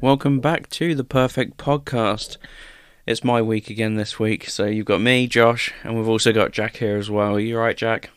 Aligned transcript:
welcome 0.00 0.40
back 0.40 0.66
to 0.70 0.94
the 0.94 1.04
Perfect 1.04 1.58
Podcast. 1.58 2.38
It's 3.06 3.22
my 3.22 3.42
week 3.42 3.68
again 3.68 3.96
this 3.96 4.18
week, 4.18 4.48
so 4.48 4.64
you've 4.64 4.86
got 4.86 5.00
me, 5.00 5.26
Josh, 5.26 5.74
and 5.84 5.94
we've 5.94 6.08
also 6.08 6.32
got 6.32 6.52
Jack 6.52 6.76
here 6.76 6.96
as 6.96 7.10
well. 7.10 7.36
Are 7.36 7.40
you 7.40 7.58
right, 7.58 7.76
Jack? 7.76 8.10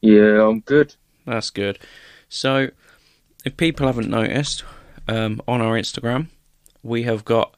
Yeah, 0.00 0.42
I'm 0.42 0.60
good. 0.60 0.96
That's 1.26 1.50
good. 1.50 1.78
So, 2.28 2.70
if 3.44 3.56
people 3.56 3.86
haven't 3.86 4.10
noticed, 4.10 4.64
um, 5.06 5.40
on 5.46 5.60
our 5.60 5.78
Instagram, 5.78 6.26
we 6.82 7.04
have 7.04 7.24
got 7.24 7.56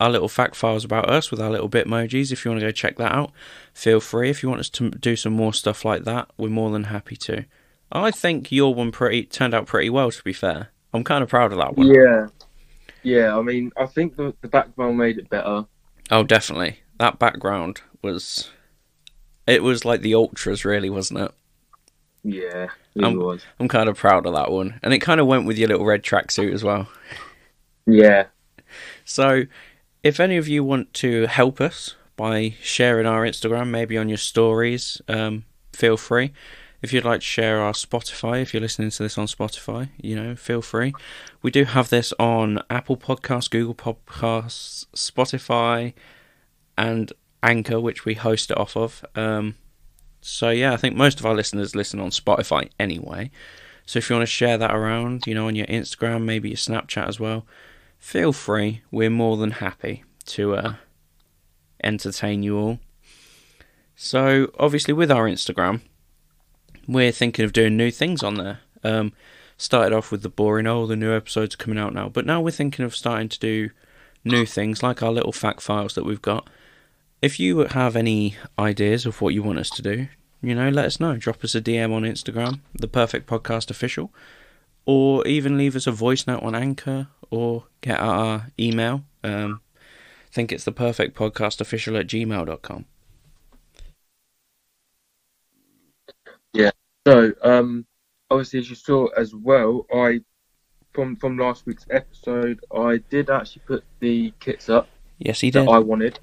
our 0.00 0.10
little 0.10 0.28
fact 0.28 0.56
files 0.56 0.84
about 0.84 1.08
us 1.08 1.30
with 1.30 1.40
our 1.40 1.50
little 1.50 1.68
bitmojis. 1.68 2.32
If 2.32 2.44
you 2.44 2.50
want 2.50 2.60
to 2.60 2.66
go 2.66 2.72
check 2.72 2.96
that 2.96 3.12
out, 3.12 3.30
feel 3.72 4.00
free. 4.00 4.30
If 4.30 4.42
you 4.42 4.48
want 4.48 4.60
us 4.60 4.70
to 4.70 4.90
do 4.90 5.14
some 5.14 5.32
more 5.32 5.54
stuff 5.54 5.84
like 5.84 6.02
that, 6.04 6.28
we're 6.36 6.48
more 6.48 6.70
than 6.70 6.84
happy 6.84 7.16
to. 7.16 7.44
I 7.92 8.10
think 8.10 8.50
your 8.50 8.74
one 8.74 8.90
pretty 8.90 9.24
turned 9.24 9.54
out 9.54 9.66
pretty 9.66 9.90
well. 9.90 10.10
To 10.10 10.24
be 10.24 10.32
fair, 10.32 10.71
I'm 10.92 11.04
kind 11.04 11.22
of 11.22 11.28
proud 11.30 11.52
of 11.52 11.58
that 11.58 11.76
one. 11.76 11.88
Yeah, 11.88 12.26
yeah. 13.02 13.36
I 13.36 13.42
mean, 13.42 13.72
I 13.76 13.86
think 13.86 14.16
the 14.16 14.34
the 14.42 14.48
background 14.48 14.98
made 14.98 15.18
it 15.18 15.28
better. 15.30 15.66
Oh, 16.10 16.22
definitely. 16.24 16.80
That 16.98 17.18
background 17.18 17.82
was. 18.02 18.50
It 19.46 19.62
was 19.62 19.84
like 19.84 20.02
the 20.02 20.14
ultras, 20.14 20.64
really, 20.64 20.88
wasn't 20.90 21.20
it? 21.20 21.32
Yeah, 22.24 22.68
it 22.94 23.04
Um, 23.04 23.16
was. 23.16 23.44
I'm 23.58 23.66
kind 23.68 23.88
of 23.88 23.96
proud 23.96 24.26
of 24.26 24.34
that 24.34 24.52
one, 24.52 24.78
and 24.82 24.94
it 24.94 25.00
kind 25.00 25.20
of 25.20 25.26
went 25.26 25.46
with 25.46 25.58
your 25.58 25.68
little 25.68 25.84
red 25.86 26.02
tracksuit 26.04 26.52
as 26.52 26.62
well. 26.62 26.88
Yeah, 27.86 28.26
So, 29.04 29.44
if 30.04 30.20
any 30.20 30.36
of 30.36 30.46
you 30.48 30.62
want 30.62 30.94
to 30.94 31.26
help 31.26 31.60
us 31.60 31.96
by 32.16 32.54
sharing 32.62 33.06
our 33.06 33.22
Instagram, 33.26 33.68
maybe 33.70 33.98
on 33.98 34.08
your 34.08 34.18
stories, 34.18 35.02
um, 35.08 35.44
feel 35.72 35.96
free. 35.96 36.32
If 36.82 36.92
you'd 36.92 37.04
like 37.04 37.20
to 37.20 37.26
share 37.26 37.60
our 37.60 37.72
Spotify, 37.72 38.42
if 38.42 38.52
you're 38.52 38.60
listening 38.60 38.90
to 38.90 39.02
this 39.04 39.16
on 39.16 39.26
Spotify, 39.26 39.90
you 39.98 40.16
know, 40.16 40.34
feel 40.34 40.60
free. 40.60 40.92
We 41.40 41.52
do 41.52 41.64
have 41.64 41.90
this 41.90 42.12
on 42.18 42.60
Apple 42.68 42.96
Podcasts, 42.96 43.48
Google 43.48 43.74
Podcasts, 43.74 44.86
Spotify, 44.94 45.94
and 46.76 47.12
Anchor, 47.42 47.80
which 47.80 48.04
we 48.04 48.14
host 48.14 48.50
it 48.50 48.58
off 48.58 48.76
of. 48.76 49.04
Um, 49.14 49.54
so 50.20 50.50
yeah, 50.50 50.72
I 50.72 50.76
think 50.76 50.96
most 50.96 51.20
of 51.20 51.26
our 51.26 51.34
listeners 51.34 51.76
listen 51.76 52.00
on 52.00 52.10
Spotify 52.10 52.68
anyway. 52.80 53.30
So 53.86 53.98
if 53.98 54.10
you 54.10 54.16
want 54.16 54.22
to 54.22 54.32
share 54.32 54.58
that 54.58 54.74
around, 54.74 55.26
you 55.26 55.34
know, 55.34 55.46
on 55.46 55.56
your 55.56 55.66
Instagram, 55.66 56.24
maybe 56.24 56.48
your 56.48 56.56
Snapchat 56.56 57.06
as 57.06 57.20
well, 57.20 57.46
feel 57.98 58.32
free. 58.32 58.82
We're 58.90 59.10
more 59.10 59.36
than 59.36 59.52
happy 59.52 60.04
to 60.26 60.54
uh, 60.54 60.74
entertain 61.82 62.42
you 62.42 62.58
all. 62.58 62.78
So, 63.94 64.50
obviously, 64.58 64.94
with 64.94 65.10
our 65.10 65.24
Instagram, 65.26 65.82
we're 66.86 67.12
thinking 67.12 67.44
of 67.44 67.52
doing 67.52 67.76
new 67.76 67.90
things 67.90 68.22
on 68.22 68.34
there. 68.34 68.60
Um, 68.84 69.12
started 69.56 69.94
off 69.94 70.10
with 70.10 70.22
the 70.22 70.28
boring, 70.28 70.66
oh, 70.66 70.86
the 70.86 70.96
new 70.96 71.14
episodes 71.14 71.56
coming 71.56 71.78
out 71.78 71.94
now. 71.94 72.08
But 72.08 72.26
now 72.26 72.40
we're 72.40 72.50
thinking 72.50 72.84
of 72.84 72.96
starting 72.96 73.28
to 73.28 73.38
do 73.38 73.70
new 74.24 74.46
things 74.46 74.82
like 74.82 75.02
our 75.02 75.12
little 75.12 75.32
fact 75.32 75.60
files 75.60 75.94
that 75.94 76.04
we've 76.04 76.22
got. 76.22 76.48
If 77.20 77.38
you 77.38 77.58
have 77.58 77.94
any 77.94 78.36
ideas 78.58 79.06
of 79.06 79.20
what 79.20 79.34
you 79.34 79.42
want 79.42 79.60
us 79.60 79.70
to 79.70 79.82
do, 79.82 80.08
you 80.42 80.54
know, 80.56 80.68
let 80.70 80.86
us 80.86 80.98
know. 80.98 81.16
Drop 81.16 81.44
us 81.44 81.54
a 81.54 81.60
DM 81.60 81.92
on 81.92 82.02
Instagram, 82.02 82.60
the 82.74 82.88
Perfect 82.88 83.28
Podcast 83.28 83.70
Official, 83.70 84.12
or 84.84 85.24
even 85.26 85.56
leave 85.56 85.76
us 85.76 85.86
a 85.86 85.92
voice 85.92 86.26
note 86.26 86.42
on 86.42 86.56
Anchor, 86.56 87.06
or 87.30 87.64
get 87.80 88.00
our 88.00 88.50
email. 88.58 89.04
Um, 89.22 89.60
I 89.78 90.34
think 90.34 90.50
it's 90.50 90.64
the 90.64 90.72
Perfect 90.72 91.16
Podcast 91.16 91.60
Official 91.60 91.96
at 91.96 92.08
gmail.com. 92.08 92.86
So, 97.04 97.32
um, 97.42 97.84
obviously, 98.30 98.60
as 98.60 98.70
you 98.70 98.76
saw 98.76 99.06
as 99.16 99.34
well, 99.34 99.86
I 99.92 100.20
from 100.92 101.16
from 101.16 101.36
last 101.36 101.66
week's 101.66 101.84
episode, 101.90 102.60
I 102.72 102.98
did 103.10 103.28
actually 103.28 103.62
put 103.66 103.82
the 103.98 104.32
kits 104.38 104.68
up 104.68 104.88
Yes, 105.18 105.40
he 105.40 105.50
that 105.50 105.62
did. 105.66 105.68
I 105.68 105.78
wanted. 105.80 106.20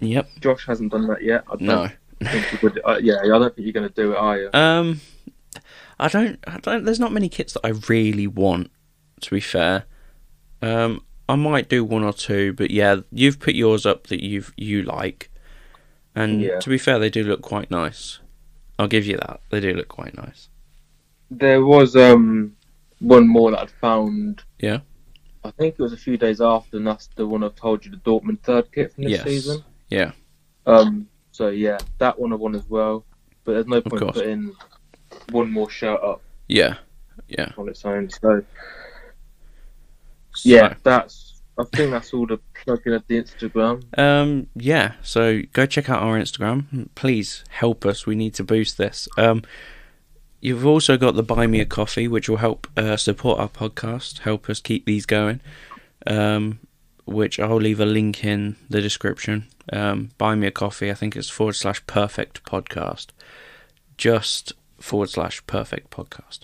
Yep. 0.00 0.28
Josh 0.40 0.66
hasn't 0.66 0.92
done 0.92 1.06
that 1.08 1.22
yet. 1.22 1.44
I 1.50 1.56
don't 1.56 1.62
No. 1.62 1.88
think 2.30 2.62
would. 2.62 2.80
Uh, 2.84 2.98
yeah, 3.00 3.20
I 3.22 3.26
don't 3.28 3.54
think 3.56 3.64
you're 3.66 3.72
going 3.72 3.88
to 3.88 3.94
do 3.94 4.12
it, 4.12 4.16
are 4.18 4.38
you? 4.38 4.50
Um, 4.52 5.00
I 5.98 6.08
don't. 6.08 6.38
I 6.46 6.58
don't. 6.58 6.84
There's 6.84 7.00
not 7.00 7.12
many 7.12 7.30
kits 7.30 7.54
that 7.54 7.64
I 7.64 7.70
really 7.88 8.26
want. 8.26 8.70
To 9.22 9.30
be 9.30 9.40
fair, 9.40 9.84
um, 10.60 11.02
I 11.30 11.36
might 11.36 11.68
do 11.70 11.82
one 11.82 12.04
or 12.04 12.12
two, 12.12 12.52
but 12.52 12.70
yeah, 12.70 12.96
you've 13.10 13.38
put 13.40 13.54
yours 13.54 13.86
up 13.86 14.08
that 14.08 14.22
you've 14.22 14.52
you 14.58 14.82
like, 14.82 15.30
and 16.14 16.42
Yeah. 16.42 16.58
to 16.60 16.68
be 16.68 16.76
fair, 16.76 16.98
they 16.98 17.08
do 17.10 17.24
look 17.24 17.40
quite 17.40 17.70
nice. 17.70 18.19
I'll 18.80 18.88
give 18.88 19.04
you 19.04 19.18
that. 19.18 19.40
They 19.50 19.60
do 19.60 19.74
look 19.74 19.88
quite 19.88 20.16
nice. 20.16 20.48
There 21.30 21.62
was 21.64 21.96
um 21.96 22.56
one 23.00 23.28
more 23.28 23.50
that 23.50 23.60
I'd 23.60 23.70
found. 23.70 24.42
Yeah. 24.58 24.80
I 25.44 25.50
think 25.50 25.74
it 25.78 25.82
was 25.82 25.92
a 25.92 25.98
few 25.98 26.16
days 26.16 26.40
after, 26.40 26.78
and 26.78 26.86
that's 26.86 27.08
the 27.14 27.26
one 27.26 27.44
I've 27.44 27.54
told 27.56 27.84
you, 27.84 27.90
the 27.90 27.98
Dortmund 27.98 28.40
third 28.40 28.72
kit 28.72 28.94
from 28.94 29.04
this 29.04 29.12
Yes. 29.12 29.24
season. 29.24 29.62
Yeah. 29.90 30.12
Um. 30.64 31.08
So 31.32 31.48
yeah, 31.48 31.76
that 31.98 32.18
one 32.18 32.32
I 32.32 32.36
want 32.36 32.56
as 32.56 32.64
well. 32.70 33.04
But 33.44 33.52
there's 33.52 33.66
no 33.66 33.82
point 33.82 34.14
putting 34.14 34.54
one 35.30 35.50
more 35.52 35.68
shirt 35.68 36.00
up 36.02 36.22
Yeah. 36.48 36.76
Yeah. 37.28 37.52
on 37.58 37.68
its 37.68 37.84
own. 37.84 38.08
So 38.08 38.42
So, 40.34 40.48
yeah, 40.48 40.74
that's. 40.82 41.29
I 41.58 41.64
think 41.76 41.90
that's 41.90 42.14
all 42.14 42.26
the 42.26 42.38
plugging 42.64 42.94
of 42.94 43.06
the 43.06 43.22
Instagram. 43.22 43.98
Um, 43.98 44.46
yeah, 44.54 44.94
so 45.02 45.42
go 45.52 45.66
check 45.66 45.90
out 45.90 46.02
our 46.02 46.18
Instagram. 46.18 46.88
Please 46.94 47.44
help 47.50 47.84
us. 47.84 48.06
We 48.06 48.14
need 48.14 48.34
to 48.34 48.44
boost 48.44 48.78
this. 48.78 49.08
Um, 49.18 49.42
you've 50.40 50.66
also 50.66 50.96
got 50.96 51.16
the 51.16 51.22
Buy 51.22 51.46
Me 51.46 51.60
a 51.60 51.66
Coffee, 51.66 52.08
which 52.08 52.28
will 52.28 52.38
help 52.38 52.66
uh, 52.76 52.96
support 52.96 53.38
our 53.38 53.48
podcast, 53.48 54.20
help 54.20 54.48
us 54.48 54.60
keep 54.60 54.86
these 54.86 55.04
going. 55.04 55.40
Um, 56.06 56.60
which 57.10 57.40
I'll 57.40 57.56
leave 57.56 57.80
a 57.80 57.86
link 57.86 58.24
in 58.24 58.56
the 58.68 58.80
description. 58.80 59.46
Um, 59.72 60.10
buy 60.16 60.36
me 60.36 60.46
a 60.46 60.50
coffee. 60.52 60.90
I 60.90 60.94
think 60.94 61.16
it's 61.16 61.28
forward 61.28 61.54
slash 61.54 61.84
perfect 61.86 62.44
podcast. 62.44 63.08
Just 63.96 64.52
forward 64.78 65.10
slash 65.10 65.44
perfect 65.46 65.90
podcast. 65.90 66.40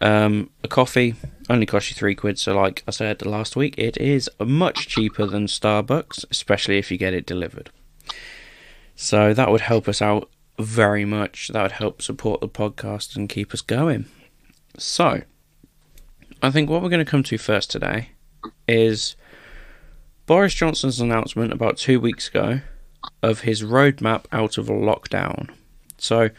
Um, 0.00 0.50
a 0.64 0.68
coffee 0.68 1.14
only 1.50 1.66
costs 1.66 1.90
you 1.90 1.94
three 1.94 2.14
quid. 2.14 2.38
So, 2.38 2.54
like 2.54 2.82
I 2.86 2.90
said 2.90 3.24
last 3.24 3.56
week, 3.56 3.74
it 3.78 3.96
is 3.96 4.30
much 4.40 4.88
cheaper 4.88 5.26
than 5.26 5.46
Starbucks, 5.46 6.24
especially 6.30 6.78
if 6.78 6.90
you 6.90 6.98
get 6.98 7.14
it 7.14 7.26
delivered. 7.26 7.70
So 8.94 9.34
that 9.34 9.50
would 9.50 9.62
help 9.62 9.88
us 9.88 10.00
out 10.00 10.30
very 10.58 11.04
much. 11.04 11.48
That 11.48 11.62
would 11.62 11.72
help 11.72 12.02
support 12.02 12.40
the 12.40 12.48
podcast 12.48 13.16
and 13.16 13.28
keep 13.28 13.52
us 13.52 13.60
going. 13.60 14.06
So, 14.78 15.22
I 16.42 16.50
think 16.50 16.68
what 16.68 16.82
we're 16.82 16.88
going 16.88 17.04
to 17.04 17.10
come 17.10 17.22
to 17.24 17.38
first 17.38 17.70
today 17.70 18.10
is 18.68 19.16
Boris 20.26 20.54
Johnson's 20.54 21.00
announcement 21.00 21.52
about 21.52 21.76
two 21.76 22.00
weeks 22.00 22.28
ago 22.28 22.60
of 23.22 23.40
his 23.40 23.62
roadmap 23.62 24.24
out 24.32 24.58
of 24.58 24.66
lockdown. 24.66 25.50
So, 25.98 26.30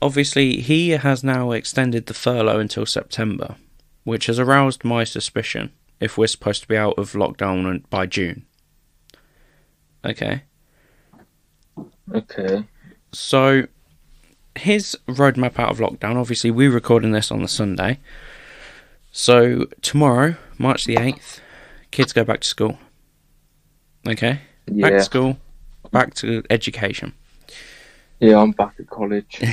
obviously, 0.00 0.60
he 0.60 0.90
has 0.90 1.24
now 1.24 1.52
extended 1.52 2.06
the 2.06 2.14
furlough 2.14 2.60
until 2.60 2.86
September, 2.86 3.56
which 4.04 4.26
has 4.26 4.38
aroused 4.38 4.84
my 4.84 5.04
suspicion 5.04 5.72
if 6.00 6.16
we're 6.16 6.26
supposed 6.26 6.62
to 6.62 6.68
be 6.68 6.76
out 6.76 6.98
of 6.98 7.12
lockdown 7.12 7.88
by 7.90 8.06
June. 8.06 8.46
Okay. 10.04 10.42
Okay. 12.12 12.64
So, 13.12 13.66
his 14.56 14.96
roadmap 15.06 15.58
out 15.58 15.70
of 15.70 15.78
lockdown, 15.78 16.16
obviously, 16.16 16.50
we're 16.50 16.70
recording 16.70 17.12
this 17.12 17.30
on 17.30 17.42
the 17.42 17.48
Sunday. 17.48 17.98
So, 19.12 19.66
tomorrow, 19.82 20.36
March 20.58 20.84
the 20.84 20.96
8th, 20.96 21.40
kids 21.90 22.12
go 22.12 22.24
back 22.24 22.40
to 22.40 22.48
school. 22.48 22.78
Okay? 24.08 24.40
Back 24.68 24.92
to 24.92 25.02
school, 25.02 25.38
back 25.90 26.14
to 26.14 26.42
education. 26.48 27.12
Yeah, 28.20 28.38
I'm 28.38 28.52
back 28.52 28.74
at 28.78 28.88
college. 28.88 29.42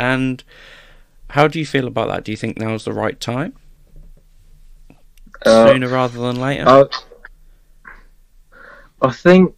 And 0.00 0.42
how 1.30 1.48
do 1.48 1.58
you 1.58 1.66
feel 1.66 1.86
about 1.86 2.08
that? 2.08 2.24
Do 2.24 2.32
you 2.32 2.36
think 2.36 2.58
now's 2.58 2.84
the 2.84 2.92
right 2.92 3.18
time? 3.18 3.54
Uh, 5.46 5.68
Sooner 5.68 5.88
rather 5.88 6.18
than 6.18 6.36
later? 6.40 6.64
I, 6.68 6.84
I 9.00 9.10
think 9.12 9.54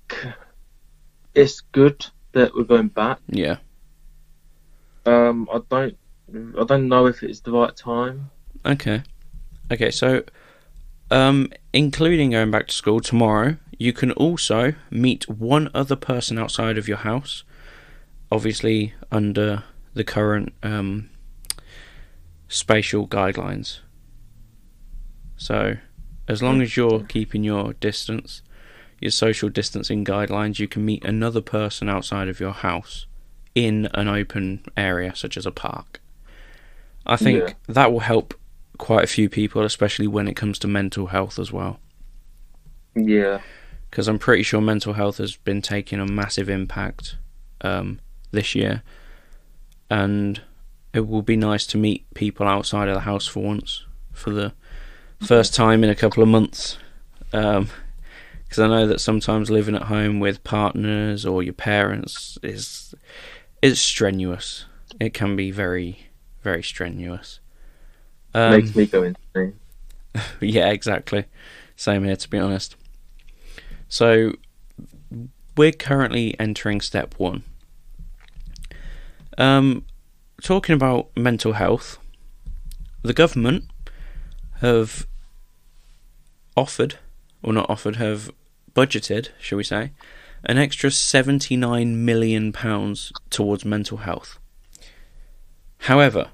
it's 1.35 1.61
good 1.73 2.07
that 2.33 2.55
we're 2.55 2.65
going 2.65 2.89
back. 2.89 3.19
yeah. 3.29 3.57
Um, 5.05 5.49
I 5.53 5.61
don't, 5.69 5.97
I 6.61 6.65
don't 6.65 6.89
know 6.89 7.07
if 7.07 7.25
it's 7.25 7.41
the 7.41 7.51
right 7.51 7.75
time. 7.77 8.31
Okay. 8.65 9.03
Okay, 9.73 9.91
so 9.91 10.23
um 11.11 11.49
including 11.73 12.31
going 12.31 12.51
back 12.53 12.69
to 12.69 12.75
school 12.75 13.01
tomorrow, 13.01 13.57
you 13.79 13.93
can 13.93 14.13
also 14.13 14.75
meet 14.91 15.29
one 15.29 15.69
other 15.75 15.97
person 15.97 16.39
outside 16.39 16.79
of 16.79 16.87
your 16.87 16.99
house. 16.99 17.43
Obviously 18.31 18.95
under 19.11 19.65
the 19.95 20.05
current 20.05 20.53
um 20.63 21.11
spatial 22.53 23.07
guidelines. 23.09 23.81
So 25.37 25.77
as 26.29 26.43
long 26.43 26.61
as 26.61 26.77
you're 26.77 27.01
keeping 27.05 27.43
your 27.43 27.73
distance, 27.75 28.43
your 29.01 29.11
social 29.11 29.49
distancing 29.49 30.05
guidelines, 30.05 30.59
you 30.59 30.69
can 30.69 30.85
meet 30.85 31.05
another 31.05 31.41
person 31.41 31.89
outside 31.89 32.29
of 32.29 32.41
your 32.41 32.53
house 32.53 33.07
in 33.55 33.89
an 33.95 34.09
open 34.09 34.65
area 34.77 35.15
such 35.17 35.37
as 35.37 35.47
a 35.47 35.51
park. 35.51 36.01
I 37.05 37.17
think 37.17 37.41
Yeah. 37.41 37.55
that 37.69 37.93
will 37.93 38.01
help 38.01 38.35
quite 38.79 39.05
a 39.05 39.09
few 39.09 39.29
people, 39.29 39.63
especially 39.65 40.07
when 40.07 40.29
it 40.29 40.37
comes 40.37 40.59
to 40.61 40.69
mental 40.69 41.09
health 41.09 41.39
as 41.39 41.53
well. 41.53 41.81
Yeah. 42.95 43.41
Because 43.91 44.09
I'm 44.09 44.19
pretty 44.19 44.43
sure 44.43 44.61
mental 44.61 44.93
health 44.95 45.19
has 45.19 45.37
been 45.37 45.63
taking 45.63 45.99
a 46.01 46.07
massive 46.07 46.49
impact 46.49 47.17
um, 47.63 48.01
this 48.31 48.55
year, 48.55 48.83
and 49.91 50.41
it 50.93 51.09
will 51.09 51.23
be 51.23 51.37
nice 51.37 51.67
to 51.69 51.79
meet 51.79 52.13
people 52.15 52.47
outside 52.47 52.89
of 52.89 52.95
the 52.95 53.01
house 53.01 53.27
for 53.27 53.43
once, 53.43 53.85
for 54.13 54.31
the 54.31 54.53
first 55.21 55.55
time 55.55 55.83
in 55.83 55.91
a 55.91 55.95
couple 55.95 56.23
of 56.23 56.29
months. 56.29 56.79
Because 57.31 58.59
I 58.59 58.67
know 58.69 58.87
that 58.87 59.01
sometimes 59.01 59.51
living 59.51 59.75
at 59.75 59.85
home 59.85 60.21
with 60.21 60.45
partners 60.45 61.25
or 61.25 61.43
your 61.43 61.55
parents 61.55 62.39
is 62.43 62.95
is 63.63 63.81
strenuous. 63.81 64.67
It 65.01 65.15
can 65.15 65.37
be 65.37 65.51
very, 65.51 66.09
very 66.43 66.63
strenuous. 66.63 67.41
Um, 68.35 68.53
Makes 68.53 68.75
me 68.75 68.87
go 68.87 69.03
insane. 69.03 69.59
yeah, 70.41 70.69
exactly. 70.69 71.25
Same 71.77 72.05
here, 72.05 72.17
to 72.17 72.29
be 72.29 72.39
honest. 72.39 72.77
So, 73.89 74.33
we're 75.57 75.73
currently 75.73 76.39
entering 76.39 76.81
step 76.81 77.15
one. 77.19 77.45
Um, 79.39 79.85
talking 80.43 80.75
about 80.75 81.17
mental 81.17 81.55
health, 81.55 81.99
the 83.03 83.15
government 83.15 83.65
have 84.61 85.07
offered, 86.57 86.97
or 87.43 87.53
not 87.53 87.71
offered, 87.71 87.97
have 87.97 88.31
budgeted, 88.75 89.29
shall 89.41 89.59
we 89.59 89.65
say, 89.65 89.93
an 90.45 90.59
extra 90.59 90.91
£79 90.91 91.95
million 91.95 92.53
towards 93.31 93.65
mental 93.65 93.99
health. 93.99 94.39
However, 95.79 96.31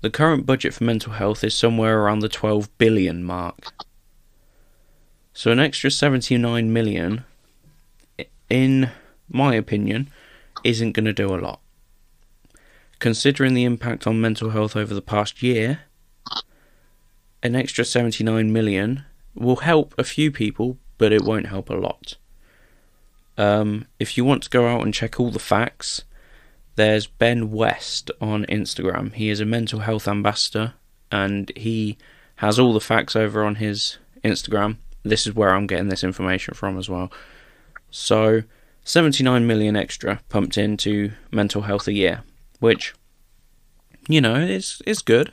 the 0.00 0.10
current 0.10 0.46
budget 0.46 0.74
for 0.74 0.84
mental 0.84 1.14
health 1.14 1.42
is 1.42 1.54
somewhere 1.54 2.00
around 2.00 2.20
the 2.20 2.28
12 2.28 2.76
billion 2.78 3.24
mark. 3.24 3.72
So 5.32 5.50
an 5.50 5.58
extra 5.58 5.90
79 5.90 6.72
million 6.72 7.24
in 8.48 8.90
my 9.28 9.54
opinion 9.54 10.10
isn't 10.64 10.92
going 10.92 11.04
to 11.04 11.12
do 11.12 11.34
a 11.34 11.36
lot. 11.36 11.60
Considering 12.98 13.54
the 13.54 13.64
impact 13.64 14.06
on 14.06 14.20
mental 14.20 14.50
health 14.50 14.76
over 14.76 14.94
the 14.94 15.02
past 15.02 15.42
year, 15.42 15.80
an 17.42 17.54
extra 17.54 17.84
79 17.84 18.52
million 18.52 19.04
will 19.34 19.56
help 19.56 19.94
a 19.98 20.04
few 20.04 20.32
people, 20.32 20.78
but 20.98 21.12
it 21.12 21.22
won't 21.22 21.46
help 21.46 21.68
a 21.68 21.74
lot. 21.74 22.16
Um, 23.38 23.86
if 24.00 24.16
you 24.16 24.24
want 24.24 24.42
to 24.44 24.50
go 24.50 24.66
out 24.66 24.82
and 24.82 24.94
check 24.94 25.20
all 25.20 25.30
the 25.30 25.38
facts, 25.38 26.04
there's 26.76 27.06
Ben 27.06 27.50
West 27.50 28.10
on 28.20 28.46
Instagram. 28.46 29.12
He 29.12 29.28
is 29.28 29.40
a 29.40 29.44
mental 29.44 29.80
health 29.80 30.08
ambassador 30.08 30.74
and 31.12 31.52
he 31.56 31.98
has 32.36 32.58
all 32.58 32.72
the 32.72 32.80
facts 32.80 33.14
over 33.14 33.44
on 33.44 33.56
his 33.56 33.98
Instagram. 34.24 34.76
This 35.02 35.26
is 35.26 35.34
where 35.34 35.54
I'm 35.54 35.66
getting 35.66 35.88
this 35.88 36.04
information 36.04 36.54
from 36.54 36.78
as 36.78 36.88
well. 36.88 37.12
So, 37.90 38.42
79 38.84 39.46
million 39.46 39.76
extra 39.76 40.20
pumped 40.28 40.58
into 40.58 41.12
mental 41.30 41.62
health 41.62 41.88
a 41.88 41.92
year, 41.92 42.22
which 42.60 42.94
you 44.08 44.20
know, 44.20 44.36
is 44.36 44.82
is 44.86 45.02
good. 45.02 45.32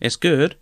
It's 0.00 0.16
good, 0.16 0.56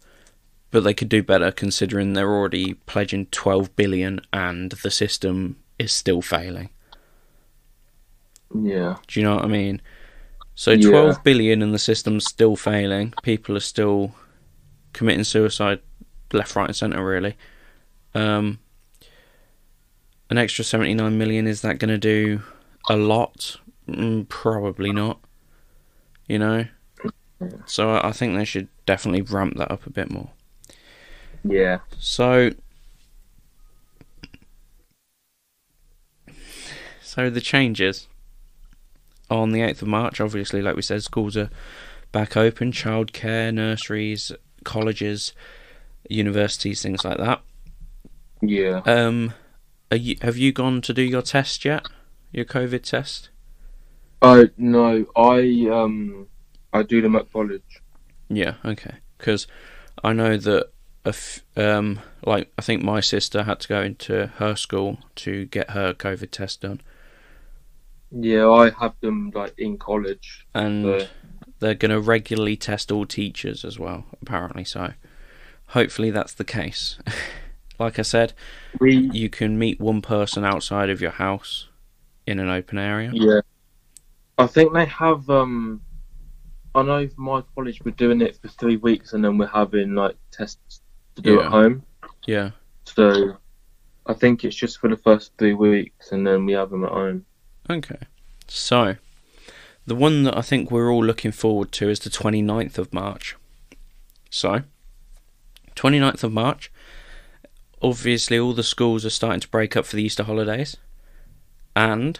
but 0.71 0.85
they 0.85 0.95
could 0.95 1.09
do 1.09 1.23
better 1.23 1.51
considering 1.51 2.13
they're 2.13 2.31
already 2.33 2.75
pledging 2.75 3.27
12 3.27 3.75
billion 3.75 4.21
and 4.33 4.71
the 4.71 4.91
system 4.91 5.57
is 5.79 5.93
still 5.93 6.23
failing. 6.23 6.71
Yeah. 8.55 8.97
Do 9.09 9.21
you 9.21 9.27
know 9.27 9.37
what 9.37 9.45
I 9.45 9.49
mean? 9.49 9.81
So 10.55 10.73
Yeah. 10.73 10.91
twelve 10.91 11.25
billion 11.25 11.63
and 11.63 11.73
the 11.75 11.79
system's 11.79 12.25
still 12.27 12.57
failing. 12.57 13.15
People 13.23 13.57
are 13.57 13.61
still 13.61 14.15
committing 14.93 15.25
suicide 15.25 15.81
left, 16.33 16.55
right, 16.55 16.67
and 16.69 16.77
centre. 16.77 17.03
Really, 17.05 17.37
um, 18.15 18.59
an 20.29 20.37
extra 20.37 20.65
seventy 20.65 20.93
nine 20.95 21.17
million 21.17 21.47
is 21.47 21.63
that 21.63 21.79
going 21.79 21.89
to 21.89 21.99
do 21.99 22.43
a 22.89 22.97
lot? 22.97 23.57
Mm, 23.89 24.29
probably 24.29 24.93
not. 24.93 25.19
You 26.27 26.39
know, 26.39 26.67
so 27.67 28.01
I 28.03 28.13
think 28.13 28.37
they 28.37 28.45
should 28.45 28.69
definitely 28.87 29.23
ramp 29.23 29.57
that 29.57 29.71
up 29.71 29.87
a 29.87 29.91
bit 29.91 30.11
more. 30.11 30.31
Yeah. 31.45 31.79
So, 31.99 32.51
so 37.03 37.31
the 37.31 37.41
changes 37.41 38.07
on 39.31 39.51
the 39.51 39.63
eighth 39.63 39.83
of 39.83 39.89
March. 39.89 40.21
Obviously, 40.21 40.63
like 40.63 40.77
we 40.77 40.83
said, 40.83 41.03
schools 41.03 41.37
are 41.37 41.51
back 42.13 42.37
open. 42.37 42.73
Childcare, 42.73 43.53
nurseries, 43.53 44.33
colleges, 44.65 45.33
universities, 46.09 46.83
things 46.83 47.05
like 47.05 47.19
that. 47.19 47.41
Yeah. 48.41 48.83
Um, 48.85 49.35
are 49.91 49.97
you, 49.97 50.17
have 50.23 50.37
you 50.37 50.53
gone 50.53 50.81
to 50.83 50.93
do 50.93 51.03
your 51.03 51.23
test 51.23 51.65
yet? 51.65 51.87
Your 52.33 52.45
COVID 52.45 52.83
test? 52.83 53.31
Oh 54.23 54.49
no, 54.57 55.05
I 55.17 55.69
um 55.71 56.29
I 56.73 56.83
do 56.83 57.03
them 57.03 57.17
at 57.17 57.31
college. 57.33 57.83
Yeah, 58.29 58.55
okay. 58.65 58.97
Because 59.19 59.47
I 60.03 60.13
know 60.13 60.37
that 60.39 60.71
a 61.05 61.09
f- 61.11 61.45
um, 61.57 62.01
like 62.25 62.51
I 62.59 62.63
think 62.63 62.83
my 62.83 63.01
sister 63.01 63.43
had 63.43 63.61
to 63.61 63.69
go 63.69 63.83
into 63.83 64.29
her 64.37 64.57
school 64.57 64.99
to 65.17 65.47
get 65.47 65.71
her 65.71 65.93
COVID 65.93 66.31
test 66.31 66.63
done, 66.63 66.81
Yeah, 68.11 68.49
I 68.49 68.71
have 68.71 68.95
them 69.01 69.31
like 69.35 69.55
in 69.59 69.79
college. 69.79 70.47
and 70.55 70.85
So, 70.85 71.07
they're 71.61 71.75
going 71.75 71.91
to 71.91 72.01
regularly 72.01 72.57
test 72.57 72.93
all 72.93 73.07
teachers 73.07 73.65
as 73.65 73.79
well. 73.79 74.05
Apparently, 74.21 74.65
so 74.65 74.93
hopefully 75.69 76.11
that's 76.11 76.35
the 76.35 76.45
case. 76.45 76.99
like 77.79 77.99
I 77.99 78.03
said, 78.03 78.33
we 78.81 78.97
you 79.13 79.29
can 79.31 79.59
meet 79.59 79.81
one 79.81 80.03
person 80.03 80.45
outside 80.45 80.91
of 80.91 81.01
your 81.01 81.13
house 81.13 81.69
in 82.27 82.39
an 82.39 82.49
open 82.49 82.79
area. 82.79 83.15
yeah. 83.15 83.41
I 84.43 84.47
think 84.47 84.73
they 84.73 84.87
have 84.87 85.29
um 85.31 85.81
I 86.75 86.83
know 86.83 87.09
my 87.17 87.43
college 87.55 87.83
we're 87.85 87.93
doing 87.93 88.21
it 88.21 88.37
for 88.37 88.49
three 88.49 88.77
weeks 88.77 89.13
and 89.13 89.25
then 89.25 89.39
we're 89.39 89.47
having 89.47 89.95
like 89.95 90.17
tests 90.31 90.81
to 91.17 91.23
do 91.23 91.35
Yeah. 91.35 91.41
at 91.47 91.51
home. 91.53 91.83
Yeah. 92.27 92.51
So 92.85 93.37
I 94.07 94.15
think 94.15 94.45
it's 94.45 94.57
just 94.57 94.79
for 94.79 94.89
the 94.89 94.97
first 94.97 95.33
three 95.39 95.55
weeks 95.55 96.13
and 96.13 96.27
then 96.27 96.47
we 96.47 96.53
have 96.55 96.71
them 96.71 96.85
at 96.85 96.91
home. 96.91 97.25
Okay. 97.69 97.99
So, 98.49 98.97
the 99.87 99.95
one 99.95 100.25
that 100.25 100.37
I 100.37 100.43
think 100.43 100.71
we're 100.71 100.91
all 100.91 101.05
looking 101.05 101.33
forward 101.33 101.73
to 101.73 101.89
is 101.89 102.01
the 102.01 102.11
29th 102.11 102.77
of 102.79 102.93
March. 102.93 103.37
So, 104.31 104.63
29th 105.77 106.25
of 106.25 106.33
March, 106.33 106.73
obviously 107.81 108.39
all 108.39 108.53
the 108.53 108.63
schools 108.63 109.05
are 109.05 109.11
starting 109.11 109.41
to 109.41 109.49
break 109.49 109.77
up 109.77 109.87
for 109.87 109.97
the 109.97 110.03
Easter 110.03 110.25
holidays. 110.25 110.77
And 111.77 112.19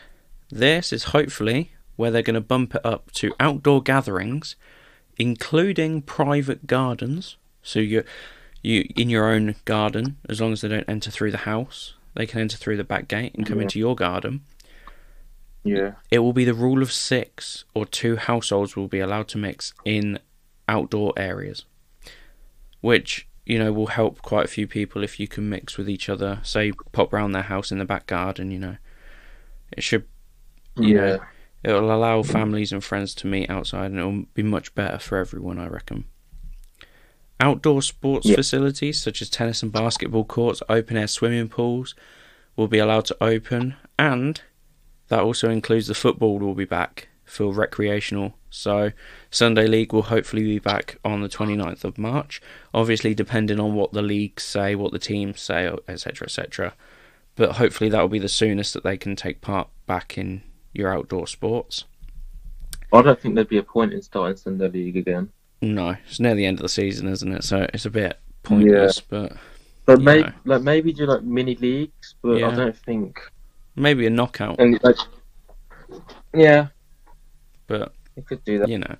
this 0.51 0.93
is 0.93 1.05
hopefully 1.05 1.73
where 1.97 2.11
they're 2.11 2.23
going 2.23 2.35
to 2.35 2.41
bump 2.41 2.75
it 2.75 2.85
up 2.85 3.11
to 3.13 3.35
outdoor 3.41 3.83
gatherings, 3.83 4.57
including 5.19 6.03
private 6.03 6.67
gardens. 6.67 7.37
So 7.63 7.79
you 7.81 8.05
you 8.63 8.89
in 8.97 9.11
your 9.11 9.27
own 9.33 9.57
garden, 9.65 10.19
as 10.29 10.41
long 10.41 10.53
as 10.53 10.61
they 10.61 10.69
don't 10.69 10.89
enter 10.89 11.11
through 11.11 11.33
the 11.33 11.39
house, 11.39 11.95
they 12.15 12.27
can 12.27 12.41
enter 12.41 12.57
through 12.57 12.77
the 12.77 12.85
back 12.85 13.09
gate 13.09 13.35
and 13.35 13.45
come 13.47 13.59
Yeah. 13.59 13.63
into 13.65 13.79
your 13.79 13.97
garden. 13.97 14.43
Yeah. 15.65 15.93
It 16.11 16.21
will 16.21 16.33
be 16.33 16.45
the 16.45 16.55
rule 16.55 16.83
of 16.83 16.93
six, 16.93 17.65
or 17.75 17.87
two 17.87 18.17
households 18.17 18.75
will 18.77 18.89
be 18.89 19.01
allowed 19.01 19.29
to 19.29 19.39
mix 19.39 19.75
in 19.85 20.19
outdoor 20.69 21.13
areas, 21.17 21.65
which 22.81 23.29
you 23.47 23.59
know 23.59 23.73
will 23.73 23.89
help 23.89 24.23
quite 24.23 24.45
a 24.45 24.49
few 24.49 24.67
people 24.67 25.03
if 25.05 25.19
you 25.21 25.27
can 25.29 25.49
mix 25.49 25.77
with 25.77 25.89
each 25.89 26.09
other. 26.09 26.41
Say, 26.43 26.73
pop 26.93 27.13
round 27.13 27.35
their 27.35 27.43
house 27.43 27.71
in 27.73 27.79
the 27.79 27.85
back 27.85 28.07
garden. 28.07 28.51
You 28.51 28.59
know, 28.59 28.77
it 29.73 29.83
should. 29.83 30.07
You 30.77 30.95
know, 30.95 31.07
Yeah. 31.07 31.19
It'll 31.65 31.95
allow 31.95 32.23
families 32.23 32.73
and 32.73 32.83
friends 32.83 33.15
to 33.17 33.27
meet 33.27 33.49
outside, 33.49 33.91
and 33.93 33.99
it'll 33.99 34.25
be 34.35 34.43
much 34.43 34.75
better 34.75 34.99
for 34.99 35.19
everyone, 35.19 35.59
I 35.59 35.69
reckon. 35.69 36.05
Outdoor 37.39 37.83
sports 37.83 38.27
Yeah. 38.27 38.37
facilities 38.37 39.01
such 39.01 39.23
as 39.23 39.31
tennis 39.31 39.63
and 39.63 39.73
basketball 39.73 40.25
courts, 40.25 40.63
open 40.69 40.97
air 40.97 41.07
swimming 41.09 41.49
pools 41.49 41.95
will 42.57 42.69
be 42.69 42.79
allowed 42.79 43.05
to 43.07 43.17
open, 43.21 43.77
and 43.99 44.41
that 45.09 45.21
also 45.21 45.51
includes 45.51 45.87
the 45.87 45.95
football 45.95 46.39
will 46.39 46.55
be 46.55 46.65
back 46.65 47.09
for 47.25 47.53
recreational. 47.53 48.35
So, 48.51 48.93
Sunday 49.31 49.67
League 49.67 49.93
will 49.93 50.03
hopefully 50.03 50.43
be 50.43 50.59
back 50.59 50.99
on 51.05 51.23
the 51.23 51.29
29th 51.29 51.85
of 51.85 51.97
March, 51.97 52.43
obviously, 52.75 53.15
depending 53.15 53.59
on 53.59 53.75
what 53.75 53.93
the 53.93 54.03
leagues 54.03 54.43
say, 54.43 54.75
what 54.75 54.93
the 54.93 54.99
teams 54.99 55.41
say, 55.41 55.73
etc. 55.89 56.27
etc. 56.27 56.75
But 57.35 57.53
hopefully, 57.53 57.89
that 57.91 58.01
will 58.01 58.09
be 58.09 58.19
the 58.19 58.29
soonest 58.29 58.75
that 58.75 58.85
they 58.85 58.97
can 58.99 59.17
take 59.17 59.41
part 59.41 59.69
back 59.87 60.19
in 60.19 60.43
your 60.73 60.93
outdoor 60.93 61.27
sports. 61.27 61.85
I 62.93 63.01
don't 63.03 63.19
think 63.21 63.35
there'd 63.35 63.49
be 63.49 63.59
a 63.59 63.63
point 63.63 63.93
in 63.93 64.03
starting 64.03 64.37
Sunday 64.37 64.69
League 64.69 64.97
again. 64.97 65.31
No, 65.63 65.97
it's 66.07 66.21
near 66.21 66.35
the 66.35 66.45
end 66.45 66.59
of 66.59 66.63
the 66.63 66.69
season, 66.69 67.09
isn't 67.09 67.33
it? 67.33 67.45
So 67.45 67.67
it's 67.73 67.87
a 67.87 67.91
bit 67.91 68.19
pointless, 68.43 69.01
but 69.01 69.33
But 69.87 70.01
maybe 70.01 70.25
know. 70.29 70.33
like 70.45 70.63
maybe 70.63 70.93
do 70.93 71.07
like 71.07 71.23
mini 71.23 71.55
leagues, 71.57 72.15
but 72.23 72.39
Yeah. 72.39 72.49
I 72.49 72.55
don't 72.55 72.77
think 72.77 73.19
maybe 73.77 74.07
a 74.07 74.11
knockout. 74.11 74.59
and 74.59 74.79
like 74.83 74.97
yeah, 76.35 76.69
But 77.67 77.93
you 78.17 78.23
could 78.23 78.45
do 78.45 78.59
that. 78.59 78.69
you 78.69 78.79
know. 78.79 78.97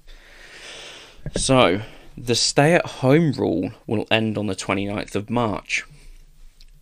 So 1.37 1.81
the 2.17 2.35
stay 2.35 2.75
at 2.75 2.85
home 2.87 3.33
rule 3.33 3.73
will 3.87 4.07
end 4.11 4.37
on 4.39 4.47
the 4.47 4.55
29th 4.55 5.15
of 5.15 5.31
March, 5.31 5.85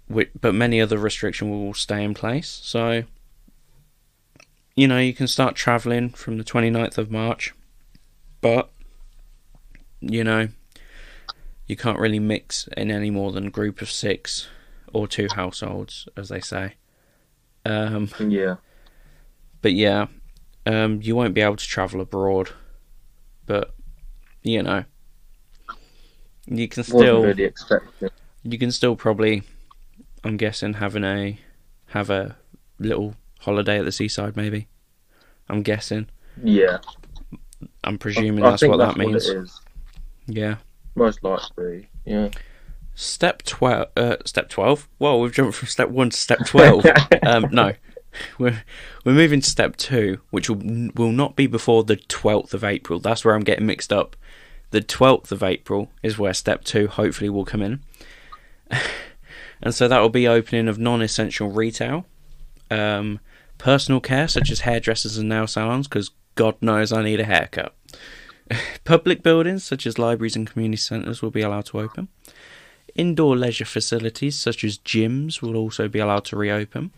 but 0.08 0.54
many 0.54 0.80
other 0.80 0.98
restrictions 0.98 1.50
will 1.50 1.74
stay 1.74 2.02
in 2.02 2.14
place. 2.14 2.48
So, 2.48 3.04
you 4.80 4.88
know, 4.88 4.96
you 4.98 5.12
can 5.12 5.26
start 5.26 5.56
travelling 5.56 6.08
from 6.08 6.38
the 6.38 6.44
29th 6.44 6.96
of 6.96 7.10
March, 7.10 7.54
but, 8.40 8.70
you 10.00 10.24
know, 10.24 10.48
you 11.66 11.76
can't 11.76 11.98
really 11.98 12.18
mix 12.18 12.66
in 12.78 12.90
any 12.90 13.10
more 13.10 13.30
than 13.30 13.46
a 13.46 13.50
group 13.50 13.82
of 13.82 13.90
six 13.90 14.48
or 14.94 15.06
two 15.06 15.28
households, 15.28 16.08
as 16.16 16.30
they 16.30 16.40
say. 16.40 16.76
Um, 17.66 18.08
Yeah. 18.18 18.56
but 19.60 19.74
yeah, 19.74 20.06
um, 20.64 21.02
you 21.02 21.14
won't 21.14 21.34
be 21.34 21.42
able 21.42 21.56
to 21.56 21.66
travel 21.66 22.00
abroad. 22.00 22.48
But 23.44 23.74
you 24.42 24.62
know, 24.62 24.84
you 26.46 26.68
can 26.68 26.84
still 26.84 27.22
really 27.22 27.52
you 28.44 28.58
can 28.58 28.72
still 28.72 28.96
probably, 28.96 29.42
I'm 30.24 30.38
guessing, 30.38 30.72
having 30.74 31.04
a 31.04 31.38
have 31.88 32.08
a 32.08 32.38
little 32.78 33.14
holiday 33.40 33.78
at 33.78 33.84
the 33.84 33.92
seaside. 33.92 34.36
Maybe, 34.36 34.68
I'm 35.50 35.62
guessing. 35.62 36.08
Yeah. 36.42 36.78
I'm 37.84 37.98
presuming 37.98 38.44
I 38.44 38.50
that's 38.50 38.60
think 38.60 38.70
what 38.70 38.78
that's 38.78 38.96
that 38.96 38.98
means. 38.98 39.28
What. 39.28 39.48
Yeah. 40.26 40.56
Most 40.94 41.22
likely. 41.22 41.88
Yeah. 42.04 42.30
Step 42.94 43.42
twelve. 43.42 43.88
Uh, 43.96 44.16
step 44.24 44.48
twelve. 44.48 44.88
Whoa, 44.98 45.18
we've 45.18 45.32
jumped 45.32 45.54
from 45.54 45.68
step 45.68 45.88
one 45.88 46.10
to 46.10 46.16
step 46.16 46.40
twelve. 46.46 46.84
um, 47.22 47.48
no, 47.50 47.72
we're 48.38 48.62
we're 49.04 49.12
moving 49.12 49.40
to 49.40 49.48
step 49.48 49.76
two, 49.76 50.20
which 50.30 50.50
will 50.50 50.90
will 50.94 51.12
not 51.12 51.36
be 51.36 51.46
before 51.46 51.84
the 51.84 51.96
twelfth 51.96 52.52
of 52.52 52.64
April. 52.64 52.98
That's 52.98 53.24
where 53.24 53.34
I'm 53.34 53.44
getting 53.44 53.66
mixed 53.66 53.92
up. 53.92 54.16
The 54.70 54.80
twelfth 54.80 55.32
of 55.32 55.42
April 55.42 55.90
is 56.02 56.18
where 56.18 56.34
step 56.34 56.64
two 56.64 56.88
hopefully 56.88 57.30
will 57.30 57.44
come 57.44 57.62
in, 57.62 57.80
and 59.62 59.74
so 59.74 59.88
that 59.88 60.00
will 60.00 60.10
be 60.10 60.28
opening 60.28 60.68
of 60.68 60.78
non-essential 60.78 61.50
retail, 61.50 62.06
um, 62.70 63.20
personal 63.60 64.00
care 64.00 64.26
such 64.26 64.50
as 64.50 64.60
hairdressers 64.60 65.18
and 65.18 65.28
nail 65.28 65.46
salons, 65.46 65.86
because 65.86 66.10
God 66.34 66.56
knows 66.60 66.92
I 66.92 67.02
need 67.02 67.20
a 67.20 67.24
haircut. 67.24 67.74
Public 68.84 69.22
buildings 69.22 69.64
such 69.64 69.86
as 69.86 69.98
libraries 69.98 70.34
and 70.34 70.50
community 70.50 70.78
centres 70.78 71.20
will 71.22 71.30
be 71.30 71.42
allowed 71.42 71.66
to 71.66 71.80
open. 71.80 72.08
Indoor 72.94 73.36
leisure 73.36 73.66
facilities 73.66 74.38
such 74.38 74.64
as 74.64 74.78
gyms 74.78 75.42
will 75.42 75.56
also 75.56 75.88
be 75.88 75.98
allowed 75.98 76.24
to 76.26 76.36
reopen. 76.36 76.90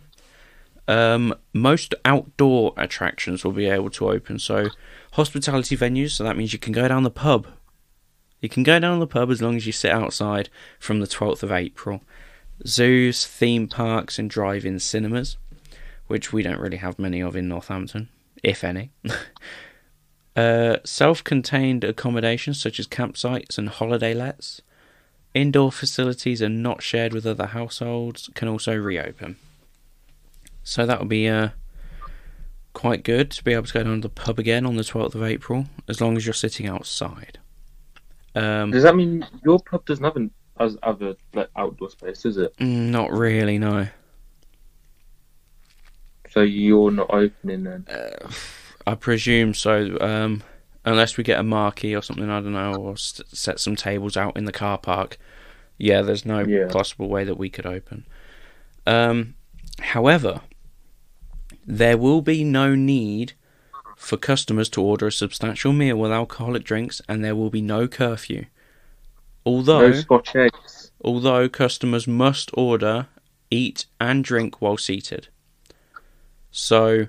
Um, 0.88 1.35
most 1.52 1.95
outdoor 2.04 2.73
attractions 2.76 3.45
will 3.45 3.52
be 3.52 3.66
able 3.66 3.90
to 3.90 4.09
open. 4.09 4.38
So, 4.38 4.69
hospitality 5.12 5.76
venues, 5.76 6.12
so 6.12 6.25
that 6.25 6.37
means 6.37 6.52
you 6.52 6.59
can 6.59 6.73
go 6.73 6.88
down 6.88 7.02
the 7.02 7.11
pub. 7.11 7.49
You 8.40 8.49
can 8.49 8.62
go 8.62 8.78
down 8.78 8.99
the 8.99 9.07
pub 9.07 9.31
as 9.31 9.42
long 9.42 9.57
as 9.57 9.66
you 9.66 9.73
sit 9.73 9.92
outside 9.92 10.49
from 10.78 11.00
the 11.00 11.07
12th 11.07 11.42
of 11.42 11.52
April. 11.52 12.02
Zoos, 12.66 13.26
theme 13.26 13.69
parks, 13.69 14.19
and 14.19 14.31
drive 14.31 14.64
in 14.64 14.78
cinemas, 14.78 15.37
which 16.06 16.32
we 16.32 16.42
don't 16.42 16.61
really 16.61 16.76
have 16.78 16.99
many 16.99 17.21
of 17.21 17.37
in 17.37 17.49
Northampton, 17.49 18.09
if 18.42 18.64
any. 18.64 18.90
uh, 20.37 20.76
Self 20.85 21.25
contained 21.25 21.85
accommodations 21.85 22.61
such 22.61 22.78
as 22.78 22.87
campsites 22.87 23.59
and 23.59 23.68
holiday 23.68 24.14
lets. 24.14 24.61
Indoor 25.35 25.73
facilities 25.73 26.42
are 26.42 26.49
not 26.49 26.82
shared 26.82 27.14
with 27.14 27.26
other 27.26 27.47
households 27.47 28.28
can 28.35 28.49
also 28.49 28.76
reopen. 28.76 29.37
So 30.62 30.85
that 30.85 30.99
will 30.99 31.06
be 31.06 31.28
uh, 31.28 31.50
quite 32.75 33.02
good 33.02 33.30
to 33.32 33.44
be 33.44 33.52
able 33.52 33.66
to 33.66 33.73
go 33.73 33.82
down 33.82 33.97
to 33.97 34.00
the 34.02 34.09
pub 34.09 34.38
again 34.38 34.66
on 34.66 34.76
the 34.76 34.82
12th 34.82 35.14
of 35.14 35.23
April, 35.23 35.66
as 35.88 36.00
long 36.00 36.16
as 36.16 36.26
you're 36.26 36.35
sitting 36.35 36.66
outside. 36.66 37.38
Um, 38.35 38.71
Does 38.71 38.82
that 38.82 38.97
mean 38.97 39.26
your 39.44 39.59
pub 39.59 39.85
doesn't 39.85 40.04
have 40.04 40.16
an 40.16 40.30
as 40.61 40.76
other 40.82 41.14
like 41.35 41.49
outdoor 41.56 41.90
space, 41.90 42.25
is 42.25 42.37
it? 42.37 42.56
mm, 42.59 42.90
not 42.90 43.11
really, 43.11 43.59
no. 43.59 43.88
So 46.32 46.40
you're 46.40 46.90
not 46.90 47.12
opening 47.12 47.64
then? 47.64 47.86
Uh, 47.88 48.30
I 48.86 48.94
presume 48.94 49.54
so, 49.54 49.98
um, 50.00 50.42
unless 50.84 51.16
we 51.16 51.24
get 51.24 51.38
a 51.38 51.42
marquee 51.42 51.94
or 51.94 52.02
something, 52.02 52.28
I 52.30 52.40
don't 52.40 52.52
know, 52.52 52.74
or 52.74 52.96
st- 52.96 53.28
set 53.36 53.60
some 53.60 53.76
tables 53.76 54.16
out 54.16 54.36
in 54.36 54.44
the 54.46 54.52
car 54.52 54.78
park. 54.78 55.18
Yeah, 55.78 56.02
there's 56.02 56.24
no 56.24 56.40
Yeah. 56.40 56.68
possible 56.68 57.08
way 57.08 57.24
that 57.24 57.36
we 57.36 57.50
could 57.50 57.66
open. 57.66 58.06
Um, 58.86 59.34
however, 59.78 60.40
there 61.66 61.98
will 61.98 62.22
be 62.22 62.44
no 62.44 62.74
need 62.74 63.34
for 63.96 64.16
customers 64.16 64.68
to 64.70 64.82
order 64.82 65.06
a 65.08 65.12
substantial 65.12 65.72
meal 65.72 65.96
with 65.96 66.10
alcoholic 66.10 66.64
drinks, 66.64 67.00
and 67.08 67.24
there 67.24 67.36
will 67.36 67.50
be 67.50 67.62
no 67.62 67.86
curfew. 67.86 68.46
Although, 69.44 69.90
No 69.90 70.48
although 71.04 71.48
customers 71.48 72.06
must 72.06 72.50
order, 72.54 73.08
eat, 73.50 73.86
and 74.00 74.24
drink 74.24 74.60
while 74.62 74.76
seated. 74.76 75.28
So, 76.52 77.09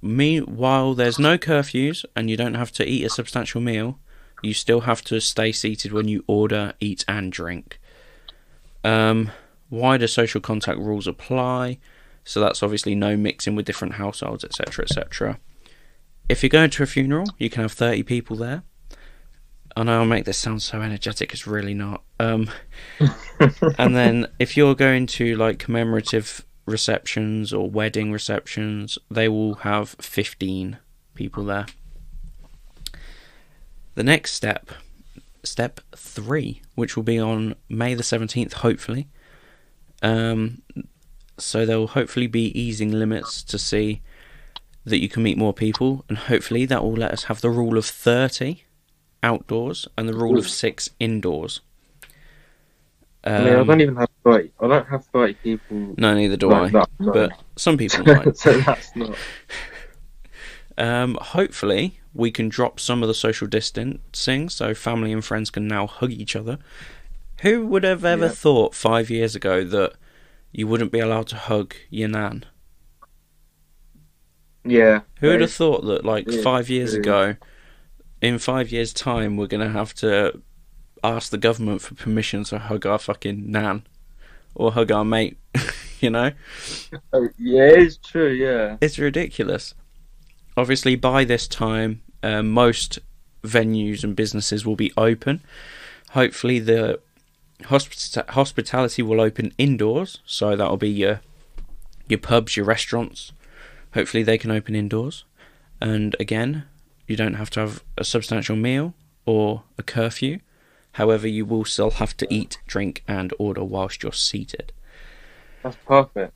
meanwhile, 0.00 0.94
there's 0.94 1.18
no 1.18 1.36
curfews 1.36 2.04
and 2.16 2.30
you 2.30 2.36
don't 2.36 2.54
have 2.54 2.72
to 2.72 2.86
eat 2.88 3.04
a 3.04 3.10
substantial 3.10 3.60
meal, 3.60 3.98
you 4.42 4.54
still 4.54 4.82
have 4.82 5.02
to 5.04 5.20
stay 5.20 5.52
seated 5.52 5.92
when 5.92 6.08
you 6.08 6.24
order, 6.26 6.74
eat, 6.80 7.04
and 7.08 7.32
drink. 7.32 7.80
Um, 8.84 9.32
wider 9.68 10.06
social 10.06 10.40
contact 10.40 10.78
rules 10.78 11.06
apply, 11.06 11.78
so 12.24 12.40
that's 12.40 12.62
obviously 12.62 12.94
no 12.94 13.16
mixing 13.16 13.56
with 13.56 13.66
different 13.66 13.94
households, 13.94 14.44
etc., 14.44 14.84
etc. 14.84 15.38
If 16.28 16.42
you're 16.42 16.50
going 16.50 16.70
to 16.70 16.82
a 16.82 16.86
funeral, 16.86 17.26
you 17.38 17.50
can 17.50 17.62
have 17.62 17.72
30 17.72 18.02
people 18.04 18.36
there. 18.36 18.62
I 19.76 19.82
know 19.82 20.00
I'll 20.00 20.06
make 20.06 20.24
this 20.24 20.38
sound 20.38 20.62
so 20.62 20.80
energetic, 20.80 21.32
it's 21.32 21.46
really 21.46 21.74
not. 21.74 22.02
Um, 22.20 22.48
and 23.78 23.96
then 23.96 24.28
if 24.38 24.56
you're 24.56 24.76
going 24.76 25.06
to 25.08 25.36
like 25.36 25.58
commemorative 25.58 26.44
receptions 26.66 27.52
or 27.52 27.68
wedding 27.68 28.12
receptions, 28.12 28.98
they 29.10 29.28
will 29.28 29.54
have 29.56 29.90
15 30.00 30.78
people 31.14 31.44
there. 31.44 31.66
The 33.94 34.04
next 34.04 34.32
step, 34.32 34.70
step 35.42 35.80
three, 35.94 36.62
which 36.74 36.96
will 36.96 37.02
be 37.02 37.18
on 37.18 37.54
May 37.68 37.94
the 37.94 38.02
17th, 38.02 38.54
hopefully. 38.54 39.08
Um, 40.02 40.62
so 41.38 41.64
there 41.64 41.78
will 41.78 41.88
hopefully 41.88 42.26
be 42.26 42.58
easing 42.58 42.92
limits 42.92 43.42
to 43.44 43.58
see 43.58 44.02
that 44.84 45.00
you 45.00 45.08
can 45.08 45.22
meet 45.22 45.38
more 45.38 45.54
people, 45.54 46.04
and 46.08 46.18
hopefully 46.18 46.66
that 46.66 46.82
will 46.82 46.92
let 46.92 47.12
us 47.12 47.24
have 47.24 47.40
the 47.40 47.50
rule 47.50 47.78
of 47.78 47.86
30 47.86 48.64
outdoors 49.22 49.88
and 49.96 50.08
the 50.08 50.14
rule 50.14 50.38
of 50.38 50.48
six 50.48 50.90
indoors. 51.00 51.60
I 53.26 53.38
mean, 53.38 53.48
I 53.54 53.60
Um, 53.60 53.66
don't 53.66 53.80
even 53.80 53.96
have 53.96 54.10
thirty. 54.22 54.52
I 54.60 54.68
don't 54.68 54.86
have 54.86 55.04
thirty 55.06 55.34
people. 55.34 55.94
no, 55.96 56.14
neither 56.14 56.36
do 56.36 56.48
like 56.50 56.74
I. 56.74 56.80
that, 56.80 56.88
no. 56.98 57.12
But 57.12 57.30
some 57.56 57.76
people 57.78 58.04
might. 58.06 58.36
so 58.36 58.58
that's 58.60 58.94
not. 58.94 59.16
Um, 60.76 61.16
hopefully, 61.20 62.00
we 62.12 62.30
can 62.30 62.48
drop 62.48 62.78
some 62.80 63.02
of 63.02 63.08
the 63.08 63.14
social 63.14 63.46
distancing 63.46 64.48
so 64.48 64.74
family 64.74 65.12
and 65.12 65.24
friends 65.24 65.50
can 65.50 65.66
now 65.66 65.86
hug 65.86 66.10
each 66.12 66.36
other. 66.36 66.58
Who 67.42 67.66
would 67.66 67.84
have 67.84 68.04
ever 68.04 68.26
Yeah. 68.26 68.30
thought 68.32 68.74
five 68.74 69.08
years 69.10 69.34
ago 69.34 69.64
that 69.64 69.94
you 70.52 70.66
wouldn't 70.66 70.92
be 70.92 71.00
allowed 71.00 71.28
to 71.28 71.36
hug 71.36 71.74
your 71.90 72.08
nan? 72.08 72.44
Yeah. 74.64 75.00
Who 75.20 75.28
would 75.28 75.40
have 75.42 75.52
thought 75.52 75.84
that, 75.84 76.04
like, 76.04 76.26
yeah, 76.30 76.42
five 76.42 76.70
years 76.70 76.92
true. 76.92 77.00
ago, 77.00 77.36
in 78.20 78.38
five 78.38 78.72
years' 78.72 78.92
time, 78.92 79.36
we're 79.36 79.46
going 79.46 79.66
to 79.66 79.72
have 79.78 79.94
to 79.94 80.40
ask 81.04 81.30
the 81.30 81.38
government 81.38 81.82
for 81.82 81.94
permission 81.94 82.44
to 82.44 82.58
hug 82.58 82.86
our 82.86 82.98
fucking 82.98 83.50
nan 83.50 83.84
or 84.54 84.72
hug 84.72 84.90
our 84.90 85.04
mate, 85.04 85.36
you 86.00 86.10
know? 86.10 86.32
Oh, 87.12 87.28
yeah, 87.38 87.68
it's 87.68 87.96
true. 87.96 88.30
Yeah. 88.30 88.78
It's 88.80 88.98
ridiculous. 88.98 89.74
Obviously, 90.56 90.96
by 90.96 91.24
this 91.24 91.46
time, 91.46 92.00
uh, 92.22 92.42
most 92.42 92.98
venues 93.42 94.02
and 94.02 94.16
businesses 94.16 94.64
will 94.64 94.76
be 94.76 94.92
open. 94.96 95.40
Hopefully, 96.10 96.58
the 96.58 97.00
hospita- 97.62 98.28
hospitality 98.30 99.02
will 99.02 99.20
open 99.20 99.52
indoors, 99.58 100.20
so 100.24 100.56
that'll 100.56 100.76
be 100.76 100.90
your 100.90 101.20
your 102.06 102.18
pubs, 102.18 102.56
your 102.56 102.66
restaurants. 102.66 103.32
Hopefully, 103.94 104.22
they 104.22 104.38
can 104.38 104.50
open 104.50 104.74
indoors, 104.74 105.24
and 105.80 106.14
again, 106.20 106.64
you 107.06 107.16
don't 107.16 107.34
have 107.34 107.50
to 107.50 107.60
have 107.60 107.82
a 107.98 108.04
substantial 108.04 108.56
meal 108.56 108.94
or 109.26 109.64
a 109.76 109.82
curfew. 109.82 110.38
However, 110.94 111.26
you 111.26 111.44
will 111.44 111.64
still 111.64 111.90
have 111.92 112.16
to 112.18 112.26
eat, 112.32 112.58
drink, 112.66 113.02
and 113.08 113.32
order 113.38 113.64
whilst 113.64 114.02
you're 114.02 114.12
seated. 114.12 114.72
That's 115.62 115.76
perfect. 115.86 116.34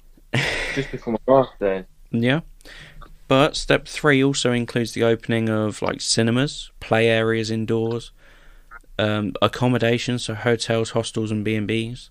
Just 0.75 0.91
before 0.91 1.13
my 1.15 1.19
birthday. 1.27 1.87
Yeah. 2.11 2.41
But 3.29 3.57
step 3.57 3.87
three 3.87 4.25
also 4.25 4.53
includes 4.53 4.93
the 4.95 5.05
opening 5.05 5.49
of 5.49 5.81
like 5.81 6.01
cinemas, 6.01 6.73
play 6.81 7.09
areas 7.09 7.51
indoors, 7.51 8.11
um, 8.99 9.35
accommodations, 9.41 10.25
so 10.25 10.35
hotels, 10.35 10.91
hostels, 10.91 11.31
and 11.31 11.45
B 11.45 11.55
and 11.55 11.69
B's, 11.69 12.11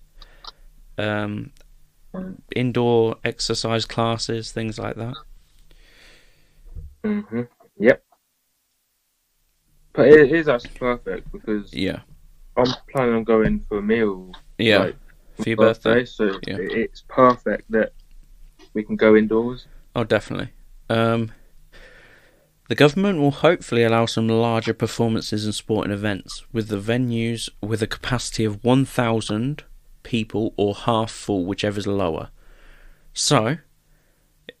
um, 0.96 1.52
indoor 2.56 3.16
exercise 3.24 3.84
classes, 3.84 4.52
things 4.52 4.78
like 4.78 4.96
that. 4.96 5.14
Mhm. 7.04 7.48
Yep. 7.78 8.02
But 9.92 10.08
it 10.08 10.32
is 10.32 10.48
actually 10.48 10.78
perfect 10.78 11.30
because 11.32 11.74
Yeah, 11.74 12.00
I'm 12.58 12.74
planning 12.90 13.14
on 13.14 13.24
going 13.24 13.60
for 13.68 13.78
a 13.78 13.82
meal. 13.82 14.32
Yeah, 14.58 14.78
like, 14.78 14.96
for 15.40 15.48
your 15.48 15.56
birthday. 15.56 16.04
so 16.04 16.38
Yeah. 16.46 16.56
it's 16.58 17.04
perfect 17.08 17.70
that 17.70 17.92
we 18.74 18.82
can 18.82 18.96
go 18.96 19.16
indoors. 19.16 19.66
Oh, 19.94 20.04
definitely. 20.04 20.50
Um, 20.90 21.32
the 22.68 22.74
government 22.74 23.18
will 23.18 23.30
hopefully 23.30 23.82
allow 23.82 24.06
some 24.06 24.28
larger 24.28 24.74
performances 24.74 25.44
and 25.44 25.54
sporting 25.54 25.92
events, 25.92 26.44
with 26.52 26.68
the 26.68 26.76
venues 26.78 27.48
with 27.62 27.82
a 27.82 27.86
capacity 27.86 28.44
of 28.44 28.62
1,000 28.64 29.64
people 30.02 30.52
or 30.56 30.74
half 30.74 31.10
full, 31.10 31.44
whichever's 31.46 31.86
lower. 31.86 32.30
So, 33.14 33.58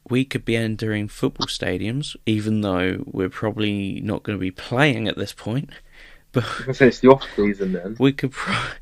we 0.08 0.24
could 0.24 0.44
be 0.44 0.56
entering 0.56 1.08
football 1.08 1.46
stadiums, 1.48 2.16
even 2.24 2.62
though 2.62 3.04
we're 3.06 3.28
probably 3.28 4.00
not 4.00 4.22
going 4.22 4.38
to 4.38 4.40
be 4.40 4.50
playing 4.50 5.06
at 5.06 5.18
this 5.18 5.32
point. 5.34 5.70
But 6.40 6.60
I 6.60 6.64
can 6.64 6.74
say 6.74 6.88
it's 6.88 7.00
the 7.00 7.08
off 7.08 7.24
season 7.36 7.72
then. 7.72 7.96
we 7.98 8.12
could 8.12 8.32
pro- 8.32 8.72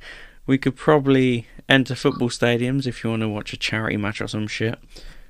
we 0.47 0.59
could 0.59 0.77
probably 0.77 1.47
enter 1.69 1.95
football 1.95 2.29
stadiums 2.29 2.87
if 2.87 3.03
you 3.03 3.11
want 3.11 3.23
to 3.23 3.29
watch 3.29 3.53
a 3.53 3.57
charity 3.57 3.97
match 3.97 4.21
or 4.21 4.29
some 4.29 4.47
shit. 4.47 4.79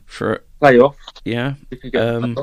For 0.05 0.45
Playoffs. 0.63 0.95
yeah, 1.25 1.55
If 1.71 1.83
you 1.83 1.91
get 1.91 2.03
Um, 2.07 2.37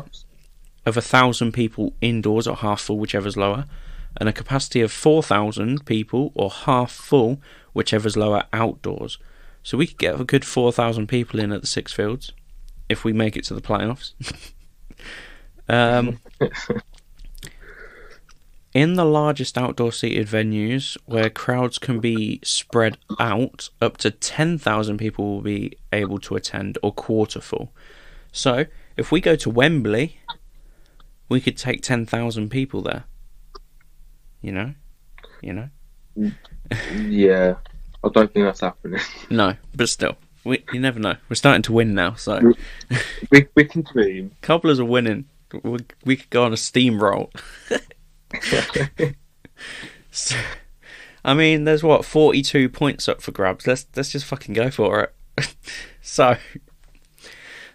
of 0.86 0.98
a 0.98 1.02
thousand 1.02 1.54
people 1.54 1.94
indoors 2.02 2.46
or 2.48 2.58
half 2.58 2.82
full, 2.82 2.98
whichever's 3.00 3.38
lower, 3.38 3.66
and 4.18 4.28
a 4.28 4.34
capacity 4.34 4.82
of 4.82 4.92
four 4.92 5.24
thousand 5.24 5.86
people 5.86 6.32
or 6.36 6.50
half 6.50 6.92
full, 6.92 7.42
whichever's 7.74 8.18
lower 8.18 8.44
outdoors. 8.52 9.18
So 9.64 9.78
we 9.78 9.88
could 9.88 9.98
get 9.98 10.20
a 10.20 10.26
good 10.26 10.44
four 10.44 10.72
thousand 10.74 11.08
people 11.08 11.40
in 11.40 11.52
at 11.54 11.62
the 11.62 11.68
Sixfields 11.68 12.32
if 12.90 13.06
we 13.06 13.14
make 13.14 13.38
it 13.38 13.46
to 13.46 13.54
the 13.54 13.62
playoffs. 13.62 14.12
um, 15.70 16.20
in 18.74 18.96
the 18.96 19.06
largest 19.06 19.58
outdoor 19.58 19.92
seated 19.92 20.28
venues 20.28 20.98
where 21.06 21.30
crowds 21.30 21.78
can 21.78 22.00
be 22.00 22.40
spread 22.44 22.98
out, 23.20 23.70
up 23.82 23.98
to 23.98 24.10
10,000 24.10 24.98
people 24.98 25.36
will 25.36 25.42
be 25.42 25.78
able 25.92 26.20
to 26.20 26.36
attend 26.36 26.78
or 26.82 26.92
quarter 26.92 27.40
full. 27.40 27.72
So, 28.32 28.66
if 28.98 29.12
we 29.12 29.22
go 29.22 29.36
to 29.36 29.50
Wembley, 29.50 30.18
we 31.30 31.40
could 31.40 31.58
take 31.58 31.82
10,000 31.82 32.50
people 32.50 32.82
there. 32.82 33.04
You 34.42 34.52
know? 34.52 34.74
You 35.42 35.54
know? 35.54 36.32
yeah, 36.96 37.56
I 38.04 38.10
don't 38.10 38.34
think 38.34 38.46
that's 38.46 38.62
happening. 38.62 39.00
No, 39.30 39.56
but 39.76 39.90
still. 39.90 40.18
We, 40.44 40.64
you 40.74 40.80
never 40.80 41.00
know. 41.00 41.16
We're 41.30 41.36
starting 41.36 41.62
to 41.64 41.74
win 41.74 41.94
now, 41.94 42.16
so. 42.16 42.54
we 43.32 43.48
we 43.56 43.64
can 43.64 43.84
dream. 43.94 44.32
Cobblers 44.42 44.78
are 44.80 44.86
winning. 44.86 45.26
We, 45.64 45.80
we 46.04 46.18
could 46.18 46.30
go 46.30 46.44
on 46.44 46.52
a 46.52 46.58
steamroll. 46.58 47.30
So, 50.12 50.36
I 51.26 51.34
mean, 51.34 51.64
there's 51.64 51.84
what 51.84 52.06
42 52.06 52.70
points 52.70 53.08
up 53.08 53.22
for 53.22 53.32
grabs. 53.32 53.66
Let's 53.66 53.86
let's 53.96 54.12
just 54.12 54.26
fucking 54.26 54.54
go 54.54 54.70
for 54.70 55.12
it. 55.38 55.56
so, 56.02 56.38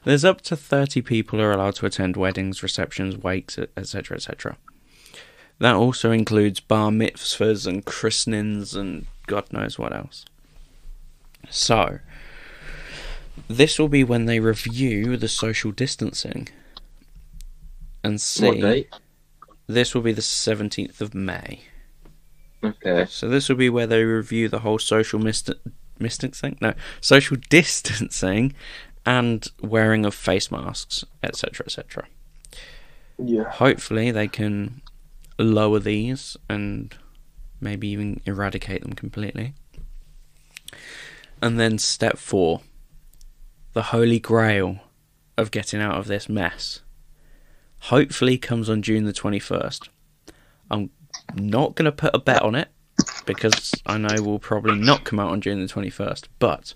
there's 0.04 0.24
up 0.24 0.40
to 0.42 0.56
30 0.56 1.02
people 1.02 1.40
are 1.40 1.52
allowed 1.52 1.74
to 1.76 1.86
attend 1.86 2.16
weddings, 2.16 2.62
receptions, 2.62 3.16
wakes, 3.16 3.58
etc., 3.76 4.16
etc. 4.16 4.56
That 5.58 5.74
also 5.74 6.12
includes 6.12 6.60
bar 6.60 6.90
mitzvahs 6.90 7.66
and 7.66 7.84
christenings 7.84 8.74
and 8.74 9.06
God 9.26 9.52
knows 9.52 9.78
what 9.78 9.92
else. 9.92 10.24
So, 11.50 11.98
this 13.48 13.78
will 13.78 13.88
be 13.88 14.04
when 14.04 14.26
they 14.26 14.38
review 14.40 15.16
the 15.16 15.28
social 15.28 15.72
distancing 15.72 16.48
and 18.04 18.14
What 18.14 18.20
see. 18.20 18.60
date? 18.60 18.88
This 19.68 19.94
will 19.94 20.02
be 20.02 20.12
the 20.12 20.22
17th 20.22 21.00
of 21.00 21.14
May. 21.14 21.60
Okay. 22.64 23.06
So 23.08 23.28
this 23.28 23.48
will 23.48 23.56
be 23.56 23.70
where 23.70 23.86
they 23.86 24.02
review 24.02 24.48
the 24.48 24.60
whole 24.60 24.78
social 24.78 25.20
mist- 25.20 25.50
distancing, 25.98 26.58
no, 26.60 26.74
social 27.00 27.36
distancing, 27.48 28.54
and 29.06 29.46
wearing 29.62 30.04
of 30.04 30.14
face 30.14 30.50
masks, 30.50 31.04
etc., 31.22 31.66
etc. 31.66 32.06
Yeah. 33.18 33.44
Hopefully, 33.44 34.10
they 34.10 34.26
can 34.26 34.80
lower 35.38 35.78
these 35.78 36.36
and 36.48 36.96
maybe 37.60 37.88
even 37.88 38.20
eradicate 38.24 38.82
them 38.82 38.94
completely. 38.94 39.54
And 41.40 41.60
then 41.60 41.78
step 41.78 42.18
four, 42.18 42.62
the 43.72 43.82
holy 43.82 44.18
grail 44.18 44.80
of 45.36 45.50
getting 45.50 45.80
out 45.80 45.96
of 45.96 46.06
this 46.06 46.28
mess. 46.28 46.80
Hopefully, 47.80 48.38
comes 48.38 48.68
on 48.68 48.82
June 48.82 49.04
the 49.04 49.12
twenty 49.12 49.38
first. 49.38 49.88
I'm 50.70 50.90
not 51.34 51.74
going 51.74 51.84
to 51.84 51.92
put 51.92 52.14
a 52.14 52.18
bet 52.18 52.42
on 52.42 52.54
it 52.54 52.68
because 53.26 53.74
I 53.86 53.98
know 53.98 54.22
we'll 54.22 54.38
probably 54.38 54.76
not 54.76 55.04
come 55.04 55.20
out 55.20 55.30
on 55.30 55.40
June 55.40 55.60
the 55.60 55.72
21st. 55.72 56.24
But 56.38 56.74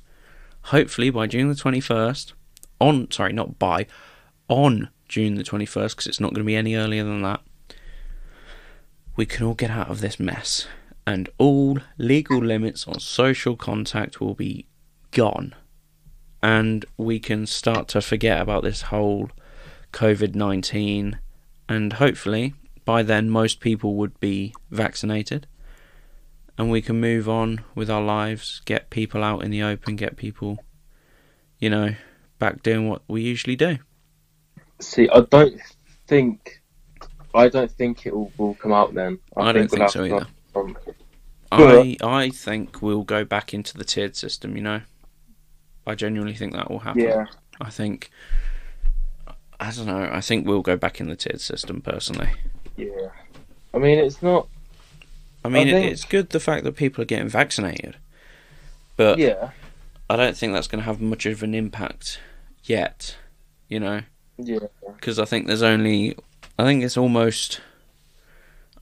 hopefully 0.64 1.10
by 1.10 1.26
June 1.26 1.48
the 1.48 1.54
21st, 1.54 2.32
on 2.80 3.10
sorry, 3.10 3.32
not 3.32 3.58
by, 3.58 3.86
on 4.48 4.88
June 5.08 5.34
the 5.34 5.44
21st, 5.44 5.90
because 5.90 6.06
it's 6.06 6.20
not 6.20 6.34
going 6.34 6.44
to 6.44 6.46
be 6.46 6.56
any 6.56 6.74
earlier 6.74 7.04
than 7.04 7.22
that, 7.22 7.40
we 9.16 9.26
can 9.26 9.44
all 9.46 9.54
get 9.54 9.70
out 9.70 9.90
of 9.90 10.00
this 10.00 10.18
mess 10.18 10.66
and 11.06 11.28
all 11.36 11.78
legal 11.98 12.38
limits 12.38 12.86
on 12.86 12.98
social 13.00 13.56
contact 13.56 14.20
will 14.20 14.34
be 14.34 14.66
gone. 15.10 15.54
And 16.42 16.84
we 16.96 17.18
can 17.18 17.46
start 17.46 17.88
to 17.88 18.00
forget 18.00 18.40
about 18.40 18.62
this 18.62 18.82
whole 18.82 19.30
COVID 19.92 20.34
19 20.34 21.18
and 21.68 21.92
hopefully 21.94 22.54
by 22.84 23.02
then 23.02 23.30
most 23.30 23.60
people 23.60 23.94
would 23.94 24.18
be 24.20 24.54
vaccinated 24.70 25.46
and 26.58 26.70
we 26.70 26.82
can 26.82 27.00
move 27.00 27.28
on 27.28 27.62
with 27.74 27.90
our 27.90 28.02
lives 28.02 28.62
get 28.64 28.90
people 28.90 29.22
out 29.22 29.44
in 29.44 29.50
the 29.50 29.62
open 29.62 29.96
get 29.96 30.16
people 30.16 30.58
you 31.58 31.70
know 31.70 31.94
back 32.38 32.62
doing 32.62 32.88
what 32.88 33.02
we 33.06 33.22
usually 33.22 33.56
do 33.56 33.78
See, 34.82 35.08
I 35.08 35.20
don't 35.20 35.60
think. 36.06 36.60
I 37.34 37.48
don't 37.48 37.70
think 37.70 38.04
it 38.04 38.14
will, 38.14 38.30
will 38.36 38.54
come 38.54 38.72
out 38.72 38.94
then. 38.94 39.18
I 39.36 39.52
don't 39.52 39.70
we'll 39.70 39.88
think 39.88 39.90
so 39.90 40.04
either. 40.04 40.26
From, 40.52 40.76
i 41.50 41.96
i 42.02 42.30
think 42.30 42.80
we'll 42.80 43.02
go 43.02 43.24
back 43.26 43.52
into 43.52 43.76
the 43.76 43.84
tiered 43.84 44.16
system 44.16 44.56
you 44.56 44.62
know 44.62 44.80
i 45.86 45.94
genuinely 45.94 46.34
think 46.34 46.54
that 46.54 46.70
will 46.70 46.78
happen 46.78 47.02
yeah. 47.02 47.26
i 47.60 47.68
think 47.68 48.10
i 49.62 49.70
don't 49.70 49.86
know 49.86 50.08
i 50.12 50.20
think 50.20 50.46
we'll 50.46 50.62
go 50.62 50.76
back 50.76 51.00
in 51.00 51.08
the 51.08 51.16
tiered 51.16 51.40
system 51.40 51.80
personally 51.80 52.30
Yeah. 52.76 53.08
I 53.74 53.78
mean, 53.78 53.98
it's 53.98 54.20
not. 54.22 54.48
i 55.44 55.48
mean 55.48 55.68
I 55.68 55.70
it, 55.70 55.72
think- 55.74 55.92
it's 55.92 56.04
good 56.04 56.30
the 56.30 56.40
fact 56.40 56.64
that 56.64 56.76
people 56.76 57.02
are 57.02 57.06
getting 57.06 57.28
vaccinated 57.28 57.96
but 58.96 59.18
Yeah. 59.18 59.50
I 60.10 60.16
don't 60.16 60.36
think 60.36 60.52
that's 60.52 60.66
going 60.66 60.80
to 60.80 60.84
have 60.84 61.00
much 61.00 61.24
of 61.24 61.42
an 61.42 61.54
impact 61.54 62.20
yet, 62.64 63.16
you 63.68 63.80
know, 63.80 64.02
Yeah. 64.36 64.58
because 64.96 65.18
I 65.18 65.24
think 65.24 65.46
there's 65.46 65.62
only, 65.62 66.14
I 66.58 66.64
think 66.64 66.84
it's 66.84 66.98
almost, 66.98 67.62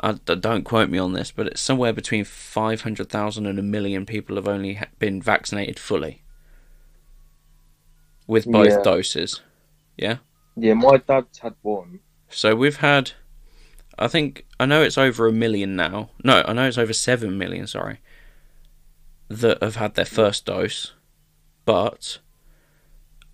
I, 0.00 0.12
don't 0.12 0.64
quote 0.64 0.90
me 0.90 0.98
on 0.98 1.12
this, 1.12 1.30
but 1.30 1.46
it's 1.46 1.60
somewhere 1.60 1.92
between 1.92 2.24
500,000 2.24 3.46
and 3.46 3.58
a 3.60 3.62
million 3.62 4.06
people 4.06 4.34
have 4.34 4.48
only 4.48 4.80
been 4.98 5.22
vaccinated 5.22 5.78
fully 5.78 6.22
with 8.26 8.46
both 8.46 8.68
Yeah. 8.68 8.82
doses. 8.82 9.40
Yeah. 9.96 10.16
My 10.60 10.96
dad's 10.98 11.38
had 11.38 11.54
one. 11.62 12.00
So 12.28 12.54
we've 12.54 12.76
had, 12.76 13.12
I 13.98 14.06
think, 14.08 14.46
I 14.58 14.66
know 14.66 14.82
it's 14.82 14.98
over 14.98 15.26
a 15.26 15.32
million 15.32 15.74
now. 15.76 16.10
No, 16.22 16.42
I 16.46 16.52
know 16.52 16.66
it's 16.68 16.78
over 16.78 16.92
7 16.92 17.36
million, 17.36 17.66
sorry, 17.66 17.98
that 19.28 19.62
have 19.62 19.76
had 19.76 19.94
their 19.94 20.04
first 20.04 20.44
dose. 20.46 20.92
But 21.64 22.18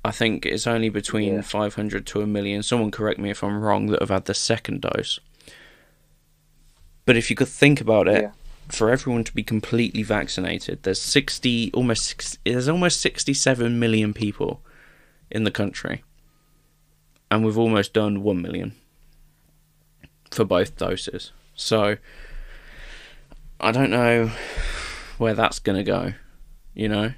I 0.05 0.11
think 0.13 0.47
it's 0.47 0.67
only 0.67 0.89
between 0.89 1.35
Yeah. 1.35 1.41
500 1.43 2.07
to 2.07 2.21
a 2.23 2.27
million. 2.27 2.63
Someone 2.63 2.91
correct 2.91 3.19
me 3.19 3.31
if 3.31 3.43
I'm 3.43 3.61
wrong, 3.61 3.87
that 3.89 4.01
have 4.01 4.11
had 4.11 4.25
the 4.27 4.35
second 4.35 4.83
dose. 4.83 5.19
But 7.05 7.17
if 7.17 7.31
you 7.31 7.37
could 7.37 7.49
think 7.49 7.81
about 7.81 8.09
it, 8.09 8.23
Yeah. 8.23 8.31
for 8.69 8.91
everyone 8.91 9.25
to 9.25 9.35
be 9.35 9.43
completely 9.43 10.03
vaccinated, 10.03 10.83
there's 10.83 11.01
60, 11.01 11.71
almost, 11.73 12.39
there's 12.45 12.69
almost 12.69 13.01
67 13.01 13.79
million 13.79 14.13
people 14.15 14.63
in 15.31 15.45
the 15.45 15.51
country. 15.51 16.03
And 17.31 17.45
we've 17.45 17.59
almost 17.59 17.93
done 17.93 18.23
1 18.23 18.41
million 18.43 18.73
for 20.31 20.45
both 20.45 20.77
doses. 20.77 21.33
So 21.55 21.97
I 23.61 23.73
don't 23.73 23.91
know 23.91 24.31
where 25.19 25.35
that's 25.35 25.59
going 25.59 25.77
to 25.77 25.83
go, 25.85 26.13
you 26.75 26.89
know. 26.89 27.13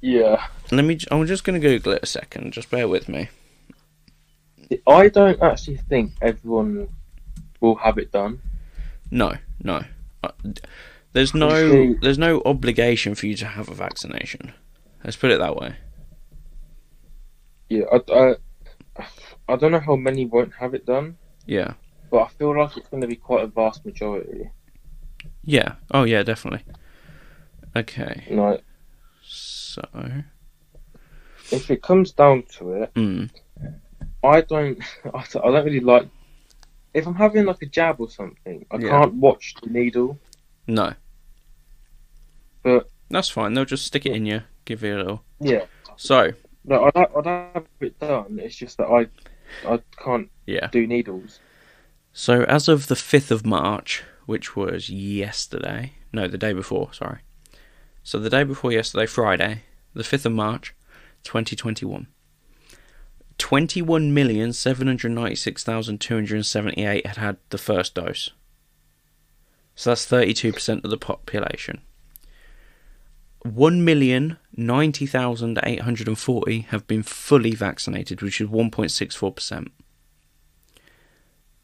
Yeah. 0.00 0.46
Let 0.70 0.84
me 0.84 0.98
I'm 1.10 1.26
just 1.26 1.44
going 1.44 1.60
to 1.60 1.68
google 1.68 1.92
it 1.92 2.02
a 2.02 2.06
second. 2.06 2.52
Just 2.52 2.70
bear 2.70 2.86
with 2.86 3.08
me. 3.08 3.28
I 4.86 5.08
don't 5.08 5.40
actually 5.42 5.76
think 5.76 6.12
everyone 6.20 6.88
will 7.60 7.76
have 7.76 7.98
it 7.98 8.12
done. 8.12 8.40
No, 9.10 9.34
no. 9.62 9.84
Uh, 10.22 10.30
There's 11.12 11.34
no 11.34 11.94
there's 12.02 12.18
no 12.18 12.42
obligation 12.44 13.14
for 13.14 13.26
you 13.26 13.36
to 13.36 13.46
have 13.46 13.68
a 13.68 13.74
vaccination. 13.74 14.52
Let's 15.04 15.16
put 15.16 15.30
it 15.30 15.38
that 15.38 15.56
way. 15.56 15.76
Yeah. 17.68 17.84
I, 17.92 18.36
I, 18.98 19.06
I 19.48 19.56
don't 19.56 19.72
know 19.72 19.80
how 19.80 19.96
many 19.96 20.26
won't 20.26 20.54
have 20.54 20.74
it 20.74 20.86
done, 20.86 21.16
Yeah. 21.46 21.74
but 22.10 22.18
I 22.22 22.28
feel 22.28 22.56
like 22.58 22.76
it's 22.76 22.88
going 22.88 23.00
to 23.00 23.06
be 23.06 23.16
quite 23.16 23.44
a 23.44 23.48
vast 23.48 23.84
majority. 23.84 24.50
Yeah. 25.44 25.74
Oh 25.90 26.04
yeah, 26.04 26.22
definitely. 26.22 26.64
Okay. 27.74 28.24
Like, 28.30 28.62
So. 29.22 29.82
if 31.52 31.70
it 31.70 31.82
comes 31.82 32.12
down 32.12 32.44
to 32.58 32.72
it, 32.82 32.94
Mm, 32.94 33.30
I 34.24 34.40
don't, 34.40 34.78
I 35.14 35.24
don't 35.32 35.64
really 35.64 35.80
like. 35.80 36.08
If 36.94 37.06
I'm 37.06 37.14
having 37.14 37.44
like 37.44 37.60
a 37.62 37.66
jab 37.66 38.00
or 38.00 38.08
something, 38.08 38.64
I 38.70 38.78
Yeah. 38.78 38.88
can't 38.88 39.14
watch 39.14 39.54
the 39.62 39.68
needle. 39.70 40.18
no. 40.66 40.94
But- 42.62 42.90
that's 43.08 43.28
fine. 43.28 43.54
They'll 43.54 43.64
just 43.64 43.84
stick 43.86 44.04
it 44.06 44.12
in 44.16 44.26
you, 44.26 44.42
give 44.64 44.82
you 44.82 44.96
a 44.96 44.98
little. 44.98 45.24
Yeah, 45.38 45.66
So 45.96 46.32
no, 46.66 46.90
I'd, 46.94 47.06
I'd 47.16 47.26
have 47.26 47.66
it 47.80 47.98
done. 47.98 48.38
It's 48.42 48.56
just 48.56 48.78
that 48.78 48.88
I, 48.88 49.06
I 49.66 49.80
can't 50.02 50.28
yeah. 50.46 50.66
do 50.66 50.86
needles. 50.86 51.40
So 52.12 52.42
as 52.44 52.68
of 52.68 52.88
the 52.88 52.96
fifth 52.96 53.30
of 53.30 53.46
March, 53.46 54.02
which 54.26 54.56
was 54.56 54.90
yesterday, 54.90 55.92
no, 56.12 56.28
the 56.28 56.38
day 56.38 56.52
before. 56.52 56.92
Sorry. 56.92 57.20
So 58.02 58.18
the 58.18 58.30
day 58.30 58.44
before 58.44 58.72
yesterday, 58.72 59.06
Friday, 59.06 59.62
the 59.94 60.04
fifth 60.04 60.26
of 60.26 60.32
March, 60.32 60.74
twenty 61.24 61.56
twenty 61.56 61.86
one. 61.86 62.08
Twenty-one 63.38 64.14
million 64.14 64.52
seven 64.52 64.86
hundred 64.86 65.12
ninety-six 65.12 65.62
thousand 65.62 66.00
two 66.00 66.14
hundred 66.14 66.46
seventy-eight 66.46 67.06
had 67.06 67.16
had 67.16 67.36
the 67.50 67.58
first 67.58 67.94
dose. 67.94 68.30
So 69.74 69.90
that's 69.90 70.06
thirty-two 70.06 70.54
percent 70.54 70.84
of 70.84 70.90
the 70.90 70.96
population. 70.96 71.82
One 73.54 73.84
million 73.84 74.38
ninety 74.56 75.06
thousand 75.06 75.58
eight 75.62 75.80
hundred 75.82 76.08
and 76.08 76.18
forty 76.18 76.60
have 76.70 76.86
been 76.86 77.02
fully 77.02 77.52
vaccinated, 77.54 78.22
which 78.22 78.40
is 78.40 78.48
one 78.48 78.70
point 78.70 78.90
six 78.90 79.14
four 79.14 79.32
percent. 79.32 79.70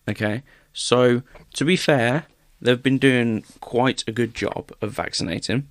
Okay, 0.09 0.43
so 0.73 1.23
to 1.55 1.65
be 1.65 1.77
fair, 1.77 2.27
they've 2.61 2.83
been 2.83 2.99
doing 2.99 3.45
quite 3.61 4.05
a 4.07 4.13
good 4.13 4.35
job 4.35 4.73
of 4.81 4.93
vaccinating, 4.93 5.69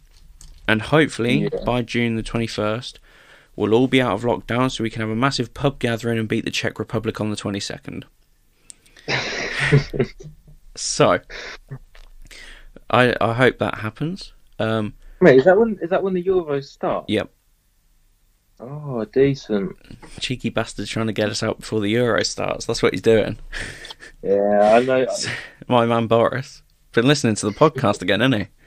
and 0.67 0.81
hopefully 0.83 1.43
Yeah. 1.51 1.63
by 1.65 1.81
June 1.81 2.15
the 2.15 2.23
twenty-first, 2.23 2.99
we'll 3.55 3.73
all 3.73 3.87
be 3.87 4.01
out 4.01 4.13
of 4.13 4.23
lockdown, 4.23 4.71
so 4.71 4.83
we 4.83 4.89
can 4.89 5.01
have 5.01 5.09
a 5.09 5.15
massive 5.15 5.53
pub 5.53 5.79
gathering 5.79 6.17
and 6.17 6.27
beat 6.27 6.45
the 6.45 6.51
Czech 6.51 6.79
Republic 6.79 7.19
on 7.21 7.29
the 7.29 7.35
twenty-second. 7.35 8.05
So, 10.73 11.19
I 12.89 13.13
I 13.19 13.33
hope 13.33 13.57
that 13.59 13.79
happens. 13.79 14.31
Um, 14.57 14.93
Mate, 15.21 15.37
is 15.37 15.45
that 15.45 15.57
when 15.57 15.77
is 15.81 15.89
that 15.91 16.03
when 16.03 16.13
the 16.13 16.23
Euros 16.23 16.65
start? 16.65 17.05
Yep. 17.07 17.29
Oh, 18.59 19.05
decent. 19.05 19.75
cheeky 20.19 20.49
bastard 20.49 20.87
trying 20.87 21.07
to 21.07 21.13
get 21.13 21.29
us 21.29 21.41
out 21.41 21.59
before 21.59 21.79
the 21.79 21.89
Euro 21.89 22.23
starts. 22.23 22.65
That's 22.65 22.83
what 22.83 22.93
he's 22.93 23.01
doing. 23.01 23.39
Yeah, 24.21 24.75
I 24.75 24.83
know. 24.83 25.07
My 25.67 25.85
man 25.85 26.07
Boris. 26.07 26.61
Been 26.91 27.07
listening 27.07 27.35
to 27.35 27.47
the 27.47 27.53
podcast 27.55 28.01
again, 28.01 28.19
hasn't 28.19 28.43
he? 28.43 28.47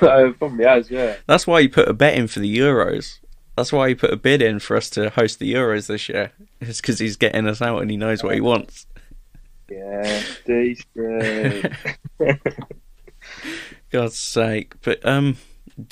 Uh, 0.00 0.30
Probably 0.38 0.64
has, 0.64 0.88
yeah. 0.88 1.16
That's 1.26 1.44
why 1.46 1.62
he 1.62 1.68
put 1.68 1.88
a 1.88 1.92
bet 1.92 2.14
in 2.14 2.28
for 2.28 2.38
the 2.38 2.58
Euros. 2.58 3.18
That's 3.56 3.72
why 3.72 3.88
he 3.88 3.94
put 3.96 4.12
a 4.12 4.16
bid 4.16 4.40
in 4.40 4.60
for 4.60 4.76
us 4.76 4.88
to 4.90 5.10
host 5.10 5.40
the 5.40 5.52
Euros 5.52 5.88
this 5.88 6.08
year. 6.08 6.30
It's 6.60 6.80
because 6.80 7.00
he's 7.00 7.16
getting 7.16 7.48
us 7.48 7.60
out 7.60 7.82
and 7.82 7.90
he 7.90 7.96
knows 7.96 8.22
what 8.22 8.34
he 8.34 8.40
wants. 8.40 8.86
Yeah, 9.68 10.22
decent. 10.46 11.72
God's 13.90 14.18
sake. 14.18 14.74
But 14.82 15.04
um 15.04 15.36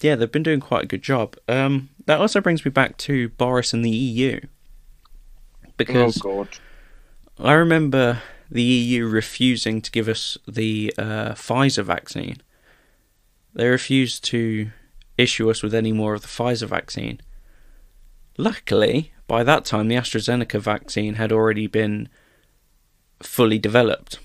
yeah, 0.00 0.16
they've 0.16 0.30
been 0.30 0.42
doing 0.42 0.60
quite 0.60 0.84
a 0.84 0.88
good 0.88 1.02
job. 1.02 1.36
Um 1.48 1.90
that 2.06 2.20
also 2.20 2.40
brings 2.40 2.64
me 2.64 2.70
back 2.70 2.96
to 2.98 3.28
Boris 3.30 3.72
and 3.72 3.84
the 3.84 3.90
EU. 3.90 4.40
oh 4.44 5.68
Because 5.76 6.18
god. 6.18 6.48
I 7.38 7.52
remember 7.52 8.22
the 8.50 8.62
EU 8.62 9.06
refusing 9.06 9.82
to 9.82 9.90
give 9.90 10.08
us 10.08 10.38
the 10.46 10.94
uh, 10.96 11.32
Pfizer 11.32 11.84
vaccine. 11.84 12.36
They 13.54 13.68
refused 13.68 14.24
to 14.26 14.70
issue 15.18 15.50
us 15.50 15.62
with 15.62 15.74
any 15.74 15.92
more 15.92 16.14
of 16.14 16.22
the 16.22 16.28
Pfizer 16.28 16.68
vaccine. 16.68 17.20
Luckily, 18.38 19.12
by 19.26 19.42
that 19.42 19.64
time, 19.64 19.88
the 19.88 19.96
AstraZeneca 19.96 20.60
vaccine 20.60 21.14
had 21.14 21.32
already 21.32 21.66
been 21.66 22.08
fully 23.22 23.58
developed. 23.58 24.18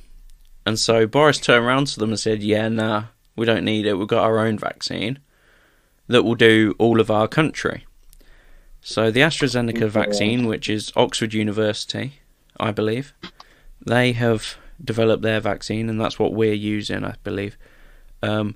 And 0.65 0.77
so 0.77 1.07
Boris 1.07 1.39
turned 1.39 1.65
around 1.65 1.87
to 1.87 1.99
them 1.99 2.09
and 2.09 2.19
said, 2.19 2.43
Yeah, 2.43 2.67
nah, 2.67 3.05
we 3.35 3.45
don't 3.45 3.65
need 3.65 3.85
it. 3.85 3.95
We've 3.95 4.07
got 4.07 4.23
our 4.23 4.39
own 4.39 4.57
vaccine 4.57 5.19
that 6.07 6.23
will 6.23 6.35
do 6.35 6.75
all 6.77 6.99
of 6.99 7.09
our 7.09 7.27
country. 7.27 7.85
So 8.81 9.11
the 9.11 9.21
AstraZeneca 9.21 9.89
vaccine, 9.89 10.47
which 10.47 10.69
is 10.69 10.91
Oxford 10.95 11.33
University, 11.33 12.19
I 12.59 12.71
believe, 12.71 13.13
they 13.85 14.11
have 14.13 14.57
developed 14.83 15.21
their 15.23 15.39
vaccine, 15.39 15.89
and 15.89 16.01
that's 16.01 16.17
what 16.17 16.33
we're 16.33 16.53
using, 16.53 17.03
I 17.03 17.15
believe. 17.23 17.57
Um, 18.23 18.55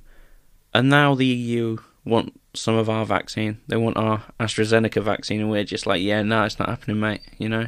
and 0.74 0.90
now 0.90 1.16
the 1.16 1.26
EU 1.26 1.78
want 2.04 2.40
some 2.54 2.76
of 2.76 2.90
our 2.90 3.06
vaccine. 3.06 3.60
They 3.68 3.78
want 3.78 3.98
our 3.98 4.24
AstraZeneca 4.40 5.02
vaccine, 5.04 5.42
and 5.42 5.50
we're 5.50 5.64
just 5.64 5.86
like, 5.86 6.02
yeah, 6.02 6.22
no, 6.24 6.44
it's 6.44 6.60
not 6.60 6.70
happening, 6.70 7.00
mate. 7.00 7.22
You 7.38 7.50
know, 7.50 7.68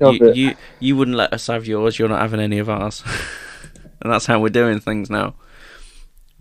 you, 0.00 0.32
you 0.32 0.54
you 0.80 0.96
wouldn't 0.96 1.16
let 1.16 1.32
us 1.32 1.46
have 1.46 1.66
yours. 1.66 1.98
You're 1.98 2.08
not 2.08 2.20
having 2.20 2.40
any 2.40 2.58
of 2.58 2.68
ours, 2.68 3.02
and 4.00 4.12
that's 4.12 4.26
how 4.26 4.40
we're 4.40 4.48
doing 4.50 4.80
things 4.80 5.10
now, 5.10 5.34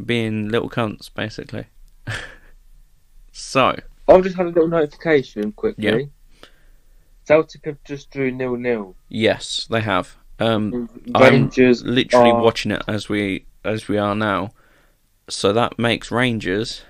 being 0.03 0.49
little 0.49 0.69
cunts, 0.69 1.09
basically. 1.13 1.65
so 3.31 3.75
I've 4.07 4.23
just 4.23 4.35
had 4.35 4.45
a 4.47 4.49
little 4.49 4.67
notification 4.67 5.51
quickly. 5.51 5.83
Yeah. 5.83 6.47
Celtic 7.25 7.65
have 7.65 7.83
just 7.83 8.11
drew 8.11 8.31
nil 8.31 8.55
nil. 8.55 8.95
yes, 9.09 9.67
they 9.69 9.81
have. 9.81 10.15
Um, 10.37 10.89
I'm 11.15 11.23
Rangers 11.23 11.83
literally 11.83 12.29
are- 12.31 12.41
watching 12.41 12.71
it 12.71 12.83
as 12.87 13.09
we 13.09 13.45
as 13.63 13.87
we 13.87 13.97
are 13.97 14.13
now. 14.15 14.51
So 15.27 15.51
that 15.53 15.79
makes 15.79 16.11
Rangers 16.11 16.83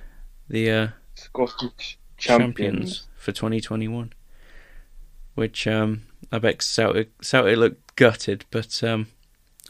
the 0.50 0.70
uh, 0.70 0.88
Scottish 1.14 1.98
champions. 2.18 2.58
champions. 2.58 3.04
for 3.16 3.32
2021. 3.32 4.12
Which 5.36 5.68
um, 5.68 6.02
I 6.32 6.40
bet 6.40 6.62
Celtic 6.62 7.12
Celtic 7.22 7.58
looked 7.58 7.96
gutted, 7.96 8.44
but 8.52 8.84
um, 8.84 9.08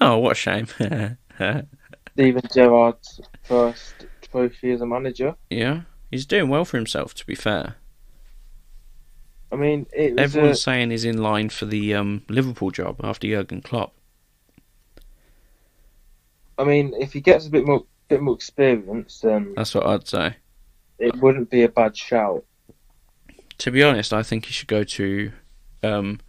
oh, 0.02 0.18
what 0.18 0.32
a 0.32 0.36
shame. 0.36 0.68
Steven 2.16 2.42
Gerrard's 2.54 3.20
first 3.44 3.94
trophy 4.22 4.72
as 4.72 4.82
a 4.82 4.86
manager. 4.86 5.36
yeah, 5.50 5.82
he's 6.10 6.26
doing 6.26 6.50
well 6.50 6.64
for 6.66 6.78
himself. 6.78 7.14
To 7.16 7.26
be 7.26 7.36
fair, 7.36 7.76
I 9.52 9.58
mean, 9.58 9.86
everyone's 9.94 10.60
a, 10.60 10.62
saying 10.62 10.92
he's 10.92 11.04
in 11.06 11.22
line 11.22 11.50
for 11.50 11.66
the 11.66 11.94
um, 11.94 12.24
Liverpool 12.30 12.72
job 12.72 13.02
after 13.04 13.28
Jurgen 13.28 13.62
Klopp. 13.62 13.94
I 16.58 16.64
mean, 16.64 16.94
if 16.98 17.12
he 17.12 17.20
gets 17.20 17.48
a 17.48 17.50
bit 17.50 17.66
more 17.66 17.84
bit 18.08 18.22
more 18.22 18.36
experience, 18.36 19.20
then 19.22 19.54
That's 19.56 19.76
what 19.76 19.86
I'd 19.86 20.08
say. 20.08 20.38
it 21.00 21.16
wouldn't 21.18 21.50
be 21.50 21.64
a 21.64 21.70
bad 21.70 21.98
shout. 21.98 22.46
To 23.58 23.72
be 23.72 23.84
honest, 23.84 24.14
I 24.14 24.24
think 24.24 24.46
he 24.46 24.54
should 24.54 24.68
go 24.68 24.84
to 24.84 25.32
um, 25.84 26.20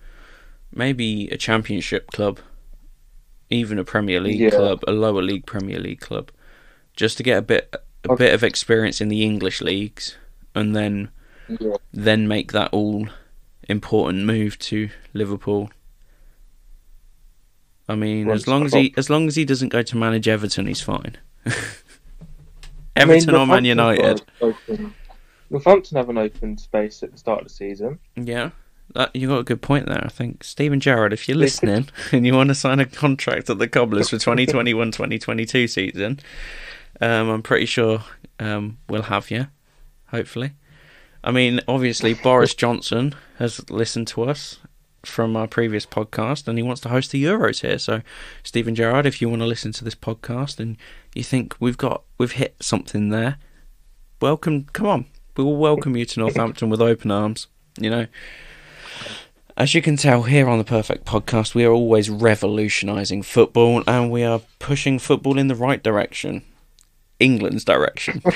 maybe 0.72 1.28
a 1.28 1.36
championship 1.36 2.10
club, 2.10 2.40
even 3.50 3.78
a 3.78 3.84
Premier 3.84 4.20
League 4.20 4.40
Yeah. 4.40 4.50
club, 4.50 4.82
a 4.86 4.92
lower 4.92 5.22
league 5.22 5.46
Premier 5.46 5.78
League 5.78 6.00
club, 6.00 6.30
just 6.94 7.16
to 7.18 7.22
get 7.22 7.38
a 7.38 7.42
bit 7.42 7.74
a 8.04 8.12
Okay. 8.12 8.26
bit 8.26 8.34
of 8.34 8.44
experience 8.44 9.00
in 9.00 9.08
the 9.08 9.22
English 9.22 9.60
leagues, 9.60 10.16
and 10.54 10.76
then 10.76 11.08
Yeah. 11.48 11.76
then 11.92 12.28
make 12.28 12.52
that 12.52 12.72
all 12.72 13.08
important 13.68 14.24
move 14.24 14.58
to 14.60 14.90
Liverpool. 15.12 15.70
I 17.88 17.94
mean, 17.94 18.26
Once 18.26 18.42
as 18.42 18.48
long 18.48 18.64
as 18.64 18.72
he 18.72 18.92
oh. 18.96 18.98
as 18.98 19.10
long 19.10 19.28
as 19.28 19.36
he 19.36 19.44
doesn't 19.44 19.68
go 19.68 19.82
to 19.82 19.96
manage 19.96 20.28
Everton, 20.28 20.66
he's 20.66 20.80
fine. 20.80 21.16
I 21.46 23.04
mean, 23.04 23.16
Everton 23.16 23.34
or 23.34 23.46
Man 23.46 23.64
United. 23.64 24.22
Northampton 25.50 25.96
have 25.96 26.08
an 26.08 26.18
open 26.18 26.58
space 26.58 27.02
at 27.04 27.12
the 27.12 27.18
start 27.18 27.40
of 27.42 27.48
the 27.48 27.54
season. 27.54 28.00
Yeah, 28.16 28.50
that, 28.94 29.14
you 29.14 29.28
got 29.28 29.38
a 29.38 29.44
good 29.44 29.62
point 29.62 29.86
there. 29.86 30.04
I 30.04 30.08
think 30.08 30.44
Steven 30.44 30.80
Gerrard, 30.80 31.12
if 31.12 31.28
you're 31.28 31.36
listening 31.36 31.88
and 32.12 32.26
you 32.26 32.34
want 32.34 32.48
to 32.48 32.54
sign 32.54 32.80
a 32.80 32.86
contract 32.86 33.50
at 33.50 33.58
the 33.58 33.68
Cobblers 33.68 34.10
for 34.10 34.16
2021-2022 34.16 35.68
season, 35.68 36.20
um, 37.00 37.28
I'm 37.28 37.42
pretty 37.42 37.66
sure 37.66 38.04
um, 38.38 38.78
we'll 38.88 39.02
have 39.02 39.30
you. 39.30 39.48
Hopefully, 40.10 40.52
I 41.24 41.32
mean, 41.32 41.60
obviously 41.66 42.14
Boris 42.22 42.54
Johnson 42.54 43.14
has 43.38 43.68
listened 43.70 44.06
to 44.08 44.22
us 44.24 44.58
from 45.04 45.36
our 45.36 45.46
previous 45.46 45.84
podcast, 45.86 46.48
and 46.48 46.58
he 46.58 46.62
wants 46.62 46.80
to 46.82 46.88
host 46.88 47.10
the 47.10 47.22
Euros 47.22 47.60
here. 47.60 47.78
So, 47.78 48.02
Steven 48.42 48.74
Gerrard, 48.74 49.06
if 49.06 49.20
you 49.20 49.28
want 49.28 49.42
to 49.42 49.46
listen 49.46 49.72
to 49.72 49.84
this 49.84 49.94
podcast 49.94 50.58
and 50.60 50.76
you 51.14 51.22
think 51.22 51.56
we've 51.60 51.76
got 51.76 52.02
we've 52.18 52.32
hit 52.32 52.56
something 52.60 53.08
there, 53.08 53.38
welcome. 54.20 54.64
Come 54.72 54.86
on, 54.86 55.06
we 55.36 55.44
will 55.44 55.56
welcome 55.56 55.96
you 55.96 56.04
to 56.04 56.20
Northampton 56.20 56.70
with 56.70 56.80
open 56.80 57.10
arms. 57.10 57.48
You 57.78 57.90
know. 57.90 58.06
As 59.56 59.74
you 59.74 59.80
can 59.80 59.96
tell 59.96 60.24
here 60.24 60.48
on 60.48 60.58
the 60.58 60.64
Perfect 60.64 61.06
Podcast, 61.06 61.54
we 61.54 61.64
are 61.64 61.72
always 61.72 62.10
revolutionising 62.10 63.22
football 63.22 63.82
and 63.86 64.10
we 64.10 64.22
are 64.22 64.42
pushing 64.58 64.98
football 64.98 65.38
in 65.38 65.48
the 65.48 65.54
right 65.54 65.82
direction. 65.82 66.42
England's 67.18 67.64
direction. 67.64 68.22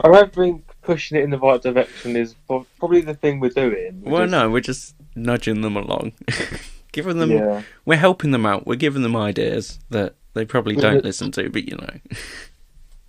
I 0.00 0.08
don't 0.08 0.32
think 0.32 0.64
pushing 0.82 1.16
it 1.16 1.22
in 1.22 1.30
the 1.30 1.38
right 1.38 1.62
direction 1.62 2.16
is 2.16 2.34
probably 2.48 3.00
the 3.00 3.14
thing 3.14 3.38
we're 3.38 3.50
doing. 3.50 4.02
We're 4.02 4.10
well, 4.10 4.22
just- 4.22 4.30
no, 4.32 4.50
we're 4.50 4.60
just 4.60 4.96
nudging 5.14 5.60
them 5.60 5.76
along. 5.76 6.12
giving 6.92 7.18
them 7.18 7.30
Yeah. 7.30 7.62
we're 7.84 7.96
helping 7.98 8.32
them 8.32 8.44
out. 8.44 8.66
We're 8.66 8.74
giving 8.74 9.02
them 9.02 9.14
ideas 9.14 9.78
that 9.90 10.14
they 10.32 10.44
probably 10.44 10.74
don't 10.74 11.04
listen 11.04 11.30
to, 11.32 11.48
but 11.48 11.68
you 11.68 11.76
know. 11.76 12.00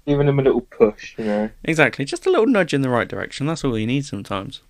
Giving 0.06 0.28
them 0.28 0.38
a 0.38 0.44
little 0.44 0.62
push, 0.62 1.18
you 1.18 1.26
know. 1.26 1.50
Exactly, 1.64 2.06
just 2.06 2.28
a 2.28 2.30
little 2.30 2.46
nudge 2.46 2.72
in 2.76 2.82
the 2.84 2.90
right 2.90 3.08
direction. 3.08 3.48
That's 3.48 3.64
all 3.64 3.76
you 3.80 3.88
need 3.88 4.06
sometimes. 4.06 4.62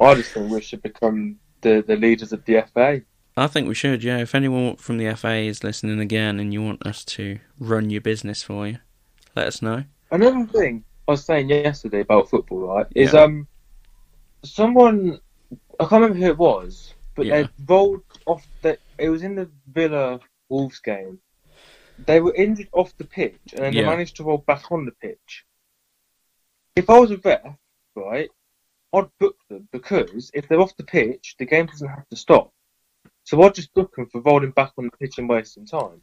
I 0.00 0.14
just 0.14 0.32
think 0.32 0.50
we 0.50 0.60
should 0.60 0.82
become 0.82 1.36
the, 1.60 1.84
the 1.86 1.96
leaders 1.96 2.32
of 2.32 2.44
the 2.44 2.64
FA. 2.72 3.02
I 3.36 3.46
think 3.46 3.68
we 3.68 3.74
should, 3.74 4.02
yeah. 4.02 4.18
If 4.18 4.34
anyone 4.34 4.76
from 4.76 4.98
the 4.98 5.14
FA 5.14 5.34
is 5.36 5.62
listening 5.64 6.00
again 6.00 6.40
and 6.40 6.52
you 6.52 6.62
want 6.62 6.84
us 6.86 7.04
to 7.06 7.38
run 7.58 7.90
your 7.90 8.00
business 8.00 8.42
for 8.42 8.66
you, 8.66 8.78
let 9.36 9.46
us 9.46 9.62
know. 9.62 9.84
Another 10.10 10.44
thing 10.46 10.84
I 11.06 11.12
was 11.12 11.24
saying 11.24 11.48
yesterday 11.48 12.00
about 12.00 12.28
football, 12.28 12.58
right, 12.60 12.86
is 12.94 13.12
Yeah. 13.12 13.20
um 13.22 13.46
someone 14.44 15.20
I 15.78 15.84
can't 15.84 16.02
remember 16.02 16.18
who 16.18 16.26
it 16.32 16.38
was, 16.38 16.94
but 17.14 17.26
Yeah. 17.26 17.42
they 17.42 17.48
rolled 17.66 18.02
off 18.26 18.46
the 18.62 18.78
it 18.98 19.08
was 19.08 19.22
in 19.22 19.34
the 19.36 19.48
Villa 19.72 20.20
Wolves 20.48 20.80
game. 20.80 21.18
They 22.06 22.20
were 22.20 22.34
injured 22.34 22.68
off 22.72 22.96
the 22.98 23.04
pitch 23.04 23.38
and 23.52 23.64
then 23.64 23.72
Yeah. 23.72 23.82
they 23.82 23.88
managed 23.88 24.16
to 24.16 24.24
roll 24.24 24.38
back 24.38 24.70
on 24.72 24.84
the 24.86 24.92
pitch. 24.92 25.44
If 26.76 26.90
I 26.90 26.98
was 26.98 27.10
a 27.10 27.16
ref, 27.18 27.56
right, 28.00 28.28
I'd 28.92 29.06
book 29.18 29.36
them 29.48 29.68
because 29.72 30.30
if 30.34 30.48
they're 30.48 30.60
off 30.60 30.76
the 30.76 30.84
pitch, 30.84 31.36
the 31.38 31.46
game 31.46 31.66
doesn't 31.66 31.88
have 31.88 32.08
to 32.08 32.16
stop. 32.16 32.52
So 33.24 33.40
I'd 33.42 33.54
just 33.54 33.72
book 33.74 33.94
them 33.94 34.06
for 34.10 34.20
rolling 34.22 34.50
back 34.52 34.72
on 34.78 34.84
the 34.86 34.96
pitch 34.96 35.18
and 35.18 35.28
wasting 35.28 35.66
time. 35.66 36.00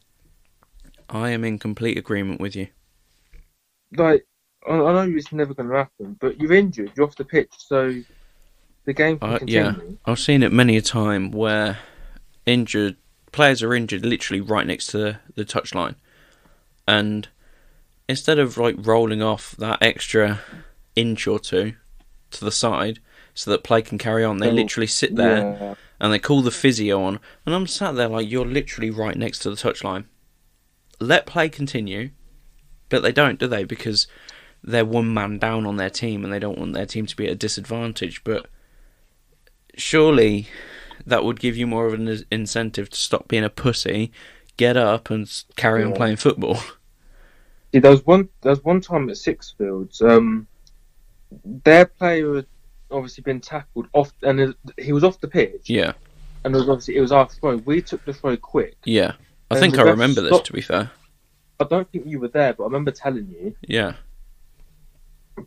I 1.10 1.30
am 1.30 1.44
in 1.44 1.58
complete 1.60 1.98
agreement 1.98 2.40
with 2.42 2.56
you. 2.56 2.68
like 3.98 4.26
I, 4.68 4.74
I 4.74 5.06
know 5.06 5.16
it's 5.16 5.32
never 5.32 5.54
going 5.54 5.70
to 5.70 5.76
happen, 5.76 6.18
but 6.20 6.40
you're 6.40 6.54
injured, 6.54 6.92
you're 6.96 7.06
off 7.06 7.16
the 7.16 7.24
pitch, 7.26 7.52
so 7.58 7.94
the 8.86 8.94
game 8.94 9.20
can 9.20 9.30
Uh, 9.34 9.38
continue. 9.40 9.62
yeah. 9.64 9.76
I've 10.06 10.20
seen 10.20 10.44
it 10.44 10.52
many 10.52 10.76
a 10.78 10.82
time 10.82 11.32
where 11.32 11.80
injured 12.46 12.98
players 13.32 13.62
are 13.64 13.74
injured 13.74 14.06
literally 14.06 14.42
right 14.42 14.66
next 14.68 14.88
to 14.88 14.98
the, 14.98 15.20
the 15.36 15.46
touchline, 15.46 15.96
and 16.88 17.28
instead 18.10 18.40
of 18.40 18.58
like 18.58 18.76
rolling 18.80 19.22
off 19.22 19.56
that 19.58 19.82
extra 19.82 20.40
inch 20.96 21.28
or 21.28 21.40
two 21.40 21.74
to 22.32 22.46
the 22.46 22.52
side 22.52 23.00
so 23.34 23.52
that 23.52 23.64
play 23.64 23.82
can 23.82 23.98
carry 23.98 24.24
on, 24.24 24.38
they 24.38 24.50
Oh, 24.50 24.52
literally 24.52 24.88
sit 24.88 25.16
there 25.16 25.48
Yeah, 25.60 25.76
and 26.00 26.14
they 26.14 26.20
call 26.20 26.42
the 26.42 26.52
physio 26.52 27.02
on, 27.04 27.20
and 27.46 27.56
I'm 27.56 27.68
sat 27.68 27.96
there 27.96 28.08
like 28.08 28.30
you're 28.30 28.46
literally 28.46 28.90
right 28.92 29.16
next 29.18 29.40
to 29.40 29.50
the 29.50 29.56
touchline. 29.56 30.06
Let 31.00 31.26
play 31.26 31.50
continue, 31.50 32.12
but 32.90 33.02
they 33.04 33.12
don't, 33.12 33.40
do 33.40 33.48
they? 33.48 33.64
Because 33.64 34.08
they're 34.64 34.86
one 34.86 35.14
man 35.14 35.40
down 35.40 35.66
on 35.66 35.78
their 35.78 35.90
team, 35.90 36.24
and 36.24 36.34
they 36.34 36.40
don't 36.40 36.58
want 36.60 36.74
their 36.74 36.86
team 36.86 37.06
to 37.08 37.16
be 37.16 37.26
at 37.28 37.34
a 37.34 37.36
disadvantage. 37.36 38.24
But 38.24 38.48
surely 39.76 40.48
that 41.06 41.24
would 41.24 41.40
give 41.40 41.56
you 41.58 41.68
more 41.68 41.88
of 41.88 41.94
an 41.94 42.24
incentive 42.32 42.90
to 42.90 42.98
stop 42.98 43.28
being 43.28 43.44
a 43.44 43.50
pussy, 43.50 44.12
get 44.58 44.78
up, 44.78 45.10
and 45.10 45.32
carry 45.56 45.84
on 45.84 45.94
playing 45.94 46.18
football. 46.18 46.60
See, 47.74 47.80
there 47.80 47.92
was 47.92 48.06
one. 48.06 48.30
There 48.42 48.50
was 48.52 48.64
one 48.64 48.82
time 48.82 49.10
at 49.10 49.16
Sixfields. 49.16 50.02
Um, 50.02 50.48
their 51.44 51.86
player 51.86 52.36
had 52.36 52.48
obviously 52.92 53.22
been 53.24 53.42
tackled 53.42 53.88
off, 53.94 54.12
and 54.24 54.40
it- 54.40 54.56
he 54.80 54.94
was 54.94 55.04
off 55.04 55.20
the 55.20 55.28
pitch. 55.28 55.70
yeah, 55.70 55.94
And 56.44 56.56
it 56.56 56.58
was 56.60 56.70
obviously 56.70 56.96
it 56.98 57.02
was 57.02 57.12
our 57.12 57.28
throw. 57.28 57.58
We 57.58 57.82
took 57.82 58.04
the 58.06 58.14
throw 58.14 58.38
quick. 58.38 58.76
yeah. 58.86 59.14
I 59.50 59.60
think 59.60 59.78
I 59.78 59.84
remember 59.84 60.22
this. 60.22 60.42
To 60.42 60.52
be 60.54 60.60
fair, 60.62 60.92
I 61.60 61.64
don't 61.64 61.90
think 61.92 62.06
you 62.06 62.20
were 62.20 62.28
there, 62.28 62.54
but 62.54 62.64
I 62.64 62.68
remember 62.68 62.92
telling 62.92 63.28
you. 63.30 63.56
yeah, 63.68 63.94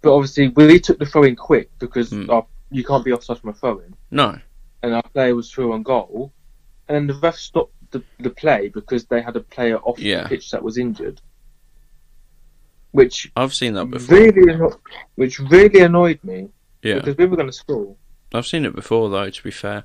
But 0.02 0.14
obviously, 0.14 0.48
we 0.48 0.78
took 0.80 0.98
the 0.98 1.04
throw 1.06 1.24
in 1.24 1.36
quick 1.36 1.70
because 1.78 2.10
Hmm. 2.10 2.30
our, 2.30 2.46
you 2.70 2.84
can't 2.84 3.04
be 3.04 3.12
offside 3.12 3.38
from 3.38 3.50
a 3.50 3.52
throw 3.54 3.78
in. 3.80 3.94
no, 4.10 4.38
and 4.82 4.94
our 4.94 5.02
player 5.02 5.34
was 5.34 5.50
through 5.52 5.72
on 5.74 5.82
goal, 5.82 6.32
and 6.88 6.94
then 6.96 7.06
the 7.08 7.14
ref 7.20 7.36
stopped 7.36 7.74
the, 7.90 8.02
the 8.20 8.30
play 8.30 8.68
because 8.68 9.04
they 9.06 9.20
had 9.20 9.36
a 9.36 9.40
player 9.40 9.76
off 9.78 9.98
Yeah. 9.98 10.22
the 10.22 10.28
pitch 10.30 10.50
that 10.52 10.62
was 10.62 10.78
injured, 10.78 11.20
which 12.92 13.30
I've 13.36 13.54
seen 13.54 13.74
that 13.74 13.86
before. 13.86 14.16
really 14.18 14.52
anno- 14.52 14.80
which 15.16 15.38
really 15.38 15.80
annoyed 15.80 16.18
me 16.24 16.48
Yeah. 16.82 16.96
because 16.96 17.16
we 17.16 17.26
were 17.26 17.36
going 17.36 17.48
to 17.48 17.52
score. 17.52 17.94
I've 18.32 18.46
seen 18.46 18.64
it 18.64 18.74
before, 18.74 19.08
though. 19.10 19.30
To 19.30 19.42
be 19.42 19.50
fair, 19.50 19.84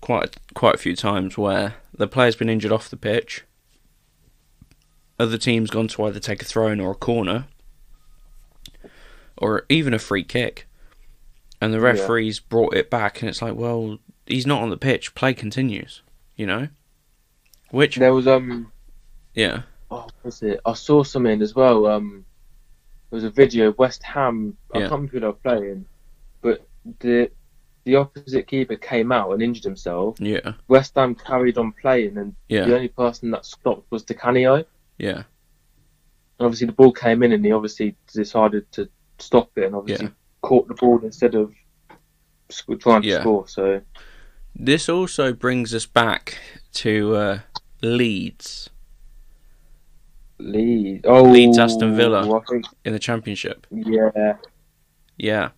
quite 0.00 0.36
quite 0.54 0.74
a 0.74 0.78
few 0.78 0.96
times 0.96 1.36
where 1.38 1.74
the 1.96 2.06
player's 2.08 2.36
been 2.36 2.48
injured 2.48 2.72
off 2.72 2.88
the 2.88 2.96
pitch. 2.96 3.44
Other 5.18 5.36
team's 5.38 5.70
gone 5.70 5.88
to 5.88 6.04
either 6.04 6.18
take 6.20 6.40
a 6.42 6.44
throw 6.46 6.68
in 6.68 6.80
or 6.80 6.92
a 6.92 6.94
corner, 6.94 7.46
or 9.36 9.64
even 9.68 9.92
a 9.94 9.98
free 9.98 10.24
kick, 10.24 10.66
and 11.60 11.72
the 11.72 11.78
Yeah. 11.78 11.84
referee's 11.84 12.40
brought 12.40 12.74
it 12.74 12.90
back, 12.90 13.20
and 13.20 13.28
it's 13.28 13.42
like, 13.42 13.54
well, 13.54 13.98
he's 14.26 14.46
not 14.46 14.62
on 14.62 14.70
the 14.70 14.76
pitch. 14.76 15.14
Play 15.14 15.34
continues. 15.34 16.02
You 16.36 16.46
know, 16.46 16.68
which 17.70 17.96
There 17.96 18.14
was 18.14 18.26
um 18.26 18.72
yeah, 19.34 19.62
oh 19.90 20.08
was 20.22 20.42
it? 20.42 20.60
I 20.64 20.74
saw 20.74 21.02
something 21.02 21.42
as 21.42 21.54
well. 21.54 21.86
Um, 21.86 22.24
there 23.10 23.16
was 23.16 23.24
a 23.24 23.30
video 23.30 23.68
of 23.68 23.78
West 23.78 24.02
Ham. 24.02 24.56
Yeah. 24.74 24.78
I 24.78 24.80
can't 24.82 24.92
remember 24.92 25.12
who 25.12 25.20
they 25.20 25.26
were 25.26 25.32
playing, 25.32 25.86
but 26.42 26.66
the 27.00 27.30
the 27.84 27.96
opposite 27.96 28.46
keeper 28.46 28.76
came 28.76 29.10
out 29.10 29.32
and 29.32 29.42
injured 29.42 29.64
himself. 29.64 30.20
yeah, 30.20 30.52
West 30.68 30.94
Ham 30.96 31.14
carried 31.14 31.56
on 31.58 31.72
playing, 31.72 32.18
and 32.18 32.34
the 32.48 32.74
only 32.74 32.88
person 32.88 33.30
that 33.30 33.44
stopped 33.46 33.90
was 33.90 34.02
Di 34.04 34.14
Canio. 34.14 34.64
yeah, 34.98 35.22
And 36.38 36.46
obviously 36.46 36.66
the 36.66 36.74
ball 36.74 36.92
came 36.92 37.22
in 37.22 37.32
and 37.32 37.44
he 37.44 37.52
obviously 37.52 37.96
decided 38.12 38.70
to 38.72 38.88
stop 39.18 39.50
it 39.56 39.64
and 39.64 39.74
obviously 39.74 40.06
Yeah. 40.06 40.12
caught 40.42 40.68
the 40.68 40.74
ball 40.74 41.00
instead 41.02 41.34
of 41.34 41.54
sc- 42.50 42.78
trying 42.78 43.00
to 43.02 43.08
Yeah. 43.08 43.20
score. 43.20 43.48
So 43.48 43.80
This 44.54 44.88
also 44.90 45.32
brings 45.32 45.72
us 45.74 45.86
back 45.86 46.36
to 46.74 47.14
uh, 47.16 47.38
Leeds 47.80 48.68
Leeds, 50.40 51.04
oh, 51.06 51.22
Leeds, 51.22 51.58
Aston 51.58 51.96
Villa. 51.96 52.42
Think, 52.48 52.66
in 52.84 52.92
the 52.92 52.98
Championship. 52.98 53.66
yeah, 53.70 54.36
Yeah, 55.16 55.50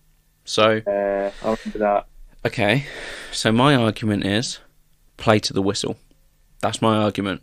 so 0.45 0.81
uh, 0.85 1.31
I 1.41 1.57
remember 1.65 1.79
that. 1.79 2.05
Okay, 2.45 2.85
so 3.31 3.51
my 3.51 3.75
argument 3.75 4.25
is 4.25 4.59
play 5.17 5.39
to 5.39 5.53
the 5.53 5.61
whistle. 5.61 5.97
That's 6.61 6.81
my 6.81 6.97
argument. 6.97 7.41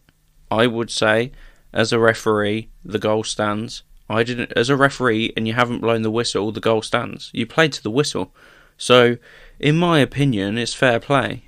I 0.51 0.67
would 0.67 0.91
say, 0.91 1.33
as 1.73 1.93
a 1.93 1.99
referee, 1.99 2.69
the 2.85 2.99
goal 2.99 3.25
stands. 3.25 3.83
I 4.09 4.25
didn't, 4.25 4.53
as 4.57 4.69
a 4.69 4.77
referee, 4.77 5.33
and 5.37 5.47
you 5.47 5.55
haven't 5.55 5.81
blown 5.81 6.03
the 6.03 6.11
whistle, 6.11 6.53
the 6.53 6.61
goal 6.61 6.83
stands. 6.83 7.31
You 7.33 7.47
played 7.47 7.73
to 7.75 7.83
the 7.83 7.91
whistle. 7.91 8.35
So, 8.77 9.19
in 9.59 9.77
my 9.77 10.01
opinion, 10.01 10.59
it's 10.59 10.75
fair 10.75 10.99
play. 10.99 11.45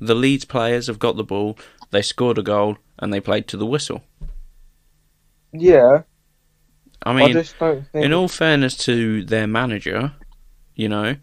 The 0.00 0.14
Leeds 0.14 0.44
players 0.44 0.88
have 0.88 0.98
got 0.98 1.16
the 1.16 1.22
ball, 1.22 1.56
they 1.90 2.02
scored 2.02 2.38
a 2.38 2.42
goal, 2.42 2.78
and 2.98 3.12
they 3.12 3.20
played 3.20 3.46
to 3.48 3.56
the 3.56 3.66
whistle. 3.66 4.02
Yeah, 5.52 6.02
I 7.04 7.12
I, 7.20 7.28
mean, 7.28 7.44
don't 7.56 7.86
think. 7.92 8.04
in 8.04 8.12
all 8.12 8.28
fairness 8.28 8.76
to 8.78 9.24
their 9.24 9.46
manager, 9.46 10.14
you 10.74 10.88
know, 10.88 11.16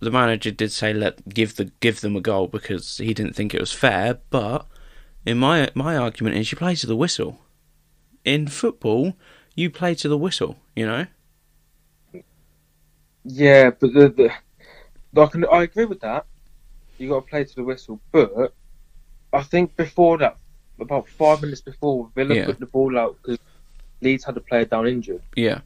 the 0.00 0.10
manager 0.10 0.50
did 0.50 0.72
say 0.72 0.92
let 0.94 1.28
give 1.28 1.56
the 1.56 1.66
give 1.80 2.00
them 2.00 2.16
a 2.16 2.20
goal 2.20 2.48
because 2.48 2.98
he 2.98 3.14
didn't 3.14 3.34
think 3.34 3.54
it 3.54 3.60
was 3.60 3.72
fair. 3.72 4.20
But 4.30 4.66
in 5.26 5.38
my 5.38 5.70
my 5.74 5.96
argument 5.96 6.36
is 6.36 6.52
you 6.52 6.58
play 6.58 6.74
to 6.76 6.86
the 6.86 6.96
whistle. 6.96 7.40
In 8.24 8.48
football, 8.48 9.14
you 9.54 9.70
play 9.70 9.94
to 9.96 10.08
the 10.08 10.18
whistle. 10.18 10.56
You 10.76 10.86
know. 10.86 11.06
yeah, 13.24 13.70
but 13.70 13.92
the, 13.92 14.08
the 14.10 15.22
I 15.22 15.26
can 15.26 15.44
I 15.46 15.62
agree 15.64 15.86
with 15.86 16.00
that. 16.00 16.26
You 16.98 17.10
got 17.10 17.22
to 17.22 17.30
play 17.30 17.44
to 17.44 17.54
the 17.54 17.64
whistle, 17.64 18.00
but 18.12 18.54
I 19.32 19.42
think 19.42 19.76
before 19.76 20.18
that, 20.18 20.38
about 20.80 21.08
five 21.08 21.40
minutes 21.42 21.60
before, 21.60 22.10
Villa 22.14 22.34
Yeah. 22.34 22.46
put 22.46 22.58
the 22.60 22.66
ball 22.66 22.98
out 22.98 23.16
because 23.22 23.38
Leeds 24.00 24.24
had 24.24 24.36
a 24.36 24.40
player 24.40 24.64
down 24.64 24.86
injured. 24.86 25.22
Yeah. 25.36 25.60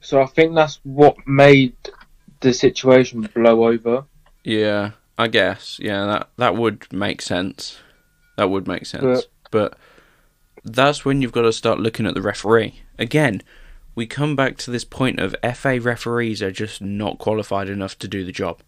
So 0.00 0.20
I 0.22 0.26
think 0.26 0.54
that's 0.54 0.80
what 0.84 1.16
made 1.26 1.74
the 2.40 2.52
situation 2.52 3.22
blow 3.34 3.66
over. 3.66 4.04
Yeah. 4.44 4.92
I 5.16 5.28
guess. 5.28 5.78
Yeah. 5.80 6.04
That 6.06 6.28
that 6.36 6.56
would 6.56 6.92
make 6.92 7.22
sense. 7.22 7.78
That 8.36 8.50
would 8.50 8.66
make 8.66 8.86
sense. 8.86 9.26
but 9.50 9.78
that's 10.64 11.04
when 11.04 11.22
you've 11.22 11.30
got 11.32 11.42
to 11.42 11.52
start 11.52 11.78
looking 11.78 12.06
at 12.06 12.14
the 12.14 12.22
referee 12.22 12.80
again. 12.98 13.42
We 13.94 14.06
come 14.06 14.34
back 14.34 14.56
to 14.58 14.72
this 14.72 14.84
point 14.84 15.20
of 15.20 15.36
FA 15.54 15.78
referees 15.80 16.42
are 16.42 16.50
just 16.50 16.82
not 16.82 17.18
qualified 17.18 17.68
enough 17.68 17.96
to 18.00 18.08
do 18.08 18.24
the 18.24 18.32
job. 18.32 18.60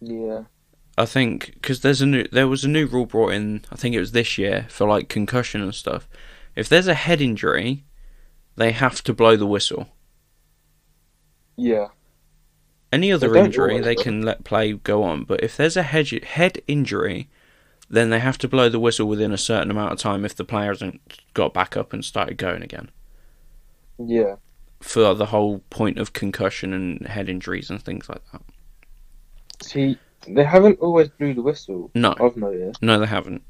Yeah. 0.00 0.42
I 0.98 1.06
think 1.06 1.54
because 1.54 1.80
there's 1.80 2.02
a 2.02 2.06
new 2.06 2.24
there 2.24 2.48
was 2.48 2.64
a 2.64 2.68
new 2.68 2.86
rule 2.86 3.06
brought 3.06 3.32
in. 3.32 3.64
I 3.70 3.76
think 3.76 3.94
it 3.94 4.00
was 4.00 4.12
this 4.12 4.36
year 4.36 4.66
for 4.68 4.86
like 4.86 5.08
concussion 5.08 5.62
and 5.62 5.74
stuff. 5.74 6.08
If 6.54 6.68
there's 6.68 6.86
a 6.86 6.94
head 6.94 7.20
injury, 7.20 7.84
they 8.56 8.72
have 8.72 9.02
to 9.04 9.14
blow 9.14 9.36
the 9.36 9.46
whistle. 9.46 9.88
Yeah. 11.56 11.88
Any 12.92 13.10
other 13.10 13.32
don't 13.32 13.46
injury, 13.46 13.80
they 13.80 13.94
can 13.94 14.22
let 14.22 14.44
play 14.44 14.74
go 14.74 15.02
on. 15.02 15.24
But 15.24 15.42
if 15.42 15.56
there's 15.56 15.78
a 15.78 15.82
head 15.82 16.08
head 16.24 16.60
injury, 16.66 17.30
then 17.88 18.10
they 18.10 18.20
have 18.20 18.36
to 18.38 18.48
blow 18.48 18.68
the 18.68 18.80
whistle 18.80 19.08
within 19.08 19.32
a 19.32 19.38
certain 19.38 19.70
amount 19.70 19.92
of 19.92 19.98
time 19.98 20.24
if 20.26 20.34
the 20.34 20.44
player 20.44 20.68
hasn't 20.68 21.00
got 21.32 21.54
back 21.54 21.76
up 21.76 21.94
and 21.94 22.04
started 22.04 22.36
going 22.36 22.62
again. 22.62 22.90
Yeah. 23.98 24.36
For 24.80 25.14
the 25.14 25.26
whole 25.26 25.60
point 25.70 25.98
of 25.98 26.12
concussion 26.12 26.74
and 26.74 27.06
head 27.06 27.30
injuries 27.30 27.70
and 27.70 27.82
things 27.82 28.08
like 28.10 28.22
that. 28.32 28.42
See, 29.62 29.96
They 30.28 30.44
haven't 30.44 30.78
always 30.80 31.08
blew 31.08 31.34
the 31.34 31.42
whistle. 31.42 31.90
No, 31.94 32.14
I've 32.20 32.36
noticed. 32.36 32.82
no, 32.82 32.98
they 32.98 33.06
haven't. 33.06 33.42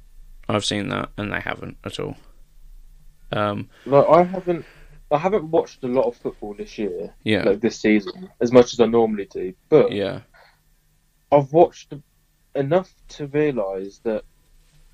I've 0.49 0.65
seen 0.65 0.89
that, 0.89 1.11
and 1.17 1.33
they 1.33 1.41
haven't 1.41 1.77
at 1.85 1.99
all. 2.01 2.17
Um, 3.31 3.69
Like 3.87 4.07
I 4.09 4.23
haven't, 4.25 4.65
I 5.11 5.19
haven't 5.19 5.45
watched 5.45 5.85
a 5.85 5.89
lot 5.89 6.05
of 6.07 6.17
football 6.17 6.55
this 6.55 6.77
year, 6.79 7.15
yeah, 7.25 7.43
like 7.45 7.61
this 7.61 7.79
season, 7.81 8.29
as 8.41 8.53
much 8.53 8.73
as 8.73 8.81
I 8.81 8.87
normally 8.87 9.27
do. 9.27 9.55
But 9.69 9.93
yeah, 9.93 10.21
I've 11.31 11.53
watched 11.53 11.95
enough 12.55 12.93
to 13.11 13.27
realise 13.29 13.99
that 14.05 14.25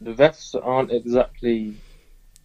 the 0.01 0.13
refs 0.15 0.55
aren't 0.61 0.93
exactly 0.93 1.77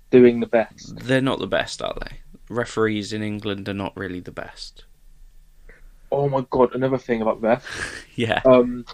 doing 0.10 0.40
the 0.40 0.48
best. 0.48 0.96
they're 1.06 1.22
not 1.22 1.40
the 1.40 1.48
best, 1.48 1.82
are 1.82 1.96
they? 2.02 2.18
Referees 2.50 3.14
in 3.14 3.22
England 3.22 3.70
are 3.70 3.74
not 3.74 3.96
really 3.96 4.20
the 4.20 4.32
best. 4.32 4.86
Oh 6.12 6.30
my 6.30 6.46
god! 6.50 6.74
Another 6.74 6.98
thing 6.98 7.22
about 7.22 7.42
refs. 7.42 7.64
Yeah, 8.16 8.42
Um, 8.46 8.86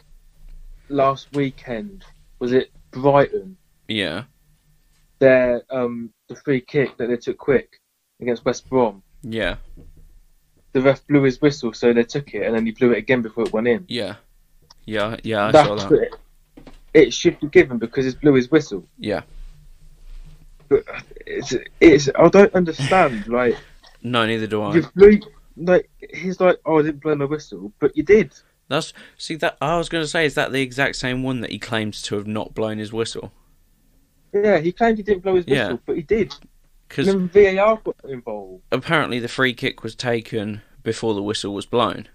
last 0.90 1.28
weekend 1.36 2.04
was 2.40 2.52
it 2.52 2.72
Brighton? 2.92 3.58
yeah, 3.88 4.24
Their 5.20 5.64
um 5.70 6.12
the 6.28 6.36
free 6.36 6.62
kick 6.62 6.98
that 6.98 7.08
they 7.08 7.18
took 7.18 7.38
quick 7.38 7.80
against 8.22 8.46
West 8.46 8.70
Brom. 8.70 9.02
yeah, 9.24 9.56
The 10.74 10.82
ref 10.82 11.06
blew 11.08 11.24
his 11.24 11.42
whistle, 11.42 11.74
so 11.74 11.94
they 11.94 12.04
took 12.04 12.34
it, 12.34 12.44
and 12.46 12.56
then 12.56 12.66
he 12.66 12.72
blew 12.72 12.92
it 12.92 12.98
again 12.98 13.22
before 13.22 13.44
it 13.46 13.54
went 13.54 13.68
in. 13.68 13.86
yeah, 13.88 14.16
yeah, 14.86 15.16
yeah. 15.24 15.48
I 15.48 15.52
saw 15.52 15.76
That's 15.76 15.90
that. 15.90 16.02
it. 16.02 16.14
It 16.94 17.14
should 17.14 17.40
be 17.40 17.48
given 17.48 17.78
because 17.78 18.06
it's 18.06 18.16
blew 18.16 18.34
his 18.34 18.50
whistle. 18.50 18.84
Yeah, 18.98 19.22
But 20.70 20.84
it's 21.26 21.54
it's 21.80 22.10
I 22.18 22.28
don't 22.30 22.54
understand. 22.56 23.28
Like 23.40 23.58
no, 24.02 24.26
neither 24.26 24.48
do 24.48 24.62
I. 24.62 24.76
you 24.76 24.84
blew 24.96 25.20
like 25.58 25.90
he's 26.14 26.40
like 26.40 26.58
oh 26.66 26.80
I 26.80 26.84
didn't 26.84 27.02
blow 27.02 27.16
my 27.16 27.26
whistle, 27.26 27.72
but 27.80 27.96
you 27.98 28.04
did. 28.04 28.34
That's 28.70 28.94
see 29.18 29.36
that 29.38 29.58
I 29.60 29.78
was 29.78 29.90
going 29.90 30.04
to 30.04 30.08
say 30.08 30.26
is 30.26 30.36
that 30.36 30.52
the 30.54 30.62
exact 30.62 30.96
same 30.96 31.24
one 31.24 31.42
that 31.42 31.50
he 31.52 31.60
claims 31.60 32.02
to 32.04 32.16
have 32.16 32.28
not 32.28 32.54
blown 32.54 32.78
his 32.78 32.94
whistle 32.94 33.34
Yeah, 34.34 34.60
he 34.60 34.72
claimed 34.72 34.98
he 34.98 35.04
didn't 35.04 35.24
blow 35.24 35.36
his 35.36 35.46
Yeah. 35.48 35.64
whistle, 35.70 35.82
but 35.86 35.96
he 35.98 36.04
did. 36.04 36.34
because 36.88 37.08
VAR 37.14 37.82
got 37.84 37.96
involved, 38.08 38.64
apparently 38.72 39.20
the 39.20 39.28
free 39.28 39.54
kick 39.54 39.84
was 39.84 39.96
taken 39.96 40.62
before 40.84 41.14
the 41.14 41.24
whistle 41.24 41.54
was 41.54 41.66
blown. 41.66 42.08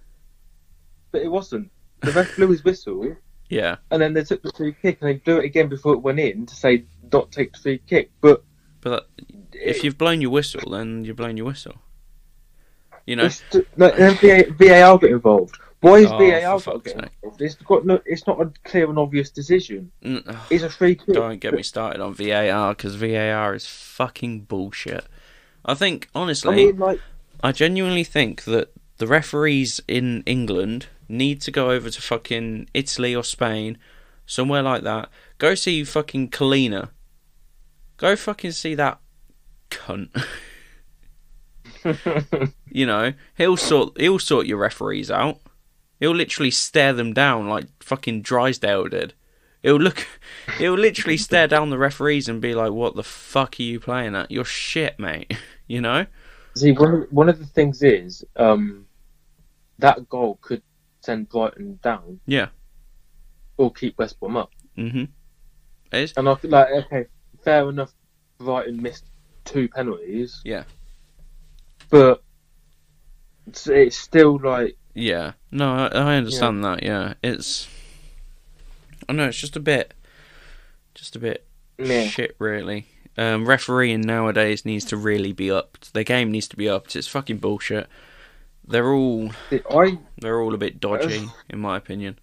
but 1.11 1.21
it 1.21 1.29
wasn't. 1.29 1.69
The 2.01 2.11
ref 2.11 2.35
blew 2.35 2.49
his 2.49 2.63
whistle, 2.63 3.15
Yeah, 3.49 3.75
and 3.91 4.01
then 4.01 4.13
they 4.13 4.23
took 4.23 4.41
the 4.41 4.51
free 4.53 4.73
kick 4.81 4.97
and 5.01 5.09
they 5.09 5.13
blew 5.15 5.37
it 5.39 5.45
again 5.45 5.67
before 5.69 5.93
it 5.93 5.99
went 5.99 6.19
in 6.19 6.45
to 6.45 6.55
say 6.55 6.85
not 7.11 7.31
take 7.31 7.53
the 7.53 7.59
free 7.59 7.77
kick. 7.79 8.11
But 8.21 8.43
but 8.81 9.07
that, 9.17 9.25
if 9.53 9.83
you've 9.83 9.97
blown 9.97 10.21
your 10.21 10.31
whistle, 10.31 10.71
then 10.71 11.03
you've 11.05 11.15
blown 11.17 11.35
your 11.37 11.45
whistle. 11.47 11.75
You 13.05 13.15
know, 13.17 13.25
It's 13.25 13.43
no, 13.77 13.89
then 13.91 14.15
VAR 14.57 14.97
got 14.97 15.09
involved. 15.09 15.57
Why 15.89 15.99
is 15.99 16.11
Oh, 16.11 16.17
VAR 16.17 16.59
for 16.59 16.71
got 16.71 16.83
fuck's 16.83 16.93
get 16.93 17.01
sake. 17.03 17.11
involved? 17.23 17.41
It's 17.41 17.55
got 17.55 17.85
no. 17.85 18.01
It's 18.05 18.27
not 18.27 18.41
a 18.41 18.51
clear 18.63 18.89
and 18.89 18.97
obvious 18.99 19.29
decision. 19.29 19.91
Ugh, 20.03 20.35
It's 20.49 20.63
a 20.63 20.69
free 20.69 20.95
kick. 20.95 21.13
don't 21.13 21.39
get 21.39 21.53
me 21.53 21.63
started 21.63 22.01
on 22.01 22.13
VAR 22.13 22.73
because 22.73 22.95
VAR 22.95 23.53
is 23.53 23.65
fucking 23.67 24.41
bullshit. 24.41 25.05
I 25.65 25.73
think 25.73 26.09
honestly, 26.15 26.51
I 26.53 26.55
mean, 26.55 26.77
like, 26.77 26.99
I 27.43 27.51
genuinely 27.51 28.03
think 28.03 28.43
that 28.43 28.71
the 28.97 29.07
referees 29.07 29.81
in 29.87 30.23
England 30.25 30.87
need 31.09 31.41
to 31.41 31.51
go 31.51 31.71
over 31.71 31.89
to 31.89 32.01
fucking 32.01 32.69
Italy 32.73 33.15
or 33.15 33.23
Spain, 33.23 33.77
somewhere 34.25 34.61
like 34.63 34.83
that. 34.83 35.09
Go 35.37 35.53
see 35.55 35.83
fucking 35.83 36.29
Collina. 36.29 36.89
Go 37.97 38.15
fucking 38.15 38.51
see 38.51 38.75
that 38.75 38.99
cunt. 39.69 40.09
you 42.71 42.85
know, 42.85 43.13
he'll 43.35 43.57
sort 43.57 43.99
he'll 43.99 44.19
sort 44.19 44.47
your 44.47 44.57
referees 44.57 45.11
out. 45.11 45.39
He'll 45.99 46.15
literally 46.15 46.51
stare 46.51 46.93
them 46.93 47.13
down 47.13 47.47
like 47.47 47.65
fucking 47.81 48.21
Drysdale 48.21 48.87
did. 48.87 49.13
He'll 49.63 49.77
look 49.77 50.05
he'll 50.57 50.73
literally 50.73 51.17
stare 51.17 51.47
down 51.47 51.69
the 51.69 51.77
referees 51.77 52.27
and 52.29 52.41
be 52.41 52.53
like, 52.53 52.71
What 52.71 52.95
the 52.95 53.03
fuck 53.03 53.59
are 53.59 53.63
you 53.63 53.79
playing 53.79 54.15
at? 54.15 54.31
You're 54.31 54.45
shit, 54.45 54.99
mate. 54.99 55.35
You 55.67 55.81
know? 55.81 56.05
see, 56.55 56.71
one 56.73 56.93
of, 56.93 57.11
one 57.11 57.27
of 57.27 57.39
the 57.39 57.45
things 57.45 57.81
is, 57.81 58.23
um, 58.35 58.85
that 59.79 60.07
goal 60.09 60.37
could 60.41 60.61
send 61.01 61.29
Brighton 61.29 61.79
down. 61.83 62.19
Yeah. 62.25 62.47
Or 63.57 63.71
keep 63.71 63.97
West 63.97 64.19
Brom 64.19 64.37
up. 64.37 64.51
Mm-hmm. 64.77 65.05
It 65.91 65.99
is. 65.99 66.13
And 66.17 66.27
I 66.27 66.35
feel 66.35 66.51
like, 66.51 66.67
okay, 66.85 67.05
fair 67.43 67.69
enough. 67.69 67.93
Brighton 68.37 68.81
missed 68.81 69.05
two 69.43 69.67
penalties. 69.69 70.41
Yeah. 70.43 70.63
But 71.89 72.23
it's, 73.47 73.67
it's 73.67 73.97
still 73.97 74.39
like, 74.39 74.77
Yeah, 74.95 75.33
no, 75.51 75.73
I, 75.73 75.87
I 75.87 76.15
understand 76.15 76.63
that. 76.63 76.81
Yeah, 76.81 77.13
it's. 77.21 77.67
I 79.07 79.13
know 79.13 79.27
it's 79.27 79.37
just 79.37 79.57
a 79.57 79.59
bit, 79.59 79.93
just 80.95 81.15
a 81.17 81.19
bit 81.19 81.45
meh. 81.77 82.07
shit, 82.07 82.35
really. 82.39 82.87
Um, 83.17 83.45
refereeing 83.45 84.01
nowadays 84.01 84.65
needs 84.65 84.85
to 84.85 84.97
really 84.97 85.33
be 85.33 85.51
upped. 85.51 85.93
Their 85.93 86.05
game 86.05 86.31
needs 86.31 86.47
to 86.47 86.55
be 86.55 86.69
upped. 86.69 86.95
It's 86.95 87.07
fucking 87.07 87.37
bullshit. 87.37 87.87
They're 88.67 88.91
all 88.91 89.31
I 89.69 89.99
they're 90.17 90.41
all 90.41 90.53
a 90.53 90.57
bit 90.57 90.79
dodgy, 90.79 91.27
in 91.49 91.59
my 91.59 91.77
opinion. 91.77 92.17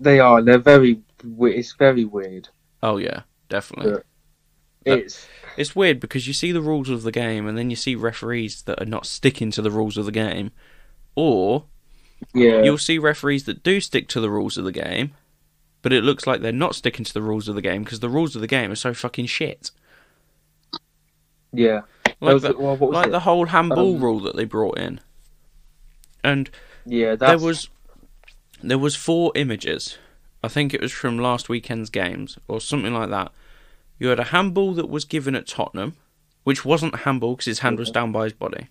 they 0.00 0.18
are. 0.18 0.42
They're 0.42 0.58
very. 0.58 1.00
It's 1.22 1.72
very 1.72 2.04
weird. 2.04 2.48
Oh 2.82 2.96
yeah, 2.96 3.22
definitely. 3.48 3.92
Yeah. 3.92 3.98
It's 4.84 5.26
It's 5.56 5.76
weird 5.76 6.00
because 6.00 6.26
you 6.26 6.32
see 6.32 6.52
the 6.52 6.60
rules 6.60 6.88
of 6.88 7.02
the 7.02 7.12
game, 7.12 7.46
and 7.46 7.56
then 7.56 7.70
you 7.70 7.76
see 7.76 7.94
referees 7.94 8.62
that 8.62 8.80
are 8.82 8.86
not 8.86 9.06
sticking 9.06 9.50
to 9.52 9.62
the 9.62 9.70
rules 9.70 9.96
of 9.96 10.04
the 10.04 10.12
game, 10.12 10.50
or 11.14 11.64
yeah. 12.32 12.62
You'll 12.62 12.78
see 12.78 12.98
referees 12.98 13.44
that 13.44 13.62
do 13.62 13.80
stick 13.80 14.08
to 14.08 14.20
the 14.20 14.30
rules 14.30 14.56
of 14.56 14.64
the 14.64 14.72
game, 14.72 15.12
but 15.82 15.92
it 15.92 16.04
looks 16.04 16.26
like 16.26 16.40
they're 16.40 16.52
not 16.52 16.74
sticking 16.74 17.04
to 17.04 17.12
the 17.12 17.22
rules 17.22 17.48
of 17.48 17.54
the 17.54 17.62
game 17.62 17.84
because 17.84 18.00
the 18.00 18.08
rules 18.08 18.34
of 18.34 18.40
the 18.40 18.46
game 18.46 18.70
are 18.70 18.76
so 18.76 18.94
fucking 18.94 19.26
shit. 19.26 19.70
Yeah. 21.52 21.82
Like 22.20 22.34
was 22.34 22.42
the, 22.42 22.56
well, 22.56 22.76
like 22.76 23.10
the 23.10 23.20
whole 23.20 23.46
handball 23.46 23.96
Um, 23.96 24.02
rule 24.02 24.20
that 24.20 24.36
they 24.36 24.44
brought 24.44 24.78
in. 24.78 25.00
And 26.22 26.50
yeah, 26.86 27.16
there 27.16 27.38
was 27.38 27.68
there 28.62 28.78
was 28.78 28.96
four 28.96 29.32
images. 29.34 29.98
I 30.42 30.48
think 30.48 30.72
it 30.72 30.80
was 30.80 30.92
from 30.92 31.18
last 31.18 31.48
weekend's 31.48 31.90
games 31.90 32.38
or 32.48 32.60
something 32.60 32.94
like 32.94 33.10
that. 33.10 33.32
You 33.98 34.08
had 34.08 34.20
a 34.20 34.24
handball 34.24 34.74
that 34.74 34.88
was 34.88 35.04
given 35.04 35.34
at 35.34 35.46
Tottenham, 35.46 35.94
which 36.42 36.64
wasn't 36.64 36.94
a 36.94 36.98
handball 36.98 37.34
because 37.34 37.46
his 37.46 37.60
hand 37.60 37.78
was 37.78 37.88
mm-hmm. 37.88 37.94
down 37.94 38.12
by 38.12 38.24
his 38.24 38.32
body. 38.32 38.68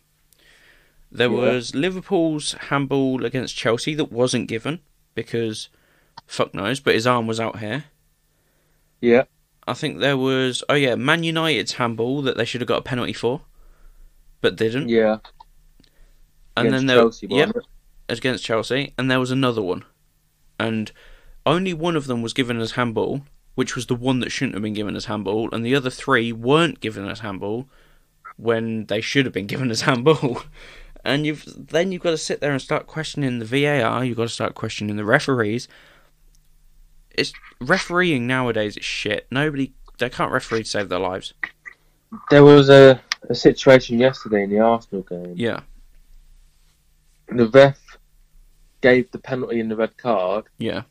There 1.12 1.30
Yeah. 1.30 1.38
was 1.38 1.76
Liverpool's 1.76 2.54
handball 2.54 3.24
against 3.26 3.56
Chelsea 3.56 3.94
that 3.96 4.12
wasn't 4.12 4.48
given 4.48 4.80
because 5.16 5.70
fuck 6.28 6.54
knows, 6.54 6.80
but 6.80 6.96
his 6.96 7.08
arm 7.08 7.28
was 7.28 7.40
out 7.40 7.60
here. 7.60 7.86
yeah, 9.02 9.24
I 9.68 9.74
think 9.74 10.00
there 10.00 10.18
was 10.18 10.64
oh 10.70 10.74
yeah, 10.76 10.96
Man 10.96 11.24
United's 11.24 11.74
handball 11.74 12.22
that 12.24 12.36
they 12.38 12.46
should 12.46 12.62
have 12.62 12.68
got 12.68 12.80
a 12.80 12.84
penalty 12.84 13.14
for, 13.14 13.42
but 14.42 14.56
didn't. 14.56 14.90
yeah. 14.90 15.18
and 16.58 16.68
Against 16.68 16.72
then 16.80 16.86
there, 16.88 16.98
Chelsea, 16.98 17.28
it? 17.30 17.56
against 18.10 18.44
Chelsea, 18.44 18.94
and 18.98 19.10
there 19.10 19.20
was 19.20 19.32
another 19.32 19.62
one, 19.62 19.86
and 20.60 20.92
only 21.46 21.74
one 21.74 21.96
of 21.96 22.08
them 22.08 22.22
was 22.22 22.34
given 22.34 22.60
as 22.60 22.72
handball, 22.72 23.22
which 23.56 23.76
was 23.76 23.86
the 23.86 23.96
one 23.96 24.20
that 24.20 24.32
shouldn't 24.32 24.56
have 24.56 24.64
been 24.64 24.74
given 24.74 24.96
as 24.96 25.06
handball, 25.06 25.50
and 25.52 25.66
the 25.66 25.76
other 25.76 25.90
three 25.90 26.32
weren't 26.32 26.80
given 26.80 27.08
as 27.08 27.20
handball 27.20 27.68
when 28.38 28.86
they 28.86 29.02
should 29.02 29.26
have 29.26 29.34
been 29.34 29.48
given 29.54 29.72
as 29.72 29.82
handball. 29.82 30.44
And 31.06 31.26
you've 31.26 31.44
then 31.68 31.92
you've 31.92 32.02
got 32.02 32.12
to 32.12 32.18
sit 32.18 32.40
there 32.40 32.52
and 32.52 32.62
start 32.62 32.88
questioning 32.88 33.40
the 33.40 33.46
VAR. 33.46 34.06
You've 34.06 34.18
got 34.18 34.24
to 34.24 34.30
start 34.30 34.56
questioning 34.56 34.96
the 34.96 35.04
referees. 35.06 35.68
It's 37.12 37.34
refereeing 37.60 38.26
nowadays. 38.26 38.78
It's 38.78 38.86
shit. 38.86 39.28
Nobody 39.30 39.74
they 40.00 40.10
can't 40.10 40.32
referee 40.32 40.64
to 40.64 40.70
save 40.70 40.90
their 40.90 41.00
lives. 41.00 41.34
There 42.30 42.44
was 42.44 42.70
a, 42.70 43.02
a 43.30 43.36
situation 43.36 44.00
yesterday 44.00 44.44
in 44.44 44.50
the 44.50 44.60
Arsenal 44.60 45.04
game. 45.04 45.34
Yeah, 45.36 45.62
The 47.28 47.48
ref 47.48 47.80
gave 48.82 49.12
the 49.12 49.20
penalty 49.20 49.60
and 49.60 49.72
the 49.72 49.76
red 49.76 49.98
card, 49.98 50.46
yeah, 50.58 50.84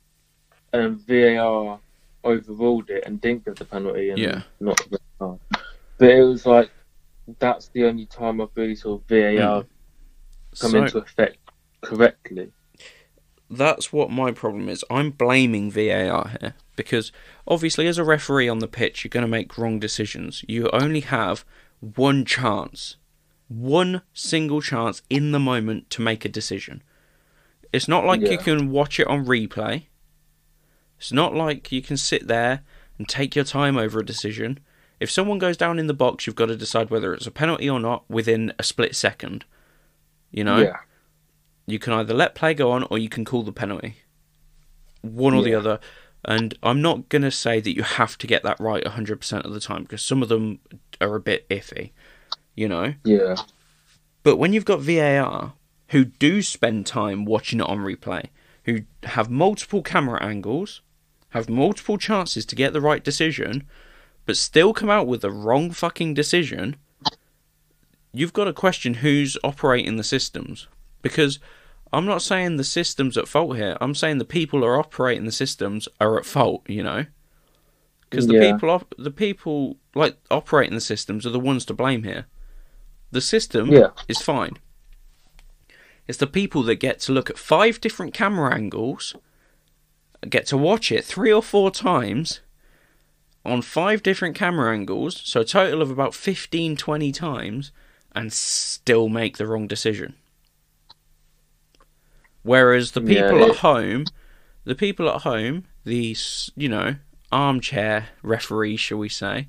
and 0.73 1.01
VAR 1.07 1.79
overruled 2.25 2.91
it 2.91 3.05
and 3.07 3.21
didn't 3.21 3.45
give 3.45 3.57
the 3.57 3.65
penalty 3.65 4.11
and 4.11 4.19
Yeah. 4.19 4.43
not 4.61 4.77
the 4.79 4.91
red 4.91 5.01
card. 5.19 5.39
But 5.99 6.11
it 6.11 6.23
was 6.23 6.47
like 6.47 6.71
that's 7.39 7.69
the 7.69 7.85
only 7.85 8.07
time 8.07 8.41
I've 8.41 8.49
really 8.55 8.75
saw 8.75 8.99
VAR 9.09 9.63
mm. 9.63 9.67
come 10.59 10.71
So- 10.71 10.83
into 10.83 10.99
effect 10.99 11.39
correctly. 11.81 12.51
that's 13.51 13.93
what 13.93 14.11
my 14.11 14.33
problem 14.33 14.69
is. 14.69 14.85
I'm 14.91 15.11
blaming 15.11 15.71
VAR 15.71 16.29
here 16.41 16.55
because 16.77 17.13
obviously, 17.47 17.87
as 17.87 17.99
a 17.99 18.05
referee 18.05 18.49
on 18.49 18.61
the 18.61 18.69
pitch, 18.69 19.05
you're 19.05 19.11
going 19.11 19.23
to 19.23 19.29
make 19.29 19.59
wrong 19.59 19.79
decisions. 19.79 20.45
You 20.49 20.71
only 20.71 21.01
have 21.01 21.45
one 21.81 22.25
chance, 22.25 22.97
one 23.49 24.03
single 24.15 24.61
chance 24.63 25.03
in 25.11 25.33
the 25.33 25.41
moment 25.41 25.91
to 25.91 26.03
make 26.03 26.25
a 26.25 26.29
decision. 26.29 26.83
It's 27.73 27.89
not 27.89 28.05
like 28.05 28.21
you 28.21 28.39
can 28.39 28.71
watch 28.71 29.01
it 29.01 29.07
on 29.07 29.25
replay. 29.27 29.87
It's 31.03 31.11
not 31.11 31.35
like 31.35 31.73
you 31.73 31.83
can 31.83 31.97
sit 31.97 32.29
there 32.29 32.63
and 32.97 33.09
take 33.09 33.35
your 33.35 33.45
time 33.45 33.77
over 33.77 33.99
a 33.99 34.07
decision. 34.07 34.61
If 35.01 35.11
someone 35.11 35.41
goes 35.41 35.57
down 35.57 35.81
in 35.81 35.89
the 35.89 35.95
box, 35.95 36.29
you've 36.29 36.37
got 36.37 36.47
to 36.47 36.57
decide 36.57 36.91
whether 36.91 37.13
it's 37.13 37.27
a 37.27 37.33
penalty 37.33 37.69
or 37.69 37.81
not 37.81 38.09
within 38.09 38.53
a 38.57 38.63
split 38.63 38.95
second. 38.95 39.45
You 40.31 40.45
know? 40.45 40.59
Yeah, 40.59 40.77
You 41.67 41.81
can 41.81 41.93
either 41.93 42.15
let 42.15 42.37
play 42.37 42.55
go 42.55 42.71
on 42.71 42.85
or 42.85 42.99
you 42.99 43.09
can 43.09 43.25
call 43.25 43.43
the 43.43 43.51
penalty. 43.51 43.97
one 45.01 45.35
or 45.35 45.43
the 45.43 45.57
other. 45.57 45.81
And 46.25 46.57
I'm 46.63 46.81
not 46.81 47.09
going 47.09 47.23
to 47.23 47.33
say 47.33 47.59
that 47.59 47.75
you 47.75 47.83
have 47.83 48.17
to 48.19 48.29
get 48.29 48.45
that 48.45 48.61
right 48.61 48.85
100% 48.85 49.45
of 49.45 49.53
the 49.53 49.59
time 49.59 49.83
because 49.83 50.03
some 50.05 50.23
of 50.23 50.29
them 50.29 50.61
are 51.01 51.17
a 51.17 51.21
bit 51.21 51.49
iffy, 51.49 51.91
you 52.55 52.69
know? 52.69 52.95
Yeah. 53.03 53.35
But 54.23 54.37
when 54.37 54.53
you've 54.53 54.65
got 54.65 54.79
VAR 54.79 55.55
who 55.89 56.05
do 56.05 56.43
spend 56.43 56.87
time 56.87 57.25
watching 57.25 57.59
it 57.59 57.67
on 57.67 57.79
replay, 57.79 58.27
who 58.67 58.83
have 59.03 59.29
multiple 59.29 59.83
camera 59.83 60.23
angles, 60.23 60.81
have 61.33 61.49
multiple 61.51 61.99
chances 61.99 62.47
to 62.47 62.57
get 62.57 62.73
the 62.73 62.81
right 62.81 63.03
decision, 63.05 63.67
but 64.25 64.37
still 64.37 64.73
come 64.73 64.89
out 64.91 65.07
with 65.07 65.21
the 65.23 65.31
wrong 65.31 65.71
fucking 65.71 66.15
decision, 66.15 66.77
you've 68.13 68.33
got 68.33 68.45
to 68.45 68.53
question 68.53 68.95
who's 68.95 69.37
operating 69.43 69.97
the 69.97 70.05
systems. 70.05 70.69
Because 71.01 71.39
I'm 71.93 72.07
not 72.07 72.23
saying 72.23 72.57
the 72.57 72.65
system's 72.65 73.17
at 73.19 73.29
fault 73.29 73.57
here. 73.57 73.77
I'm 73.81 73.95
saying 73.95 74.19
the 74.19 74.25
people 74.25 74.61
who 74.61 74.67
are 74.67 74.79
operating 74.79 75.25
the 75.25 75.33
systems 75.33 75.89
are 76.01 76.19
at 76.19 76.25
fault, 76.27 76.63
you 76.69 76.83
know? 76.83 77.07
Because 78.09 78.27
the 78.27 78.35
Yeah. 78.35 78.53
people 78.53 78.71
op- 78.71 78.95
the 78.99 79.11
people 79.11 79.79
like 79.95 80.17
operating 80.31 80.75
the 80.75 80.81
systems 80.81 81.27
are 81.27 81.31
the 81.31 81.41
ones 81.41 81.65
to 81.67 81.75
blame 81.75 82.05
here. 82.05 82.27
The 83.11 83.21
system 83.23 83.71
Yeah. 83.73 83.89
is 84.09 84.21
fine. 84.21 84.59
It's 86.07 86.19
the 86.19 86.27
people 86.27 86.63
that 86.65 86.77
get 86.77 87.01
to 87.01 87.13
look 87.13 87.31
at 87.31 87.39
five 87.39 87.81
different 87.81 88.13
camera 88.13 88.55
angles, 88.55 89.15
get 90.29 90.47
to 90.47 90.57
watch 90.57 90.91
it 90.93 91.05
three 91.05 91.33
or 91.33 91.43
four 91.43 91.71
times 91.71 92.41
on 93.45 93.61
five 93.61 94.03
different 94.03 94.37
camera 94.37 94.73
angles, 94.73 95.21
so 95.25 95.41
a 95.41 95.45
total 95.45 95.83
of 95.83 95.91
about 95.91 96.15
15, 96.15 96.77
20 96.77 97.11
times, 97.13 97.73
and 98.15 98.33
still 98.33 99.09
make 99.09 99.37
the 99.37 99.47
wrong 99.47 99.67
decision. 99.67 100.15
Whereas 102.43 102.93
the 102.93 103.01
Yeah, 103.01 103.29
people 103.29 103.43
it- 103.45 103.51
at 103.51 103.57
home, 103.59 104.07
the 104.65 104.75
people 104.75 105.09
at 105.09 105.23
home, 105.23 105.65
these, 105.85 106.51
you 106.57 106.69
know, 106.69 106.97
armchair 107.31 108.09
referees, 108.23 108.81
shall 108.81 108.99
we 108.99 109.09
say, 109.09 109.49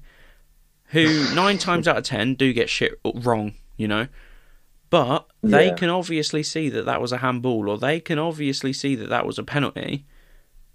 who 0.88 1.28
nine 1.36 1.58
times 1.58 1.88
out 1.88 1.98
of 1.98 2.04
ten 2.04 2.36
do 2.36 2.54
get 2.54 2.70
shit 2.70 3.00
wrong, 3.14 3.54
you 3.78 3.88
know, 3.88 4.08
but 4.90 5.28
they 5.42 5.68
Yeah. 5.68 5.76
can 5.76 5.90
obviously 5.90 6.44
see 6.44 6.70
that 6.70 6.86
that 6.86 7.02
was 7.02 7.12
a 7.12 7.18
handball, 7.18 7.70
or 7.70 7.78
they 7.78 8.00
can 8.00 8.20
obviously 8.20 8.74
see 8.74 8.96
that 8.96 9.10
that 9.10 9.26
was 9.26 9.38
a 9.40 9.44
penalty, 9.44 10.06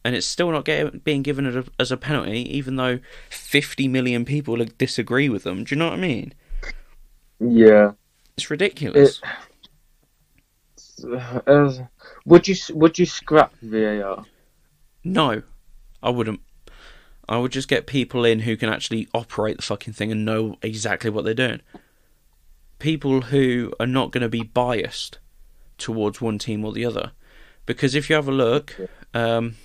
and 0.05 0.15
it's 0.15 0.27
still 0.27 0.51
not 0.51 0.65
getting 0.65 1.01
being 1.01 1.23
given 1.23 1.47
as 1.47 1.57
a, 1.57 1.65
as 1.79 1.93
a 1.93 1.97
penalty, 1.97 2.41
even 2.57 2.77
though 2.77 3.01
fifty 3.31 3.89
million 3.89 4.25
people 4.25 4.57
disagree 4.79 5.29
with 5.29 5.45
them. 5.45 5.65
Do 5.65 5.75
you 5.75 5.79
know 5.79 5.87
what 5.87 5.99
I 5.99 6.03
mean? 6.03 6.35
Yeah. 7.41 7.93
It's 8.37 8.51
ridiculous. 8.51 9.21
Uh, 11.47 11.73
would 12.25 12.49
you 12.49 12.57
would 12.71 12.99
you 12.99 13.07
scrap 13.07 13.53
VAR? 13.63 14.25
No, 15.05 15.43
I 16.03 16.11
wouldn't. 16.11 16.41
I 17.29 17.39
would 17.39 17.53
just 17.53 17.69
get 17.69 17.87
people 17.87 18.25
in 18.25 18.41
who 18.41 18.57
can 18.57 18.69
actually 18.69 19.07
operate 19.13 19.57
the 19.57 19.63
fucking 19.63 19.93
thing 19.93 20.11
and 20.11 20.25
know 20.25 20.57
exactly 20.63 21.11
what 21.11 21.25
they're 21.25 21.35
doing. 21.35 21.61
People 22.79 23.23
who 23.23 23.73
are 23.79 23.87
not 23.87 24.13
going 24.13 24.23
to 24.23 24.29
be 24.29 24.43
biased 24.43 25.19
towards 25.77 26.21
one 26.21 26.39
team 26.39 26.65
or 26.65 26.73
the 26.73 26.85
other. 26.85 27.13
Because 27.67 27.95
if 27.95 28.09
you 28.09 28.17
have 28.17 28.29
a 28.29 28.33
look, 28.33 28.75
um, 29.13 29.57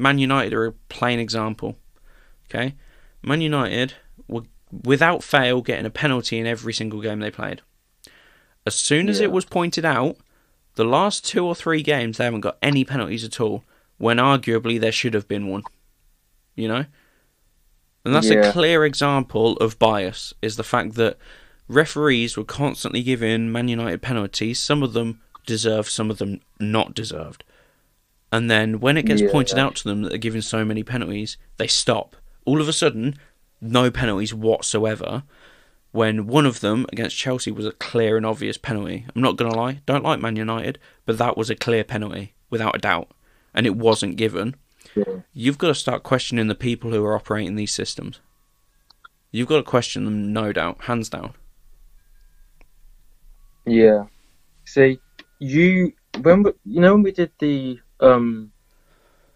Man 0.00 0.18
United 0.18 0.54
are 0.54 0.66
a 0.66 0.72
plain 0.88 1.18
example. 1.18 1.76
Okay? 2.48 2.74
Man 3.22 3.40
United 3.40 3.94
were 4.26 4.42
without 4.84 5.22
fail 5.22 5.60
getting 5.62 5.86
a 5.86 5.90
penalty 5.90 6.38
in 6.38 6.46
every 6.46 6.72
single 6.72 7.00
game 7.00 7.20
they 7.20 7.30
played. 7.30 7.60
As 8.66 8.74
soon 8.74 9.08
as 9.08 9.18
Yeah. 9.18 9.24
it 9.26 9.32
was 9.32 9.44
pointed 9.44 9.84
out, 9.84 10.16
the 10.76 10.84
last 10.84 11.24
two 11.26 11.44
or 11.44 11.54
three 11.54 11.82
games 11.82 12.16
they 12.16 12.24
haven't 12.24 12.40
got 12.40 12.56
any 12.62 12.84
penalties 12.84 13.24
at 13.24 13.40
all, 13.40 13.64
when 13.98 14.16
arguably 14.16 14.80
there 14.80 14.92
should 14.92 15.14
have 15.14 15.28
been 15.28 15.48
one. 15.48 15.62
You 16.54 16.68
know? 16.68 16.84
And 18.04 18.14
that's 18.14 18.30
a 18.30 18.50
clear 18.52 18.84
example 18.84 19.56
of 19.58 19.78
bias, 19.78 20.32
is 20.40 20.56
the 20.56 20.64
fact 20.64 20.94
that 20.94 21.18
referees 21.68 22.36
were 22.36 22.44
constantly 22.44 23.02
giving 23.02 23.52
Man 23.52 23.68
United 23.68 24.00
penalties, 24.00 24.58
some 24.58 24.82
of 24.82 24.94
them 24.94 25.20
deserved, 25.46 25.90
some 25.90 26.10
of 26.10 26.18
them 26.18 26.40
not 26.58 26.94
deserved. 26.94 27.44
And 28.32 28.50
then 28.50 28.80
when 28.80 28.96
it 28.96 29.06
gets 29.06 29.22
Yeah. 29.22 29.30
pointed 29.30 29.58
out 29.58 29.76
to 29.76 29.84
them 29.84 30.02
that 30.02 30.10
they're 30.10 30.18
giving 30.18 30.42
so 30.42 30.64
many 30.64 30.82
penalties, 30.82 31.36
they 31.56 31.66
stop. 31.66 32.16
All 32.44 32.60
of 32.60 32.68
a 32.68 32.72
sudden, 32.72 33.16
no 33.60 33.90
penalties 33.90 34.32
whatsoever. 34.32 35.24
When 35.92 36.28
one 36.28 36.46
of 36.46 36.60
them 36.60 36.86
against 36.92 37.16
Chelsea 37.16 37.50
was 37.50 37.66
a 37.66 37.72
clear 37.72 38.16
and 38.16 38.24
obvious 38.24 38.56
penalty. 38.56 39.06
I'm 39.14 39.22
not 39.22 39.36
gonna 39.36 39.56
lie, 39.56 39.80
don't 39.86 40.04
like 40.04 40.20
Man 40.20 40.36
United, 40.36 40.78
but 41.04 41.18
that 41.18 41.36
was 41.36 41.50
a 41.50 41.56
clear 41.56 41.82
penalty, 41.82 42.34
without 42.48 42.76
a 42.76 42.78
doubt. 42.78 43.10
And 43.52 43.66
it 43.66 43.74
wasn't 43.74 44.16
given. 44.16 44.54
Yeah. 44.94 45.22
You've 45.32 45.58
got 45.58 45.68
to 45.68 45.74
start 45.74 46.04
questioning 46.04 46.46
the 46.46 46.54
people 46.54 46.92
who 46.92 47.04
are 47.04 47.16
operating 47.16 47.56
these 47.56 47.72
systems. 47.72 48.20
You've 49.32 49.48
got 49.48 49.56
to 49.56 49.62
question 49.62 50.04
them, 50.04 50.32
no 50.32 50.52
doubt, 50.52 50.84
hands 50.84 51.08
down. 51.08 51.34
Yeah. 53.66 54.04
See, 54.64 55.00
you 55.38 55.92
when 56.22 56.42
we, 56.42 56.52
you 56.64 56.80
know 56.80 56.94
when 56.94 57.02
we 57.02 57.12
did 57.12 57.30
the 57.38 57.80
um 58.00 58.52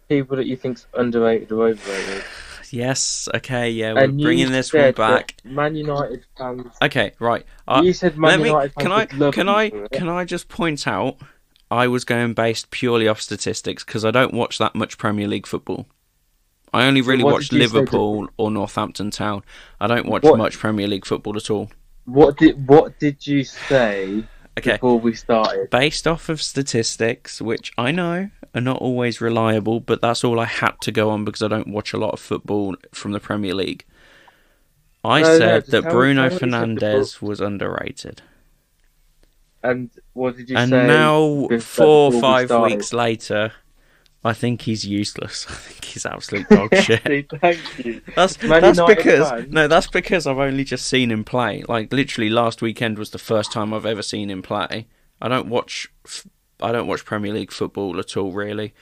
people 0.09 0.37
that 0.37 0.47
you 0.47 0.57
think's 0.57 0.87
underrated 0.95 1.51
or 1.53 1.69
overrated, 1.69 2.25
Yes, 2.71 3.29
okay, 3.35 3.71
yeah, 3.71 3.93
we're 3.93 4.05
and 4.05 4.21
bringing 4.21 4.51
this 4.51 4.73
one 4.73 4.93
back. 4.93 5.37
Man 5.45 5.77
United 5.77 6.25
fans. 6.37 6.73
Okay, 6.83 7.12
right. 7.21 7.47
Uh, 7.69 7.83
you 7.85 7.93
said 7.93 8.19
Man 8.19 8.43
me, 8.43 8.49
United 8.49 8.75
can 8.75 8.91
I 8.93 9.07
can 9.07 9.49
I 9.49 9.71
can 9.93 10.09
I 10.09 10.25
just 10.25 10.49
point 10.49 10.89
out 10.89 11.19
I 11.71 11.87
was 11.89 12.05
going 12.05 12.35
based 12.35 12.71
purely 12.71 13.07
off 13.07 13.21
statistics 13.21 13.85
because 13.85 14.05
I 14.05 14.11
don't 14.11 14.35
watch 14.35 14.59
that 14.59 14.75
much 14.75 14.99
Premier 14.99 15.29
League 15.29 15.47
football. 15.47 15.87
I 16.73 16.87
only 16.87 17.01
really 17.01 17.23
what 17.23 17.35
watch 17.35 17.53
Liverpool 17.53 18.29
or 18.37 18.51
Northampton 18.51 19.12
Town. 19.12 19.45
I 19.81 19.87
don't 19.87 20.07
watch 20.07 20.25
What- 20.25 20.39
much 20.39 20.59
Premier 20.59 20.89
League 20.89 21.07
football 21.07 21.37
at 21.37 21.51
all. 21.51 21.71
What 22.07 22.37
did 22.37 22.69
what 22.69 22.99
did 22.99 23.25
you 23.27 23.45
say 23.45 24.25
Okay, 24.57 24.73
before 24.73 25.01
we 25.01 25.15
started? 25.15 25.71
based 25.71 26.07
off 26.07 26.29
of 26.29 26.41
statistics, 26.41 27.41
which 27.43 27.73
I 27.77 27.91
know 27.91 28.31
are 28.55 28.61
not 28.61 28.79
always 28.79 29.21
reliable, 29.21 29.81
but 29.81 30.01
that's 30.01 30.23
all 30.23 30.39
I 30.39 30.45
had 30.45 30.81
to 30.83 30.93
go 30.93 31.11
on 31.11 31.25
because 31.25 31.43
I 31.43 31.49
don't 31.49 31.69
watch 31.69 31.93
a 31.93 31.99
lot 31.99 32.13
of 32.13 32.21
football 32.21 32.77
from 32.93 33.13
the 33.13 33.21
Premier 33.21 33.55
League. 33.55 33.85
I 35.03 35.23
No, 35.23 35.29
no, 35.29 35.39
said 35.39 35.61
just 35.63 35.71
that 35.73 35.83
Bruno 35.91 36.29
tell 36.29 36.31
me 36.31 36.31
what 36.31 36.33
you 36.33 36.39
said 36.39 36.49
Fernandes 36.81 37.23
was 37.23 37.41
underrated. 37.41 38.23
And 39.63 39.91
what 40.13 40.37
did 40.37 40.51
you 40.51 40.57
and 40.57 40.71
say? 40.71 40.87
now, 40.87 41.49
four 41.59 42.13
or 42.15 42.21
five 42.21 42.51
weeks 42.51 42.93
later, 42.93 43.53
I 44.25 44.33
think 44.33 44.62
he's 44.62 44.87
useless. 44.87 45.47
I 45.51 45.53
think 45.53 45.85
he's 45.85 46.07
absolute 46.07 46.49
dog 46.51 46.75
shit. 46.77 47.03
Thank 47.31 47.85
you. 47.85 48.01
That's 48.16 48.37
that's 48.37 48.81
because 48.81 49.47
no, 49.49 49.68
that's 49.68 49.87
because 49.89 50.27
I've 50.27 50.39
only 50.39 50.64
just 50.64 50.87
seen 50.87 51.11
him 51.11 51.25
play. 51.25 51.62
Like 51.68 51.93
literally 51.93 52.31
last 52.31 52.62
weekend 52.62 52.99
was 52.99 53.11
the 53.11 53.18
first 53.18 53.53
time 53.53 53.75
I've 53.75 53.87
ever 53.87 54.03
seen 54.03 54.31
him 54.31 54.43
play. 54.43 54.87
I 55.20 55.29
don't 55.29 55.49
watch 55.49 55.89
I 56.62 56.72
don't 56.72 56.87
watch 56.87 57.05
Premier 57.05 57.35
League 57.35 57.53
football 57.53 57.99
at 57.99 58.16
all 58.16 58.33
really. 58.33 58.72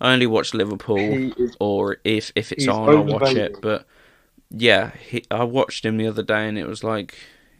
I 0.00 0.12
only 0.12 0.26
watch 0.26 0.54
Liverpool 0.54 0.98
is 0.98 1.56
or 1.60 1.98
if 2.04 2.32
if 2.34 2.50
it's 2.52 2.66
on 2.66 2.88
I'll 2.88 3.04
watch 3.04 3.34
it. 3.34 3.60
But 3.62 3.86
yeah, 4.50 4.90
he, 4.96 5.24
I 5.30 5.44
watched 5.44 5.84
him 5.84 5.96
the 5.96 6.06
other 6.08 6.22
day 6.22 6.48
and 6.48 6.58
it 6.58 6.66
was 6.66 6.82
like 6.82 7.16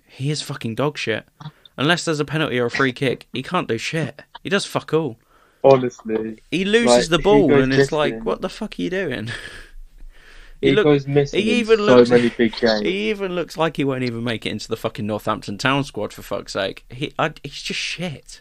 he 0.07 0.30
is 0.30 0.43
fucking 0.43 0.74
dog 0.74 0.99
shit. 0.99 1.26
Unless 1.76 2.05
there's 2.05 2.18
a 2.18 2.24
penalty 2.24 2.59
or 2.59 2.66
a 2.66 2.70
free 2.70 2.93
kick, 2.93 3.28
he 3.32 3.45
can't 3.45 3.68
do 3.68 3.78
shit. 3.78 4.22
He 4.43 4.49
does 4.49 4.64
fuck 4.64 4.93
all. 4.93 5.18
Honestly. 5.65 6.41
He 6.51 6.65
loses 6.65 6.87
Like, 6.87 7.09
the 7.09 7.19
ball 7.19 7.53
and 7.55 7.73
it's 7.73 7.93
like, 7.93 8.23
what 8.25 8.41
the 8.41 8.49
fuck 8.49 8.75
are 8.79 8.83
you 8.83 8.91
doing? 8.91 9.31
He, 10.61 10.71
He 10.71 10.75
look- 10.75 10.87
goes 10.87 11.07
missing 11.07 11.41
he 11.41 11.53
even 11.61 11.77
so 11.77 11.85
looks- 11.85 12.11
many 12.11 12.31
big 12.31 12.53
games. 12.61 12.81
He 12.81 13.11
even 13.11 13.37
looks 13.37 13.57
like 13.57 13.77
he 13.77 13.85
won't 13.85 14.03
even 14.03 14.25
make 14.25 14.45
it 14.45 14.51
into 14.51 14.67
the 14.67 14.77
fucking 14.77 15.07
Northampton 15.07 15.57
Town 15.57 15.85
squad 15.85 16.13
for 16.13 16.23
fuck's 16.23 16.55
sake. 16.55 16.85
He, 16.91 17.15
I, 17.17 17.33
he's 17.45 17.63
just 17.63 17.79
shit. 17.79 18.41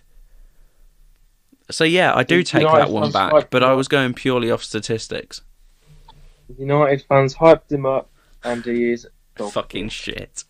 So 1.69 1.83
yeah, 1.83 2.15
I 2.15 2.23
do 2.23 2.41
take 2.41 2.63
that 2.63 2.89
one 2.89 3.11
back, 3.11 3.51
but 3.51 3.63
I 3.63 3.73
was 3.73 3.87
going 3.87 4.15
purely 4.15 4.49
off 4.49 4.63
statistics. 4.63 5.41
United 6.57 7.05
fans 7.07 7.35
hyped 7.35 7.71
him 7.71 7.85
up, 7.85 8.09
and 8.43 8.65
he 8.65 8.91
is 8.93 9.07
Fucking 9.37 9.89
shit. 9.89 10.43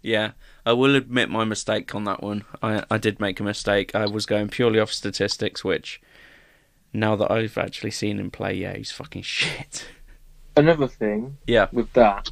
Yeah, 0.00 0.30
I 0.66 0.72
will 0.72 0.96
admit 0.96 1.28
my 1.28 1.44
mistake 1.44 1.94
on 1.94 2.04
that 2.04 2.22
one. 2.22 2.44
I 2.62 2.84
I 2.90 2.98
did 2.98 3.20
make 3.20 3.38
a 3.40 3.42
mistake. 3.44 3.94
I 3.94 4.06
was 4.06 4.26
going 4.26 4.48
purely 4.48 4.78
off 4.80 4.92
statistics, 4.92 5.62
which 5.64 6.00
now 6.92 7.16
that 7.16 7.30
I've 7.30 7.58
actually 7.58 7.90
seen 7.90 8.18
him 8.18 8.30
play, 8.30 8.54
yeah, 8.54 8.76
he's 8.76 8.90
fucking 8.92 9.22
shit. 9.22 9.86
Another 10.56 10.86
thing 10.88 11.36
Yeah. 11.46 11.66
with 11.72 11.92
that, 11.94 12.30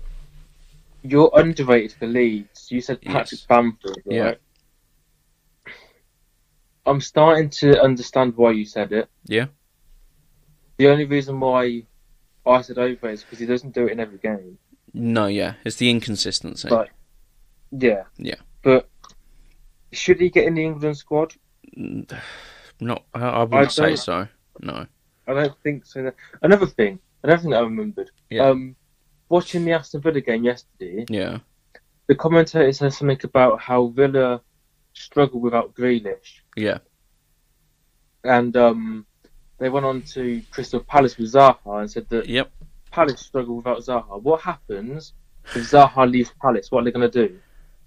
you're 1.03 1.31
underrated 1.35 1.93
for 1.99 2.07
Leeds. 2.07 2.69
You 2.71 2.81
said 2.81 3.01
Patrick 3.03 3.33
Yes. 3.41 3.47
Bamford, 3.47 3.97
right? 4.07 4.15
Yeah. 4.17 4.35
I'm 6.87 7.01
starting 7.01 7.51
to 7.51 7.81
understand 7.81 8.37
why 8.37 8.53
you 8.53 8.65
said 8.65 8.93
it. 8.93 9.09
Yeah. 9.25 9.47
The 10.79 10.89
only 10.89 11.05
reason 11.05 11.39
why 11.39 11.85
I 12.47 12.63
said 12.63 12.79
over 12.79 13.09
is 13.11 13.23
because 13.23 13.39
he 13.39 13.47
doesn't 13.47 13.75
do 13.75 13.87
it 13.87 13.93
in 13.93 14.01
every 14.01 14.19
game. 14.19 14.59
No, 14.95 15.27
yeah, 15.27 15.55
it's 15.65 15.77
the 15.77 15.91
inconsistency. 15.91 16.69
But- 16.69 16.89
Yeah. 17.73 18.05
Yeah. 18.19 18.37
But 18.63 18.89
should 19.93 20.21
he 20.21 20.29
get 20.31 20.47
in 20.47 20.55
the 20.55 20.65
England 20.65 20.97
squad? 20.97 21.35
Not, 22.81 23.05
I, 23.15 23.21
I 23.21 23.43
wouldn't 23.45 23.73
say 23.73 23.97
so. 23.97 24.27
No. 24.61 24.87
I 25.27 25.35
don't 25.35 25.55
think 25.63 25.87
so. 25.87 26.11
Another 26.43 26.67
thing, 26.67 26.99
another 27.23 27.41
thing 27.43 27.51
that 27.51 27.59
I 27.61 27.63
remembered. 27.63 28.11
Yeah. 28.31 28.49
Um, 28.49 28.75
watching 29.29 29.65
the 29.65 29.73
Aston 29.73 30.01
Villa 30.01 30.21
game 30.21 30.45
yesterday, 30.45 31.07
Yeah. 31.09 31.39
the 32.09 32.15
commentator 32.15 32.73
said 32.73 32.93
something 32.93 33.21
about 33.25 33.61
how 33.61 33.87
Villa 33.89 34.41
struggled 34.95 35.43
without 35.43 35.75
Grealish, 35.75 36.41
Yeah. 36.57 36.79
and 38.25 38.57
um, 38.57 39.07
they 39.59 39.69
went 39.69 39.87
on 39.87 40.03
to 40.03 40.43
Crystal 40.51 40.81
Palace 40.81 41.17
with 41.17 41.33
Zaha 41.33 41.81
and 41.81 41.91
said 41.91 42.09
that 42.11 42.29
Yep. 42.29 42.51
Palace 42.91 43.21
struggle 43.21 43.57
without 43.57 43.79
Zaha. 43.79 44.21
What 44.21 44.41
happens 44.43 45.15
if 45.55 45.71
Zaha 45.71 46.11
leaves 46.11 46.33
Palace? 46.43 46.71
What 46.71 46.81
are 46.81 46.85
they 46.85 46.91
going 46.93 47.11
to 47.11 47.29
do? 47.29 47.39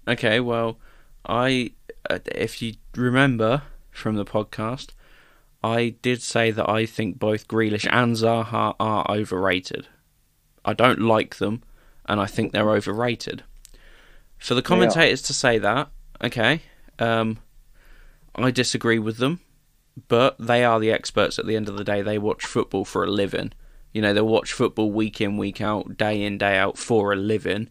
Okay, 0.08 0.40
well, 0.40 0.78
I 1.26 1.72
uh, 2.08 2.20
if 2.26 2.62
you 2.62 2.74
remember 2.94 3.62
from 3.90 4.16
the 4.16 4.24
podcast, 4.24 4.90
I 5.62 5.96
did 6.02 6.22
say 6.22 6.50
that 6.50 6.68
I 6.68 6.86
think 6.86 7.18
both 7.18 7.48
Grealish 7.48 7.88
and 7.90 8.14
Zaha 8.14 8.74
are 8.78 9.06
overrated. 9.10 9.88
I 10.64 10.74
don't 10.74 11.00
like 11.00 11.36
them, 11.36 11.62
and 12.06 12.20
I 12.20 12.26
think 12.26 12.52
they're 12.52 12.70
overrated. 12.70 13.42
For 14.38 14.54
the 14.54 14.62
commentators 14.62 15.22
to 15.22 15.34
say 15.34 15.58
that, 15.58 15.88
okay, 16.22 16.62
um, 16.98 17.38
I 18.34 18.50
disagree 18.50 18.98
with 18.98 19.16
them, 19.16 19.40
but 20.08 20.36
they 20.38 20.62
are 20.62 20.78
the 20.78 20.92
experts 20.92 21.38
at 21.38 21.46
the 21.46 21.56
end 21.56 21.68
of 21.68 21.76
the 21.76 21.84
day. 21.84 22.02
They 22.02 22.18
watch 22.18 22.44
football 22.44 22.84
for 22.84 23.02
a 23.02 23.10
living. 23.10 23.52
You 23.92 24.02
know, 24.02 24.12
they 24.12 24.20
watch 24.20 24.52
football 24.52 24.90
week 24.92 25.20
in, 25.20 25.38
week 25.38 25.60
out, 25.60 25.96
day 25.96 26.22
in, 26.22 26.36
day 26.36 26.58
out 26.58 26.76
for 26.76 27.12
a 27.12 27.16
living. 27.16 27.70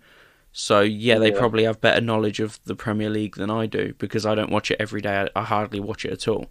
So 0.58 0.80
yeah, 0.80 1.20
they 1.20 1.34
Yeah. 1.34 1.38
probably 1.38 1.66
have 1.66 1.82
better 1.82 2.00
knowledge 2.00 2.40
of 2.40 2.62
the 2.64 2.76
Premier 2.76 3.10
League 3.10 3.36
than 3.36 3.52
I 3.52 3.66
do 3.66 3.94
because 3.98 4.26
I 4.26 4.36
don't 4.36 4.50
watch 4.50 4.72
it 4.72 4.78
every 4.80 5.02
day. 5.02 5.28
I 5.36 5.42
I 5.42 5.44
hardly 5.44 5.82
watch 5.82 6.06
it 6.06 6.14
at 6.14 6.28
all. 6.30 6.50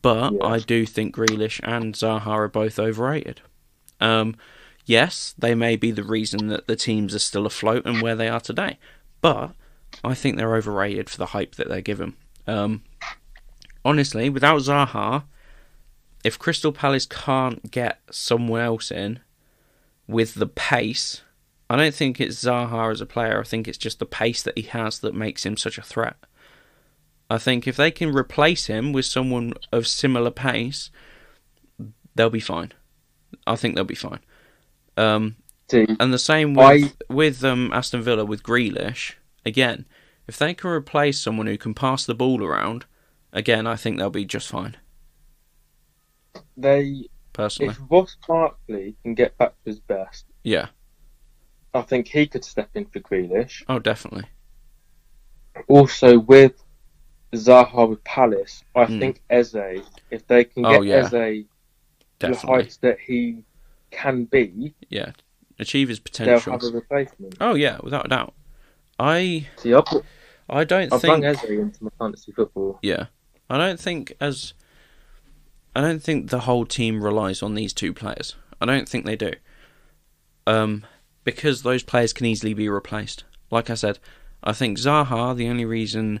But 0.00 0.32
Yeah. 0.32 0.44
I 0.46 0.58
do 0.60 0.86
think 0.86 1.14
Grealish 1.14 1.60
and 1.62 1.94
Zaha 1.94 2.26
are 2.26 2.48
both 2.48 2.78
overrated. 2.78 3.42
Um, 4.00 4.34
yes, 4.86 5.34
they 5.38 5.54
may 5.54 5.76
be 5.76 5.90
the 5.90 6.02
reason 6.02 6.46
that 6.48 6.66
the 6.68 6.74
teams 6.76 7.14
are 7.14 7.18
still 7.18 7.44
afloat 7.44 7.84
and 7.84 8.00
where 8.00 8.16
they 8.16 8.28
are 8.28 8.40
today. 8.40 8.78
But 9.20 9.52
I 10.02 10.14
think 10.14 10.36
they're 10.38 10.56
overrated 10.56 11.10
for 11.10 11.18
the 11.18 11.26
hype 11.26 11.56
that 11.56 11.68
they're 11.68 11.82
given. 11.82 12.14
Um, 12.46 12.82
honestly, 13.84 14.30
without 14.30 14.62
Zaha, 14.62 15.24
if 16.24 16.38
Crystal 16.38 16.72
Palace 16.72 17.04
can't 17.04 17.70
get 17.70 18.00
someone 18.10 18.62
else 18.62 18.90
in 18.90 19.20
with 20.06 20.34
the 20.36 20.46
pace, 20.46 21.20
I 21.72 21.76
don't 21.76 21.94
think 21.94 22.20
it's 22.20 22.44
Zaha 22.44 22.92
as 22.92 23.00
a 23.00 23.06
player. 23.06 23.40
I 23.40 23.44
think 23.44 23.66
it's 23.66 23.78
just 23.78 23.98
the 23.98 24.04
pace 24.04 24.42
that 24.42 24.58
he 24.58 24.64
has 24.64 24.98
that 24.98 25.14
makes 25.14 25.46
him 25.46 25.56
such 25.56 25.78
a 25.78 25.82
threat. 25.82 26.16
I 27.30 27.38
think 27.38 27.66
if 27.66 27.78
they 27.78 27.90
can 27.90 28.14
replace 28.14 28.66
him 28.66 28.92
with 28.92 29.06
someone 29.06 29.54
of 29.72 29.86
similar 29.86 30.30
pace, 30.30 30.90
they'll 32.14 32.28
be 32.28 32.40
fine. 32.40 32.72
I 33.46 33.56
think 33.56 33.74
they'll 33.74 33.84
be 33.84 33.94
fine. 33.94 34.20
Um, 34.98 35.36
and 35.98 36.12
the 36.12 36.18
same 36.18 36.52
with 36.52 36.94
I- 37.08 37.12
with 37.12 37.42
um, 37.42 37.72
Aston 37.72 38.02
Villa 38.02 38.26
with 38.26 38.42
Grealish. 38.42 39.14
Again, 39.46 39.86
if 40.26 40.36
they 40.36 40.52
can 40.52 40.68
replace 40.68 41.18
someone 41.18 41.46
who 41.46 41.56
can 41.56 41.72
pass 41.72 42.04
the 42.04 42.14
ball 42.14 42.44
around, 42.44 42.84
again, 43.32 43.66
I 43.66 43.76
think 43.76 43.96
they'll 43.96 44.10
be 44.10 44.26
just 44.26 44.48
fine. 44.48 44.76
they 46.54 47.08
Personally, 47.32 47.72
if 47.72 47.78
Ross 47.90 48.14
Barkley 48.28 48.94
can 49.02 49.14
get 49.14 49.38
back 49.38 49.54
to 49.64 49.70
his 49.70 49.80
best, 49.80 50.26
yeah. 50.44 50.66
I 51.74 51.82
think 51.82 52.08
he 52.08 52.26
could 52.26 52.44
step 52.44 52.70
in 52.74 52.84
for 52.86 53.00
Grealish. 53.00 53.62
Oh, 53.68 53.78
definitely. 53.78 54.24
Also 55.68 56.18
with 56.18 56.62
Zaha 57.32 57.88
with 57.88 58.02
Palace, 58.04 58.62
I 58.74 58.84
Mm. 58.86 58.98
think 59.00 59.22
Eze, 59.30 59.54
if 60.10 60.26
they 60.26 60.44
can 60.44 60.64
Oh, 60.66 60.82
get 60.82 60.84
yeah. 60.84 60.96
Eze 61.06 61.44
to 62.20 62.26
the 62.28 62.36
heights 62.36 62.76
that 62.78 62.98
he 63.00 63.42
can 63.90 64.24
be, 64.24 64.74
Yeah. 64.90 65.12
Achieve 65.58 65.88
his 65.88 65.98
they'll 65.98 66.04
potential. 66.04 66.52
have 66.52 66.62
a 66.62 66.70
replacement. 66.70 67.36
Oh 67.40 67.54
yeah, 67.54 67.78
without 67.82 68.06
a 68.06 68.08
doubt. 68.08 68.34
I 68.98 69.48
See, 69.56 69.72
I've, 69.74 69.84
put- 69.84 70.04
I 70.48 70.64
don't 70.64 70.92
I've 70.92 71.00
think 71.00 71.24
Eze 71.24 71.44
into 71.44 71.84
my 71.84 71.90
fantasy 71.98 72.32
football. 72.32 72.78
Yeah, 72.82 73.06
I 73.48 73.58
don't 73.58 73.78
think 73.80 74.14
as 74.20 74.54
I 75.74 75.80
don't 75.80 76.02
think 76.02 76.30
the 76.30 76.40
whole 76.40 76.66
team 76.66 77.02
relies 77.02 77.42
on 77.42 77.54
these 77.54 77.72
two 77.72 77.92
players. 77.94 78.34
I 78.60 78.66
don't 78.66 78.88
think 78.88 79.04
they 79.06 79.16
do. 79.16 79.32
Um, 80.46 80.84
because 81.24 81.62
those 81.62 81.82
players 81.82 82.12
can 82.12 82.26
easily 82.26 82.54
be 82.54 82.68
replaced. 82.68 83.24
Like 83.50 83.70
I 83.70 83.74
said, 83.74 83.98
I 84.42 84.52
think 84.52 84.78
Zaha. 84.78 85.36
The 85.36 85.48
only 85.48 85.64
reason 85.64 86.20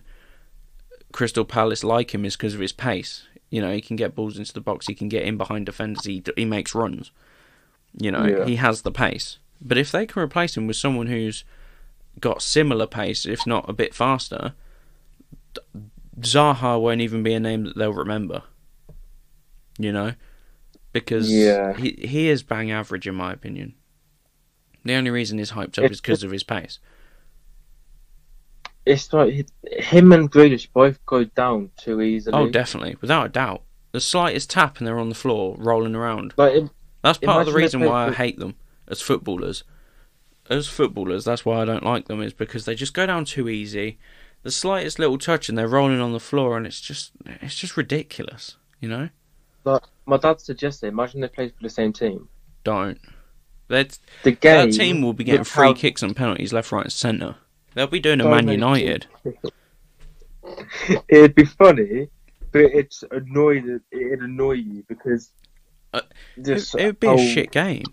Crystal 1.12 1.44
Palace 1.44 1.82
like 1.84 2.14
him 2.14 2.24
is 2.24 2.36
because 2.36 2.54
of 2.54 2.60
his 2.60 2.72
pace. 2.72 3.26
You 3.50 3.60
know, 3.60 3.72
he 3.72 3.80
can 3.80 3.96
get 3.96 4.14
balls 4.14 4.38
into 4.38 4.52
the 4.52 4.60
box. 4.60 4.86
He 4.86 4.94
can 4.94 5.08
get 5.08 5.24
in 5.24 5.36
behind 5.36 5.66
defenders. 5.66 6.04
He 6.04 6.22
he 6.36 6.44
makes 6.44 6.74
runs. 6.74 7.10
You 8.00 8.10
know, 8.10 8.24
Yeah. 8.24 8.44
he 8.46 8.56
has 8.56 8.82
the 8.82 8.92
pace. 8.92 9.38
But 9.60 9.78
if 9.78 9.92
they 9.92 10.06
can 10.06 10.22
replace 10.22 10.56
him 10.56 10.66
with 10.66 10.76
someone 10.76 11.06
who's 11.08 11.44
got 12.20 12.42
similar 12.42 12.86
pace, 12.86 13.26
if 13.26 13.46
not 13.46 13.68
a 13.68 13.72
bit 13.72 13.94
faster, 13.94 14.54
Zaha 16.20 16.80
won't 16.80 17.00
even 17.00 17.22
be 17.22 17.34
a 17.34 17.40
name 17.40 17.64
that 17.64 17.76
they'll 17.76 17.92
remember. 17.92 18.42
You 19.78 19.92
know, 19.92 20.12
because 20.92 21.30
Yeah. 21.32 21.74
he 21.76 21.92
he 22.06 22.28
is 22.28 22.42
bang 22.42 22.70
average 22.70 23.06
in 23.06 23.14
my 23.14 23.32
opinion. 23.32 23.74
The 24.84 24.94
only 24.94 25.10
reason 25.10 25.38
he's 25.38 25.52
hyped 25.52 25.78
up 25.78 25.84
It- 25.84 25.92
is 25.92 26.00
because 26.00 26.22
of 26.24 26.30
his 26.30 26.42
pace. 26.42 26.78
It's 28.84 29.12
like 29.12 29.46
him 29.64 30.10
and 30.12 30.30
Grealish 30.30 30.68
both 30.72 31.04
go 31.06 31.22
down 31.24 31.70
too 31.76 32.00
easily. 32.00 32.36
Oh, 32.36 32.48
definitely, 32.50 32.96
without 33.00 33.26
a 33.26 33.28
doubt. 33.28 33.62
The 33.92 34.00
slightest 34.00 34.50
tap 34.50 34.78
and 34.78 34.86
they're 34.86 34.98
on 34.98 35.08
the 35.08 35.14
floor 35.14 35.54
rolling 35.58 35.94
around. 35.94 36.34
Like, 36.36 36.54
it- 36.54 36.70
That's 37.02 37.18
part 37.18 37.46
of 37.46 37.52
the 37.52 37.58
reason 37.58 37.80
why 37.80 38.08
I 38.08 38.12
hate 38.12 38.38
them 38.38 38.56
as 38.88 39.00
footballers. 39.00 39.62
As 40.50 40.66
footballers, 40.66 41.24
that's 41.24 41.44
why 41.44 41.60
I 41.62 41.64
don't 41.64 41.84
like 41.84 42.08
them. 42.08 42.20
Is 42.20 42.32
because 42.32 42.64
they 42.64 42.74
just 42.74 42.94
go 42.94 43.06
down 43.06 43.24
too 43.24 43.48
easy. 43.48 43.98
The 44.42 44.50
slightest 44.50 44.98
little 44.98 45.18
touch 45.18 45.48
and 45.48 45.56
they're 45.56 45.68
rolling 45.68 46.00
on 46.00 46.12
the 46.12 46.18
floor, 46.20 46.56
and 46.56 46.66
it's 46.66 46.80
just 46.80 47.12
it's 47.24 47.54
just 47.54 47.76
ridiculous. 47.76 48.56
You 48.80 48.88
know, 48.88 49.08
like 49.64 49.82
my 50.06 50.16
dad 50.16 50.40
suggested, 50.40 50.88
imagine 50.88 51.20
they 51.20 51.28
played 51.28 51.54
for 51.54 51.62
the 51.62 51.70
same 51.70 51.92
team. 51.92 52.28
don't. 52.64 52.98
That 53.72 53.98
The 54.22 54.32
game. 54.32 54.70
that 54.70 54.76
team 54.76 55.00
will 55.02 55.14
be 55.14 55.24
getting 55.24 55.44
free 55.44 55.68
have 55.68 55.76
kicks 55.78 56.02
and 56.02 56.14
penalties 56.14 56.52
left, 56.52 56.70
right, 56.72 56.84
and 56.84 56.92
centre. 56.92 57.36
They'll 57.74 57.86
be 57.86 58.00
doing 58.00 58.20
a 58.20 58.24
so 58.24 58.30
Man 58.30 58.46
United. 58.48 59.06
It'd 61.08 61.34
be 61.34 61.44
funny, 61.46 62.08
but 62.52 62.62
it's 62.62 63.02
annoyed. 63.10 63.80
It'd 63.90 64.20
annoy 64.20 64.52
you 64.52 64.84
because 64.88 65.30
Uh, 65.94 66.00
It 66.36 66.74
would 66.74 67.00
be 67.00 67.06
whole- 67.06 67.18
a 67.18 67.26
shit 67.26 67.50
game. 67.50 67.84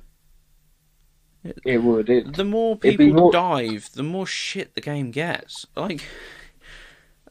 It 1.65 1.77
would. 1.83 2.09
It, 2.09 2.33
The 2.35 2.43
more 2.43 2.75
people 2.77 3.07
more- 3.07 3.31
dive, 3.31 3.89
the 3.93 4.03
more 4.03 4.25
shit 4.27 4.75
the 4.75 4.81
game 4.81 5.11
gets. 5.11 5.65
Like, 5.75 6.03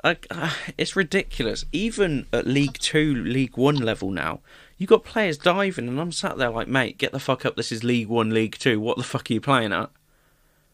like 0.02 0.26
uh, 0.30 0.52
it's 0.78 0.96
ridiculous. 0.96 1.64
Even 1.72 2.26
at 2.32 2.46
League 2.46 2.78
Two, 2.78 3.14
League 3.14 3.56
One 3.58 3.76
level 3.76 4.10
now, 4.10 4.40
you 4.78 4.86
got 4.86 5.04
players 5.04 5.36
diving, 5.36 5.88
and 5.88 6.00
I'm 6.00 6.12
sat 6.12 6.38
there 6.38 6.50
like, 6.50 6.68
mate, 6.68 6.98
get 6.98 7.12
the 7.12 7.18
fuck 7.18 7.44
up. 7.44 7.56
This 7.56 7.72
is 7.72 7.84
League 7.84 8.08
One, 8.08 8.30
League 8.30 8.56
Two. 8.58 8.80
What 8.80 8.96
the 8.96 9.02
fuck 9.02 9.30
are 9.30 9.34
you 9.34 9.40
playing 9.40 9.72
at? 9.72 9.90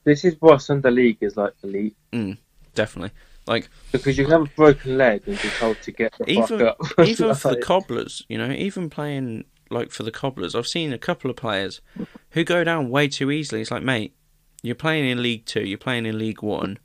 this 0.05 0.23
is 0.23 0.37
why 0.39 0.59
Sunday 0.59 0.91
League 0.91 1.19
is 1.23 1.35
like 1.37 1.59
the 1.63 1.69
elite 1.69 1.97
mm, 2.13 2.37
Definitely. 2.75 3.11
Like, 3.47 3.69
because 3.93 4.17
you 4.17 4.27
have 4.27 4.43
a 4.43 4.51
broken 4.57 4.97
leg 4.97 5.23
and 5.27 5.41
be 5.41 5.49
told 5.59 5.81
to 5.83 5.93
get 5.93 6.15
the 6.19 6.31
Even- 6.31 6.59
fuck 6.59 6.61
up. 6.81 6.99
even 7.07 7.35
for 7.35 7.55
the 7.55 7.61
cobblers, 7.61 8.23
you 8.29 8.39
know, 8.39 8.51
even 8.51 8.89
playing 8.89 9.45
like 9.71 9.91
for 9.91 10.03
the 10.03 10.11
cobblers, 10.11 10.55
I've 10.55 10.67
seen 10.67 10.93
a 10.93 10.99
couple 10.99 11.31
of 11.31 11.37
players 11.37 11.81
who 12.31 12.45
go 12.45 12.65
down 12.65 12.91
way 12.91 13.09
too 13.09 13.31
easily. 13.31 13.61
It's 13.61 13.71
like, 13.71 13.83
mate, 13.83 14.15
you're 14.63 14.75
playing 14.75 15.09
in 15.09 15.23
League 15.23 15.47
Two, 15.47 15.63
you're 15.63 15.79
playing 15.79 16.07
in 16.07 16.19
League 16.19 16.43
One. 16.43 16.79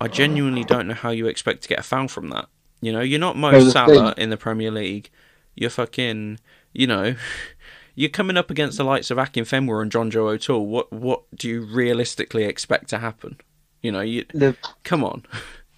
I 0.00 0.08
genuinely 0.08 0.62
don't 0.62 0.88
know 0.88 0.94
how 0.94 1.10
you 1.10 1.26
expect 1.26 1.62
to 1.62 1.68
get 1.68 1.78
a 1.78 1.82
foul 1.82 2.08
from 2.08 2.28
that. 2.30 2.46
You 2.80 2.92
know, 2.92 3.00
you're 3.00 3.18
not 3.18 3.36
Mo 3.36 3.52
No, 3.52 3.68
Salah 3.68 4.14
in 4.16 4.30
the 4.30 4.36
Premier 4.36 4.70
League. 4.70 5.10
You're 5.56 5.70
fucking, 5.70 6.38
you 6.72 6.86
know, 6.86 7.16
you're 7.96 8.10
coming 8.10 8.36
up 8.36 8.50
against 8.50 8.76
the 8.76 8.84
likes 8.84 9.10
of 9.10 9.18
Akinfenwa 9.18 9.82
and 9.82 9.90
John 9.90 10.10
Joe 10.10 10.28
O'Toole. 10.28 10.66
What 10.66 10.92
what 10.92 11.22
do 11.34 11.48
you 11.48 11.62
realistically 11.62 12.44
expect 12.44 12.88
to 12.90 12.98
happen? 12.98 13.38
You 13.82 13.90
know, 13.90 14.02
you 14.02 14.26
the, 14.32 14.56
come 14.84 15.02
on. 15.02 15.24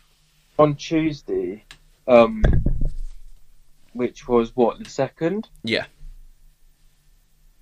on 0.59 0.75
Tuesday, 0.75 1.65
um, 2.07 2.43
which 3.93 4.29
was 4.29 4.55
what 4.55 4.79
the 4.79 4.91
second. 4.91 5.49
Yeah. 5.63 5.87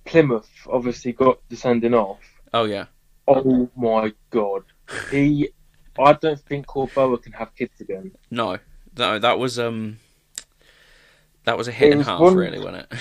Plymouth 0.05 0.49
obviously 0.69 1.11
got 1.11 1.39
the 1.49 1.55
sending 1.55 1.93
off. 1.93 2.19
Oh 2.53 2.63
yeah. 2.65 2.85
Oh 3.27 3.69
my 3.75 4.13
god, 4.29 4.63
he. 5.11 5.49
I 5.99 6.13
don't 6.13 6.39
think 6.39 6.67
Corboa 6.67 7.17
can 7.17 7.33
have 7.33 7.53
kids 7.55 7.81
again. 7.81 8.11
No, 8.31 8.59
no, 8.97 9.19
that 9.19 9.37
was 9.37 9.59
um, 9.59 9.97
that 11.47 11.57
was 11.57 11.67
a 11.67 11.71
hit 11.71 11.89
It 11.89 11.93
and 11.93 12.03
half, 12.03 12.19
one- 12.19 12.35
really, 12.35 12.59
wasn't 12.59 12.77
it? 12.91 12.93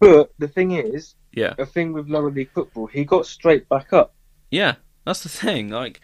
But 0.00 0.32
the 0.38 0.46
thing 0.46 0.70
is, 0.72 1.16
Yeah. 1.32 1.54
a 1.58 1.66
thing 1.66 1.92
with 1.92 2.08
lower 2.08 2.30
league 2.30 2.50
football, 2.52 2.86
he 2.86 3.04
got 3.04 3.26
straight 3.26 3.68
back 3.68 3.92
up. 3.92 4.14
Yeah, 4.48 4.76
that's 5.04 5.24
the 5.24 5.28
thing. 5.28 5.70
Like, 5.70 6.00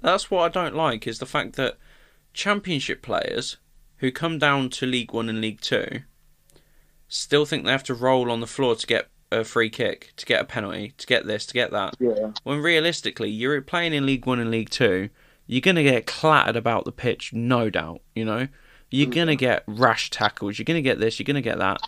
that's 0.00 0.30
what 0.30 0.44
I 0.44 0.48
don't 0.48 0.74
like 0.74 1.06
is 1.06 1.18
the 1.18 1.26
fact 1.26 1.56
that 1.56 1.76
championship 2.32 3.02
players 3.02 3.58
who 3.98 4.10
come 4.10 4.38
down 4.38 4.70
to 4.70 4.86
League 4.86 5.12
One 5.12 5.28
and 5.28 5.40
League 5.42 5.60
Two, 5.60 6.00
still 7.08 7.44
think 7.44 7.64
they 7.66 7.72
have 7.72 7.82
to 7.84 7.94
roll 7.94 8.30
on 8.30 8.40
the 8.40 8.46
floor 8.46 8.74
to 8.76 8.86
get 8.86 9.08
a 9.30 9.44
free 9.44 9.68
kick, 9.68 10.12
to 10.16 10.24
get 10.24 10.40
a 10.40 10.44
penalty, 10.44 10.94
to 10.96 11.06
get 11.06 11.26
this, 11.26 11.44
to 11.46 11.52
get 11.54 11.70
that. 11.72 11.94
Yeah. 11.98 12.30
When 12.44 12.60
realistically, 12.62 13.28
you're 13.30 13.60
playing 13.60 13.92
in 13.92 14.06
League 14.06 14.24
One 14.24 14.38
and 14.38 14.50
League 14.50 14.70
Two, 14.70 15.10
you're 15.46 15.60
gonna 15.60 15.82
get 15.82 16.06
clattered 16.06 16.56
about 16.56 16.84
the 16.86 16.92
pitch, 16.92 17.34
no 17.34 17.68
doubt. 17.68 18.00
You 18.14 18.24
know, 18.24 18.48
you're 18.90 19.10
gonna 19.10 19.36
get 19.36 19.64
rash 19.66 20.10
tackles. 20.10 20.58
You're 20.58 20.64
gonna 20.64 20.82
get 20.82 20.98
this. 20.98 21.18
You're 21.18 21.24
gonna 21.24 21.40
get 21.40 21.58
that. 21.58 21.80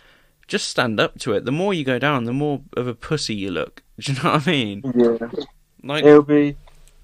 Just 0.47 0.67
stand 0.67 0.99
up 0.99 1.17
to 1.19 1.33
it. 1.33 1.45
The 1.45 1.51
more 1.51 1.73
you 1.73 1.83
go 1.83 1.99
down, 1.99 2.25
the 2.25 2.33
more 2.33 2.61
of 2.75 2.87
a 2.87 2.93
pussy 2.93 3.35
you 3.35 3.51
look. 3.51 3.83
Do 3.99 4.11
you 4.11 4.21
know 4.21 4.33
what 4.33 4.47
I 4.47 4.51
mean? 4.51 4.81
Yeah. 4.95 5.17
Like, 5.83 6.03
It'll 6.03 6.21
be 6.21 6.57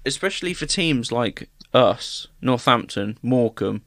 especially 0.04 0.54
for 0.54 0.66
teams 0.66 1.12
like 1.12 1.48
us, 1.72 2.26
Northampton, 2.40 3.18
Morecambe, 3.22 3.82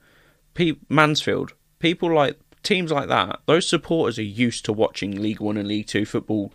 Pe- 0.53 0.77
Mansfield, 0.89 1.53
people 1.79 2.13
like 2.13 2.39
teams 2.63 2.91
like 2.91 3.09
that. 3.09 3.41
Those 3.45 3.67
supporters 3.67 4.19
are 4.19 4.23
used 4.23 4.65
to 4.65 4.73
watching 4.73 5.21
League 5.21 5.41
One 5.41 5.57
and 5.57 5.67
League 5.67 5.87
Two 5.87 6.05
football 6.05 6.53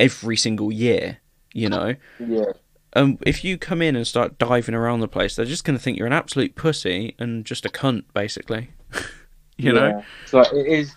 every 0.00 0.36
single 0.36 0.72
year. 0.72 1.18
You 1.52 1.68
know, 1.68 1.94
yeah. 2.18 2.46
and 2.94 3.22
if 3.24 3.44
you 3.44 3.56
come 3.58 3.80
in 3.80 3.94
and 3.94 4.04
start 4.04 4.38
diving 4.38 4.74
around 4.74 4.98
the 4.98 5.06
place, 5.06 5.36
they're 5.36 5.46
just 5.46 5.64
going 5.64 5.78
to 5.78 5.82
think 5.82 5.96
you're 5.96 6.06
an 6.08 6.12
absolute 6.12 6.56
pussy 6.56 7.14
and 7.16 7.44
just 7.44 7.64
a 7.64 7.68
cunt, 7.68 8.02
basically. 8.12 8.70
you 9.56 9.72
know? 9.72 10.04
So 10.26 10.38
like, 10.38 10.52
it 10.52 10.66
is 10.66 10.94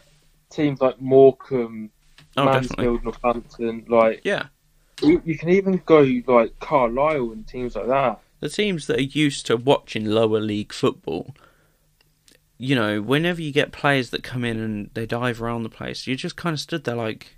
teams 0.49 0.81
like 0.81 0.99
Morecambe, 1.01 1.91
Oh. 2.39 2.45
Mansfield, 2.45 3.03
Northampton. 3.03 3.85
Like 3.87 4.21
Yeah. 4.23 4.47
you, 5.01 5.21
you 5.25 5.37
can 5.37 5.49
even 5.49 5.81
go 5.85 6.01
like 6.27 6.59
Carlisle 6.59 7.31
and 7.31 7.47
teams 7.47 7.75
like 7.75 7.87
that. 7.87 8.19
the 8.41 8.49
teams 8.49 8.85
that 8.87 8.99
are 8.99 9.03
used 9.03 9.45
to 9.47 9.57
watching 9.57 10.05
lower 10.05 10.39
league 10.39 10.71
football, 10.71 11.35
you 12.59 12.75
know, 12.75 13.01
whenever 13.01 13.41
you 13.41 13.51
get 13.51 13.71
players 13.71 14.11
that 14.11 14.23
come 14.23 14.43
in 14.45 14.59
and 14.59 14.89
they 14.93 15.05
dive 15.07 15.41
around 15.41 15.63
the 15.63 15.69
place, 15.69 16.05
you 16.07 16.15
just 16.15 16.35
kind 16.35 16.53
of 16.53 16.59
stood 16.59 16.83
there 16.83 16.95
like, 16.95 17.37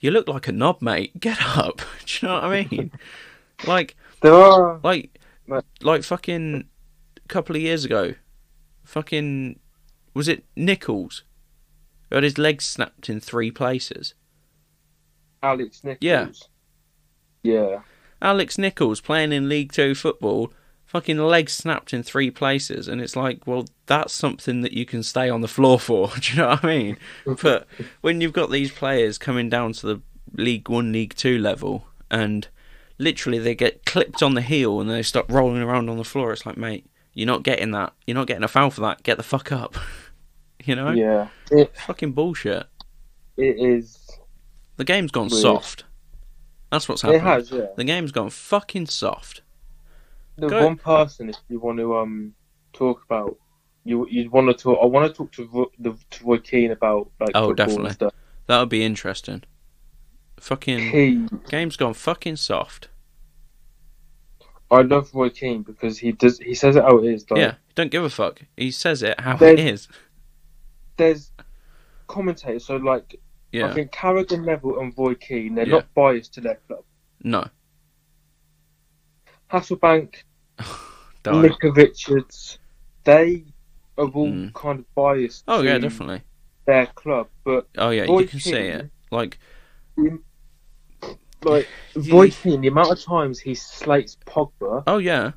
you 0.00 0.10
look 0.12 0.28
like 0.28 0.46
a 0.48 0.52
knob, 0.52 0.80
mate. 0.82 1.12
Get 1.20 1.38
up. 1.42 1.78
Do 2.06 2.18
you 2.26 2.28
know 2.28 2.34
what 2.34 2.44
I 2.44 2.66
mean? 2.70 2.90
like, 3.66 3.96
There 4.20 4.34
are 4.34 4.78
like, 4.84 5.18
like 5.82 6.02
fucking 6.04 6.64
a 7.16 7.28
couple 7.28 7.56
of 7.56 7.62
years 7.62 7.84
ago, 7.84 8.14
fucking, 8.84 9.58
was 10.14 10.28
it 10.28 10.44
Nicholls? 10.56 11.22
Who 12.10 12.16
had 12.16 12.24
his 12.24 12.38
legs 12.38 12.64
snapped 12.64 13.08
in 13.08 13.20
three 13.20 13.50
places. 13.50 14.14
Alex 15.42 15.82
Nicholls. 15.84 16.00
Yeah. 16.00 16.28
Yeah. 17.42 17.80
Alex 18.22 18.56
Nicholls 18.56 19.00
playing 19.00 19.32
in 19.32 19.48
League 19.48 19.72
Two 19.72 19.94
football, 19.94 20.52
fucking 20.86 21.18
legs 21.18 21.52
snapped 21.52 21.92
in 21.92 22.02
three 22.02 22.30
places, 22.30 22.88
and 22.88 23.00
it's 23.00 23.16
like, 23.16 23.46
well, 23.46 23.66
that's 23.86 24.14
something 24.14 24.62
that 24.62 24.72
you 24.72 24.86
can 24.86 25.02
stay 25.02 25.28
on 25.28 25.42
the 25.42 25.48
floor 25.48 25.78
for. 25.78 26.08
Do 26.20 26.32
you 26.32 26.38
know 26.38 26.48
what 26.48 26.64
I 26.64 26.68
mean? 26.68 26.96
But 27.42 27.66
when 28.00 28.20
you've 28.20 28.32
got 28.32 28.50
these 28.50 28.72
players 28.72 29.18
coming 29.18 29.50
down 29.50 29.72
to 29.74 29.86
the 29.86 30.00
League 30.32 30.68
One, 30.68 30.92
League 30.92 31.14
Two 31.14 31.38
level, 31.38 31.86
and 32.10 32.48
literally 32.98 33.38
they 33.38 33.54
get 33.54 33.84
clipped 33.84 34.22
on 34.22 34.34
the 34.34 34.40
heel 34.40 34.80
and 34.80 34.88
they 34.88 35.02
start 35.02 35.26
rolling 35.28 35.62
around 35.62 35.90
on 35.90 35.98
the 35.98 36.04
floor, 36.04 36.32
it's 36.32 36.46
like, 36.46 36.56
mate, 36.56 36.86
you're 37.12 37.26
not 37.26 37.42
getting 37.42 37.72
that. 37.72 37.92
You're 38.06 38.14
not 38.16 38.26
getting 38.26 38.44
a 38.44 38.48
foul 38.48 38.70
for 38.70 38.80
that. 38.82 39.02
Get 39.02 39.16
the 39.16 39.22
fuck 39.22 39.52
up. 39.52 39.76
you 40.68 40.76
know? 40.76 40.90
Yeah. 40.90 41.28
It 41.50 41.76
Fucking 41.78 42.12
bullshit. 42.12 42.66
it 43.36 43.56
is. 43.58 43.98
The 44.76 44.84
game's 44.84 45.10
gone 45.10 45.28
Weird. 45.28 45.42
soft. 45.42 45.84
That's 46.70 46.88
what's 46.88 47.02
happened. 47.02 47.20
It 47.20 47.24
has. 47.24 47.50
Yeah. 47.50 47.66
The 47.76 47.84
game's 47.84 48.10
gone 48.12 48.30
fucking 48.30 48.86
soft. 48.86 49.42
The 50.36 50.48
Go- 50.48 50.64
one 50.64 50.76
person, 50.76 51.28
if 51.28 51.36
you 51.48 51.60
want 51.60 51.78
to 51.78 51.96
um 51.96 52.34
talk 52.72 53.04
about, 53.04 53.36
you 53.84 54.06
you'd 54.10 54.32
want 54.32 54.48
to 54.48 54.54
talk. 54.54 54.78
I 54.82 54.86
want 54.86 55.06
to 55.06 55.16
talk 55.16 55.30
to 55.32 55.48
Ro- 55.52 55.70
the 55.78 55.94
to 56.10 56.24
Roy 56.24 56.38
Keane 56.38 56.72
about 56.72 57.10
like 57.20 57.30
Oh, 57.34 57.48
football 57.48 57.54
definitely. 57.54 57.84
and 57.86 57.94
stuff. 57.94 58.12
That 58.46 58.58
would 58.58 58.68
be 58.68 58.82
interesting. 58.84 59.44
Fucking 60.40 60.90
He, 60.90 61.28
game's 61.48 61.76
gone 61.76 61.94
fucking 61.94 62.36
soft. 62.36 62.88
I 64.70 64.80
love 64.82 65.14
Roy 65.14 65.28
Keane 65.30 65.62
because 65.62 65.98
he 65.98 66.10
does. 66.12 66.38
He 66.38 66.54
says 66.54 66.74
it 66.74 66.82
how 66.82 66.98
it 66.98 67.04
is. 67.04 67.30
Like, 67.30 67.38
yeah, 67.38 67.54
don't 67.76 67.90
give 67.92 68.02
a 68.02 68.10
fuck. 68.10 68.42
He 68.56 68.70
says 68.72 69.02
it 69.02 69.20
how 69.20 69.36
There's- 69.36 69.58
it 69.60 69.64
is. 69.66 69.88
There's 70.96 71.32
commentators. 72.06 72.64
So 72.66 72.76
like, 72.76 73.20
I 73.70 73.74
think 73.74 73.92
Carragher, 73.92 74.42
Neville, 74.44 74.80
and 74.80 74.92
Roy 74.96 75.14
Keane. 75.14 75.54
They're 75.54 75.66
Yeah. 75.66 75.72
not 75.76 75.94
biased 75.94 76.34
to 76.34 76.40
their 76.40 76.56
club. 76.66 76.84
no, 77.22 77.44
Hasselbaink. 79.52 80.16
Micah 81.26 81.72
Richards, 81.72 82.58
they 83.04 83.44
are 83.96 84.06
all 84.06 84.28
Mm. 84.32 84.52
kind 84.54 84.80
of 84.80 84.94
biased. 84.94 85.44
Oh 85.48 85.62
yeah, 85.62 85.78
definitely. 85.78 86.22
Their 86.66 86.86
club, 86.86 87.28
but 87.44 87.68
Oh 87.78 87.90
yeah, 87.90 88.04
Roy 88.04 88.20
you 88.20 88.28
can 88.28 88.40
see 88.40 88.52
it. 88.52 88.90
Like 89.10 89.38
like 91.44 91.68
Roy 92.10 92.30
Keane, 92.30 92.60
the 92.62 92.68
amount 92.68 92.90
of 92.92 93.00
times 93.02 93.38
he 93.38 93.54
slates 93.54 94.16
Pogba, 94.26 94.82
oh 94.86 94.98
yeah, 94.98 95.32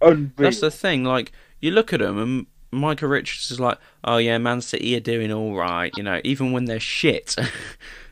unreal. 0.00 0.32
that's 0.36 0.60
the 0.60 0.70
thing. 0.70 1.04
Like 1.04 1.32
you 1.60 1.70
look 1.70 1.92
at 1.92 2.02
him 2.02 2.18
and 2.18 2.46
Micah 2.72 3.08
Richards 3.08 3.50
is 3.50 3.58
like, 3.60 3.78
oh 4.04 4.18
yeah, 4.18 4.38
Man 4.38 4.60
City 4.60 4.94
are 4.96 5.00
doing 5.00 5.32
all 5.32 5.54
right, 5.56 5.92
you 5.96 6.02
know, 6.02 6.20
even 6.24 6.52
when 6.52 6.66
they're 6.66 6.78
shit. 6.80 7.36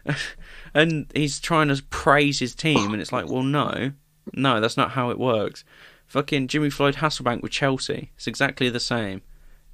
and 0.74 1.06
he's 1.14 1.40
trying 1.40 1.68
to 1.68 1.82
praise 1.90 2.38
his 2.38 2.54
team, 2.54 2.92
and 2.92 3.00
it's 3.00 3.12
like, 3.12 3.28
well, 3.28 3.42
no, 3.42 3.92
no, 4.34 4.60
that's 4.60 4.76
not 4.76 4.92
how 4.92 5.10
it 5.10 5.18
works. 5.18 5.64
Fucking 6.06 6.48
Jimmy 6.48 6.70
Floyd 6.70 6.96
Hasselbaink 6.96 7.42
with 7.42 7.52
Chelsea, 7.52 8.10
it's 8.16 8.26
exactly 8.26 8.68
the 8.68 8.80
same. 8.80 9.22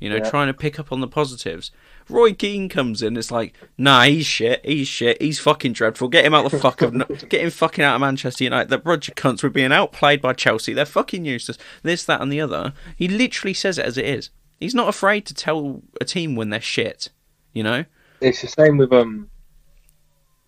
You 0.01 0.11
know, 0.11 0.17
Yeah. 0.17 0.29
trying 0.29 0.49
to 0.49 0.55
pick 0.55 0.79
up 0.81 0.91
on 0.93 1.01
the 1.01 1.07
positives. 1.07 1.71
Roy 2.11 2.35
Keane 2.35 2.69
comes 2.69 3.01
in, 3.01 3.17
it's 3.17 3.31
like, 3.31 3.55
nah, 3.79 4.03
he's 4.03 4.27
shit, 4.27 4.61
he's 4.67 4.89
shit, 4.89 5.23
he's 5.23 5.39
fucking 5.39 5.73
dreadful. 5.73 6.09
Get 6.09 6.27
him 6.27 6.35
out 6.35 6.51
the 6.51 6.59
fuck 6.59 6.83
of, 6.83 6.93
get 7.31 7.41
him 7.41 7.51
fucking 7.51 7.83
out 7.83 7.95
of 7.95 8.01
Manchester 8.03 8.45
United. 8.45 8.69
The 8.69 8.81
Roger 8.85 9.13
cunts 9.13 9.43
were 9.43 9.49
being 9.49 9.73
outplayed 9.73 10.21
by 10.21 10.35
Chelsea. 10.35 10.75
They're 10.75 10.85
fucking 10.85 11.25
useless. 11.25 11.57
This, 11.83 12.05
that, 12.05 12.21
and 12.21 12.31
the 12.31 12.41
other. 12.41 12.75
He 12.97 13.09
literally 13.09 13.55
says 13.55 13.79
it 13.79 13.87
as 13.87 13.97
it 13.97 14.05
is. 14.05 14.29
He's 14.61 14.75
not 14.75 14.89
afraid 14.89 15.27
to 15.27 15.35
tell 15.35 15.83
a 16.01 16.05
team 16.05 16.37
when 16.37 16.51
they're 16.51 16.61
shit. 16.61 17.11
You 17.53 17.63
know? 17.63 17.85
It's 18.21 18.41
the 18.43 18.49
same 18.49 18.79
with 18.79 18.93
um 18.93 19.29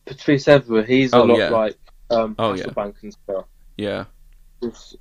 Patrice 0.07 0.45
Evra. 0.47 0.87
He's 0.87 1.13
a 1.13 1.17
Oh, 1.19 1.23
lot 1.25 1.39
yeah. 1.39 1.49
like 1.51 1.77
um 2.11 2.35
Oh, 2.39 2.55
yeah. 2.55 2.65
Hasselbaink 2.65 2.95
and 3.03 3.13
stuff. 3.13 3.45
Yeah. 3.77 4.05
It's- 4.63 4.97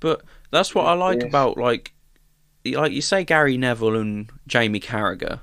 But 0.00 0.22
that's 0.50 0.74
what 0.74 0.86
I 0.86 0.94
like 0.94 1.20
Yes. 1.20 1.28
about 1.28 1.56
like, 1.58 1.92
like 2.64 2.92
you 2.92 3.02
say, 3.02 3.24
Gary 3.24 3.56
Neville 3.56 3.96
and 3.96 4.30
Jamie 4.46 4.80
Carragher. 4.80 5.40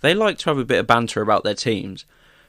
They 0.00 0.14
like 0.14 0.38
to 0.38 0.50
have 0.50 0.58
a 0.58 0.64
bit 0.64 0.78
of 0.78 0.86
banter 0.86 1.20
about 1.20 1.44
their 1.44 1.54
teams, 1.54 2.06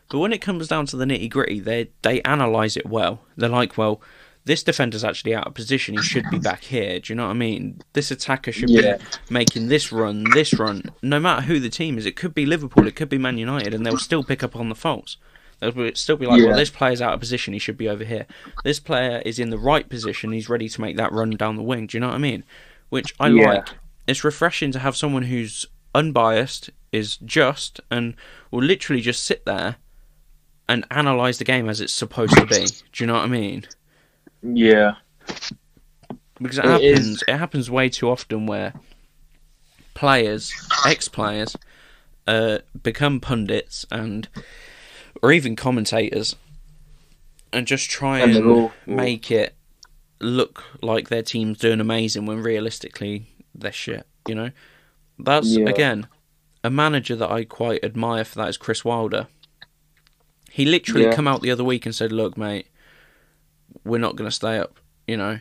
but 0.10 0.20
when 0.20 0.32
it 0.32 0.40
comes 0.42 0.70
down 0.70 0.86
to 0.88 0.96
the 0.96 1.04
nitty 1.06 1.30
gritty, 1.30 1.60
they 1.60 1.90
they 2.02 2.22
analyze 2.22 2.78
it 2.78 2.86
well. 2.86 3.26
They're 3.36 3.50
like, 3.50 3.78
well, 3.78 4.02
this 4.46 4.64
defender's 4.64 5.04
actually 5.04 5.36
out 5.36 5.46
of 5.48 5.54
position. 5.54 5.96
He 5.96 6.02
should 6.02 6.26
be 6.32 6.40
back 6.40 6.64
here. 6.64 7.00
Do 7.00 7.12
you 7.14 7.16
know 7.18 7.26
what 7.26 7.32
I 7.32 7.34
mean? 7.34 7.82
This 7.94 8.10
attacker 8.12 8.52
should 8.52 8.70
Yeah. 8.70 8.98
be 8.98 9.04
making 9.30 9.68
this 9.68 9.92
run, 9.92 10.26
this 10.34 10.54
run. 10.58 10.84
No 11.02 11.20
matter 11.20 11.44
who 11.44 11.60
the 11.60 11.70
team 11.70 11.98
is, 11.98 12.06
it 12.06 12.16
could 12.16 12.34
be 12.34 12.46
Liverpool, 12.46 12.88
it 12.88 12.96
could 12.96 13.10
be 13.10 13.18
Man 13.20 13.38
United, 13.38 13.74
and 13.74 13.86
they'll 13.86 13.98
still 13.98 14.24
pick 14.24 14.42
up 14.44 14.56
on 14.56 14.70
the 14.70 14.76
faults. 14.76 15.18
They'll 15.60 15.92
still 15.94 16.18
be 16.18 16.26
like, 16.26 16.40
Yeah. 16.42 16.48
well, 16.48 16.56
this 16.58 16.72
player's 16.72 17.02
out 17.02 17.14
of 17.14 17.20
position. 17.20 17.54
He 17.54 17.60
should 17.60 17.78
be 17.78 17.88
over 17.88 18.04
here. 18.04 18.26
This 18.64 18.80
player 18.80 19.22
is 19.26 19.38
in 19.38 19.52
the 19.52 19.60
right 19.60 19.88
position. 19.88 20.32
He's 20.32 20.50
ready 20.50 20.68
to 20.68 20.82
make 20.82 20.98
that 20.98 21.12
run 21.12 21.30
down 21.32 21.56
the 21.56 21.62
wing. 21.62 21.86
Do 21.86 21.98
you 21.98 22.00
know 22.00 22.08
what 22.08 22.16
I 22.16 22.20
mean? 22.20 22.44
Which 22.90 23.14
I 23.20 23.28
Yeah. 23.30 23.46
like. 23.48 23.68
It's 24.08 24.24
refreshing 24.24 24.72
to 24.72 24.80
have 24.80 24.98
someone 24.98 25.24
who's 25.24 25.68
unbiased, 25.94 26.72
is 26.92 27.18
just, 27.18 27.80
and 27.92 28.16
will 28.50 28.64
literally 28.64 29.02
just 29.04 29.24
sit 29.24 29.46
there 29.46 29.76
and 30.68 30.86
analyze 30.90 31.38
the 31.38 31.44
game 31.44 31.70
as 31.70 31.80
it's 31.80 31.94
supposed 31.94 32.34
to 32.38 32.46
be. 32.48 32.66
Do 32.92 33.04
you 33.04 33.06
know 33.06 33.14
what 33.14 33.24
I 33.26 33.28
mean? 33.28 33.66
Yeah. 34.44 34.96
Because 36.42 36.58
it, 36.58 36.66
It 36.66 36.72
happens. 36.72 37.00
is. 37.08 37.24
It 37.28 37.38
happens 37.38 37.70
way 37.72 37.90
too 37.90 38.10
often 38.10 38.46
where 38.48 38.74
players, 39.94 40.52
ex-players, 40.86 41.56
uh, 42.28 42.60
become 42.82 43.20
pundits 43.20 43.86
and, 43.92 44.28
or 45.22 45.32
even 45.32 45.56
commentators, 45.56 46.36
and 47.54 47.68
just 47.68 47.90
try 47.90 48.20
And 48.20 48.36
and, 48.36 48.46
all 48.48 48.74
make 48.86 49.30
it 49.30 49.54
look 50.20 50.64
like 50.82 51.10
their 51.10 51.24
team's 51.24 51.58
doing 51.60 51.80
amazing 51.82 52.26
when 52.26 52.42
realistically 52.42 53.28
they're 53.54 53.72
shit. 53.72 54.08
You 54.28 54.36
know, 54.36 54.52
that's 55.20 55.48
Yeah. 55.48 55.68
again 55.70 56.08
a 56.64 56.70
manager 56.70 57.16
that 57.16 57.30
I 57.32 57.44
quite 57.44 57.84
admire 57.84 58.24
for 58.24 58.36
that 58.38 58.50
is 58.50 58.58
Chris 58.58 58.86
Wilder. 58.86 59.28
He 60.52 60.64
literally 60.66 61.06
Yeah. 61.06 61.16
come 61.16 61.28
out 61.28 61.42
the 61.42 61.50
other 61.52 61.64
week 61.64 61.86
and 61.88 61.94
said, 61.96 62.12
"Look, 62.12 62.38
mate, 62.38 62.68
we're 63.84 63.98
not 64.00 64.16
going 64.16 64.30
to 64.30 64.36
stay 64.36 64.58
up." 64.58 64.80
You 65.08 65.18
know, 65.18 65.40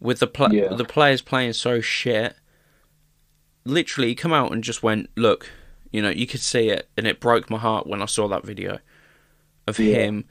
with 0.00 0.20
the 0.20 0.26
pla- 0.26 0.50
Yeah. 0.50 0.74
the 0.74 0.84
players 0.84 1.22
playing 1.22 1.52
so 1.54 1.80
shit. 1.80 2.36
Literally, 3.64 4.08
he 4.08 4.14
come 4.14 4.32
out 4.32 4.52
and 4.52 4.62
just 4.62 4.82
went, 4.82 5.08
"Look, 5.16 5.50
you 5.90 6.02
know, 6.02 6.10
you 6.10 6.26
could 6.26 6.40
see 6.40 6.68
it, 6.68 6.88
and 6.96 7.06
it 7.06 7.20
broke 7.20 7.48
my 7.50 7.58
heart 7.58 7.86
when 7.86 8.02
I 8.02 8.06
saw 8.06 8.28
that 8.28 8.44
video 8.44 8.78
of 9.66 9.78
Yeah. 9.78 9.94
him 9.96 10.24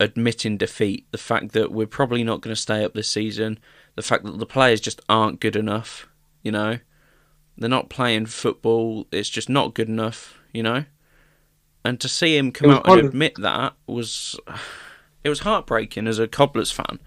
admitting 0.00 0.56
defeat. 0.56 1.06
The 1.10 1.18
fact 1.18 1.52
that 1.52 1.72
we're 1.72 1.86
probably 1.86 2.22
not 2.24 2.40
going 2.40 2.54
to 2.54 2.60
stay 2.60 2.84
up 2.84 2.94
this 2.94 3.10
season. 3.10 3.58
The 3.96 4.02
fact 4.02 4.24
that 4.24 4.38
the 4.38 4.46
players 4.46 4.80
just 4.80 5.00
aren't 5.08 5.40
good 5.40 5.56
enough. 5.56 6.08
You 6.42 6.52
know, 6.52 6.78
they're 7.58 7.68
not 7.68 7.90
playing 7.90 8.26
football. 8.26 9.06
It's 9.10 9.28
just 9.28 9.48
not 9.48 9.74
good 9.74 9.88
enough. 9.88 10.38
You 10.54 10.62
know, 10.62 10.84
And 11.84 12.00
to 12.00 12.08
see 12.08 12.36
him 12.36 12.52
come 12.52 12.70
out 12.70 12.88
and 12.88 13.06
admit 13.06 13.34
that 13.40 13.74
was 13.86 14.38
it 15.28 15.30
was 15.30 15.40
heartbreaking 15.40 16.06
as 16.06 16.18
a 16.18 16.26
Cobblers 16.26 16.70
fan. 16.70 16.98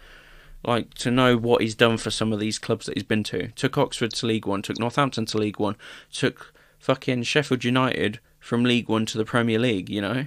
Like 0.63 0.93
to 0.95 1.09
know 1.11 1.37
what 1.37 1.61
he's 1.61 1.73
done 1.75 1.97
for 1.97 2.11
some 2.11 2.31
of 2.31 2.39
these 2.39 2.59
clubs 2.59 2.85
that 2.85 2.95
he's 2.95 3.03
been 3.03 3.23
to. 3.25 3.47
Took 3.49 3.77
Oxford 3.79 4.11
to 4.13 4.25
League 4.27 4.45
One, 4.45 4.61
took 4.61 4.79
Northampton 4.79 5.25
to 5.27 5.37
League 5.39 5.59
One, 5.59 5.75
took 6.13 6.53
fucking 6.79 7.23
Sheffield 7.23 7.63
United 7.63 8.19
from 8.39 8.63
League 8.63 8.87
One 8.87 9.05
to 9.07 9.17
the 9.17 9.25
Premier 9.25 9.57
League, 9.59 9.89
you 9.89 10.01
know? 10.01 10.25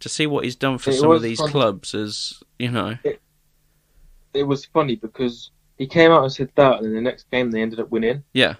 To 0.00 0.08
see 0.08 0.26
what 0.26 0.44
he's 0.44 0.56
done 0.56 0.78
for 0.78 0.90
It 0.90 0.94
some 0.94 1.10
of 1.12 1.22
these 1.22 1.38
fun. 1.38 1.50
clubs 1.50 1.94
is 1.94 2.42
you 2.58 2.70
know 2.70 2.98
It 4.34 4.42
was 4.42 4.66
funny 4.66 4.96
because 4.96 5.50
he 5.78 5.86
came 5.86 6.10
out 6.10 6.22
and 6.24 6.32
said 6.32 6.50
that, 6.56 6.78
and 6.78 6.86
then 6.86 6.94
the 6.94 7.00
next 7.00 7.30
game 7.30 7.50
they 7.50 7.62
ended 7.62 7.80
up 7.80 7.90
winning. 7.90 8.24
Yeah. 8.32 8.56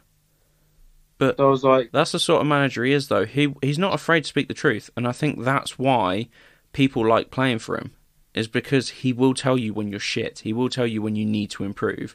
But 1.18 1.38
So 1.38 1.46
I 1.48 1.50
was 1.50 1.64
like, 1.64 1.90
That's 1.92 2.12
the 2.12 2.18
sort 2.18 2.40
of 2.40 2.46
manager 2.46 2.84
he 2.84 2.92
is, 2.92 3.08
though. 3.08 3.24
He 3.24 3.54
he's 3.62 3.78
not 3.78 3.94
afraid 3.94 4.22
to 4.24 4.28
speak 4.28 4.48
the 4.48 4.54
truth, 4.54 4.90
and 4.96 5.08
I 5.08 5.12
think 5.12 5.42
that's 5.42 5.78
why 5.78 6.28
people 6.72 7.06
like 7.06 7.30
playing 7.30 7.58
for 7.58 7.76
him. 7.76 7.92
Is 8.36 8.48
because 8.48 8.90
he 8.90 9.12
will 9.12 9.34
tell 9.34 9.58
you 9.58 9.72
when 9.72 9.88
you're 9.88 9.98
shit. 9.98 10.40
He 10.40 10.52
will 10.52 10.68
tell 10.68 10.86
you 10.86 11.02
when 11.02 11.16
you 11.16 11.24
need 11.24 11.50
to 11.52 11.64
improve, 11.64 12.14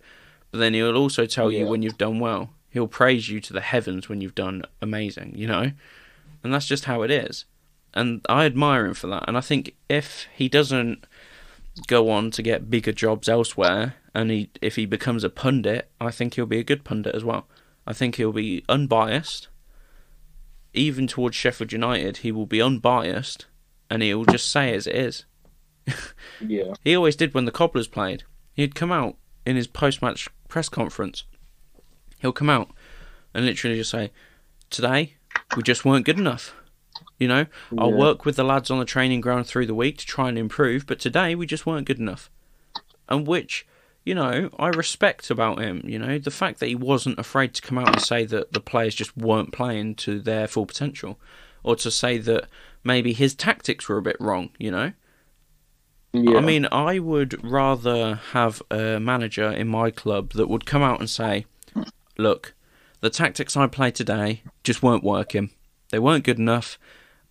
but 0.52 0.60
then 0.60 0.74
he'll 0.74 0.96
also 0.96 1.26
tell 1.26 1.52
you 1.52 1.68
when 1.68 1.82
you've 1.82 1.98
done 1.98 2.20
well. 2.20 2.52
He'll 2.70 2.88
praise 2.88 3.28
you 3.28 3.42
to 3.42 3.54
the 3.54 3.62
heavens 3.62 4.08
when 4.08 4.22
you've 4.22 4.36
done 4.36 4.64
amazing. 4.82 5.34
You 5.36 5.48
know, 5.48 5.72
and 6.44 6.54
that's 6.54 6.68
just 6.68 6.86
how 6.86 7.02
it 7.02 7.12
is. 7.12 7.46
And 7.94 8.22
I 8.30 8.46
admire 8.46 8.86
him 8.86 8.94
for 8.94 9.08
that. 9.08 9.26
And 9.28 9.38
I 9.38 9.42
think 9.42 9.76
if 9.90 10.28
he 10.34 10.48
doesn't 10.48 11.06
go 11.88 12.10
on 12.10 12.32
to 12.32 12.42
get 12.42 12.70
bigger 12.70 12.92
jobs 12.92 13.28
elsewhere, 13.28 13.96
and 14.14 14.30
he 14.30 14.50
if 14.62 14.76
he 14.76 14.86
becomes 14.86 15.24
a 15.24 15.30
pundit, 15.30 15.90
I 16.00 16.12
think 16.12 16.36
he'll 16.36 16.46
be 16.46 16.60
a 16.60 16.64
good 16.64 16.84
pundit 16.84 17.16
as 17.16 17.24
well. 17.24 17.48
I 17.88 17.94
think 17.94 18.16
he'll 18.16 18.32
be 18.32 18.64
unbiased. 18.70 19.48
Even 20.74 21.08
towards 21.08 21.36
Sheffield 21.36 21.72
United, 21.72 22.18
he 22.18 22.32
will 22.32 22.46
be 22.46 22.62
unbiased 22.62 23.48
and 23.90 24.02
he'll 24.02 24.26
just 24.26 24.50
say 24.50 24.74
as 24.74 24.88
it 24.88 24.96
is. 24.96 25.26
Yeah, 26.42 26.74
He 26.84 26.96
always 26.96 27.16
did 27.16 27.34
when 27.34 27.46
the 27.46 27.52
Cobblers 27.52 27.88
played. 27.88 28.24
He'd 28.54 28.76
come 28.76 28.92
out 28.92 29.16
in 29.46 29.56
his 29.56 29.68
post 29.68 30.02
match 30.02 30.28
press 30.48 30.70
conference. 30.70 31.24
He'll 32.20 32.32
come 32.32 32.50
out 32.50 32.70
and 33.34 33.46
literally 33.46 33.78
just 33.78 33.92
say, 33.92 34.12
Today, 34.70 35.16
we 35.56 35.64
just 35.64 35.84
weren't 35.86 36.06
good 36.06 36.20
enough. 36.20 36.54
You 37.18 37.28
know, 37.28 37.46
I'll 37.78 37.92
work 38.00 38.26
with 38.26 38.36
the 38.36 38.44
lads 38.44 38.72
on 38.72 38.80
the 38.80 38.86
training 38.86 39.22
ground 39.22 39.46
through 39.46 39.68
the 39.68 39.76
week 39.76 39.98
to 40.00 40.06
try 40.06 40.30
and 40.30 40.38
improve, 40.38 40.88
but 40.88 41.00
today 41.00 41.36
we 41.36 41.46
just 41.46 41.66
weren't 41.66 41.86
good 41.86 42.00
enough. 42.00 42.32
And 43.08 43.28
which, 43.28 43.68
you 44.04 44.16
know, 44.16 44.50
I 44.58 44.70
respect 44.70 45.30
about 45.30 45.60
him. 45.60 45.82
You 45.86 46.00
know, 46.00 46.18
the 46.18 46.32
fact 46.32 46.60
that 46.60 46.68
he 46.68 46.76
wasn't 46.76 47.20
afraid 47.20 47.54
to 47.54 47.62
come 47.62 47.78
out 47.78 47.90
and 47.90 48.02
say 48.02 48.26
that 48.26 48.54
the 48.54 48.60
players 48.60 48.96
just 48.96 49.16
weren't 49.16 49.54
playing 49.54 49.96
to 49.96 50.20
their 50.20 50.48
full 50.48 50.66
potential, 50.66 51.20
or 51.64 51.76
to 51.76 51.92
say 51.92 52.18
that 52.18 52.48
maybe 52.84 53.14
his 53.14 53.36
tactics 53.36 53.88
were 53.88 53.98
a 53.98 54.02
bit 54.02 54.18
wrong. 54.20 54.50
You 54.58 54.72
know, 54.72 54.94
yeah. 56.14 56.38
I 56.38 56.42
mean, 56.42 56.68
I 56.72 57.00
would 57.00 57.44
rather 57.44 58.16
have 58.32 58.62
a 58.70 59.00
manager 59.00 59.50
in 59.50 59.68
my 59.68 59.92
club 59.92 60.34
that 60.34 60.50
would 60.50 60.66
come 60.66 60.82
out 60.82 61.00
and 61.00 61.10
say, 61.10 61.46
"Look, 62.18 62.54
the 63.00 63.10
tactics 63.10 63.56
I 63.56 63.68
played 63.68 63.96
today 63.96 64.44
just 64.64 64.84
weren't 64.84 65.04
working. 65.04 65.52
They 65.90 66.00
weren't 66.00 66.26
good 66.26 66.40
enough, 66.40 66.78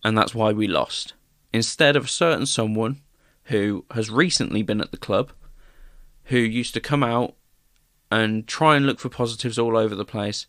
and 0.03 0.17
that's 0.17 0.33
why 0.33 0.51
we 0.51 0.67
lost." 0.67 1.13
Instead 1.53 1.95
of 1.95 2.05
a 2.05 2.09
certain 2.09 2.45
someone 2.45 3.01
who 3.45 3.85
has 3.91 4.09
recently 4.09 4.63
been 4.63 4.81
at 4.81 4.91
the 4.91 4.97
club, 4.97 5.31
who 6.25 6.37
used 6.37 6.73
to 6.73 6.79
come 6.79 7.03
out 7.03 7.35
and 8.09 8.47
try 8.47 8.75
and 8.75 8.85
look 8.85 8.99
for 8.99 9.09
positives 9.09 9.59
all 9.59 9.77
over 9.77 9.95
the 9.95 10.05
place, 10.05 10.47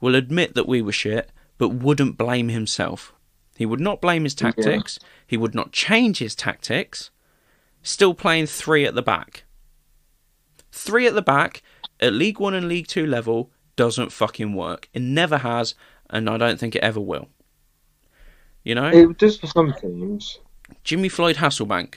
will 0.00 0.14
admit 0.14 0.54
that 0.54 0.68
we 0.68 0.82
were 0.82 0.92
shit, 0.92 1.30
but 1.58 1.68
wouldn't 1.70 2.18
blame 2.18 2.48
himself. 2.48 3.12
He 3.56 3.66
would 3.66 3.80
not 3.80 4.00
blame 4.00 4.24
his 4.24 4.34
tactics. 4.34 4.98
He 5.26 5.36
would 5.36 5.54
not 5.54 5.72
change 5.72 6.18
his 6.18 6.34
tactics 6.34 7.10
still 7.88 8.14
playing 8.14 8.46
three 8.46 8.84
at 8.84 8.94
the 8.94 9.02
back. 9.02 9.44
Three 10.70 11.06
at 11.06 11.14
the 11.14 11.22
back 11.22 11.62
at 12.00 12.12
League 12.12 12.38
One 12.38 12.54
and 12.54 12.68
League 12.68 12.86
Two 12.86 13.06
level 13.06 13.50
doesn't 13.76 14.12
fucking 14.12 14.54
work. 14.54 14.88
It 14.92 15.02
never 15.02 15.38
has, 15.38 15.74
and 16.10 16.28
I 16.28 16.36
don't 16.36 16.58
think 16.60 16.76
it 16.76 16.82
ever 16.82 17.00
will. 17.00 17.28
You 18.64 18.74
know, 18.74 18.88
it 18.88 19.18
does 19.18 19.38
for 19.38 19.46
some 19.46 19.72
teams. 19.80 20.38
Jimmy 20.84 21.08
Floyd 21.08 21.36
Hasselbaink. 21.36 21.94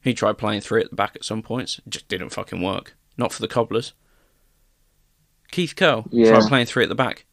He 0.00 0.14
tried 0.14 0.38
playing 0.38 0.60
three 0.60 0.82
at 0.82 0.90
the 0.90 0.96
back 0.96 1.16
at 1.16 1.24
some 1.24 1.42
points. 1.42 1.78
It 1.78 1.90
just 1.90 2.08
didn't 2.08 2.30
fucking 2.30 2.62
work. 2.62 2.96
Not 3.16 3.32
for 3.32 3.42
the 3.42 3.48
Cobblers. 3.48 3.92
Keith 5.50 5.74
Curle 5.74 6.06
Yeah. 6.12 6.30
tried 6.30 6.48
playing 6.48 6.66
three 6.66 6.84
at 6.84 6.88
the 6.88 6.94
back. 6.94 7.24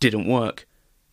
Didn't 0.00 0.26
work. 0.26 0.66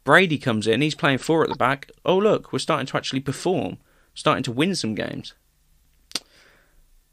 Brady 0.04 0.38
comes 0.38 0.68
in. 0.68 0.82
He's 0.82 0.96
playing 0.96 1.20
four 1.20 1.44
at 1.44 1.50
the 1.50 1.56
back. 1.56 1.90
Oh 2.04 2.18
look, 2.18 2.52
we're 2.52 2.60
starting 2.60 2.88
to 2.88 2.98
actually 2.98 3.20
perform. 3.22 3.78
Starting 4.14 4.44
to 4.44 4.52
win 4.52 4.76
some 4.76 4.96
games. 4.96 5.34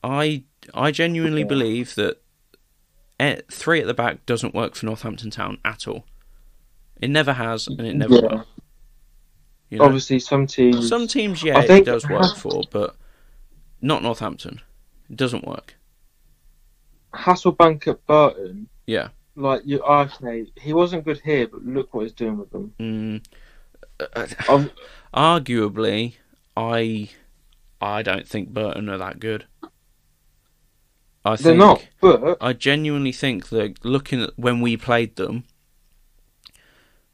I 0.03 0.45
I 0.75 0.91
genuinely 0.91 1.43
Yeah. 1.43 1.47
believe 1.49 1.95
that 1.97 2.21
three 3.51 3.81
at 3.81 3.87
the 3.87 3.95
back 3.95 4.27
doesn't 4.27 4.55
work 4.55 4.75
for 4.75 4.87
Northampton 4.87 5.31
Town 5.31 5.59
at 5.65 5.89
all. 5.89 6.05
It 7.01 7.09
never 7.11 7.33
has, 7.35 7.67
and 7.67 7.81
it 7.81 7.95
never 7.97 8.15
Yeah. 8.17 8.21
will. 8.23 8.45
You 9.71 9.79
know? 9.79 9.85
Obviously, 9.85 10.19
some 10.21 10.47
teams. 10.47 10.89
Some 10.89 11.07
teams, 11.09 11.43
yeah, 11.43 11.59
I 11.59 11.67
think- 11.67 11.87
it 11.87 11.91
does 11.91 12.09
work 12.09 12.37
for, 12.37 12.63
but 12.71 12.97
not 13.81 14.03
Northampton. 14.03 14.61
It 15.11 15.17
doesn't 15.17 15.47
work. 15.47 15.77
Hasselbaink 17.15 17.87
at 17.89 18.05
Burton. 18.07 18.69
Yeah. 18.87 19.09
Like 19.35 19.63
you, 19.65 19.81
okay, 19.83 20.47
he 20.57 20.73
wasn't 20.73 21.05
good 21.05 21.21
here, 21.21 21.47
but 21.49 21.65
look 21.65 21.93
what 21.95 22.03
he's 22.05 22.13
doing 22.13 22.39
with 22.39 22.51
them. 22.51 22.73
Mm, 22.81 23.25
uh, 24.49 24.67
arguably, 25.15 26.15
I 26.57 27.09
I 27.81 28.03
don't 28.03 28.27
think 28.29 28.51
Burton 28.51 28.89
are 28.91 28.99
that 28.99 29.21
good. 29.21 29.47
I 31.27 31.37
they're 31.37 31.53
think 31.53 31.59
not, 31.59 31.89
but 32.01 32.23
uh, 32.23 32.37
I 32.41 32.53
genuinely 32.53 33.13
think 33.13 33.49
that 33.49 33.85
looking 33.85 34.23
at 34.23 34.31
when 34.37 34.61
we 34.61 34.77
played 34.77 35.17
them, 35.17 35.45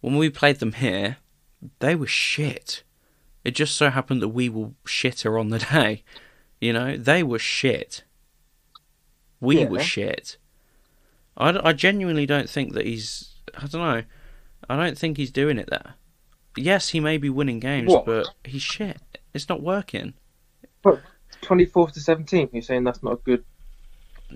when 0.01 0.17
we 0.17 0.29
played 0.31 0.59
them 0.59 0.73
here, 0.73 1.17
they 1.79 1.95
were 1.95 2.07
shit. 2.07 2.83
It 3.45 3.53
just 3.53 3.75
so 3.77 3.91
happened 3.91 4.21
that 4.23 4.29
we 4.29 4.49
were 4.49 4.71
shitter 4.85 5.39
on 5.41 5.49
the 5.49 5.59
day. 5.73 6.05
You 6.61 6.73
know, 6.73 6.97
they 6.97 7.23
were 7.23 7.39
shit. 7.39 8.05
We 9.41 9.61
Yeah. 9.61 9.69
were 9.69 9.81
shit. 9.81 10.37
I, 11.37 11.59
I 11.71 11.73
genuinely 11.73 12.27
don't 12.27 12.49
think 12.51 12.75
that 12.75 12.87
he's. 12.87 13.35
I 13.57 13.67
don't 13.67 13.73
know. 13.83 14.03
I 14.69 14.77
don't 14.77 14.97
think 14.97 15.17
he's 15.17 15.31
doing 15.33 15.59
it 15.59 15.69
there. 15.71 15.95
Yes, 16.57 16.91
he 16.91 17.01
may 17.01 17.17
be 17.17 17.31
winning 17.31 17.59
games, 17.61 17.89
What? 17.91 18.05
but 18.05 18.29
he's 18.45 18.63
shit. 18.63 19.01
It's 19.33 19.49
not 19.49 19.63
working. 19.63 20.15
But 20.83 21.01
twenty 21.41 21.65
fourth 21.65 21.95
to 21.95 22.01
seventeenth. 22.01 22.51
You're 22.53 22.63
saying 22.63 22.85
that's 22.85 23.03
not 23.03 23.15
a 23.15 23.17
good. 23.17 23.45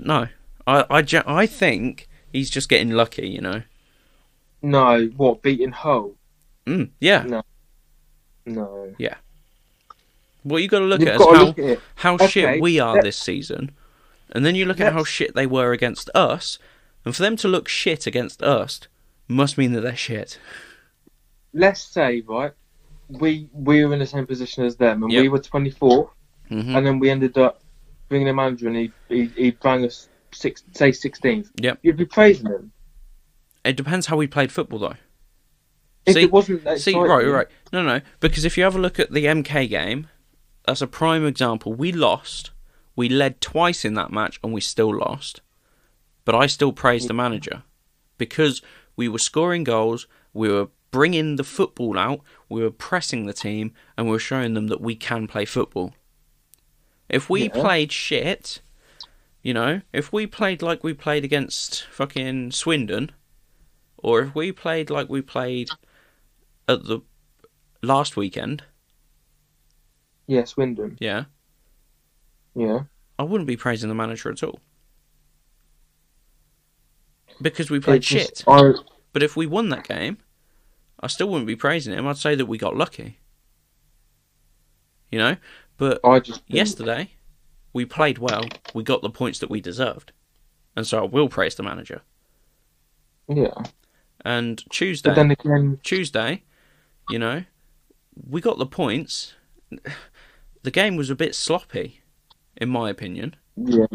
No, 0.05 0.29
I 0.67 0.85
I, 0.91 1.03
ge- 1.03 1.27
I 1.27 1.47
think 1.47 2.09
he's 2.33 2.51
just 2.51 2.69
getting 2.69 2.91
lucky. 2.91 3.29
You 3.29 3.41
know. 3.41 3.63
No, 4.63 5.07
what 5.17 5.43
beating 5.43 5.73
Hull? 5.73 6.15
Mm, 6.67 6.91
yeah. 7.01 7.23
No. 7.23 7.43
No. 8.47 8.95
Yeah. 8.99 9.15
Well, 10.45 10.61
you 10.61 10.69
got 10.69 10.79
to 10.81 10.85
look 10.85 11.01
You've 11.01 11.09
at 11.09 11.21
is 11.21 11.27
how 11.27 11.49
at 11.57 11.79
how 11.97 12.15
Okay, 12.15 12.27
shit 12.29 12.61
we 12.61 12.79
are 12.79 12.95
let- 12.95 13.05
this 13.05 13.17
season, 13.19 13.73
and 14.31 14.45
then 14.45 14.55
you 14.55 14.65
look 14.65 14.81
at 14.81 14.93
how 14.93 15.05
shit 15.05 15.35
they 15.35 15.47
were 15.47 15.73
against 15.73 16.09
us, 16.15 16.59
and 17.05 17.15
for 17.15 17.23
them 17.23 17.37
to 17.37 17.49
look 17.49 17.69
shit 17.69 18.07
against 18.07 18.43
us 18.43 18.81
must 19.29 19.59
mean 19.59 19.73
that 19.73 19.81
they're 19.81 19.97
shit. 19.97 20.39
Let's 21.53 21.81
say 21.81 22.23
right, 22.29 22.53
we 23.09 23.49
we 23.53 23.85
were 23.85 23.93
in 23.93 23.99
the 23.99 24.07
same 24.07 24.27
position 24.27 24.65
as 24.65 24.77
them, 24.77 25.03
and 25.03 25.11
we 25.13 25.23
Yep. 25.23 25.33
were 25.33 25.39
twenty 25.41 25.71
fourth, 25.71 26.11
hmm 26.49 26.77
and 26.77 26.87
then 26.87 26.99
we 27.01 27.11
ended 27.11 27.37
up 27.39 27.61
bringing 28.09 28.29
a 28.29 28.35
manager, 28.35 28.69
and 28.69 28.77
he 28.77 28.93
he, 29.09 29.27
he 29.37 29.51
bang 29.51 29.85
us 29.85 30.09
six, 30.33 30.63
say 30.73 30.93
sixteenth. 30.93 31.51
Yep. 31.61 31.79
You'd 31.83 31.97
be 31.97 32.05
praising 32.05 32.47
him. 32.47 32.73
It 33.65 33.77
depends 33.77 34.07
how 34.07 34.17
we 34.17 34.27
played 34.27 34.53
football, 34.53 34.79
though. 34.79 34.95
If 36.07 36.15
See- 36.15 36.23
it 36.23 36.31
wasn't 36.31 36.63
See, 36.63 36.71
exciting, 36.93 37.03
right, 37.03 37.27
right, 37.27 37.47
no, 37.73 37.83
no, 37.83 38.01
because 38.21 38.45
if 38.45 38.57
you 38.57 38.63
have 38.63 38.77
a 38.77 38.81
look 38.81 39.01
at 39.01 39.13
the 39.13 39.25
MK 39.25 39.69
game, 39.69 40.07
that's 40.65 40.81
a 40.83 40.87
prime 40.87 41.27
example. 41.27 41.75
We 41.75 41.91
lost. 41.93 42.53
We 42.95 43.09
led 43.09 43.41
twice 43.41 43.85
in 43.85 43.95
that 43.95 44.13
match, 44.13 44.39
and 44.43 44.53
we 44.53 44.61
still 44.61 44.95
lost. 44.97 45.41
But 46.25 46.35
I 46.35 46.47
still 46.47 46.73
praise 46.73 47.07
the 47.07 47.15
manager 47.15 47.63
because 48.19 48.63
we 48.97 49.09
were 49.09 49.19
scoring 49.19 49.65
goals. 49.65 50.07
We 50.33 50.49
were 50.49 50.69
bringing 50.91 51.37
the 51.37 51.45
football 51.45 51.99
out. 51.99 52.21
We 52.49 52.63
were 52.63 52.71
pressing 52.71 53.27
the 53.27 53.33
team, 53.33 53.73
and 53.97 54.07
we 54.07 54.13
were 54.13 54.19
showing 54.19 54.55
them 54.55 54.69
that 54.69 54.81
we 54.81 54.97
can 54.97 55.27
play 55.27 55.45
football. 55.45 55.95
If 57.09 57.31
we 57.31 57.45
Yeah. 57.45 57.49
played 57.53 57.93
shit, 57.93 58.61
you 59.43 59.55
know, 59.55 59.83
if 59.93 60.13
we 60.13 60.27
played 60.27 60.63
like 60.63 60.83
we 60.83 60.93
played 60.95 61.25
against 61.25 61.85
fucking 61.85 62.51
Swindon, 62.53 63.13
or 63.97 64.23
if 64.23 64.35
we 64.35 64.53
played 64.53 64.91
like 64.91 65.09
we 65.09 65.23
played 65.23 65.71
at 66.69 66.85
the 66.85 67.01
last 67.83 68.17
weekend, 68.17 68.65
Yeah, 70.27 70.45
Swindon. 70.45 70.97
yeah, 71.01 71.27
Yeah. 72.55 72.85
I 73.19 73.23
wouldn't 73.23 73.47
be 73.47 73.57
praising 73.57 73.89
the 73.89 73.95
manager 73.95 74.31
at 74.31 74.43
all. 74.43 74.61
Because 77.41 77.71
we 77.71 77.81
played 77.81 78.03
just- 78.03 78.39
shit. 78.39 78.45
I, 78.49 78.73
But 79.13 79.23
if 79.23 79.37
we 79.37 79.47
won 79.47 79.69
that 79.71 79.87
game, 79.89 80.19
I 81.01 81.07
still 81.07 81.29
wouldn't 81.31 81.47
be 81.47 81.57
praising 81.57 81.95
him. 81.95 82.07
I'd 82.07 82.19
say 82.19 82.35
that 82.35 82.47
we 82.47 82.59
got 82.59 82.77
lucky. 82.77 83.19
you 85.13 85.21
know. 85.21 85.37
But 85.77 86.01
I 86.05 86.21
just 86.21 86.43
yesterday, 86.47 87.13
we 87.73 87.85
played 87.85 88.19
well. 88.19 88.45
We 88.75 88.83
got 88.83 89.03
the 89.03 89.11
points 89.11 89.39
that 89.41 89.51
we 89.51 89.61
deserved, 89.61 90.13
and 90.75 90.87
so 90.87 91.03
I 91.03 91.07
will 91.07 91.29
praise 91.29 91.55
the 91.55 91.63
manager. 91.63 92.03
Yeah, 93.29 93.51
And 94.25 94.63
Tuesday, 94.71 95.11
but 95.11 95.17
then 95.17 95.31
again, 95.33 95.81
Tuesday, 95.83 96.45
you 97.11 97.19
know, 97.19 97.45
we 98.29 98.41
got 98.41 98.59
the 98.59 98.67
points. 98.67 99.35
The 100.63 100.71
game 100.71 100.97
was 100.97 101.11
a 101.11 101.17
bit 101.17 101.35
sloppy, 101.35 102.03
in 102.57 102.69
my 102.69 102.89
opinion. 102.89 103.35
yeah, 103.57 103.87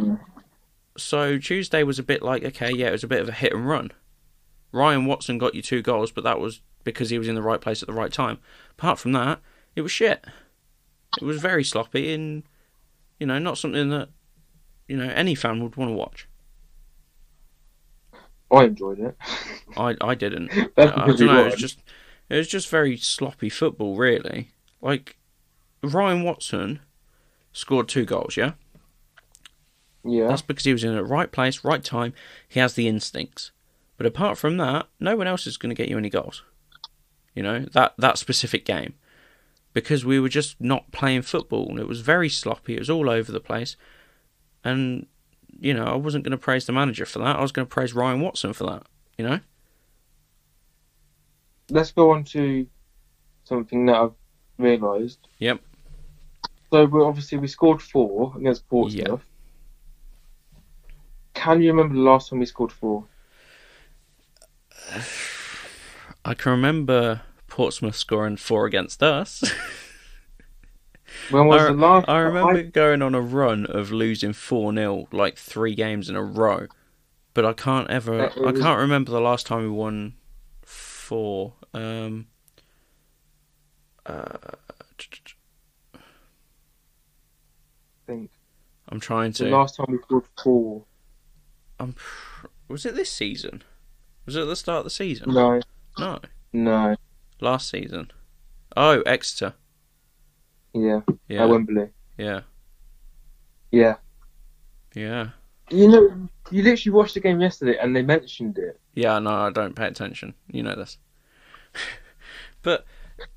So 0.98 1.38
Tuesday 1.38 1.84
was 1.84 1.98
a 1.98 2.04
bit 2.04 2.22
like, 2.22 2.44
okay, 2.44 2.72
yeah, 2.74 2.88
it 2.88 2.92
was 2.92 3.04
a 3.06 3.08
bit 3.08 3.22
of 3.22 3.30
a 3.30 3.34
hit 3.34 3.54
and 3.54 3.68
run. 3.68 3.92
Ryan 4.74 5.06
Watson 5.06 5.38
got 5.38 5.56
you 5.56 5.62
two 5.62 5.82
goals, 5.82 6.12
but 6.12 6.24
that 6.26 6.40
was 6.40 6.62
because 6.84 7.10
he 7.10 7.18
was 7.18 7.28
in 7.28 7.36
the 7.36 7.42
right 7.42 7.62
place 7.62 7.82
at 7.82 7.88
the 7.88 7.94
right 7.94 8.12
time. 8.12 8.40
Apart 8.72 9.00
from 9.00 9.12
that, 9.14 9.40
it 9.76 9.82
was 9.82 9.92
shit. 9.92 10.26
It 11.20 11.24
was 11.24 11.42
very 11.42 11.64
sloppy 11.64 12.14
and, 12.14 12.44
you 13.20 13.28
know, 13.28 13.40
not 13.40 13.58
something 13.58 13.90
that, 13.90 14.10
you 14.88 14.98
know, 14.98 15.10
any 15.10 15.36
fan 15.36 15.62
would 15.62 15.76
want 15.76 15.90
to 15.90 15.96
watch. 15.96 16.28
I 18.52 18.66
enjoyed 18.66 19.00
it. 19.00 19.16
I, 19.78 19.96
I 20.02 20.16
didn't. 20.16 20.52
That's 20.76 20.92
I, 20.98 21.04
I 21.04 21.08
don't 21.08 21.20
know. 21.22 21.42
It 21.42 21.46
was 21.46 21.56
just 21.56 21.80
it 22.30 22.36
was 22.36 22.48
just 22.48 22.70
very 22.70 22.98
sloppy 22.98 23.50
football, 23.50 23.96
really. 23.96 24.52
Like 24.82 25.18
Ryan 25.84 26.24
Watson 26.24 26.80
scored 27.54 27.88
two 27.88 28.06
goals. 28.06 28.38
Yeah, 28.38 28.54
Yeah, 30.04 30.28
that's 30.28 30.42
because 30.42 30.66
he 30.66 30.74
was 30.74 30.84
in 30.84 30.96
the 30.96 31.04
right 31.04 31.32
place, 31.32 31.64
right 31.64 31.84
time. 31.84 32.14
He 32.48 32.60
has 32.60 32.74
the 32.74 32.88
instincts. 32.88 33.52
But 33.98 34.06
apart 34.06 34.38
from 34.38 34.58
that, 34.58 34.88
no 35.00 35.16
one 35.16 35.28
else 35.28 35.46
is 35.46 35.58
going 35.58 35.70
to 35.70 35.76
get 35.76 35.90
you 35.90 35.98
any 35.98 36.10
goals. 36.10 36.44
You 37.36 37.44
know 37.44 37.66
that 37.74 37.94
that 37.98 38.18
specific 38.18 38.66
game, 38.66 38.96
because 39.74 40.04
we 40.06 40.20
were 40.20 40.30
just 40.30 40.60
not 40.60 40.92
playing 40.92 41.22
football. 41.22 41.80
It 41.80 41.88
was 41.88 42.02
very 42.02 42.30
sloppy. 42.30 42.76
It 42.76 42.80
was 42.80 42.90
all 42.90 43.10
over 43.10 43.32
the 43.32 43.40
place, 43.40 43.76
and 44.64 45.08
you 45.60 45.74
know 45.74 45.86
I 45.86 45.96
wasn't 45.96 46.24
going 46.24 46.32
to 46.32 46.38
praise 46.38 46.66
the 46.66 46.74
manager 46.74 47.06
for 47.06 47.20
that. 47.20 47.36
I 47.38 47.42
was 47.42 47.52
going 47.52 47.68
to 47.68 47.74
praise 47.74 47.94
Ryan 47.94 48.22
Watson 48.22 48.54
for 48.54 48.66
that. 48.66 48.84
You 49.18 49.28
know. 49.28 49.40
let's 51.70 51.92
go 51.92 52.12
on 52.12 52.24
to 52.24 52.68
something 53.44 53.86
that 53.86 53.96
I've 53.96 54.14
realised. 54.58 55.20
Yep. 55.40 55.62
So 56.72 56.86
we 56.86 57.02
obviously 57.02 57.38
we 57.38 57.48
scored 57.48 57.82
four 57.82 58.34
against 58.38 58.68
Portsmouth. 58.70 59.22
Can 61.34 61.62
you 61.62 61.72
remember 61.72 61.96
the 61.96 62.02
last 62.02 62.30
time 62.30 62.40
we 62.40 62.46
scored 62.46 62.72
four? 62.72 63.06
I 66.26 66.34
can 66.34 66.52
remember 66.52 67.22
Portsmouth 67.52 67.98
scoring 67.98 68.38
four 68.38 68.66
against 68.66 69.04
us. 69.04 69.44
When 71.30 71.48
was 71.48 71.62
I, 71.64 71.66
the 71.66 71.74
last? 71.74 72.08
I 72.08 72.20
remember 72.20 72.64
going 72.64 73.02
on 73.02 73.14
a 73.14 73.20
run 73.20 73.66
of 73.66 73.92
losing 73.92 74.32
4 74.32 74.74
0 74.74 75.10
like 75.12 75.38
three 75.38 75.76
games 75.76 76.10
in 76.10 76.16
a 76.16 76.24
row. 76.24 76.68
But 77.34 77.46
I 77.46 77.52
can't 77.52 77.90
ever. 77.90 78.18
That 78.18 78.38
I 78.38 78.54
can't 78.54 78.80
remember 78.80 79.12
the 79.12 79.20
last 79.20 79.46
time 79.46 79.64
we 79.64 79.70
won 79.70 80.14
four. 80.62 81.54
Um, 81.74 82.28
uh, 84.06 84.38
I 85.94 86.00
think 88.08 88.32
I'm 88.88 89.02
trying 89.02 89.34
to. 89.34 89.44
the 89.44 89.50
last 89.50 89.76
time 89.76 89.88
we 89.90 89.98
scored 89.98 90.24
four. 90.42 90.86
I'm, 91.82 91.96
was 92.70 92.86
it 92.86 92.96
this 92.96 93.12
season? 93.12 93.64
Was 94.26 94.38
it 94.38 94.44
at 94.44 94.48
the 94.48 94.56
start 94.56 94.80
of 94.80 94.84
the 94.86 94.90
season? 94.90 95.34
No, 95.34 95.60
No. 96.00 96.20
no, 96.54 96.96
Last 97.42 97.70
season. 97.70 98.12
Oh, 98.78 99.02
Exeter. 99.02 99.54
yeah, 100.74 101.02
Yeah. 101.28 101.44
at 101.44 101.50
Wembley. 101.50 101.90
yeah. 102.18 102.42
Yeah, 103.72 103.96
Yeah. 104.94 105.30
you 105.70 105.88
know, 105.88 106.28
you 106.52 106.62
literally 106.64 106.94
watched 106.96 107.14
the 107.14 107.20
game 107.22 107.40
yesterday 107.42 107.78
and 107.82 107.96
they 107.96 108.02
mentioned 108.02 108.58
it. 108.58 108.80
Yeah, 108.94 109.18
no, 109.20 109.32
I 109.32 109.50
don't 109.50 109.76
pay 109.76 109.88
attention. 109.88 110.34
You 110.52 110.64
know 110.64 110.76
this. 110.76 110.98
but 112.62 112.86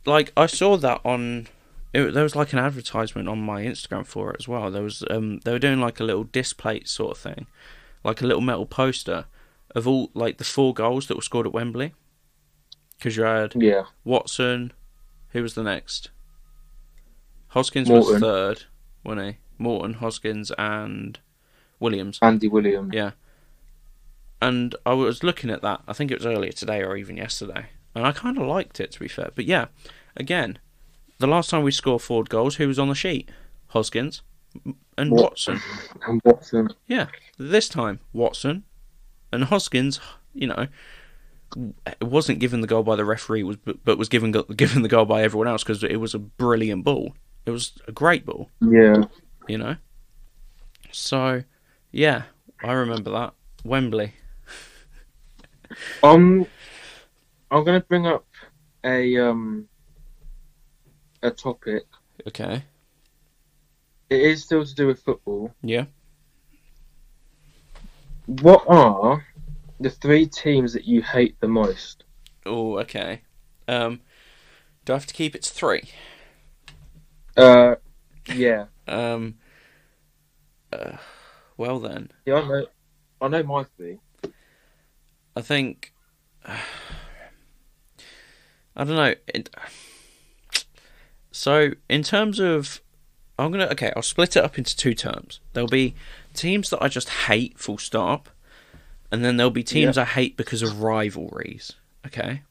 like 0.05 0.33
I 0.37 0.47
saw 0.47 0.77
that 0.77 1.01
on 1.05 1.47
it, 1.93 2.13
there 2.13 2.25
was 2.25 2.35
like 2.35 2.53
an 2.53 2.59
advertisement 2.59 3.29
on 3.29 3.39
my 3.41 3.63
Instagram 3.63 4.05
for 4.07 4.33
it 4.33 4.37
as 4.41 4.49
well. 4.49 4.71
There 4.71 4.83
was 4.83 5.05
um 5.11 5.39
they 5.45 5.53
were 5.53 5.59
doing 5.61 5.81
like 5.81 6.01
a 6.01 6.05
little 6.05 6.25
display 6.25 6.83
sort 6.85 7.13
of 7.13 7.19
thing, 7.19 7.47
like 8.03 8.21
a 8.21 8.27
little 8.27 8.43
metal 8.43 8.67
poster 8.67 9.27
of 9.75 9.87
all 9.87 10.11
like 10.15 10.39
the 10.39 10.45
four 10.45 10.75
goals 10.75 11.07
that 11.07 11.17
were 11.17 11.23
scored 11.23 11.47
at 11.47 11.53
Wembley. 11.53 11.95
Because 12.99 13.17
you 13.17 13.25
had 13.25 13.55
Yeah, 13.57 13.85
Watson, 14.05 14.73
who 15.31 15.43
was 15.43 15.55
the 15.55 15.63
next? 15.63 16.11
Hoskins 17.49 17.89
was 17.89 18.19
third, 18.19 18.65
wasn't 19.05 19.27
he? 19.27 19.39
Morton, 19.59 19.95
Hoskins, 19.95 20.51
and 20.59 21.19
Williams. 21.79 22.19
Andy 22.23 22.49
Williams. 22.49 22.93
Yeah. 22.93 23.13
And 24.43 24.75
I 24.85 24.93
was 24.93 25.23
looking 25.23 25.51
at 25.51 25.63
that, 25.63 25.83
I 25.87 25.93
think 25.93 26.11
it 26.11 26.19
was 26.19 26.27
earlier 26.27 26.53
today 26.53 26.83
or 26.83 26.97
even 26.97 27.17
yesterday, 27.17 27.67
and 27.95 28.07
I 28.07 28.13
kind 28.13 28.37
of 28.37 28.47
liked 28.47 28.81
it 28.81 28.91
to 28.93 29.01
be 29.01 29.09
fair. 29.09 29.31
But 29.35 29.45
yeah, 29.45 29.67
again, 30.17 30.59
the 31.19 31.27
last 31.27 31.51
time 31.51 31.63
we 31.63 31.71
scored 31.71 32.03
four 32.03 32.25
goals, 32.25 32.57
who 32.57 32.69
was 32.69 32.79
on 32.79 32.89
the 32.89 32.95
sheet? 32.95 33.31
Hoskins 33.69 34.23
and 34.99 35.11
Watson. 35.11 35.61
And 36.07 36.21
Watson. 36.25 36.69
Yeah. 36.87 37.07
This 37.39 37.69
time, 37.69 38.01
Watson 38.13 38.65
and 39.33 39.45
Hoskins, 39.45 40.01
you 40.33 40.47
know, 40.47 40.67
wasn't 42.01 42.39
given 42.39 42.61
the 42.61 42.67
goal 42.67 42.83
by 42.83 42.97
the 42.97 43.05
referee, 43.05 43.43
was 43.43 43.57
but 43.57 43.99
was 43.99 44.09
given 44.09 44.33
given 44.57 44.83
the 44.83 44.89
goal 44.89 45.05
by 45.05 45.23
everyone 45.23 45.49
else 45.49 45.63
because 45.63 45.83
it 45.83 45.97
was 46.01 46.15
a 46.15 46.19
brilliant 46.19 46.85
ball. 46.85 47.15
It 47.47 47.51
was 47.51 47.73
a 47.87 47.93
great 47.93 48.25
ball 48.25 48.51
Yeah, 48.61 49.05
you 49.49 49.59
know. 49.59 49.77
So, 50.91 51.43
yeah, 51.93 52.23
I 52.63 52.73
remember 52.73 53.11
that 53.11 53.35
Wembley. 53.65 54.15
um, 56.03 56.47
I'm 57.51 57.65
gonna 57.65 57.81
bring 57.81 58.07
up 58.07 58.27
a 58.85 59.17
um 59.19 59.69
a 61.23 61.31
topic. 61.31 61.85
Okay. 62.27 62.65
It 64.11 64.21
is 64.21 64.45
still 64.45 64.65
to 64.65 64.75
do 64.75 64.87
with 64.87 65.01
football. 65.01 65.53
Yeah. 65.63 65.87
What 68.27 68.65
are 68.69 69.25
the 69.85 69.91
three 69.91 70.27
teams 70.27 70.73
that 70.73 70.87
you 70.87 71.03
hate 71.03 71.39
the 71.41 71.47
most? 71.47 72.05
Oh, 72.47 72.79
okay. 72.79 73.21
Um, 73.69 74.01
do 74.87 74.95
I 74.95 74.97
have 74.97 75.07
to 75.07 75.13
keep 75.13 75.35
it 75.35 75.43
to 75.43 75.53
three? 75.53 75.91
Uh, 77.37 77.77
yeah, 78.35 78.67
Um. 78.89 79.37
Uh, 80.73 80.97
well 81.57 81.79
then, 81.79 82.11
yeah, 82.27 82.37
I 82.37 82.49
know, 82.49 82.67
I 83.21 83.29
know 83.29 83.43
my 83.43 83.65
three. 83.77 84.01
I 85.37 85.41
think. 85.43 85.93
I 88.77 88.83
don't 88.83 88.97
know. 88.97 89.15
It, 89.29 89.51
so, 91.31 91.73
in 91.89 92.03
terms 92.03 92.41
of, 92.41 92.81
I'm 93.39 93.53
gonna 93.53 93.67
okay. 93.67 93.93
I'll 93.95 94.03
split 94.03 94.37
it 94.37 94.43
up 94.45 94.57
into 94.59 94.77
two 94.77 94.95
terms. 94.95 95.41
There'll 95.53 95.69
be 95.69 95.95
teams 96.33 96.71
that 96.71 96.83
I 96.83 96.89
just 96.89 97.09
hate, 97.09 97.59
full 97.59 97.79
stop, 97.79 98.31
and 99.15 99.25
then 99.25 99.37
there'll 99.37 99.51
be 99.53 99.63
teams 99.63 99.97
I 99.97 100.05
hate 100.05 100.37
because 100.37 100.61
of 100.61 100.83
rivalries. 100.83 101.71
Okay. 102.05 102.43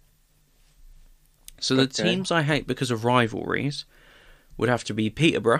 So 1.60 1.76
the 1.76 1.82
Okay. 1.84 2.04
teams 2.04 2.32
I 2.32 2.42
hate 2.42 2.66
because 2.68 2.90
of 2.90 3.04
rivalries 3.04 3.84
would 4.56 4.70
have 4.70 4.86
to 4.86 4.94
be 4.94 5.10
Peterborough, 5.10 5.60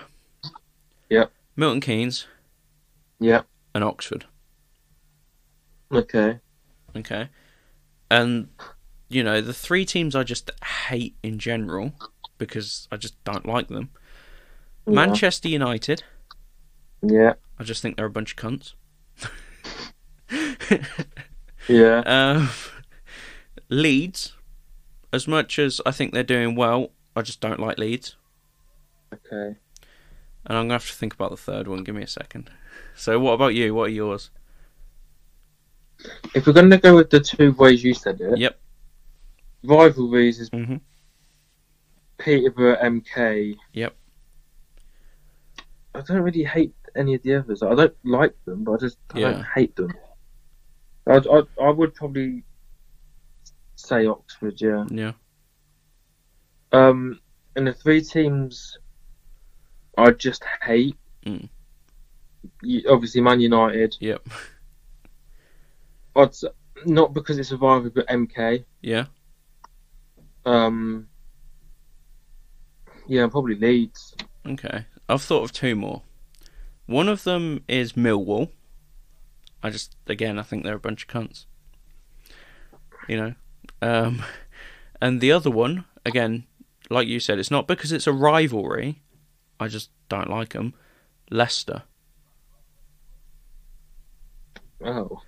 Yep. 1.10 1.30
Milton 1.58 1.82
Keynes, 1.82 2.26
Yeah. 3.20 3.42
and 3.76 3.84
Oxford. 3.84 4.26
Okay. 5.92 6.40
Okay. 6.96 7.28
And, 8.10 8.48
you 9.10 9.24
know, 9.24 9.42
the 9.42 9.54
three 9.54 9.84
teams 9.86 10.16
I 10.16 10.24
just 10.24 10.52
hate 10.88 11.18
in 11.22 11.38
general 11.38 11.94
because 12.38 12.88
I 12.94 12.96
just 12.98 13.22
don't 13.26 13.46
like 13.46 13.68
them 13.68 13.90
Yeah. 14.88 14.94
Manchester 14.94 15.50
United. 15.50 16.04
Yeah. 17.02 17.34
I 17.60 17.64
just 17.66 17.82
think 17.82 17.98
they're 17.98 18.06
a 18.06 18.10
bunch 18.10 18.32
of 18.32 18.38
cunts. 18.38 18.74
Yeah. 21.68 22.00
um, 22.06 22.50
Leeds. 23.70 24.34
As 25.14 25.28
much 25.28 25.60
as 25.60 25.80
I 25.86 25.92
think 25.92 26.12
they're 26.14 26.24
doing 26.24 26.56
well, 26.56 26.90
I 27.16 27.22
just 27.22 27.40
don't 27.40 27.60
like 27.60 27.78
Leeds. 27.78 28.16
Okay. 29.14 29.56
And 30.46 30.58
I'm 30.58 30.68
going 30.68 30.70
to 30.70 30.74
have 30.74 30.88
to 30.88 30.94
think 30.94 31.14
about 31.14 31.32
the 31.32 31.38
third 31.38 31.68
one. 31.68 31.84
Give 31.84 31.96
me 31.96 32.04
a 32.04 32.08
second. 32.08 32.50
So, 32.96 33.20
what 33.20 33.32
about 33.34 33.54
you? 33.54 33.74
What 33.74 33.86
are 33.90 33.94
yours? 33.94 34.30
If 36.36 36.48
we're 36.48 36.54
gonna 36.54 36.78
go 36.78 36.96
with 36.96 37.10
the 37.10 37.20
two 37.20 37.54
ways 37.54 37.84
you 37.84 37.94
said 37.94 38.20
it, 38.20 38.38
Yep. 38.38 38.60
rivalries 39.64 40.40
is 40.40 40.50
hmm 40.50 40.78
Peterborough 42.18 42.78
MK. 42.78 43.56
Yep. 43.74 43.96
I 45.96 46.02
don't 46.02 46.22
really 46.22 46.44
hate 46.44 46.74
any 46.96 47.16
of 47.16 47.24
the 47.24 47.36
others. 47.36 47.64
I 47.64 47.74
don't 47.76 47.96
like 48.04 48.36
them, 48.46 48.64
but 48.64 48.74
I 48.74 48.78
just 48.78 48.98
I 49.14 49.20
Yeah. 49.20 49.32
don't 49.32 49.46
hate 49.56 49.76
them. 49.76 49.94
I, 51.08 51.18
I 51.18 51.42
I 51.62 51.70
would 51.70 51.96
probably 51.96 52.44
say 53.76 54.06
Oxford, 54.06 54.60
yeah. 54.62 54.86
Yeah. 54.90 55.12
Um, 56.72 57.20
and 57.56 57.68
the 57.68 57.74
three 57.74 58.02
teams 58.02 58.78
I 59.98 60.12
just 60.12 60.44
hate. 60.64 60.96
Mm. 61.26 61.50
You, 62.62 62.84
obviously, 62.90 63.22
Man 63.22 63.40
United. 63.40 63.96
Yep. 64.00 64.28
I'd, 66.16 66.36
not 66.86 67.14
because 67.14 67.38
it's 67.38 67.52
a 67.52 67.58
rival, 67.58 67.92
but 67.94 68.08
MK. 68.08 68.66
Yeah. 68.82 69.06
Um, 70.46 71.08
yeah, 73.08 73.28
probably 73.28 73.56
Leeds. 73.56 74.16
Okay. 74.46 74.86
I've 75.08 75.22
thought 75.22 75.44
of 75.44 75.52
two 75.52 75.76
more. 75.76 76.02
One 76.86 77.08
of 77.08 77.24
them 77.24 77.64
is 77.68 77.94
Millwall. 77.94 78.50
I 79.64 79.70
just, 79.70 79.96
again, 80.08 80.38
I 80.38 80.44
think 80.44 80.64
they're 80.64 80.76
a 80.76 80.80
bunch 80.80 81.04
of 81.04 81.10
cunts. 81.10 81.46
You 83.08 83.18
know? 83.18 83.34
Um, 83.82 84.24
and 85.02 85.22
the 85.22 85.32
other 85.32 85.50
one, 85.50 85.86
again, 86.06 86.46
like 86.90 87.08
you 87.08 87.20
said, 87.20 87.40
it's 87.40 87.52
not 87.52 87.68
because 87.68 87.92
it's 87.92 88.08
a 88.08 88.14
rivalry. 88.14 89.02
I 89.60 89.68
just 89.68 89.90
don't 90.10 90.30
like 90.30 90.50
them. 90.50 90.74
Leicester. 91.32 91.84
Oh, 94.84 95.22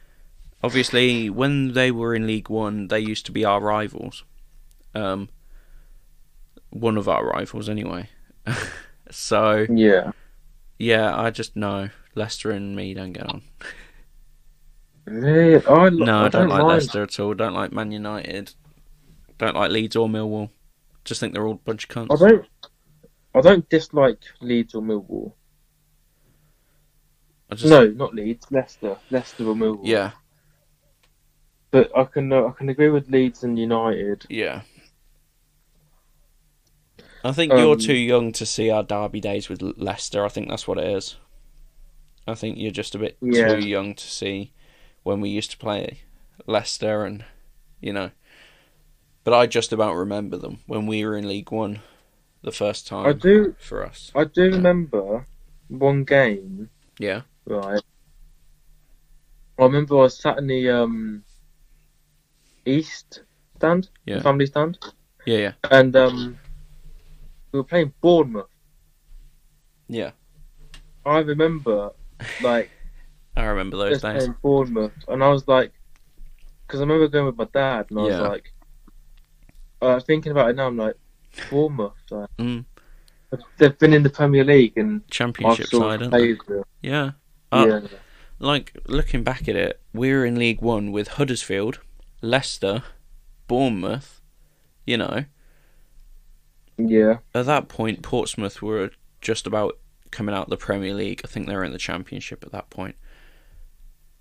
Obviously, 0.65 1.29
when 1.29 1.73
they 1.73 1.91
were 1.91 2.15
in 2.15 2.25
League 2.25 2.49
One, 2.49 2.87
they 2.87 2.99
used 2.99 3.27
to 3.27 3.31
be 3.31 3.45
our 3.45 3.61
rivals. 3.61 4.23
Um, 4.95 5.29
one 6.71 6.97
of 6.97 7.07
our 7.07 7.23
rivals, 7.23 7.69
anyway. 7.69 8.09
so, 9.11 9.67
yeah. 9.69 10.11
yeah, 10.79 11.15
I 11.15 11.29
just 11.29 11.55
know 11.55 11.89
Leicester 12.15 12.49
and 12.49 12.75
me 12.75 12.95
don't 12.95 13.13
get 13.13 13.29
on. 13.29 13.43
Really? 15.05 15.65
I, 15.65 15.89
No, 15.89 16.25
I, 16.25 16.29
don't, 16.29 16.49
like 16.49 16.61
mind. 16.61 16.67
Leicester 16.67 17.03
at 17.03 17.19
all. 17.19 17.33
Don't 17.33 17.53
like 17.53 17.71
Man 17.71 17.91
United. 17.91 18.53
Don't 19.37 19.55
like 19.55 19.71
Leeds 19.71 19.95
or 19.95 20.07
Millwall. 20.07 20.49
Just 21.03 21.19
think 21.19 21.33
they're 21.33 21.45
all 21.45 21.53
a 21.53 21.57
bunch 21.57 21.83
of 21.83 21.89
cunts. 21.89 22.11
I 22.23 22.27
don't. 22.29 22.45
I 23.35 23.41
don't 23.41 23.69
dislike 23.69 24.19
Leeds 24.41 24.73
or 24.73 24.81
Millwall. 24.81 25.33
I 27.51 27.55
just, 27.55 27.69
No, 27.69 27.85
not 27.87 28.15
Leeds. 28.15 28.47
Leicester. 28.49 28.97
Leicester 29.11 29.45
or 29.47 29.53
Millwall. 29.55 29.81
Yeah, 29.83 30.11
But 31.69 31.91
I 31.95 32.05
can 32.05 32.31
uh, 32.33 32.45
I 32.47 32.51
can 32.57 32.69
agree 32.69 32.89
with 32.89 33.09
Leeds 33.09 33.43
and 33.43 33.59
United. 33.59 34.25
yeah. 34.29 34.61
I 37.23 37.31
think 37.31 37.51
you're 37.53 37.73
Um, 37.73 37.79
too 37.79 37.95
young 37.95 38.31
to 38.33 38.45
see 38.45 38.69
our 38.69 38.83
derby 38.83 39.19
days 39.19 39.49
with 39.49 39.61
Leicester. 39.61 40.23
I 40.23 40.29
think 40.29 40.47
that's 40.47 40.67
what 40.67 40.77
it 40.77 40.85
is. 40.87 41.15
I 42.27 42.35
think 42.35 42.57
you're 42.59 42.71
just 42.71 42.93
a 42.95 42.99
bit 42.99 43.17
Yeah. 43.21 43.55
too 43.55 43.67
young 43.67 43.95
to 43.95 44.03
see 44.07 44.53
when 45.05 45.21
we 45.21 45.29
used 45.29 45.51
to 45.51 45.57
play 45.57 45.99
Leicester 46.47 47.05
and, 47.05 47.23
you 47.79 47.93
know. 47.93 48.09
But 49.23 49.35
I 49.35 49.45
just 49.45 49.71
about 49.71 49.93
remember 49.95 50.35
them 50.35 50.59
when 50.65 50.87
we 50.87 51.05
were 51.05 51.15
in 51.15 51.27
League 51.27 51.51
One 51.51 51.79
the 52.41 52.51
first 52.51 52.87
time 52.87 53.05
I 53.05 53.13
do. 53.13 53.55
for 53.59 53.85
us. 53.85 54.11
I 54.15 54.23
do 54.25 54.43
remember 54.51 55.27
one 55.67 56.03
game. 56.05 56.69
Yeah. 56.99 57.21
Right. 57.45 57.81
I 59.59 59.63
remember 59.63 59.95
I 59.95 60.01
was 60.01 60.17
sat 60.17 60.39
in 60.39 60.47
the 60.47 60.69
um 60.69 61.23
east 62.65 63.21
stand, 63.57 63.89
Yeah. 64.05 64.21
family 64.21 64.47
stand, 64.47 64.79
Yeah, 65.25 65.37
yeah. 65.37 65.53
and 65.69 65.95
um 65.95 66.39
we 67.51 67.59
were 67.59 67.63
playing 67.63 67.93
Bournemouth. 68.01 68.49
Yeah. 69.87 70.11
I 71.05 71.19
remember 71.19 71.91
like 72.41 72.71
I 73.35 73.43
remember 73.45 73.77
those 73.77 74.01
just 74.01 74.03
days. 74.03 74.29
Bournemouth, 74.41 74.93
and 75.07 75.23
I 75.23 75.29
was 75.29 75.47
like, 75.47 75.71
because 76.65 76.79
I 76.79 76.83
remember 76.83 77.07
going 77.07 77.25
with 77.25 77.35
my 77.37 77.47
dad, 77.53 77.87
and 77.89 77.99
I 77.99 78.03
Yeah. 78.07 78.21
was 78.21 78.29
like, 78.29 78.53
uh, 79.81 79.99
thinking 79.99 80.31
about 80.31 80.49
it 80.49 80.55
now, 80.55 80.67
I'm 80.67 80.77
like, 80.77 80.95
Bournemouth. 81.49 81.93
Like, 82.09 82.29
Mm. 82.37 82.65
they've 83.57 83.77
been 83.77 83.93
in 83.93 84.03
the 84.03 84.09
Premier 84.09 84.43
League, 84.43 84.77
and 84.77 85.05
Championship 85.09 85.67
side? 85.67 86.01
Yeah. 86.81 87.11
Uh, 87.51 87.65
yeah. 87.67 87.87
Like 88.39 88.73
looking 88.87 89.23
back 89.23 89.47
at 89.47 89.55
it, 89.55 89.79
we 89.93 90.11
were 90.11 90.25
in 90.25 90.35
League 90.37 90.61
One 90.61 90.91
with 90.91 91.09
Huddersfield, 91.09 91.79
Leicester, 92.21 92.83
Bournemouth. 93.47 94.21
You 94.85 94.97
know, 94.97 95.25
Yeah. 96.77 97.17
at 97.33 97.45
that 97.45 97.67
point, 97.69 98.01
Portsmouth 98.03 98.61
were 98.61 98.91
just 99.21 99.47
about 99.47 99.77
coming 100.11 100.35
out 100.35 100.43
of 100.43 100.49
the 100.49 100.57
Premier 100.57 100.93
League. 100.93 101.21
I 101.23 101.27
think 101.27 101.47
they 101.47 101.55
were 101.55 101.63
in 101.63 101.71
the 101.71 101.77
Championship 101.77 102.43
at 102.45 102.51
that 102.51 102.69
point. 102.69 102.95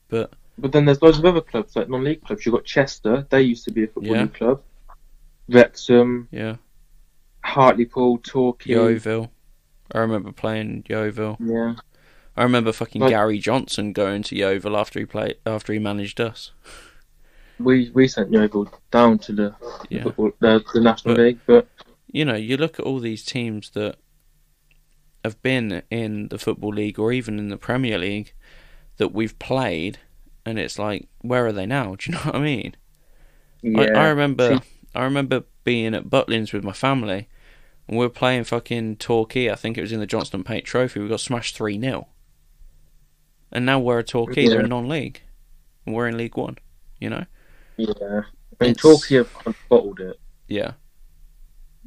But 0.09 0.33
But 0.59 0.73
then 0.73 0.85
there's 0.85 1.03
loads 1.03 1.19
of 1.19 1.25
other 1.25 1.41
clubs, 1.41 1.75
like 1.77 1.89
non-league 1.89 2.23
clubs. 2.25 2.45
You've 2.47 2.55
got 2.55 2.65
Chester, 2.65 3.27
they 3.31 3.43
used 3.43 3.65
to 3.65 3.71
be 3.73 3.85
a 3.85 3.87
football 3.89 4.15
Yeah. 4.17 4.23
league 4.23 4.35
club. 4.35 4.63
Wrexham, 5.49 6.29
yeah, 6.31 6.57
Hartlepool, 7.43 8.19
Torquay. 8.19 8.71
Yeovil. 8.73 9.31
I 9.93 9.99
remember 9.99 10.33
playing 10.33 10.85
Yeovil. 10.89 11.37
Yeah. 11.41 11.75
I 12.37 12.43
remember 12.43 12.73
fucking 12.73 13.03
Like- 13.03 13.11
Gary 13.11 13.39
Johnson 13.39 13.93
going 13.93 14.23
to 14.25 14.37
Yeovil 14.37 14.77
after 14.77 14.99
he 14.99 15.05
played 15.07 15.37
after 15.45 15.73
he 15.73 15.79
managed 15.79 16.21
us. 16.21 16.53
We 17.61 17.91
we 17.91 18.09
sent 18.09 18.33
Yeovil 18.33 18.69
down 18.91 19.19
to 19.21 19.33
the 19.33 19.55
Yeah. 19.91 20.05
football, 20.05 20.33
the, 20.41 20.65
the 20.73 20.81
National 20.81 21.15
But- 21.15 21.23
League, 21.23 21.39
but 21.47 21.69
you 22.11 22.25
know, 22.25 22.35
you 22.37 22.57
look 22.57 22.79
at 22.81 22.87
all 22.87 22.99
these 23.01 23.25
teams 23.25 23.71
that 23.71 23.97
have 25.25 25.41
been 25.43 25.83
in 25.91 26.29
the 26.29 26.39
Football 26.39 26.75
League 26.75 26.99
or 26.99 27.13
even 27.13 27.39
in 27.39 27.49
the 27.49 27.57
Premier 27.57 27.99
League 27.99 28.33
that 28.97 29.13
we've 29.13 29.39
played, 29.39 29.99
and 30.47 30.59
it's 30.59 30.79
like, 30.79 31.09
where 31.21 31.47
are 31.47 31.53
they 31.53 31.67
now? 31.67 31.95
Do 31.99 32.11
you 32.11 32.17
know 32.17 32.25
what 32.25 32.37
I 32.37 32.41
mean? 32.41 32.77
yeah. 33.63 33.81
I, 33.81 34.05
I 34.05 34.09
remember, 34.09 34.61
I 34.95 35.05
remember 35.05 35.45
being 35.65 35.95
at 35.95 36.05
Butlins 36.11 36.53
with 36.53 36.65
my 36.65 36.73
family, 36.73 37.29
and 37.89 37.99
we 37.99 38.05
were 38.05 38.11
playing 38.11 38.45
fucking 38.45 38.97
Torquay. 38.97 39.51
I 39.51 39.55
think 39.57 39.77
it 39.77 39.83
was 39.83 39.93
in 39.93 40.01
the 40.01 40.07
Johnstone's 40.07 40.45
Paint 40.45 40.65
Trophy. 40.65 41.01
We 41.01 41.09
got 41.09 41.21
smashed 41.21 41.57
three 41.57 41.79
0 41.81 42.09
and 43.53 43.65
now 43.65 43.79
we're 43.79 44.01
at 44.01 44.09
Torquay. 44.09 44.49
They're 44.49 44.59
Yeah. 44.59 44.65
in 44.65 44.69
non-league, 44.71 45.21
and 45.87 45.95
we're 45.95 46.09
in 46.09 46.17
League 46.17 46.37
One. 46.37 46.59
You 46.99 47.11
know? 47.11 47.25
yeah. 47.77 48.23
I 48.61 48.65
mean, 48.65 48.75
Torquay 48.75 49.17
have 49.17 49.57
bottled 49.69 50.01
it. 50.01 50.19
Yeah, 50.49 50.73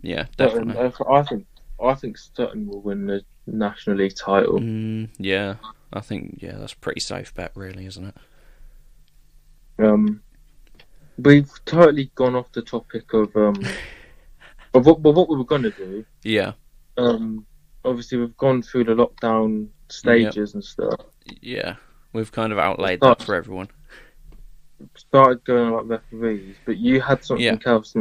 yeah, 0.02 0.26
definitely. 0.36 0.78
I 1.10 1.24
think 1.24 1.46
I 1.84 1.94
think 1.94 2.18
Sutton 2.18 2.68
will 2.68 2.82
win 2.82 3.06
the 3.06 3.22
National 3.46 3.98
League 3.98 4.16
title. 4.16 4.60
Mm, 4.60 5.10
yeah, 5.18 5.56
I 5.94 6.02
think 6.02 6.40
yeah, 6.42 6.58
that's 6.58 6.74
a 6.74 6.78
pretty 6.78 7.00
safe 7.00 7.34
bet, 7.34 7.52
really, 7.56 7.86
isn't 7.86 8.06
it? 8.06 8.16
Um, 9.80 10.22
we've 11.18 11.52
totally 11.66 12.12
gone 12.16 12.36
off 12.36 12.52
the 12.52 12.62
topic 12.62 13.14
of 13.14 13.36
um 13.36 13.56
of 14.74 14.86
what, 14.86 14.98
of 14.98 15.16
what 15.16 15.30
we 15.30 15.38
were 15.38 15.44
to 15.60 15.72
do. 15.72 16.06
Yeah, 16.24 16.54
Um, 16.98 17.46
obviously 17.86 18.18
we've 18.18 18.38
gone 18.38 18.62
through 18.62 18.86
the 18.86 18.94
lockdown 18.96 19.68
stages 19.90 20.54
and 20.54 20.64
stuff. 20.64 21.00
yeah, 21.42 21.76
we've 22.14 22.32
kind 22.32 22.52
of 22.52 22.60
outlaid 22.60 23.00
that 23.02 23.22
for 23.22 23.36
everyone. 23.36 23.70
Started 24.96 25.44
going 25.44 25.70
about 25.70 25.88
referees, 25.88 26.56
but 26.66 26.78
you 26.78 27.02
had 27.02 27.24
something 27.24 27.44
Yeah. 27.46 27.58
else. 27.66 27.96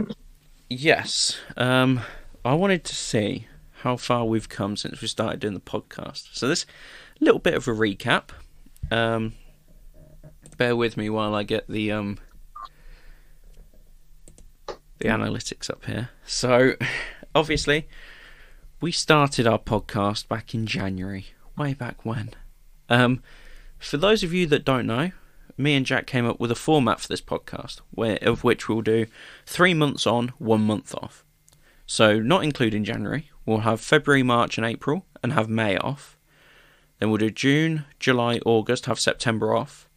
Yes, 0.69 1.39
um, 1.57 2.01
I 2.45 2.55
wanted 2.55 2.85
to 2.85 2.95
see 2.95 3.47
how 3.83 3.97
far 3.97 4.25
we've 4.25 4.49
come 4.49 4.77
since 4.77 5.01
we 5.01 5.09
started 5.09 5.41
doing 5.41 5.55
the 5.55 5.61
podcast. 5.61 6.29
So 6.33 6.49
this 6.49 6.67
little 7.21 7.41
bit 7.41 7.55
of 7.55 7.67
a 7.69 7.73
recap. 7.73 8.31
Um, 8.91 9.35
bear 10.57 10.77
with 10.77 10.97
me 10.97 11.11
while 11.11 11.35
I 11.35 11.43
get 11.43 11.69
the 11.69 11.93
um 11.93 12.19
the 14.99 15.09
analytics 15.09 15.69
up 15.69 15.85
here. 15.85 16.11
So, 16.25 16.75
obviously, 17.35 17.87
we 18.81 18.93
started 18.93 19.47
our 19.47 19.59
podcast 19.59 20.29
back 20.29 20.55
in 20.55 20.67
January, 20.67 21.27
way 21.57 21.75
back 21.75 22.05
when. 22.05 22.31
Um, 22.89 23.23
for 23.79 23.97
those 23.97 24.23
of 24.23 24.33
you 24.33 24.47
that 24.47 24.65
don't 24.65 24.87
know, 24.87 25.11
me 25.59 25.75
and 25.75 25.87
Jack 25.87 26.07
came 26.07 26.27
up 26.27 26.41
with 26.41 26.51
a 26.51 26.55
format 26.57 27.01
for 27.01 27.09
this 27.09 27.21
podcast, 27.21 27.81
where 27.91 28.19
of 28.23 28.45
which 28.45 28.69
we'll 28.69 28.83
do 28.83 29.07
three 29.45 29.75
months 29.75 30.07
on, 30.07 30.29
one 30.39 30.63
month 30.63 30.95
off. 30.95 31.25
So, 31.87 32.19
not 32.19 32.43
including 32.43 32.85
January, 32.85 33.31
we'll 33.45 33.59
have 33.59 33.81
February, 33.81 34.23
March, 34.23 34.59
and 34.59 34.67
April, 34.67 35.07
and 35.23 35.33
have 35.33 35.49
May 35.49 35.77
off. 35.79 36.16
Then 36.99 37.11
we'll 37.11 37.19
do 37.19 37.31
June, 37.31 37.85
July, 38.01 38.41
August, 38.47 38.87
have 38.87 38.99
September 38.99 39.55
off. 39.55 39.89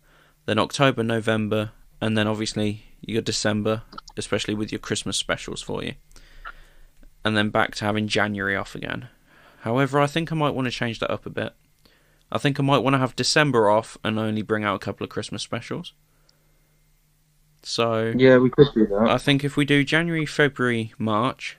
Then 0.46 0.60
October, 0.60 1.04
November, 1.04 1.72
and 2.02 2.18
then 2.18 2.28
obviously 2.28 2.84
you 3.02 3.16
got 3.16 3.24
December, 3.24 3.84
especially 4.18 4.54
with 4.54 4.72
your 4.72 4.80
Christmas 4.80 5.18
specials 5.18 5.62
for 5.62 5.84
you. 5.84 5.94
And 7.24 7.38
then 7.38 7.50
back 7.50 7.76
to 7.76 7.86
having 7.86 8.08
January 8.08 8.56
off 8.56 8.76
again. 8.76 9.08
However, 9.62 10.00
I 10.00 10.08
think 10.08 10.32
I 10.32 10.36
might 10.36 10.56
want 10.56 10.66
to 10.68 10.72
change 10.72 11.00
that 11.00 11.12
up 11.12 11.26
a 11.26 11.30
bit. 11.30 11.54
I 12.32 12.38
think 12.38 12.60
I 12.60 12.64
might 12.64 12.80
want 12.80 12.94
to 12.94 13.00
have 13.00 13.16
December 13.16 13.70
off 13.70 13.98
and 14.04 14.20
only 14.20 14.42
bring 14.42 14.64
out 14.64 14.76
a 14.76 14.80
couple 14.80 15.04
of 15.04 15.10
Christmas 15.10 15.42
specials. 15.42 15.94
So 17.64 18.14
Yeah, 18.16 18.38
we 18.38 18.50
could 18.50 18.68
do 18.74 18.88
that. 18.88 19.08
I 19.10 19.18
think 19.18 19.44
if 19.44 19.58
we 19.58 19.66
do 19.66 19.84
January, 19.84 20.26
February, 20.26 20.94
March, 20.98 21.58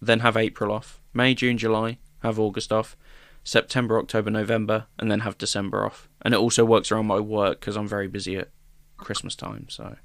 then 0.00 0.20
have 0.20 0.36
April 0.36 0.72
off, 0.72 1.00
May, 1.14 1.34
June, 1.34 1.56
July, 1.56 1.98
have 2.22 2.38
August 2.38 2.72
off, 2.72 2.96
September, 3.44 3.98
October, 3.98 4.30
November, 4.30 4.86
and 4.98 5.10
then 5.10 5.20
have 5.20 5.38
December 5.38 5.84
off. 5.84 6.08
And 6.22 6.32
it 6.34 6.38
also 6.38 6.64
works 6.64 6.92
around 6.92 7.06
my 7.06 7.18
work 7.20 7.60
because 7.60 7.76
I'm 7.76 7.88
very 7.88 8.08
busy 8.08 8.36
at 8.36 8.48
Christmas 8.96 9.34
time. 9.34 9.66
So, 9.68 9.96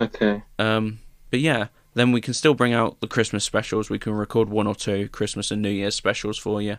Okay. 0.00 0.42
um, 0.58 0.98
but 1.30 1.40
yeah, 1.40 1.68
then 1.94 2.12
we 2.12 2.20
can 2.20 2.34
still 2.34 2.54
bring 2.54 2.72
out 2.72 3.00
the 3.00 3.06
Christmas 3.08 3.44
specials. 3.44 3.90
We 3.90 3.98
can 3.98 4.12
record 4.12 4.48
one 4.48 4.66
or 4.66 4.74
two 4.74 5.08
Christmas 5.08 5.50
and 5.50 5.62
New 5.62 5.70
Year's 5.70 5.94
specials 5.94 6.38
for 6.38 6.60
you 6.60 6.78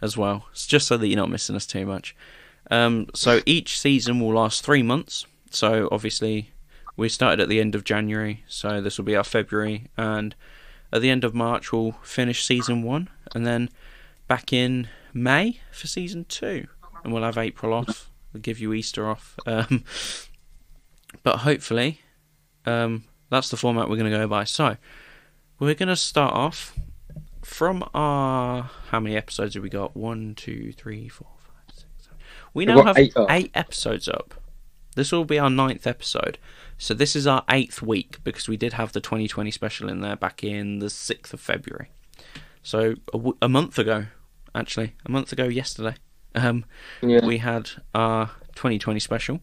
as 0.00 0.16
well. 0.16 0.46
It's 0.52 0.66
just 0.66 0.86
so 0.86 0.96
that 0.96 1.06
you're 1.08 1.16
not 1.16 1.30
missing 1.30 1.56
us 1.56 1.66
too 1.66 1.86
much. 1.86 2.14
Um, 2.70 3.08
so 3.14 3.40
each 3.46 3.78
season 3.78 4.20
will 4.20 4.34
last 4.34 4.64
three 4.64 4.82
months. 4.82 5.26
So 5.50 5.88
obviously, 5.90 6.50
we 6.96 7.08
started 7.08 7.40
at 7.40 7.48
the 7.48 7.60
end 7.60 7.74
of 7.74 7.84
January, 7.84 8.44
so 8.46 8.80
this 8.80 8.98
will 8.98 9.04
be 9.04 9.16
our 9.16 9.24
February, 9.24 9.86
and 9.96 10.34
at 10.92 11.00
the 11.00 11.10
end 11.10 11.24
of 11.24 11.34
March 11.34 11.72
we'll 11.72 11.92
finish 12.02 12.44
season 12.44 12.82
one, 12.82 13.08
and 13.34 13.46
then 13.46 13.70
back 14.28 14.52
in 14.52 14.88
May 15.12 15.60
for 15.72 15.86
season 15.86 16.24
two, 16.26 16.68
and 17.02 17.12
we'll 17.12 17.22
have 17.24 17.38
April 17.38 17.72
off. 17.74 18.10
We'll 18.32 18.42
give 18.42 18.60
you 18.60 18.72
Easter 18.74 19.08
off, 19.08 19.36
um, 19.46 19.84
but 21.22 21.38
hopefully, 21.38 22.00
um, 22.66 23.04
that's 23.30 23.48
the 23.48 23.56
format 23.56 23.88
we're 23.88 23.96
going 23.96 24.10
to 24.10 24.16
go 24.16 24.28
by. 24.28 24.44
So 24.44 24.76
we're 25.58 25.74
going 25.74 25.88
to 25.88 25.96
start 25.96 26.34
off 26.34 26.78
from 27.42 27.88
our 27.94 28.70
how 28.90 29.00
many 29.00 29.16
episodes 29.16 29.54
have 29.54 29.62
we 29.62 29.70
got? 29.70 29.96
One, 29.96 30.34
two, 30.34 30.72
three, 30.76 31.08
four, 31.08 31.28
five, 31.38 31.74
six, 31.74 31.88
seven. 31.98 32.18
We 32.52 32.66
now 32.66 32.82
have 32.84 32.98
eight 32.98 33.14
eight 33.30 33.50
episodes 33.54 34.08
up. 34.08 34.34
This 34.94 35.12
will 35.12 35.24
be 35.24 35.38
our 35.38 35.50
ninth 35.50 35.86
episode. 35.86 36.38
So 36.76 36.92
this 36.92 37.16
is 37.16 37.26
our 37.26 37.44
eighth 37.50 37.80
week 37.82 38.18
because 38.24 38.48
we 38.48 38.56
did 38.56 38.72
have 38.74 38.92
the 38.92 39.00
2020 39.00 39.50
special 39.52 39.88
in 39.88 40.00
there 40.00 40.16
back 40.16 40.42
in 40.42 40.80
the 40.80 40.86
6th 40.86 41.32
of 41.32 41.40
February. 41.40 41.90
So 42.62 42.94
a, 43.14 43.16
w- 43.16 43.36
a 43.40 43.48
month 43.48 43.78
ago, 43.78 44.06
actually, 44.58 44.94
a 45.06 45.10
month 45.10 45.32
ago 45.32 45.44
yesterday, 45.44 45.94
um, 46.34 46.64
Yeah. 47.02 47.24
we 47.24 47.38
had 47.38 47.70
our 47.94 48.30
2020 48.54 49.00
special. 49.00 49.40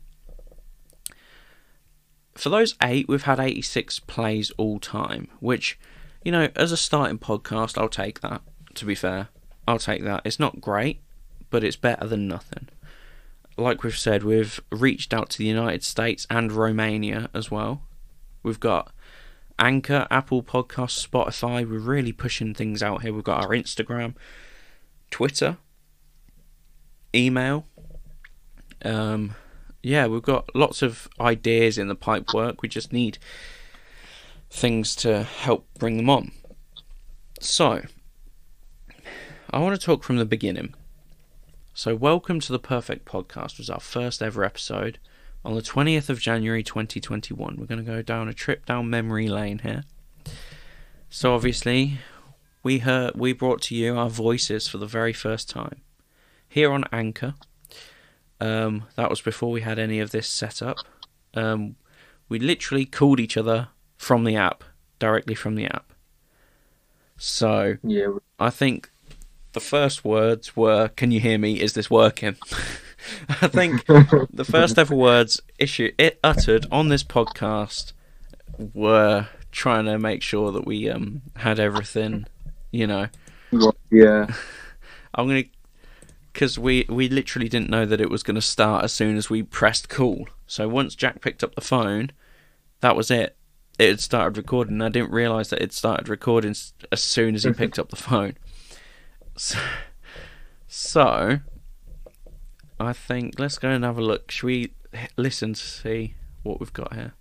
For 2.33 2.49
those 2.49 2.75
eight, 2.83 3.07
we've 3.07 3.23
had 3.23 3.39
86 3.39 3.99
plays 4.01 4.51
all 4.51 4.79
time, 4.79 5.29
which, 5.39 5.79
you 6.23 6.31
know, 6.31 6.49
as 6.55 6.71
a 6.71 6.77
starting 6.77 7.17
podcast, 7.17 7.77
I'll 7.77 7.87
take 7.87 8.19
that, 8.21 8.41
to 8.75 8.85
be 8.85 8.95
fair. 8.95 9.29
I'll 9.67 9.79
take 9.79 10.03
that. 10.03 10.21
It's 10.25 10.39
not 10.39 10.59
great, 10.59 11.01
but 11.49 11.63
it's 11.63 11.77
better 11.77 12.05
than 12.07 12.27
nothing. 12.27 12.67
Like 13.57 13.83
we've 13.83 13.97
said, 13.97 14.23
we've 14.23 14.59
reached 14.69 15.13
out 15.13 15.29
to 15.31 15.37
the 15.37 15.45
United 15.45 15.83
States 15.83 16.27
and 16.29 16.51
Romania 16.51 17.29
as 17.33 17.49
well. 17.49 17.83
We've 18.43 18.59
got 18.59 18.91
Anchor, 19.57 20.05
Apple 20.11 20.43
Podcasts, 20.43 21.07
Spotify. 21.07 21.67
We're 21.67 21.79
really 21.79 22.11
pushing 22.11 22.53
things 22.53 22.83
out 22.83 23.01
here. 23.01 23.13
We've 23.13 23.23
got 23.23 23.41
our 23.45 23.51
Instagram, 23.51 24.13
Twitter, 25.11 25.57
email. 27.13 27.65
Um, 28.83 29.35
yeah, 29.81 30.07
we've 30.07 30.21
got 30.21 30.53
lots 30.55 30.81
of 30.81 31.07
ideas 31.19 31.77
in 31.77 31.87
the 31.87 31.95
pipe 31.95 32.33
work. 32.33 32.61
We 32.61 32.69
just 32.69 32.91
need 32.91 33.17
things 34.49 34.95
to 34.97 35.23
help 35.23 35.67
bring 35.77 35.97
them 35.97 36.09
on. 36.09 36.31
So, 37.39 37.83
I 39.49 39.59
want 39.59 39.79
to 39.79 39.85
talk 39.85 40.03
from 40.03 40.17
the 40.17 40.25
beginning. 40.25 40.73
So, 41.73 41.95
welcome 41.95 42.39
to 42.39 42.51
the 42.51 42.59
Perfect 42.59 43.05
Podcast. 43.05 43.57
Was 43.57 43.69
our 43.69 43.79
first 43.79 44.23
ever 44.23 44.43
episode 44.43 44.97
on 45.43 45.53
the 45.55 45.61
20th 45.61 46.09
of 46.09 46.19
January 46.19 46.63
2021. 46.63 47.57
We're 47.57 47.65
going 47.65 47.83
to 47.83 47.91
go 47.91 48.01
down 48.01 48.27
a 48.27 48.33
trip 48.33 48.65
down 48.65 48.89
memory 48.89 49.27
lane 49.27 49.59
here. 49.59 49.83
So, 51.09 51.35
obviously, 51.35 51.99
we 52.65 52.79
heard 52.79 53.11
we 53.15 53.31
brought 53.31 53.61
to 53.61 53.75
you 53.75 53.95
our 53.95 54.09
voices 54.09 54.67
for 54.67 54.79
the 54.79 54.87
very 54.87 55.13
first 55.13 55.47
time 55.47 55.81
here 56.49 56.71
on 56.71 56.83
Anchor. 56.91 57.35
Um, 58.41 58.85
that 58.95 59.07
was 59.07 59.21
before 59.21 59.51
we 59.51 59.61
had 59.61 59.77
any 59.77 59.99
of 59.99 60.09
this 60.09 60.27
set 60.27 60.63
up. 60.63 60.77
Um, 61.35 61.75
we 62.27 62.39
literally 62.39 62.85
called 62.85 63.19
each 63.19 63.37
other 63.37 63.67
from 63.97 64.23
the 64.23 64.35
app, 64.35 64.63
directly 64.97 65.35
from 65.35 65.53
the 65.55 65.65
app. 65.67 65.93
So 67.17 67.77
Yeah. 67.83 68.17
I 68.39 68.49
think 68.49 68.89
the 69.53 69.59
first 69.59 70.03
words 70.03 70.55
were, 70.55 70.87
"Can 70.89 71.11
you 71.11 71.19
hear 71.19 71.37
me? 71.37 71.61
Is 71.61 71.73
this 71.73 71.91
working?" 71.91 72.35
I 73.29 73.47
think 73.47 73.85
the 74.33 74.43
first 74.43 74.79
ever 74.79 74.95
words 74.95 75.39
issue 75.59 75.91
it 75.99 76.19
uttered 76.23 76.65
on 76.71 76.87
this 76.89 77.03
podcast 77.03 77.93
were 78.73 79.27
trying 79.51 79.85
to 79.85 79.99
make 79.99 80.23
sure 80.23 80.51
that 80.51 80.65
we 80.65 80.89
um 80.89 81.21
had 81.37 81.59
everything, 81.59 82.25
you 82.75 82.87
know. 82.87 83.07
yeah. 83.89 84.27
I'm 85.15 85.27
gonna 85.27 85.43
because 86.33 86.59
we 86.59 86.85
we 86.89 87.07
literally 87.07 87.47
didn't 87.47 87.69
know 87.69 87.85
that 87.85 88.01
it 88.01 88.09
was 88.09 88.21
gonna 88.21 88.41
start 88.41 88.83
as 88.83 88.91
soon 88.91 89.15
as 89.15 89.29
we 89.29 89.43
pressed 89.43 89.87
call. 89.87 90.27
So 90.45 90.67
once 90.67 90.95
Jack 90.95 91.21
picked 91.21 91.43
up 91.43 91.55
the 91.55 91.61
phone, 91.61 92.11
that 92.81 92.95
was 92.95 93.09
it. 93.09 93.37
It 93.79 93.89
had 93.89 93.99
started 93.99 94.37
recording. 94.37 94.81
I 94.81 94.89
didn't 94.89 95.11
realize 95.11 95.49
that 95.49 95.61
it 95.61 95.73
started 95.73 96.09
recording 96.09 96.55
as 96.91 97.01
soon 97.01 97.35
as 97.35 97.43
he 97.43 97.49
mm-hmm. 97.49 97.57
picked 97.57 97.79
up 97.79 97.89
the 97.89 97.95
phone. 97.95 98.35
So, 99.37 99.59
so 100.67 101.39
I 102.79 102.93
think 102.93 103.39
let's 103.39 103.57
go 103.57 103.69
and 103.69 103.83
have 103.83 103.97
a 103.97 104.01
look. 104.01 104.31
Should 104.31 104.45
we 104.45 104.73
listen 105.17 105.53
to 105.53 105.59
see 105.59 106.15
what 106.43 106.59
we've 106.59 106.71
got 106.71 106.93
here? 106.93 107.13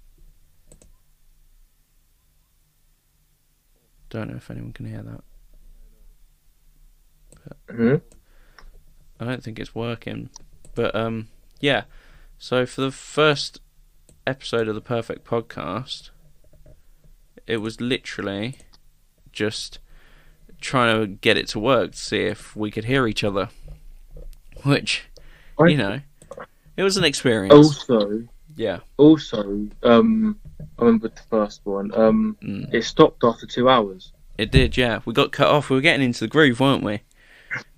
Don't 4.10 4.30
know 4.30 4.36
if 4.36 4.48
anyone 4.48 4.72
can 4.72 4.86
hear 4.86 5.02
that. 5.02 5.24
Hmm 7.74 7.96
I 9.20 9.24
don't 9.24 9.42
think 9.42 9.58
it's 9.58 9.74
working. 9.74 10.30
But 10.74 10.94
um 10.94 11.28
yeah. 11.60 11.84
So 12.38 12.66
for 12.66 12.80
the 12.82 12.90
first 12.90 13.60
episode 14.26 14.68
of 14.68 14.74
the 14.74 14.80
Perfect 14.80 15.24
Podcast, 15.24 16.10
it 17.46 17.58
was 17.58 17.80
literally 17.80 18.56
just 19.32 19.78
trying 20.60 21.00
to 21.00 21.06
get 21.06 21.36
it 21.36 21.46
to 21.48 21.58
work 21.60 21.92
to 21.92 21.98
see 21.98 22.22
if 22.22 22.56
we 22.56 22.70
could 22.70 22.84
hear 22.84 23.06
each 23.06 23.22
other. 23.24 23.48
Which, 24.62 25.04
you 25.60 25.76
know, 25.76 26.00
it 26.76 26.82
was 26.82 26.96
an 26.96 27.04
experience. 27.04 27.54
Also, 27.54 28.22
Yeah. 28.56 28.78
also, 28.96 29.68
um, 29.82 30.38
I 30.78 30.84
remember 30.84 31.08
the 31.08 31.20
first 31.30 31.60
one. 31.64 31.92
Um, 31.94 32.36
Mm. 32.42 32.72
it 32.72 32.82
stopped 32.84 33.22
after 33.24 33.46
two 33.46 33.68
hours. 33.68 34.12
It 34.38 34.50
did, 34.50 34.76
yeah. 34.76 35.00
We 35.04 35.12
got 35.12 35.32
cut 35.32 35.48
off. 35.48 35.70
We 35.70 35.76
were 35.76 35.82
getting 35.82 36.04
into 36.04 36.20
the 36.20 36.28
groove, 36.28 36.60
weren't 36.60 36.82
we? 36.82 37.02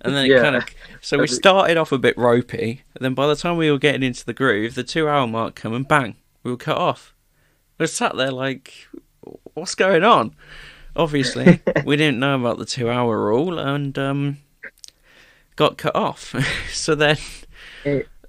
And 0.01 0.15
then 0.15 0.25
it 0.25 0.29
Yeah. 0.31 0.41
kind 0.41 0.55
of. 0.55 0.65
So 1.01 1.17
we 1.19 1.27
started 1.27 1.77
off 1.77 1.91
a 1.91 1.97
bit 1.97 2.17
ropey, 2.17 2.83
and 2.95 3.03
then 3.03 3.13
by 3.13 3.27
the 3.27 3.35
time 3.35 3.57
we 3.57 3.71
were 3.71 3.77
getting 3.79 4.03
into 4.03 4.25
the 4.25 4.33
groove, 4.33 4.75
the 4.75 4.83
two 4.83 5.07
hour 5.07 5.27
mark 5.27 5.55
come 5.55 5.73
and 5.73 5.87
bang, 5.87 6.15
we 6.43 6.51
were 6.51 6.57
cut 6.57 6.77
off. 6.77 7.13
We 7.77 7.87
sat 7.87 8.15
there 8.15 8.31
like, 8.31 8.87
what's 9.53 9.75
going 9.75 10.03
on? 10.03 10.35
Obviously, 10.95 11.61
we 11.85 11.95
didn't 11.95 12.19
know 12.19 12.35
about 12.39 12.57
the 12.57 12.65
two 12.65 12.89
hour 12.89 13.23
rule 13.23 13.59
and 13.59 13.97
um, 13.99 14.37
got 15.55 15.77
cut 15.77 15.95
off. 15.95 16.33
so 16.71 16.95
then, 16.95 17.17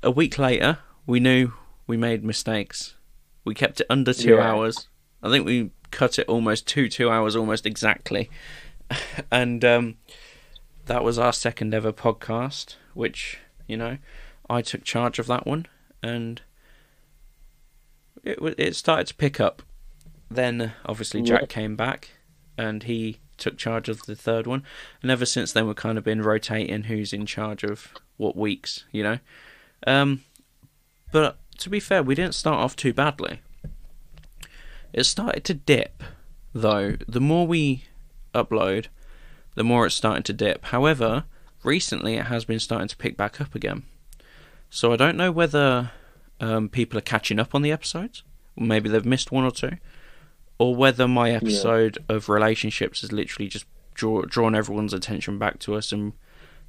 a 0.02 0.10
week 0.10 0.38
later, 0.38 0.78
we 1.06 1.20
knew 1.20 1.52
we 1.86 1.96
made 1.96 2.24
mistakes. 2.24 2.94
We 3.44 3.54
kept 3.54 3.80
it 3.80 3.86
under 3.88 4.12
two 4.12 4.34
Yeah. 4.36 4.42
hours. 4.50 4.88
I 5.22 5.30
think 5.30 5.46
we 5.46 5.70
cut 5.90 6.18
it 6.18 6.28
almost 6.28 6.66
two 6.66 6.88
two 6.88 7.10
hours, 7.10 7.34
almost 7.34 7.64
exactly. 7.66 8.30
and 9.32 9.64
um, 9.64 9.96
that 10.88 11.04
was 11.04 11.18
our 11.18 11.32
second 11.32 11.72
ever 11.72 11.92
podcast, 11.92 12.74
which 12.94 13.38
you 13.66 13.76
know 13.76 13.98
I 14.50 14.60
took 14.62 14.82
charge 14.84 15.18
of 15.18 15.26
that 15.28 15.46
one, 15.46 15.66
and 16.02 16.42
it 18.24 18.38
it 18.58 18.76
started 18.76 19.06
to 19.08 19.14
pick 19.14 19.40
up. 19.40 19.62
Then 20.30 20.72
obviously 20.84 21.22
Jack 21.22 21.42
Yeah. 21.42 21.46
came 21.46 21.76
back, 21.76 22.10
and 22.56 22.82
he 22.82 23.20
took 23.38 23.56
charge 23.56 23.88
of 23.88 24.02
the 24.06 24.16
third 24.16 24.46
one, 24.46 24.64
and 25.00 25.10
ever 25.10 25.24
since 25.24 25.52
then 25.52 25.66
we've 25.66 25.76
kind 25.76 25.96
of 25.96 26.04
been 26.04 26.22
rotating 26.22 26.84
who's 26.84 27.12
in 27.12 27.24
charge 27.24 27.62
of 27.64 27.94
what 28.16 28.36
weeks, 28.36 28.84
you 28.90 29.02
know. 29.02 29.18
Um, 29.86 30.22
but 31.12 31.38
to 31.58 31.70
be 31.70 31.80
fair, 31.80 32.02
we 32.02 32.14
didn't 32.16 32.34
start 32.34 32.58
off 32.58 32.74
too 32.76 32.92
badly. 32.92 33.40
It 34.92 35.04
started 35.04 35.44
to 35.44 35.54
dip, 35.54 36.02
though. 36.52 36.96
The 37.06 37.20
more 37.20 37.46
we 37.46 37.84
upload, 38.34 38.86
the 39.58 39.64
more 39.64 39.84
it's 39.84 39.94
starting 39.96 40.22
to 40.22 40.32
dip. 40.32 40.66
However, 40.66 41.24
recently 41.64 42.14
it 42.14 42.26
has 42.26 42.44
been 42.44 42.60
starting 42.60 42.86
to 42.86 42.96
pick 42.96 43.16
back 43.16 43.40
up 43.40 43.56
again. 43.56 43.82
So 44.70 44.92
I 44.92 44.96
don't 44.96 45.16
know 45.16 45.32
whether 45.32 45.90
um, 46.38 46.68
people 46.68 46.96
are 46.96 47.02
catching 47.02 47.40
up 47.40 47.56
on 47.56 47.62
the 47.62 47.72
episodes, 47.72 48.22
maybe 48.56 48.88
they've 48.88 49.04
missed 49.04 49.32
one 49.32 49.42
or 49.42 49.50
two, 49.50 49.72
or 50.58 50.76
whether 50.76 51.08
my 51.08 51.32
episode 51.32 51.98
of 52.08 52.28
relationships 52.28 53.00
has 53.00 53.10
literally 53.10 53.48
just 53.48 53.64
draw, 53.94 54.22
drawn 54.22 54.54
everyone's 54.54 54.92
attention 54.92 55.40
back 55.40 55.58
to 55.58 55.74
us, 55.74 55.90
and 55.90 56.12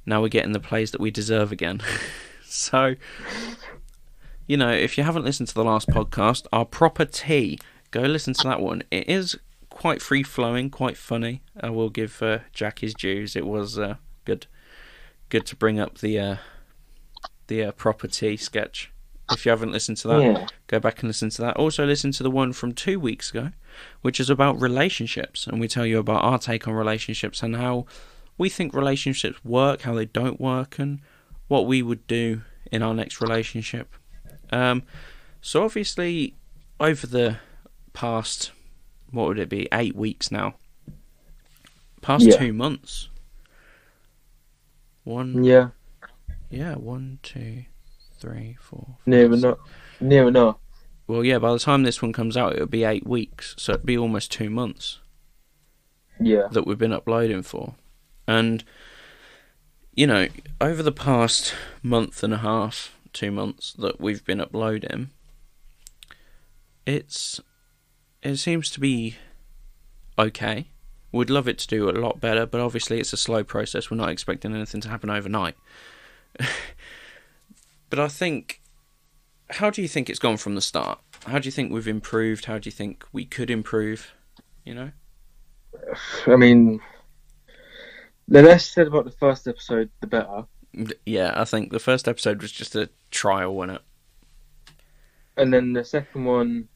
now 0.04 0.20
we're 0.20 0.28
getting 0.28 0.50
the 0.50 0.58
plays 0.58 0.90
that 0.90 1.00
we 1.00 1.12
deserve 1.12 1.52
again. 1.52 1.80
so, 2.44 2.96
you 4.48 4.56
know, 4.56 4.72
if 4.72 4.98
you 4.98 5.04
haven't 5.04 5.24
listened 5.24 5.48
to 5.48 5.54
the 5.54 5.62
last 5.62 5.86
podcast, 5.88 6.48
our 6.52 6.64
proper 6.64 7.04
tea, 7.04 7.56
go 7.92 8.00
listen 8.00 8.34
to 8.34 8.48
that 8.48 8.60
one. 8.60 8.82
It 8.90 9.08
is 9.08 9.38
quite 9.80 10.02
free 10.02 10.22
flowing, 10.22 10.68
quite 10.68 10.98
funny. 10.98 11.40
I 11.58 11.70
will 11.70 11.88
give 11.88 12.22
uh, 12.22 12.40
Jack 12.52 12.80
his 12.80 12.92
dues. 12.92 13.34
It 13.34 13.46
was 13.46 13.78
uh, 13.78 13.94
good, 14.26 14.46
good 15.30 15.46
to 15.46 15.56
bring 15.56 15.80
up 15.80 15.98
the 15.98 16.18
uh, 16.20 16.36
the 17.46 17.64
uh, 17.64 17.72
proper 17.72 18.06
sketch. 18.36 18.92
If 19.32 19.46
you 19.46 19.50
haven't 19.50 19.72
listened 19.72 19.96
to 19.98 20.08
that, 20.08 20.20
Yeah. 20.22 20.46
go 20.66 20.80
back 20.80 21.00
and 21.00 21.08
listen 21.08 21.30
to 21.30 21.42
that. 21.42 21.56
Also, 21.56 21.86
listen 21.86 22.12
to 22.12 22.22
the 22.22 22.30
one 22.30 22.52
from 22.52 22.72
two 22.74 23.00
weeks 23.00 23.30
ago, 23.30 23.52
which 24.02 24.20
is 24.20 24.28
about 24.28 24.60
relationships, 24.60 25.46
and 25.46 25.58
we 25.60 25.66
tell 25.68 25.86
you 25.86 25.98
about 25.98 26.24
our 26.24 26.38
take 26.38 26.68
on 26.68 26.74
relationships 26.74 27.42
and 27.42 27.56
how 27.56 27.86
we 28.36 28.48
think 28.50 28.74
relationships 28.74 29.42
work, 29.44 29.82
how 29.82 29.94
they 29.94 30.04
don't 30.04 30.40
work, 30.40 30.78
and 30.78 31.00
what 31.48 31.66
we 31.66 31.80
would 31.80 32.06
do 32.06 32.42
in 32.70 32.82
our 32.82 32.92
next 32.92 33.20
relationship. 33.22 33.94
Um, 34.50 34.82
so 35.40 35.64
obviously, 35.64 36.34
over 36.78 37.06
the 37.06 37.38
past, 37.94 38.50
what 39.10 39.28
would 39.28 39.38
it 39.38 39.48
be, 39.48 39.68
eight 39.72 39.94
weeks 39.96 40.30
now, 40.30 40.54
past 42.02 42.24
Yeah. 42.26 42.36
two 42.36 42.52
months. 42.52 43.08
One, 45.04 45.42
Yeah. 45.44 45.70
yeah, 46.50 46.74
one, 46.76 47.18
two, 47.22 47.64
three, 48.18 48.56
four. 48.60 48.96
Near 49.06 49.28
five, 49.28 49.38
enough. 49.38 49.58
Near 50.00 50.28
enough. 50.28 50.56
well, 51.06 51.24
yeah, 51.24 51.38
by 51.38 51.52
the 51.52 51.58
time 51.58 51.82
this 51.82 52.00
one 52.00 52.12
comes 52.12 52.36
out, 52.36 52.52
it'll 52.54 52.66
be 52.66 52.84
eight 52.84 53.06
weeks, 53.06 53.54
so 53.58 53.72
it'd 53.72 53.86
be 53.86 53.98
almost 53.98 54.30
two 54.30 54.48
months 54.50 55.00
Yeah. 56.20 56.46
that 56.52 56.66
we've 56.66 56.78
been 56.78 56.92
uploading 56.92 57.42
for. 57.42 57.74
And, 58.28 58.62
you 59.94 60.06
know, 60.06 60.28
over 60.60 60.82
the 60.84 60.92
past 60.92 61.54
month 61.82 62.22
and 62.22 62.32
a 62.32 62.38
half, 62.38 62.94
two 63.12 63.32
months 63.32 63.72
that 63.72 64.00
we've 64.00 64.24
been 64.24 64.40
uploading, 64.40 65.10
it's. 66.86 67.40
It 68.22 68.36
seems 68.36 68.70
to 68.72 68.80
be 68.80 69.16
okay. 70.18 70.68
We'd 71.12 71.30
love 71.30 71.48
it 71.48 71.58
to 71.58 71.66
do 71.66 71.88
a 71.88 71.92
lot 71.92 72.20
better, 72.20 72.46
but 72.46 72.60
obviously 72.60 73.00
it's 73.00 73.12
a 73.12 73.16
slow 73.16 73.42
process. 73.42 73.90
We're 73.90 73.96
not 73.96 74.10
expecting 74.10 74.54
anything 74.54 74.80
to 74.82 74.88
happen 74.88 75.10
overnight. 75.10 75.56
but 77.90 77.98
I 77.98 78.08
think. 78.08 78.60
How 79.54 79.68
do 79.68 79.82
you 79.82 79.88
think 79.88 80.08
it's 80.08 80.20
gone 80.20 80.36
from 80.36 80.54
the 80.54 80.60
start? 80.60 81.00
How 81.26 81.40
do 81.40 81.46
you 81.46 81.50
think 81.50 81.72
we've 81.72 81.88
improved? 81.88 82.44
How 82.44 82.58
do 82.58 82.68
you 82.68 82.72
think 82.72 83.04
we 83.12 83.24
could 83.24 83.50
improve? 83.50 84.12
You 84.64 84.74
know? 84.74 84.90
I 86.26 86.36
mean, 86.36 86.80
the 88.28 88.42
less 88.42 88.68
said 88.68 88.86
about 88.86 89.04
the 89.04 89.10
first 89.10 89.48
episode, 89.48 89.90
the 90.00 90.06
better. 90.06 90.44
Yeah, 91.04 91.32
I 91.34 91.44
think 91.44 91.72
the 91.72 91.80
first 91.80 92.06
episode 92.06 92.40
was 92.40 92.52
just 92.52 92.76
a 92.76 92.88
trial, 93.10 93.54
wasn't 93.54 93.78
it? 93.78 94.72
And 95.36 95.52
then 95.52 95.72
the 95.72 95.84
second 95.84 96.24
one, 96.24 96.68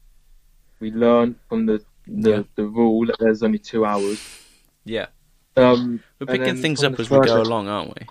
we 0.85 0.91
learned 0.91 1.35
from 1.49 1.65
the 1.65 1.83
the, 2.07 2.29
Yeah. 2.29 2.43
the 2.55 2.65
rule 2.65 3.07
that 3.07 3.17
there's 3.19 3.41
only 3.41 3.57
two 3.57 3.83
hours. 3.85 4.19
Yeah. 4.83 5.07
Um, 5.57 6.03
We're 6.19 6.27
picking 6.27 6.57
things 6.57 6.83
up 6.83 6.99
as 6.99 7.09
we 7.09 7.17
go 7.19 7.39
ep- 7.41 7.47
along, 7.47 7.67
aren't 7.67 7.89
we? 7.99 8.05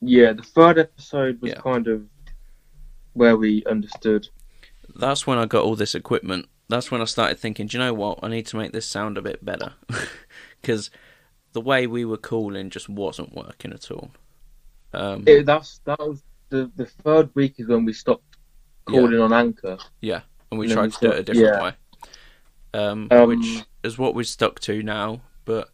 yeah, 0.00 0.32
the 0.32 0.42
third 0.42 0.78
episode 0.78 1.40
was 1.42 1.50
Yeah. 1.52 1.60
kind 1.60 1.86
of 1.88 2.04
where 3.12 3.36
we 3.36 3.62
understood. 3.66 4.28
That's 4.94 5.26
when 5.26 5.36
I 5.38 5.44
got 5.44 5.64
all 5.64 5.76
this 5.76 5.94
equipment. 5.94 6.46
That's 6.68 6.90
when 6.90 7.02
I 7.02 7.04
started 7.04 7.38
thinking, 7.38 7.66
do 7.66 7.76
you 7.76 7.84
know 7.84 7.92
what? 7.92 8.20
I 8.22 8.28
need 8.28 8.46
to 8.46 8.56
make 8.56 8.72
this 8.72 8.86
sound 8.86 9.18
a 9.18 9.22
bit 9.22 9.44
better. 9.44 9.74
Because 10.62 10.90
the 11.52 11.60
way 11.60 11.86
we 11.86 12.04
were 12.04 12.16
calling 12.16 12.70
just 12.70 12.88
wasn't 12.88 13.34
working 13.34 13.72
at 13.72 13.90
all. 13.90 14.10
Um, 14.94 15.22
It, 15.26 15.44
that's 15.46 15.80
that 15.84 15.98
was 16.00 16.22
the 16.48 16.70
the 16.76 16.86
third 16.86 17.28
week 17.34 17.54
is 17.58 17.68
when 17.68 17.84
we 17.84 17.92
stopped 17.92 18.36
calling 18.86 19.20
on 19.20 19.32
Anchor. 19.32 19.76
And 20.60 20.68
we 20.68 20.74
tried 20.74 20.92
to 20.92 21.00
do 21.00 21.12
it 21.12 21.18
a 21.20 21.22
different 21.22 21.56
yeah. 21.56 21.62
way. 21.62 21.72
Um, 22.74 23.08
Um, 23.10 23.28
which 23.28 23.64
is 23.82 23.98
what 23.98 24.14
we're 24.14 24.24
stuck 24.24 24.60
to 24.60 24.82
now. 24.82 25.22
But 25.44 25.70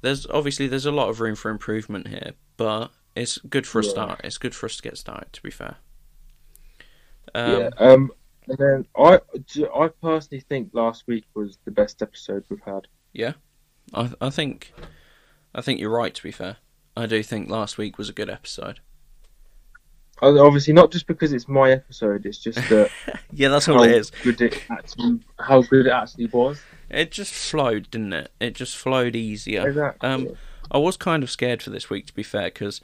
there's 0.00 0.26
obviously 0.26 0.66
there's 0.68 0.86
a 0.86 0.92
lot 0.92 1.08
of 1.08 1.20
room 1.20 1.34
for 1.34 1.50
improvement 1.50 2.08
here. 2.08 2.32
But 2.56 2.90
it's 3.16 3.38
good 3.38 3.66
for 3.66 3.80
a 3.80 3.84
Yeah. 3.84 3.90
start. 3.90 4.20
It's 4.24 4.38
good 4.38 4.54
for 4.54 4.66
us 4.66 4.76
to 4.76 4.82
get 4.82 4.96
started. 4.96 5.32
To 5.32 5.42
be 5.42 5.50
fair. 5.50 5.76
Um, 7.34 7.60
yeah. 7.60 7.70
Um. 7.78 8.12
And 8.46 8.58
then 8.58 8.86
I 8.96 9.20
I 9.74 9.88
personally 9.88 10.44
think 10.48 10.70
last 10.74 11.06
week 11.06 11.24
was 11.34 11.58
the 11.64 11.70
best 11.70 12.02
episode 12.02 12.44
we've 12.50 12.60
had. 12.60 12.88
Yeah, 13.12 13.32
I 13.94 14.12
I 14.20 14.30
think 14.30 14.74
I 15.54 15.62
think 15.62 15.80
you're 15.80 15.90
right. 15.90 16.14
To 16.14 16.22
be 16.22 16.30
fair, 16.30 16.58
I 16.96 17.06
do 17.06 17.22
think 17.22 17.48
last 17.48 17.78
week 17.78 17.96
was 17.96 18.10
a 18.10 18.12
good 18.12 18.28
episode. 18.28 18.80
Obviously, 20.22 20.72
not 20.72 20.92
just 20.92 21.06
because 21.06 21.32
it's 21.32 21.48
my 21.48 21.72
episode. 21.72 22.24
It's 22.24 22.38
just 22.38 22.58
that 22.68 22.90
Yeah, 23.32 23.48
that's 23.48 23.68
all 23.68 23.82
it 23.82 23.92
is. 23.92 24.10
good 24.22 24.40
it 24.40 24.62
actually 24.70 25.20
how 25.38 25.62
good 25.62 25.86
it 25.86 25.90
actually 25.90 26.26
was. 26.26 26.60
It 26.88 27.10
just 27.10 27.32
flowed, 27.34 27.90
didn't 27.90 28.12
it? 28.12 28.30
It 28.40 28.54
just 28.54 28.76
flowed 28.76 29.16
easier. 29.16 29.68
Exactly. 29.68 30.08
Um, 30.08 30.28
I 30.70 30.78
was 30.78 30.96
kind 30.96 31.22
of 31.22 31.30
scared 31.30 31.62
for 31.62 31.70
this 31.70 31.90
week, 31.90 32.06
to 32.06 32.14
be 32.14 32.22
fair, 32.22 32.44
because 32.44 32.80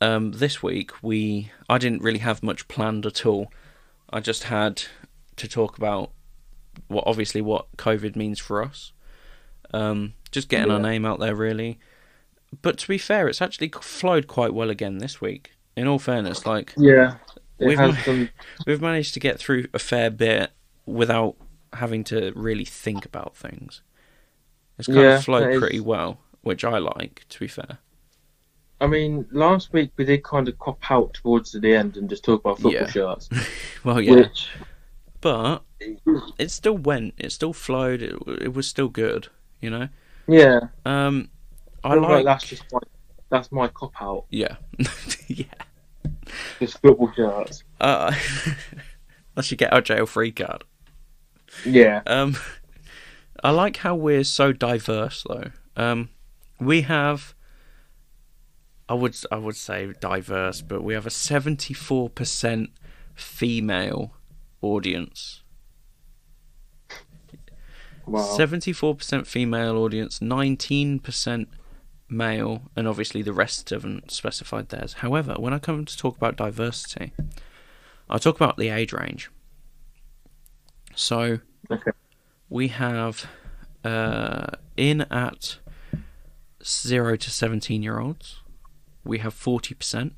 um, 0.00 0.32
this 0.32 0.62
week 0.62 0.92
we 1.02 1.50
I 1.68 1.78
didn't 1.78 2.02
really 2.02 2.20
have 2.20 2.42
much 2.42 2.68
planned 2.68 3.06
at 3.06 3.26
all. 3.26 3.52
I 4.10 4.20
just 4.20 4.44
had 4.44 4.84
to 5.36 5.48
talk 5.48 5.78
about 5.78 6.10
what 6.88 7.04
obviously 7.06 7.40
what 7.40 7.76
COVID 7.76 8.16
means 8.16 8.38
for 8.38 8.62
us. 8.62 8.92
Um, 9.74 10.14
just 10.30 10.48
getting 10.48 10.70
our 10.70 10.78
name 10.78 11.04
out 11.04 11.18
there, 11.18 11.34
really. 11.34 11.78
But 12.60 12.78
to 12.78 12.88
be 12.88 12.98
fair, 12.98 13.28
it's 13.28 13.40
actually 13.40 13.68
flowed 13.68 14.26
quite 14.26 14.52
well 14.52 14.70
again 14.70 14.98
this 14.98 15.20
week. 15.20 15.52
In 15.76 15.86
all 15.86 15.98
fairness, 15.98 16.44
like 16.46 16.74
yeah, 16.76 17.16
We've 17.58 17.78
has 17.78 17.94
ma- 17.94 18.00
some. 18.02 18.28
we've 18.66 18.80
managed 18.82 19.14
to 19.14 19.20
get 19.20 19.38
through 19.38 19.66
a 19.72 19.78
fair 19.78 20.10
bit 20.10 20.50
without 20.86 21.36
having 21.72 22.04
to 22.04 22.32
really 22.34 22.64
think 22.66 23.04
about 23.06 23.34
things. 23.36 23.80
It's 24.78 24.86
kind 24.88 25.00
Yeah, 25.00 25.16
of 25.18 25.24
flowed 25.24 25.52
is- 25.54 25.60
pretty 25.60 25.80
well, 25.80 26.18
which 26.42 26.64
I 26.64 26.78
like, 26.78 27.24
to 27.30 27.40
be 27.40 27.48
fair. 27.48 27.78
I 28.80 28.88
mean, 28.88 29.26
last 29.30 29.72
week 29.72 29.92
we 29.96 30.04
did 30.04 30.24
kind 30.24 30.48
of 30.48 30.58
cop 30.58 30.90
out 30.90 31.14
towards 31.14 31.52
the 31.52 31.74
end 31.74 31.96
and 31.96 32.10
just 32.10 32.24
talk 32.24 32.40
about 32.40 32.56
football 32.56 32.72
Yeah. 32.72 32.90
shirts, 32.90 33.28
Well, 33.84 34.00
yeah, 34.00 34.14
which 34.16 34.48
but 35.20 35.62
it 36.36 36.50
still 36.50 36.76
went. 36.76 37.14
It 37.16 37.30
still 37.30 37.52
flowed. 37.52 38.02
It, 38.02 38.16
it 38.40 38.52
was 38.54 38.66
still 38.66 38.88
good, 38.88 39.28
you 39.60 39.70
know. 39.70 39.88
yeah, 40.26 40.60
Um, 40.84 41.28
I 41.84 41.90
I 41.90 41.94
like 41.94 42.08
like, 42.10 42.24
that's 42.24 42.48
just 42.48 42.64
my 42.72 42.80
that's 43.32 43.50
my 43.50 43.66
cop 43.68 43.92
out. 44.00 44.26
yeah, 44.30 44.56
yeah. 45.26 45.44
Just 46.60 46.80
football 46.80 47.10
shirts. 47.16 47.64
Uh, 47.80 48.14
unless 49.36 49.50
you 49.50 49.56
get 49.56 49.72
our 49.72 49.80
jail 49.80 50.06
free 50.06 50.30
card. 50.30 50.62
Yeah, 51.66 52.02
Um, 52.06 52.36
I 53.42 53.50
like 53.50 53.78
how 53.78 53.94
we're 53.96 54.22
so 54.24 54.52
diverse, 54.52 55.24
though. 55.28 55.50
Um, 55.76 56.10
we 56.60 56.82
have, 56.82 57.34
I 58.88 58.94
would 58.94 59.16
I 59.32 59.36
would 59.38 59.56
say 59.56 59.92
diverse, 60.00 60.62
but 60.62 60.82
we 60.84 60.94
have 60.94 61.06
a 61.06 61.10
seventy 61.10 61.74
four 61.74 62.08
percent 62.08 62.70
female 63.14 64.14
audience. 64.62 65.42
wow. 68.06 68.22
Seventy 68.22 68.72
four 68.72 68.94
percent 68.94 69.26
female 69.26 69.76
audience, 69.76 70.22
nineteen 70.22 70.98
percent 71.00 71.48
male, 72.12 72.62
and 72.76 72.86
obviously 72.86 73.22
the 73.22 73.32
rest 73.32 73.70
haven't 73.70 74.10
specified 74.10 74.68
theirs. 74.68 74.94
However, 74.94 75.34
when 75.38 75.52
I 75.52 75.58
come 75.58 75.84
to 75.84 75.96
talk 75.96 76.16
about 76.16 76.36
diversity, 76.36 77.12
I 78.10 78.18
talk 78.18 78.36
about 78.36 78.56
the 78.56 78.68
age 78.68 78.92
range. 78.92 79.30
So 80.94 81.40
Okay. 81.70 81.90
we 82.50 82.68
have 82.68 83.26
uh, 83.84 84.46
in 84.76 85.00
at 85.02 85.58
zero 86.64 87.16
to 87.16 87.30
seventeen 87.30 87.82
year 87.82 87.98
olds, 87.98 88.40
we 89.04 89.18
have 89.18 89.34
forty 89.34 89.74
percent. 89.74 90.14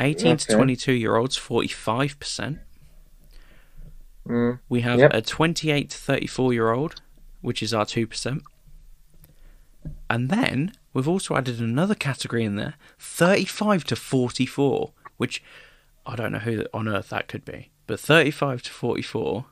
Eighteen 0.00 0.36
to 0.36 0.54
twenty 0.54 0.76
two 0.76 0.92
year 0.92 1.16
olds, 1.16 1.36
forty 1.36 1.68
five 1.68 2.18
percent. 2.18 2.58
Mm, 4.26 4.58
We 4.68 4.82
have 4.82 4.98
Yep. 4.98 5.14
a 5.14 5.22
28 5.22 5.88
to 5.88 5.96
34 5.96 6.52
year 6.52 6.70
old, 6.70 7.00
which 7.40 7.62
is 7.62 7.72
our 7.72 7.86
2%. 7.86 8.42
And 10.10 10.30
then 10.30 10.72
we've 10.94 11.08
also 11.08 11.36
added 11.36 11.60
another 11.60 11.94
category 11.94 12.44
in 12.44 12.56
there 12.56 12.74
35 12.98 13.84
to 13.84 13.96
44, 13.96 14.92
which 15.16 15.42
I 16.06 16.16
don't 16.16 16.32
know 16.32 16.38
who 16.38 16.64
on 16.72 16.88
earth 16.88 17.10
that 17.10 17.28
could 17.28 17.44
be. 17.44 17.70
But 17.86 18.00
35 18.00 18.62
to 18.62 18.70
44. 18.70 19.46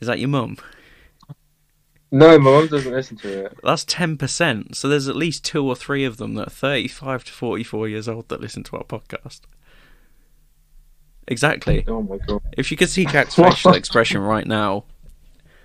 Is 0.00 0.08
that 0.08 0.18
your 0.18 0.28
mum? 0.28 0.56
no, 2.10 2.38
my 2.38 2.50
mum 2.50 2.66
doesn't 2.68 2.92
listen 2.92 3.16
to 3.18 3.46
it. 3.46 3.58
That's 3.62 3.84
10%. 3.84 4.74
So 4.74 4.88
there's 4.88 5.08
at 5.08 5.16
least 5.16 5.44
two 5.44 5.66
or 5.66 5.76
three 5.76 6.04
of 6.04 6.16
them 6.16 6.34
that 6.34 6.48
are 6.48 6.50
35 6.50 7.24
to 7.24 7.32
44 7.32 7.88
years 7.88 8.08
old 8.08 8.28
that 8.28 8.40
listen 8.40 8.64
to 8.64 8.76
our 8.76 8.84
podcast. 8.84 9.40
Exactly. 11.28 11.84
Oh 11.86 12.02
my 12.02 12.18
god. 12.18 12.42
If 12.56 12.70
you 12.72 12.76
could 12.76 12.90
see 12.90 13.04
Jack's 13.04 13.36
facial 13.36 13.72
expression 13.74 14.20
right 14.20 14.46
now, 14.46 14.84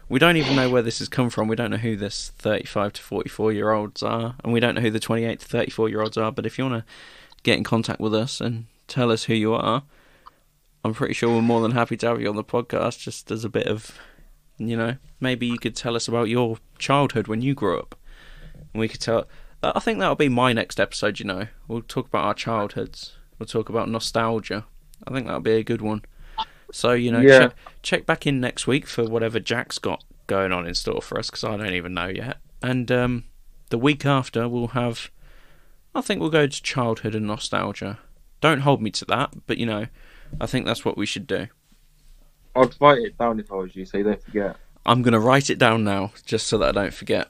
we 0.10 0.19
don't 0.19 0.38
even 0.38 0.56
know 0.56 0.69
where 0.69 0.82
this 0.82 0.99
has 0.99 1.10
come 1.10 1.30
from. 1.30 1.48
We 1.48 1.56
don't 1.56 1.72
know 1.72 1.77
who 1.77 1.95
this 1.95 2.32
35 2.38 2.94
to 2.94 3.02
44 3.02 3.53
year 3.53 3.72
olds 3.72 4.03
are, 4.03 4.36
and 4.44 4.53
we 4.53 4.60
don't 4.60 4.76
know 4.76 4.82
who 4.82 4.91
the 4.91 4.99
28 4.99 5.40
to 5.40 5.45
34 5.45 5.90
year 5.90 6.02
olds 6.02 6.18
are. 6.18 6.32
But 6.32 6.45
if 6.45 6.57
you 6.57 6.65
want 6.65 6.86
to 6.86 6.94
get 7.44 7.57
in 7.57 7.64
contact 7.64 7.99
with 7.99 8.14
us 8.14 8.41
and 8.41 8.65
tell 8.88 9.11
us 9.11 9.26
who 9.26 9.34
you 9.34 9.53
are, 9.53 9.84
I'm 10.84 10.94
pretty 10.94 11.14
sure 11.14 11.30
we're 11.30 11.41
more 11.41 11.61
than 11.61 11.72
happy 11.72 11.98
to 11.98 12.07
have 12.07 12.22
you 12.22 12.30
on 12.30 12.36
the 12.36 12.44
podcast 12.44 12.99
just 12.99 13.32
as 13.32 13.44
a 13.44 13.49
bit 13.49 13.68
of, 13.68 13.98
you 14.57 14.77
know, 14.77 14.98
maybe 15.19 15.48
you 15.48 15.57
could 15.57 15.76
tell 15.76 15.95
us 15.95 16.07
about 16.07 16.30
your 16.30 16.57
childhood 16.77 17.27
when 17.27 17.41
you 17.41 17.56
grew 17.56 17.80
up. 17.80 17.95
And 18.73 18.80
we 18.80 18.88
could 18.88 19.02
tell. 19.02 19.27
I 19.64 19.80
think 19.80 19.98
that'll 19.98 20.15
be 20.15 20.30
my 20.30 20.53
next 20.53 20.80
episode, 20.80 21.19
you 21.19 21.26
know. 21.26 21.48
We'll 21.68 21.82
talk 21.82 22.07
about 22.07 22.26
our 22.26 22.34
childhoods 22.36 23.14
We'll 23.38 23.48
talk 23.48 23.69
about 23.69 23.90
nostalgia. 23.90 24.65
I 25.06 25.11
think 25.11 25.26
that'll 25.26 25.41
be 25.41 25.53
a 25.53 25.64
good 25.64 25.82
one. 25.82 26.03
So 26.72 26.92
you 26.94 27.12
know, 27.12 27.22
Yeah. 27.22 27.40
check, 27.40 27.56
check 27.84 28.06
back 28.06 28.28
in 28.28 28.40
next 28.40 28.68
week 28.68 28.88
for 28.88 29.06
whatever 29.06 29.40
Jack's 29.40 29.78
got 29.78 30.04
going 30.28 30.52
on 30.52 30.68
in 30.68 30.74
store 30.74 31.02
for 31.02 31.20
us 31.20 31.30
because 31.30 31.44
I 31.44 31.56
don't 31.58 31.74
even 31.74 31.94
know 31.94 32.08
yet. 32.08 32.38
And 32.62 32.92
um, 32.92 33.24
the 33.70 33.78
week 33.78 34.06
after, 34.06 34.48
we'll 34.48 34.68
have. 34.70 35.12
I 35.94 36.02
think 36.02 36.20
we'll 36.20 36.30
go 36.30 36.48
to 36.48 36.64
childhood 36.64 37.16
and 37.16 37.28
nostalgia. 37.28 38.00
Don't 38.42 38.62
hold 38.62 38.82
me 38.82 38.92
to 38.92 39.06
that, 39.06 39.34
but 39.48 39.58
you 39.58 39.66
know, 39.66 39.88
I 40.42 40.46
think 40.46 40.66
that's 40.66 40.84
what 40.84 40.98
we 40.98 41.06
should 41.06 41.28
do. 41.28 41.48
I'd 42.56 42.74
write 42.80 43.00
it 43.00 43.18
down 43.18 43.40
if 43.40 43.52
I 43.52 43.56
was 43.56 43.76
you, 43.76 43.86
so 43.86 43.98
you 43.98 44.04
don't 44.06 44.22
forget. 44.24 44.56
I'm 44.86 45.02
going 45.02 45.14
to 45.14 45.20
write 45.20 45.50
it 45.50 45.58
down 45.58 45.84
now, 45.84 46.12
just 46.26 46.48
so 46.48 46.58
that 46.60 46.70
I 46.78 46.82
don't 46.84 46.94
forget. 46.94 47.30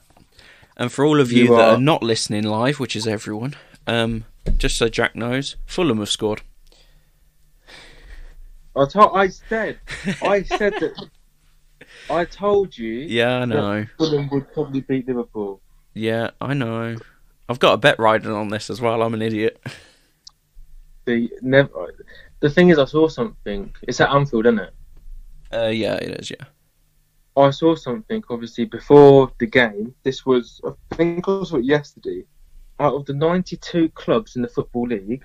And 0.76 0.92
for 0.92 1.04
all 1.04 1.20
of 1.20 1.32
you, 1.32 1.44
You 1.44 1.56
that 1.56 1.68
are- 1.68 1.74
are 1.76 1.80
not 1.80 2.02
listening 2.02 2.44
live, 2.44 2.78
which 2.78 2.94
is 2.94 3.06
everyone, 3.06 3.54
um, 3.86 4.24
just 4.58 4.76
so 4.76 4.88
Jack 4.88 5.16
knows, 5.16 5.56
Fulham 5.64 5.98
have 5.98 6.10
scored. 6.10 6.42
I 8.76 8.84
told, 8.86 9.16
I 9.16 9.28
said, 9.28 9.78
I 10.22 10.42
said 10.42 10.74
that. 10.74 11.08
I 12.10 12.24
told 12.24 12.76
you 12.76 12.92
Yeah, 12.92 13.38
I 13.38 13.44
know. 13.44 13.86
Fulham 13.98 14.28
would 14.30 14.52
probably 14.52 14.80
beat 14.80 15.08
Liverpool. 15.08 15.60
Yeah, 15.94 16.30
I 16.40 16.54
know. 16.54 16.96
I've 17.48 17.58
got 17.58 17.72
a 17.72 17.78
bet 17.78 17.98
riding 17.98 18.30
on 18.30 18.48
this 18.48 18.70
as 18.70 18.80
well. 18.80 19.02
I'm 19.02 19.14
an 19.14 19.22
idiot. 19.22 19.60
The 21.06 21.30
never. 21.40 21.94
The 22.40 22.50
thing 22.50 22.68
is, 22.68 22.78
I 22.78 22.84
saw 22.84 23.08
something. 23.08 23.74
It's 23.82 24.00
at 24.00 24.10
Anfield, 24.10 24.46
isn't 24.46 24.58
it? 24.58 24.74
Uh, 25.52 25.68
yeah, 25.68 25.94
it 25.94 26.20
is. 26.20 26.30
Yeah. 26.30 26.44
I 27.36 27.50
saw 27.50 27.74
something 27.74 28.22
obviously 28.28 28.64
before 28.64 29.30
the 29.38 29.46
game. 29.46 29.94
This 30.02 30.26
was, 30.26 30.60
I 30.64 30.96
think, 30.96 31.28
I 31.28 31.44
saw 31.44 31.56
it 31.56 31.64
yesterday. 31.64 32.24
Out 32.80 32.94
of 32.94 33.06
the 33.06 33.14
92 33.14 33.90
clubs 33.90 34.36
in 34.36 34.42
the 34.42 34.48
Football 34.48 34.88
League, 34.88 35.24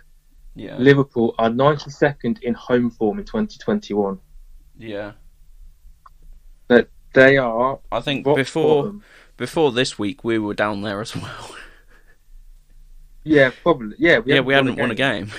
Yeah. 0.56 0.76
Liverpool 0.78 1.34
are 1.40 1.50
92nd 1.50 2.42
in 2.42 2.54
home 2.54 2.90
form 2.90 3.20
in 3.20 3.26
2021. 3.26 4.20
Yeah. 4.78 5.14
But 6.68 6.90
they 7.14 7.38
are 7.38 7.80
I 7.92 8.02
think 8.02 8.26
before 8.26 8.96
before 9.38 9.72
this 9.72 9.98
week 9.98 10.24
we 10.24 10.40
were 10.40 10.54
down 10.54 10.82
there 10.82 11.02
as 11.02 11.16
well. 11.16 11.56
Yeah, 13.24 13.52
probably. 13.62 13.96
Yeah, 14.00 14.18
we 14.18 14.34
yeah, 14.34 14.40
we 14.40 14.56
hadn't 14.56 14.80
won 14.80 14.90
a 14.90 14.96
game. 14.96 15.30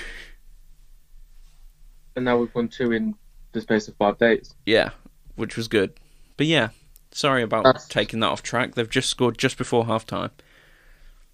and 2.15 2.23
now 2.23 2.37
we've 2.37 2.55
won 2.55 2.69
two 2.69 2.93
in 2.93 3.13
the 3.51 3.59
space 3.61 3.89
of 3.89 3.95
five 3.97 4.17
days. 4.17 4.55
Yeah, 4.65 4.91
which 5.35 5.57
was 5.57 5.67
good. 5.67 5.99
But 6.37 6.47
yeah, 6.47 6.69
sorry 7.11 7.43
about 7.43 7.65
That's- 7.65 7.85
taking 7.87 8.21
that 8.21 8.27
off 8.27 8.41
track. 8.41 8.75
They've 8.75 8.89
just 8.89 9.09
scored 9.09 9.37
just 9.37 9.57
before 9.57 9.85
half 9.85 10.05
time. 10.05 10.31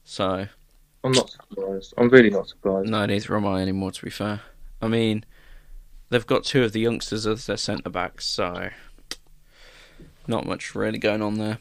So 0.04 0.48
I'm 1.04 1.12
not 1.14 1.30
surprised. 1.30 1.94
I'm 1.98 2.10
really 2.10 2.30
not 2.30 2.48
surprised. 2.48 2.90
No, 2.90 3.06
neither 3.06 3.36
am 3.36 3.48
I 3.48 3.62
anymore. 3.62 3.92
To 3.92 4.04
be 4.04 4.10
fair, 4.10 4.42
I 4.82 4.88
mean, 4.88 5.26
they've 6.10 6.26
got 6.28 6.44
two 6.44 6.64
of 6.64 6.74
the 6.74 6.82
youngsters 6.82 7.26
as 7.26 7.46
their 7.46 7.58
centre 7.58 7.90
backs, 7.90 8.26
so 8.26 8.70
not 10.28 10.46
much 10.46 10.76
really 10.76 11.00
going 11.00 11.22
on 11.22 11.36
there. 11.36 11.60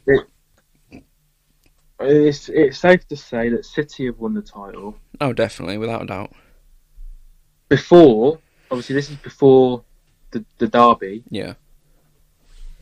It's 2.00 2.48
it's 2.48 2.78
safe 2.78 3.06
to 3.08 3.16
say 3.16 3.48
that 3.48 3.64
City 3.64 4.06
have 4.06 4.18
won 4.18 4.34
the 4.34 4.42
title 4.42 4.96
Oh, 5.20 5.32
definitely, 5.32 5.78
without 5.78 6.02
a 6.02 6.06
doubt. 6.06 6.32
before. 7.68 8.38
Obviously, 8.70 8.94
this 8.94 9.10
is 9.10 9.16
before 9.16 9.82
the 10.30 10.44
the 10.58 10.68
derby 10.68 11.22
Yeah. 11.30 11.54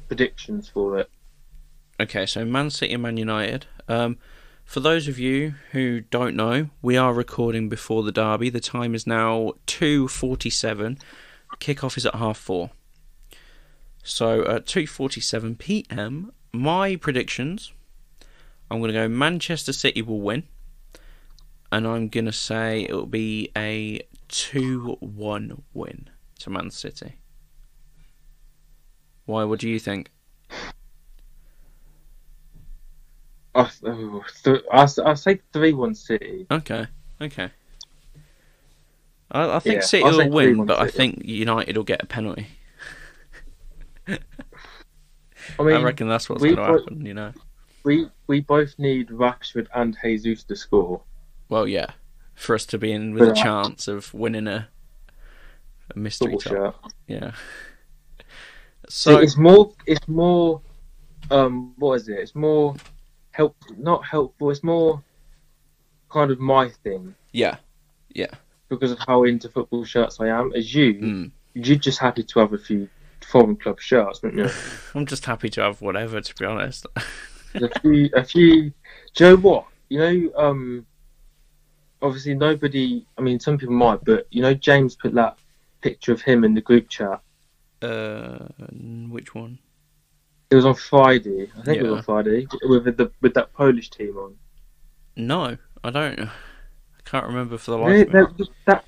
predictions 0.08 0.68
for 0.68 0.98
it. 0.98 1.10
Okay, 2.00 2.26
so 2.26 2.44
Man 2.44 2.70
City 2.70 2.92
and 2.94 3.02
Man 3.02 3.16
United. 3.16 3.66
Um, 3.88 4.18
for 4.66 4.80
those 4.80 5.08
of 5.08 5.18
you 5.18 5.54
who 5.70 6.00
don't 6.02 6.36
know, 6.36 6.68
we 6.82 6.98
are 6.98 7.14
recording 7.14 7.70
before 7.70 8.02
the 8.02 8.12
derby. 8.12 8.50
The 8.50 8.60
time 8.60 8.94
is 8.94 9.06
now 9.06 9.54
two 9.64 10.08
forty-seven. 10.08 10.98
Kickoff 11.58 11.96
is 11.96 12.04
at 12.04 12.16
half 12.16 12.36
four. 12.36 12.70
So 14.02 14.44
at 14.46 14.66
two 14.66 14.86
forty-seven 14.86 15.56
p.m., 15.56 16.32
my 16.52 16.96
predictions. 16.96 17.72
I'm 18.68 18.80
going 18.80 18.92
to 18.92 18.98
go 18.98 19.08
Manchester 19.08 19.72
City 19.72 20.02
will 20.02 20.20
win, 20.20 20.42
and 21.70 21.86
I'm 21.86 22.08
going 22.08 22.26
to 22.26 22.32
say 22.32 22.82
it 22.82 22.92
will 22.92 23.06
be 23.06 23.52
a 23.56 24.00
two-one 24.28 25.62
win 25.72 26.10
to 26.40 26.50
Man 26.50 26.70
City. 26.70 27.14
Why? 29.24 29.44
What 29.44 29.60
do 29.60 29.68
you 29.68 29.78
think? 29.78 30.10
I 33.56 33.70
oh, 33.86 34.22
th- 34.44 34.62
I 34.72 34.82
s- 34.82 34.98
I 34.98 35.14
say 35.14 35.40
three 35.52 35.72
one 35.72 35.94
City. 35.94 36.46
Okay, 36.50 36.86
okay. 37.20 37.50
I, 39.30 39.56
I 39.56 39.58
think 39.58 39.76
Yeah, 39.76 39.86
City 39.86 40.04
I'll 40.04 40.16
will 40.18 40.30
win, 40.30 40.56
3-1 40.56 40.66
but 40.66 40.78
I 40.78 40.86
think 40.86 41.22
United 41.24 41.76
will 41.76 41.84
get 41.84 42.02
a 42.02 42.06
penalty. 42.06 42.46
I 45.58 45.62
mean, 45.62 45.76
I 45.76 45.82
reckon 45.82 46.08
that's 46.08 46.28
what's 46.28 46.42
going 46.42 46.56
to 46.56 46.62
happen. 46.62 47.04
You 47.06 47.14
know. 47.14 47.32
we 47.84 48.08
we 48.26 48.40
both 48.40 48.78
need 48.78 49.08
Rashford 49.08 49.68
and 49.74 49.96
Jesus 50.02 50.44
to 50.44 50.56
score. 50.56 51.02
Well, 51.48 51.66
yeah, 51.66 51.92
for 52.34 52.54
us 52.54 52.66
to 52.66 52.78
be 52.78 52.92
in 52.92 53.14
with 53.14 53.24
a 53.24 53.32
chance 53.32 53.88
of 53.88 54.12
winning 54.14 54.46
a, 54.46 54.68
a 55.94 55.98
mystery 55.98 56.36
top. 56.36 56.52
shirt. 56.52 56.74
Yeah. 57.08 57.32
So 58.88 59.12
So 59.12 59.18
it's 59.18 59.36
more 59.36 59.72
it's 59.86 60.06
more 60.08 60.60
um 61.30 61.74
what 61.78 61.94
is 61.94 62.08
it? 62.08 62.18
It's 62.18 62.34
more 62.34 62.74
help 63.36 63.54
not 63.76 64.04
helpful. 64.04 64.50
It's 64.50 64.64
more 64.64 65.02
kind 66.08 66.30
of 66.30 66.40
my 66.40 66.70
thing 66.82 67.14
yeah, 67.32 67.56
yeah. 68.14 68.30
because 68.68 68.92
of 68.92 68.98
how 69.06 69.24
into 69.24 69.48
football 69.48 69.84
shirts 69.84 70.18
I 70.20 70.28
am. 70.28 70.52
As 70.54 70.74
you, 70.74 70.94
mm. 70.94 71.30
you're 71.54 71.76
just 71.76 71.98
happy 71.98 72.22
to 72.22 72.40
have 72.40 72.54
a 72.54 72.58
few 72.58 72.88
foreign 73.26 73.56
club 73.56 73.80
shirts, 73.80 74.20
aren't 74.22 74.36
you? 74.36 74.48
I'm 74.94 75.06
just 75.06 75.26
happy 75.26 75.50
to 75.50 75.60
have 75.60 75.82
whatever. 75.82 76.20
To 76.20 76.34
be 76.34 76.46
honest. 76.46 76.86
a 77.54 77.80
few, 77.80 78.10
a 78.14 78.24
few. 78.24 78.72
Do 79.14 79.24
you 79.24 79.30
know 79.30 79.36
what? 79.36 79.66
You 79.88 79.98
know, 79.98 80.32
um, 80.36 80.86
obviously 82.00 82.34
nobody. 82.34 83.06
I 83.18 83.20
mean, 83.20 83.38
some 83.38 83.58
people 83.58 83.74
might, 83.74 84.02
but 84.04 84.26
you 84.30 84.40
know, 84.40 84.54
James 84.54 84.96
put 84.96 85.12
that 85.14 85.36
picture 85.82 86.12
of 86.12 86.22
him 86.22 86.42
in 86.42 86.54
the 86.54 86.62
group 86.62 86.88
chat. 86.88 87.20
uh, 87.82 88.48
which 89.10 89.34
one? 89.34 89.58
It 90.50 90.54
was 90.54 90.64
on 90.64 90.74
Friday. 90.74 91.50
I 91.58 91.62
think 91.62 91.78
it 91.78 91.82
was 91.82 91.90
Yeah. 91.90 91.96
on 91.98 92.02
Friday 92.02 92.46
with 92.62 92.84
the 92.96 93.10
with 93.20 93.34
that 93.34 93.52
Polish 93.52 93.90
team 93.90 94.16
on. 94.16 94.36
No, 95.16 95.56
I 95.82 95.90
don't. 95.90 96.20
I 96.20 96.30
can't 97.04 97.26
remember 97.26 97.58
for 97.58 97.72
the 97.72 97.78
life 97.78 98.06
of 98.06 98.12
me. 98.12 98.20
That, 98.20 98.48
that, 98.66 98.84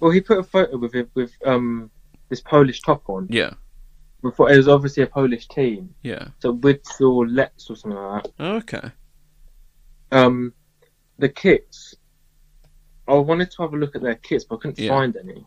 well, 0.00 0.10
he 0.10 0.20
put 0.20 0.38
a 0.38 0.42
photo 0.42 0.76
with 0.78 0.94
it 0.94 1.08
with 1.14 1.32
um 1.44 1.90
this 2.28 2.40
Polish 2.40 2.80
top 2.80 3.08
on. 3.08 3.28
Yeah, 3.30 3.54
Before 4.22 4.50
it 4.50 4.56
was 4.56 4.66
obviously 4.68 5.04
a 5.04 5.06
Polish 5.06 5.46
team, 5.46 5.94
yeah. 6.02 6.28
so 6.40 6.52
Wits 6.52 7.00
or 7.00 7.26
Let's 7.28 7.70
or 7.70 7.76
something 7.76 7.98
like 8.00 8.24
that. 8.24 8.44
Okay. 8.44 8.90
Um, 10.12 10.52
the 11.18 11.28
kits. 11.28 11.94
I 13.08 13.14
wanted 13.14 13.52
to 13.52 13.62
have 13.62 13.72
a 13.72 13.76
look 13.76 13.94
at 13.94 14.02
their 14.02 14.16
kits, 14.16 14.42
but 14.44 14.56
I 14.56 14.58
couldn't 14.58 14.78
Yeah. 14.80 14.88
find 14.88 15.16
any 15.16 15.46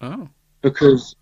Oh, 0.00 0.28
because 0.60 1.16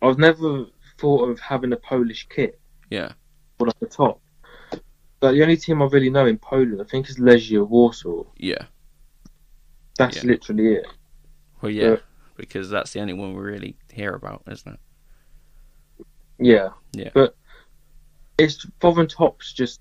I've 0.00 0.18
never 0.18 0.64
thought 0.98 1.28
of 1.28 1.38
having 1.40 1.72
a 1.74 1.76
Polish 1.76 2.26
kit 2.30 2.58
yeah. 2.90 3.12
or 3.58 3.66
like 3.68 3.76
a 3.82 3.86
top. 3.86 4.20
But 5.20 5.32
the 5.32 5.42
only 5.42 5.56
team 5.56 5.82
I 5.82 5.86
really 5.86 6.10
know 6.10 6.26
in 6.26 6.38
Poland, 6.38 6.80
I 6.80 6.84
think, 6.84 7.08
is 7.10 7.18
Legia 7.18 7.66
Warsaw. 7.66 8.24
Yeah. 8.36 8.64
That's 9.98 10.16
Yeah. 10.18 10.30
literally 10.30 10.66
it. 10.76 10.86
Well, 11.60 11.70
yeah, 11.70 11.90
Yeah. 11.90 11.96
because 12.36 12.70
that's 12.70 12.92
the 12.94 13.00
only 13.00 13.12
one 13.12 13.34
we 13.34 13.40
really 13.42 13.76
hear 13.92 14.12
about, 14.14 14.42
isn't 14.50 14.72
it? 14.74 16.06
Yeah. 16.38 16.70
Yeah. 16.92 17.10
But 17.12 17.36
it's 18.38 18.66
foreign 18.80 19.08
tops 19.08 19.52
just 19.52 19.80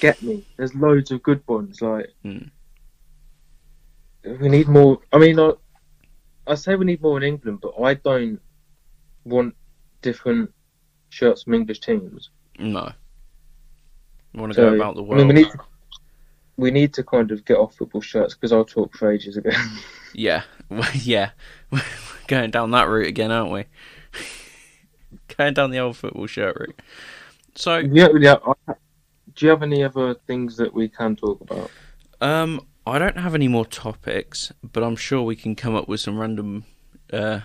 get 0.00 0.20
me. 0.22 0.44
There's 0.58 0.74
loads 0.74 1.10
of 1.12 1.22
good 1.22 1.42
ones. 1.48 1.80
Like 1.80 2.12
Mm. 2.24 2.50
we 4.40 4.48
need 4.50 4.68
more. 4.68 5.00
I 5.12 5.18
mean, 5.18 5.40
I, 5.40 5.52
I 6.46 6.54
say 6.56 6.74
we 6.74 6.84
need 6.84 7.00
more 7.00 7.16
in 7.16 7.22
England, 7.22 7.60
but 7.62 7.72
I 7.82 7.94
don't 7.94 8.40
want 9.24 9.54
different 10.02 10.52
shirts 11.10 11.42
from 11.44 11.54
English 11.54 11.80
teams. 11.80 12.30
No. 12.58 12.92
I 14.34 14.40
want 14.40 14.52
to 14.52 14.54
So, 14.54 14.62
go 14.62 14.72
about 14.72 14.94
the 14.96 15.02
I 15.10 15.14
world. 15.14 15.16
mean, 15.16 15.28
we 15.28 15.34
need 15.34 15.50
to, 15.50 15.58
we 16.56 16.70
need 16.70 16.94
to 16.94 17.04
kind 17.04 17.30
of 17.30 17.44
get 17.44 17.56
off 17.58 17.76
football 17.76 18.00
shirts 18.00 18.34
because 18.34 18.52
I'll 18.52 18.64
talk 18.64 18.94
for 18.96 19.10
ages 19.12 19.36
again. 19.36 19.54
Yeah, 20.12 20.42
Well, 20.70 20.88
yeah. 20.94 21.30
We're 21.70 21.82
going 22.26 22.50
down 22.50 22.70
that 22.72 22.88
route 22.88 23.06
again, 23.08 23.30
aren't 23.30 23.52
we? 23.52 23.64
going 25.36 25.54
down 25.54 25.70
the 25.70 25.78
old 25.78 25.96
football 25.96 26.26
shirt 26.26 26.56
route. 26.58 26.80
So, 27.54 27.88
yeah. 27.90 28.36
I, 28.46 28.52
I, 28.68 28.74
do 29.34 29.46
you 29.46 29.50
have 29.50 29.62
any 29.62 29.84
other 29.84 30.14
things 30.14 30.56
that 30.58 30.72
we 30.74 30.88
can 30.88 31.16
talk 31.16 31.40
about? 31.40 31.72
um, 32.20 32.60
I 32.86 32.98
don't 32.98 33.18
have 33.18 33.34
any 33.34 33.48
more 33.48 33.66
topics, 33.66 34.52
but 34.62 34.82
I'm 34.82 34.96
sure 34.96 35.22
we 35.22 35.36
can 35.36 35.54
come 35.54 35.74
up 35.74 35.88
with 35.88 36.00
some 36.00 36.18
random 36.18 36.64
uh, 37.12 37.40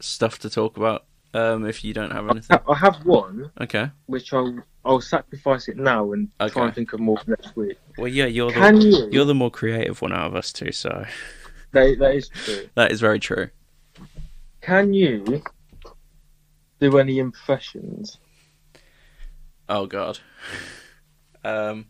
stuff 0.00 0.38
to 0.40 0.50
talk 0.50 0.76
about. 0.76 1.04
Um, 1.34 1.64
if 1.66 1.82
you 1.82 1.94
don't 1.94 2.10
have 2.12 2.28
anything, 2.28 2.58
I 2.68 2.74
have 2.74 3.04
one, 3.06 3.50
okay. 3.60 3.90
which 4.06 4.32
I'll 4.34 4.54
I'll 4.84 5.00
sacrifice 5.00 5.68
it 5.68 5.76
now 5.78 6.12
and 6.12 6.28
try 6.38 6.46
Okay. 6.48 6.60
and 6.60 6.74
think 6.74 6.92
of 6.92 7.00
more 7.00 7.16
for 7.18 7.30
next 7.30 7.56
week. 7.56 7.78
Well, 7.96 8.08
yeah, 8.08 8.26
you're 8.26 8.50
the 8.52 8.78
you? 8.78 9.08
you're 9.10 9.24
the 9.24 9.34
more 9.34 9.50
creative 9.50 10.02
one 10.02 10.12
out 10.12 10.26
of 10.26 10.36
us 10.36 10.52
two, 10.52 10.72
so 10.72 11.06
That, 11.72 11.96
that 12.00 12.14
is 12.14 12.28
true. 12.28 12.68
that 12.74 12.92
is 12.92 13.00
very 13.00 13.18
true. 13.18 13.48
can 14.60 14.92
you 14.92 15.42
do 16.80 16.98
any 16.98 17.18
impressions? 17.18 18.18
Oh 19.68 19.86
god. 19.86 20.18
Um, 21.44 21.86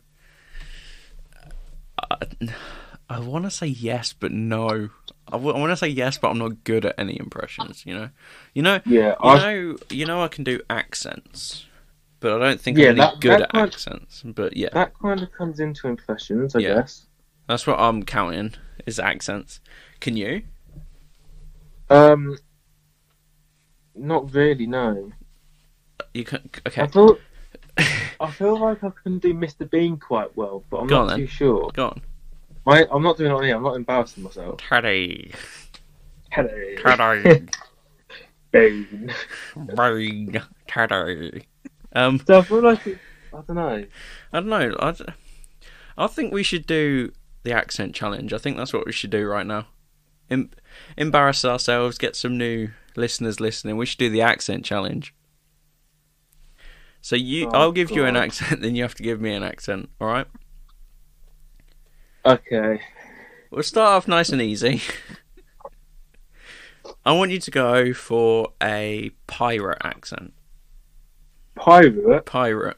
I, 2.10 2.16
I 3.08 3.18
want 3.20 3.44
to 3.44 3.50
say 3.50 3.66
yes, 3.66 4.12
but 4.12 4.30
no. 4.32 4.90
I, 5.32 5.36
w- 5.36 5.54
I 5.56 5.58
want 5.58 5.70
to 5.72 5.76
say 5.76 5.88
yes, 5.88 6.18
but 6.18 6.28
I'm 6.30 6.38
not 6.38 6.62
good 6.64 6.84
at 6.84 6.94
any 6.98 7.18
impressions. 7.18 7.84
You 7.86 7.94
know, 7.94 8.08
you 8.54 8.62
know, 8.62 8.80
Yeah, 8.84 9.10
you 9.22 9.30
I 9.30 9.38
know, 9.38 9.76
you 9.90 10.06
know. 10.06 10.22
I 10.22 10.28
can 10.28 10.44
do 10.44 10.60
accents, 10.70 11.66
but 12.20 12.32
I 12.32 12.38
don't 12.38 12.60
think 12.60 12.76
Yeah, 12.78 12.86
I'm 12.86 12.90
any 12.92 13.00
that- 13.00 13.20
good 13.20 13.30
that 13.32 13.42
at 13.42 13.48
kind- 13.52 13.66
accents. 13.68 14.22
But 14.24 14.56
yeah, 14.56 14.68
that 14.74 14.92
kind 14.98 15.22
of 15.22 15.32
comes 15.32 15.58
into 15.60 15.88
impressions, 15.88 16.54
I 16.54 16.60
Yeah. 16.60 16.74
guess. 16.74 17.06
that's 17.48 17.66
what 17.66 17.78
I'm 17.80 18.02
counting 18.04 18.54
is 18.86 18.98
accents. 19.00 19.60
Can 20.00 20.16
you? 20.16 20.42
Um, 21.90 22.38
not 23.94 24.32
really. 24.34 24.66
No. 24.66 25.12
You 26.14 26.24
can. 26.24 26.48
I 26.64 26.68
Okay, 26.68 26.86
thought. 26.86 27.20
I 28.20 28.30
feel 28.30 28.58
like 28.58 28.84
I 28.84 28.90
can 29.02 29.18
do 29.18 29.32
Mr. 29.34 29.68
Bean 29.70 29.96
quite 29.96 30.36
well, 30.36 30.62
but 30.70 30.78
I'm 30.80 30.86
Go 30.86 30.96
not 30.96 31.02
on 31.02 31.08
then. 31.08 31.18
too 31.20 31.26
sure. 31.26 31.70
go 31.74 31.86
on. 31.88 32.02
My, 32.64 32.86
I'm 32.90 33.02
not 33.02 33.16
doing 33.16 33.30
it 33.30 33.34
on 33.34 33.42
here. 33.42 33.56
I'm 33.56 33.62
not 33.62 33.76
embarrassing 33.76 34.22
myself. 34.22 34.58
Teddy, 34.58 35.32
Hello. 36.30 36.48
Teddy, 36.78 37.46
Bean. 38.52 39.12
brain, 39.56 40.42
Teddy. 40.68 41.46
Um, 41.94 42.20
So 42.26 42.38
I 42.38 42.42
feel 42.42 42.62
like 42.62 42.86
it, 42.86 42.98
I 43.32 43.40
don't 43.46 43.56
know. 43.56 43.84
I 44.32 44.40
don't 44.40 44.48
know. 44.48 44.76
I, 44.78 44.94
I 45.98 46.06
think 46.06 46.32
we 46.32 46.42
should 46.42 46.66
do 46.66 47.12
the 47.42 47.52
accent 47.52 47.94
challenge. 47.94 48.32
I 48.32 48.38
think 48.38 48.56
that's 48.56 48.72
what 48.72 48.86
we 48.86 48.92
should 48.92 49.10
do 49.10 49.26
right 49.26 49.46
now. 49.46 49.66
Em- 50.30 50.50
embarrass 50.96 51.44
ourselves, 51.44 51.98
get 51.98 52.14
some 52.16 52.38
new 52.38 52.70
listeners 52.96 53.40
listening. 53.40 53.76
We 53.76 53.86
should 53.86 53.98
do 53.98 54.08
the 54.10 54.22
accent 54.22 54.64
challenge. 54.64 55.14
So 57.00 57.16
you, 57.16 57.48
Oh, 57.48 57.50
I'll 57.58 57.72
give 57.72 57.90
you 57.90 58.04
an 58.04 58.16
accent, 58.16 58.60
then 58.62 58.76
you 58.76 58.82
have 58.82 58.94
to 58.94 59.02
give 59.02 59.20
me 59.20 59.34
an 59.34 59.42
accent. 59.42 59.90
All 60.00 60.06
right. 60.06 60.26
Okay. 62.24 62.80
We'll 63.50 63.62
start 63.62 63.90
off 63.90 64.08
nice 64.08 64.30
and 64.30 64.40
easy. 64.40 64.80
I 67.04 67.12
want 67.12 67.32
you 67.32 67.40
to 67.40 67.50
go 67.50 67.92
for 67.92 68.52
a 68.62 69.10
pirate 69.26 69.78
accent. 69.82 70.32
Pirate. 71.56 72.24
Pirate. 72.24 72.76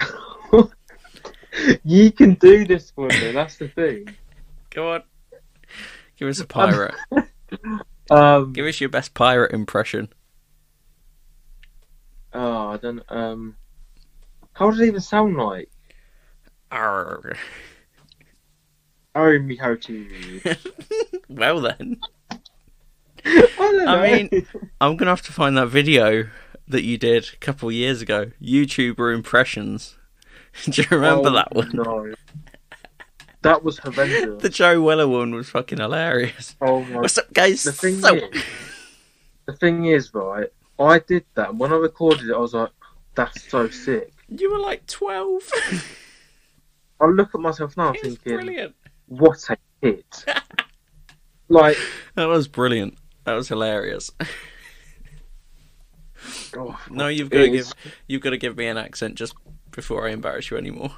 you 1.84 2.12
can 2.12 2.34
do 2.34 2.64
this 2.64 2.90
for 2.92 3.08
me. 3.08 3.32
That's 3.32 3.56
the 3.56 3.68
thing. 3.68 4.14
Go 4.70 4.92
on. 4.92 5.02
Give 6.16 6.28
us 6.28 6.40
a 6.40 6.46
pirate. 6.46 6.94
Um. 8.10 8.52
give 8.52 8.66
us 8.66 8.80
your 8.80 8.90
best 8.90 9.14
pirate 9.14 9.52
impression. 9.52 10.08
Oh, 12.32 12.70
I 12.70 12.76
don't. 12.76 13.02
Um. 13.08 13.56
How 14.52 14.68
does 14.68 14.80
it 14.80 14.86
even 14.86 15.00
sound 15.00 15.36
like? 15.36 15.70
Arr. 16.72 17.36
Oh, 19.14 19.38
me 19.38 19.56
how 19.56 19.74
to. 19.74 20.40
well 21.28 21.60
then. 21.60 21.98
I. 23.24 23.48
I 23.58 24.12
mean- 24.30 24.46
I'm 24.80 24.96
gonna 24.96 25.10
have 25.10 25.22
to 25.22 25.32
find 25.32 25.56
that 25.56 25.66
video 25.68 26.28
that 26.68 26.84
you 26.84 26.96
did 26.96 27.28
a 27.32 27.36
couple 27.36 27.68
of 27.68 27.74
years 27.74 28.00
ago. 28.02 28.30
YouTuber 28.40 29.14
impressions. 29.14 29.96
Do 30.64 30.82
you 30.82 30.88
remember 30.90 31.28
Oh, 31.28 31.32
that 31.34 31.54
one? 31.54 31.70
No. 31.74 32.14
That 33.42 33.64
was 33.64 33.78
horrendous. 33.78 34.42
The 34.42 34.48
Joe 34.48 34.80
Weller 34.82 35.08
one 35.08 35.34
was 35.34 35.48
fucking 35.50 35.78
hilarious. 35.78 36.56
oh 36.60 36.82
my. 36.84 37.00
What's 37.00 37.18
up, 37.18 37.32
guys? 37.32 37.62
The 37.64 37.72
thing 37.72 38.00
So- 38.00 38.14
is, 38.14 38.44
the 39.46 39.52
thing 39.54 39.86
is, 39.86 40.12
right? 40.14 40.48
I 40.78 40.98
did 41.00 41.24
that. 41.34 41.54
When 41.56 41.72
I 41.72 41.76
recorded 41.76 42.30
it, 42.30 42.34
I 42.34 42.38
was 42.38 42.54
like, 42.54 42.70
"That's 43.14 43.42
so 43.50 43.68
sick." 43.68 44.12
you 44.28 44.50
were 44.52 44.60
like 44.60 44.86
12. 44.86 45.50
I 47.00 47.06
look 47.06 47.34
at 47.34 47.40
myself 47.40 47.76
now, 47.76 47.92
thinking, 47.92 48.16
brilliant. 48.36 48.74
"What 49.10 49.38
a 49.50 49.56
hit!" 49.82 50.24
like, 51.48 51.76
That 52.14 52.26
was 52.26 52.46
brilliant. 52.48 52.96
That 53.24 53.34
was 53.34 53.48
hilarious. 53.48 54.10
oh, 56.56 56.80
No, 56.90 57.08
you've 57.08 57.28
got 57.30 57.40
to 57.40 57.50
give 57.50 57.72
you've 58.06 58.22
got 58.22 58.30
to 58.30 58.38
give 58.38 58.56
me 58.56 58.66
an 58.66 58.78
accent 58.78 59.16
just 59.16 59.34
before 59.72 60.08
I 60.08 60.12
embarrass 60.12 60.50
you 60.50 60.56
anymore. 60.56 60.92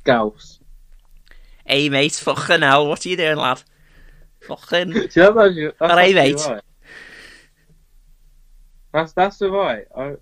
Scouse. 0.00 0.60
Hey 1.66 1.88
mate, 1.88 2.12
fucking 2.12 2.60
hell, 2.62 2.86
what 2.88 3.04
are 3.04 3.08
you 3.08 3.16
doing, 3.16 3.36
lad? 3.36 3.62
Fucking 4.46 4.90
Do 4.92 5.00
you 5.00 5.08
know 5.16 5.32
that's, 5.34 6.14
that's 6.14 6.14
mate. 6.14 6.36
right. 6.46 6.62
That's 8.92 9.12
that's 9.12 9.42
alright. 9.42 9.86
I 9.96 10.14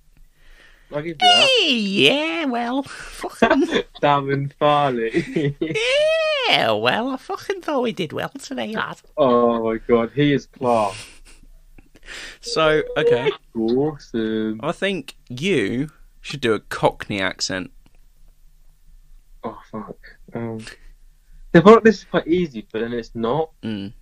I'll 0.93 0.99
give 1.03 1.07
you 1.09 1.15
that. 1.21 1.49
Hey, 1.61 1.75
yeah, 1.75 2.45
well, 2.45 2.83
fucking 2.85 3.63
Darren 4.03 4.53
Farley. 4.55 5.57
yeah, 6.49 6.71
well, 6.73 7.09
I 7.11 7.17
fucking 7.17 7.61
thought 7.63 7.83
we 7.83 7.93
did 7.93 8.13
well 8.13 8.29
today, 8.31 8.73
lad. 8.73 9.01
oh 9.17 9.65
my 9.65 9.79
god, 9.79 10.13
he 10.15 10.33
is 10.33 10.47
class. 10.47 10.95
So, 12.41 12.83
okay, 12.97 13.31
Awesome. 13.57 14.61
I 14.63 14.71
think 14.71 15.17
you 15.29 15.89
should 16.21 16.41
do 16.41 16.55
a 16.55 16.61
Cockney 16.61 17.21
accent. 17.21 17.73
Oh 19.43 19.59
fuck. 19.73 19.97
Um, 20.35 20.61
feel 21.53 21.63
like 21.63 21.83
this 21.83 21.99
is 21.99 22.05
quite 22.05 22.29
easy, 22.29 22.67
but 22.73 22.81
then 22.81 22.93
it's 22.93 23.15
not. 23.15 23.51
Mm. 23.63 23.93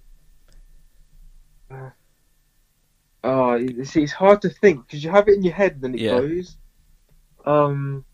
Oh, 3.23 3.55
you 3.55 3.85
see, 3.87 4.03
it's 4.03 4.13
hard 4.13 4.43
to 4.43 4.51
think 4.51 4.87
because 4.87 5.03
you 5.03 5.11
have 5.11 5.29
it 5.29 5.35
in 5.37 5.43
your 5.43 5.55
head, 5.55 5.73
and 5.73 5.83
then 5.83 5.95
it 5.95 6.01
Yeah. 6.03 6.21
goes. 6.21 6.57
Um. 7.45 8.05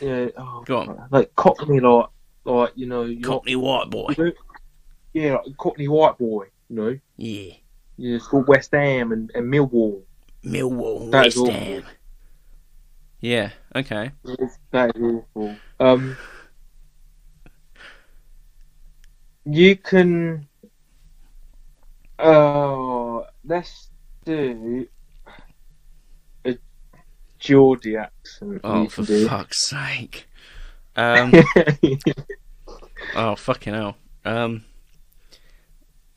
Yeah. 0.00 0.28
Oh, 0.36 0.62
Go 0.66 0.78
on. 0.78 1.08
Like 1.10 1.34
Cockney, 1.36 1.80
like, 1.80 2.06
like 2.44 2.72
you 2.74 2.86
know, 2.86 3.04
you're- 3.04 3.22
Cockney 3.22 3.56
white 3.56 3.88
boy. 3.90 4.14
you 4.16 4.24
know- 4.24 4.32
yeah, 5.14 5.32
like 5.34 5.56
Cockney 5.56 5.88
white 5.88 6.18
boy. 6.18 6.46
You 6.68 6.76
know, 6.76 6.98
Yeah, 7.16 7.52
yeah, 7.98 8.16
it's 8.16 8.26
called 8.26 8.48
West 8.48 8.70
Ham 8.72 9.12
and, 9.12 9.30
and 9.34 9.52
Millwall. 9.52 10.02
Millwall, 10.44 11.10
That 11.10 11.26
is 11.26 11.36
West 11.36 11.50
awful. 11.50 11.52
Ham. 11.52 11.84
Yeah, 13.20 13.50
okay. 13.76 14.10
It's- 14.24 14.58
That 14.70 14.96
is 14.96 15.02
awful. 15.02 15.54
Um, 15.80 16.16
you 19.44 19.76
can. 19.76 20.48
Oh, 22.18 23.26
let's 23.44 23.90
do 24.24 24.86
Geordie 27.42 27.96
accent. 27.96 28.60
Oh, 28.62 28.88
for 28.88 29.02
do. 29.02 29.26
fuck's 29.26 29.60
sake. 29.60 30.28
Um, 30.94 31.32
oh, 33.16 33.34
fucking 33.34 33.74
hell. 33.74 33.96
Um, 34.24 34.64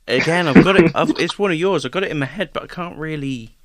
again, 0.07 0.47
I've 0.47 0.63
got 0.63 0.75
it. 0.75 0.91
I've, 0.93 1.09
it's 1.17 1.39
one 1.39 1.49
of 1.51 1.57
yours. 1.57 1.83
I've 1.83 1.91
got 1.91 2.03
it 2.03 2.11
in 2.11 2.19
my 2.19 2.27
head, 2.27 2.51
but 2.53 2.63
I 2.63 2.67
can't 2.67 2.95
really. 2.97 3.57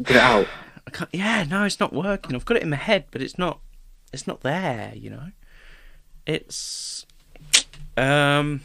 Get 0.00 0.16
it 0.16 0.22
out. 0.22 0.46
I 0.86 0.90
can't. 0.90 1.10
Yeah, 1.12 1.42
no, 1.42 1.64
it's 1.64 1.80
not 1.80 1.92
working. 1.92 2.36
I've 2.36 2.44
got 2.44 2.56
it 2.56 2.62
in 2.62 2.70
my 2.70 2.76
head, 2.76 3.06
but 3.10 3.20
it's 3.20 3.36
not. 3.36 3.58
It's 4.12 4.28
not 4.28 4.42
there. 4.42 4.92
You 4.94 5.10
know. 5.10 5.30
It's. 6.24 7.04
Um. 7.96 8.60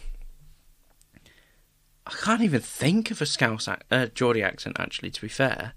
I 2.06 2.12
can't 2.12 2.42
even 2.42 2.62
think 2.62 3.10
of 3.10 3.20
a 3.20 3.26
Scouse 3.26 3.68
ac- 3.68 3.82
uh, 3.90 4.08
Geordie 4.14 4.44
accent. 4.44 4.76
Actually, 4.80 5.10
to 5.10 5.22
be 5.22 5.28
fair. 5.28 5.74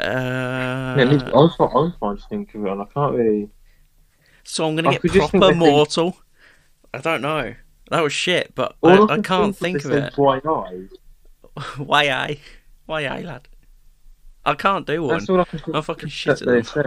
Uh, 0.00 0.94
Yeah, 0.98 1.04
I 1.04 1.18
trying- 1.18 1.32
I 1.32 1.36
was 1.36 1.92
trying 1.98 2.16
to 2.16 2.22
think 2.28 2.54
of 2.54 2.64
it, 2.66 2.70
and 2.72 2.82
I 2.82 2.84
can't 2.86 3.14
really. 3.14 3.50
so 4.44 4.66
I'm 4.68 4.76
gonna 4.76 4.88
I 4.88 4.92
get 4.92 5.02
think 5.02 5.14
proper 5.14 5.38
they 5.38 5.46
think- 5.48 5.58
mortal. 5.58 6.16
I 6.92 6.98
don't 6.98 7.22
know. 7.22 7.54
That 7.90 8.02
was 8.02 8.12
shit, 8.12 8.54
but 8.54 8.76
I, 8.82 8.98
I 9.02 9.20
can't 9.20 9.56
think 9.56 9.84
of 9.84 9.90
it. 9.92 10.14
Bright 10.14 10.44
eyes. 10.46 10.88
Why 11.76 12.08
I? 12.08 12.38
Why 12.86 13.04
I, 13.04 13.20
lad? 13.22 13.48
I 14.44 14.54
can't 14.54 14.86
do 14.86 15.02
one. 15.02 15.18
That's 15.18 15.28
all 15.28 15.40
I 15.40 15.44
can 15.44 15.58
think 15.58 15.76
I'm 15.76 15.82
fucking 15.82 16.08
shit 16.08 16.40
at 16.42 16.48
they 16.48 16.62
say. 16.62 16.82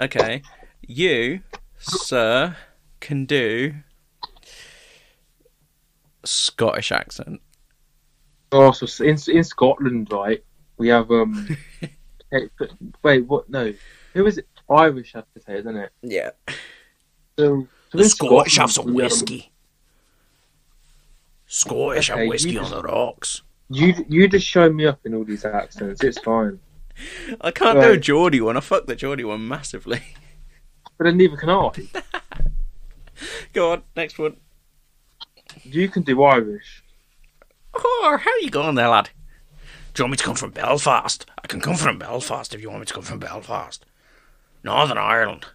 Okay, 0.00 0.42
you, 0.86 1.40
sir, 1.78 2.56
can 3.00 3.24
do 3.26 3.74
Scottish 6.24 6.90
accent. 6.92 7.40
Oh, 8.52 8.72
so 8.72 9.04
in 9.04 9.16
in 9.28 9.44
Scotland, 9.44 10.08
right? 10.12 10.42
We 10.78 10.88
have 10.88 11.10
um. 11.10 11.56
hey, 12.30 12.48
but- 12.58 12.70
wait, 13.02 13.26
what? 13.26 13.48
No, 13.48 13.72
who 14.14 14.26
is 14.26 14.38
it? 14.38 14.46
Irish 14.70 15.12
have 15.14 15.24
potatoes, 15.32 15.60
isn't 15.60 15.76
it? 15.76 15.92
Yeah. 16.02 16.30
So, 17.38 17.66
so 17.90 17.98
in 17.98 18.08
Scotland, 18.08 18.94
we, 18.94 19.02
um, 19.02 19.42
Scottish 21.46 22.08
have 22.08 22.28
whiskey 22.28 22.50
you- 22.52 22.60
on 22.60 22.70
the 22.70 22.82
rocks. 22.82 23.42
You 23.70 23.94
you 24.08 24.28
just 24.28 24.46
show 24.46 24.70
me 24.70 24.86
up 24.86 25.00
in 25.04 25.14
all 25.14 25.24
these 25.24 25.44
accents. 25.44 26.02
It's 26.02 26.18
fine, 26.18 26.58
I 27.40 27.50
can't 27.50 27.78
do 27.80 27.86
a 27.86 27.90
Right. 27.90 28.00
Geordie 28.00 28.40
one. 28.40 28.56
I 28.56 28.60
fuck 28.60 28.86
the 28.86 28.96
Geordie 28.96 29.24
one 29.24 29.46
massively. 29.46 30.02
but 30.96 31.04
then 31.04 31.16
neither 31.18 31.36
can 31.36 31.50
I. 31.50 31.70
Go 33.52 33.72
on, 33.72 33.82
next 33.96 34.18
one. 34.18 34.36
You 35.64 35.88
can 35.88 36.02
do 36.02 36.22
Irish. 36.22 36.82
Oh, 37.74 38.18
how 38.20 38.30
are 38.30 38.38
you 38.40 38.50
going 38.50 38.74
there, 38.74 38.88
lad? 38.88 39.10
Do 39.94 40.00
you 40.00 40.04
want 40.04 40.12
me 40.12 40.16
to 40.18 40.24
come 40.24 40.34
from 40.36 40.50
Belfast? 40.50 41.26
I 41.42 41.46
can 41.46 41.60
come 41.60 41.76
from 41.76 41.98
Belfast 41.98 42.54
if 42.54 42.60
you 42.60 42.68
want 42.68 42.80
me 42.80 42.86
to 42.86 42.94
come 42.94 43.02
from 43.02 43.18
Belfast. 43.18 43.84
Northern 44.62 44.98
Ireland. 44.98 45.46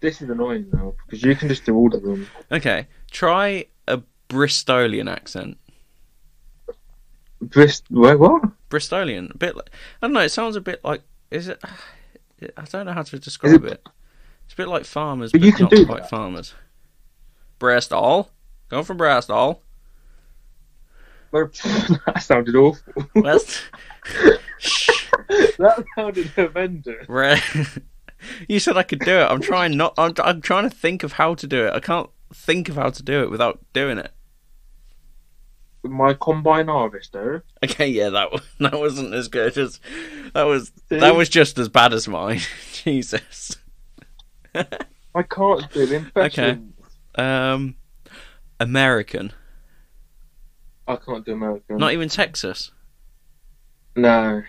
This 0.00 0.20
is 0.20 0.28
annoying 0.28 0.66
now 0.72 0.94
because 1.06 1.22
you 1.22 1.34
can 1.34 1.48
just 1.48 1.64
do 1.64 1.74
all 1.74 1.92
of 1.94 2.02
them. 2.02 2.28
Okay, 2.52 2.86
try 3.10 3.64
a 3.88 4.02
Bristolian 4.28 5.10
accent. 5.10 5.56
Brist, 7.42 7.82
wait, 7.90 8.16
what? 8.18 8.42
Bristolian, 8.70 9.34
a 9.34 9.38
bit 9.38 9.56
like 9.56 9.70
I 10.02 10.06
don't 10.06 10.14
know. 10.14 10.20
It 10.20 10.28
sounds 10.30 10.54
a 10.56 10.60
bit 10.60 10.84
like 10.84 11.02
is 11.30 11.48
it? 11.48 11.60
I 12.56 12.62
don't 12.64 12.86
know 12.86 12.92
how 12.92 13.02
to 13.02 13.18
describe 13.18 13.64
it- 13.64 13.72
it. 13.72 13.88
It's 14.44 14.52
a 14.54 14.56
bit 14.56 14.68
like 14.68 14.84
farmers, 14.84 15.32
But 15.32 15.40
but, 15.40 15.46
you 15.46 15.52
can 15.52 15.64
not 15.64 15.70
do 15.72 15.86
quite 15.86 16.02
that. 16.02 16.10
farmers. 16.10 16.54
Bristol, 17.58 18.30
going 18.68 18.84
from 18.84 18.96
Bristol. 18.98 19.62
that 21.32 22.22
sounded 22.22 22.54
awful. 22.54 23.06
West. 23.14 23.62
that 25.28 25.84
sounded 25.94 26.26
horrendous. 26.28 27.08
Re- 27.08 27.40
you 28.48 28.58
said 28.58 28.76
I 28.76 28.82
could 28.82 29.00
do 29.00 29.18
it. 29.18 29.24
I'm 29.30 29.40
trying 29.40 29.76
not. 29.76 29.94
I'm, 29.98 30.14
I'm 30.22 30.40
trying 30.40 30.68
to 30.68 30.74
think 30.74 31.02
of 31.02 31.12
how 31.12 31.34
to 31.34 31.46
do 31.46 31.66
it. 31.66 31.72
I 31.72 31.80
can't 31.80 32.10
think 32.34 32.68
of 32.68 32.76
how 32.76 32.90
to 32.90 33.02
do 33.02 33.22
it 33.22 33.30
without 33.30 33.60
doing 33.72 33.98
it. 33.98 34.12
My 35.82 36.14
combine 36.14 36.66
harvester. 36.66 37.44
Okay, 37.62 37.86
yeah, 37.86 38.08
that 38.10 38.28
that 38.58 38.78
wasn't 38.78 39.14
as 39.14 39.28
good 39.28 39.56
as 39.56 39.80
that 40.34 40.42
was. 40.44 40.72
That 40.88 41.14
was 41.14 41.28
just 41.28 41.58
as 41.58 41.68
bad 41.68 41.92
as 41.92 42.08
mine. 42.08 42.40
Jesus. 42.72 43.56
I 44.54 45.22
can't 45.22 45.70
do 45.72 45.82
it. 45.82 46.04
Okay. 46.16 46.58
Um, 47.14 47.76
American, 48.58 49.32
I 50.88 50.96
can't 50.96 51.24
do 51.24 51.32
American. 51.32 51.78
not 51.78 51.92
even 51.92 52.08
Texas. 52.08 52.70
no. 53.96 54.42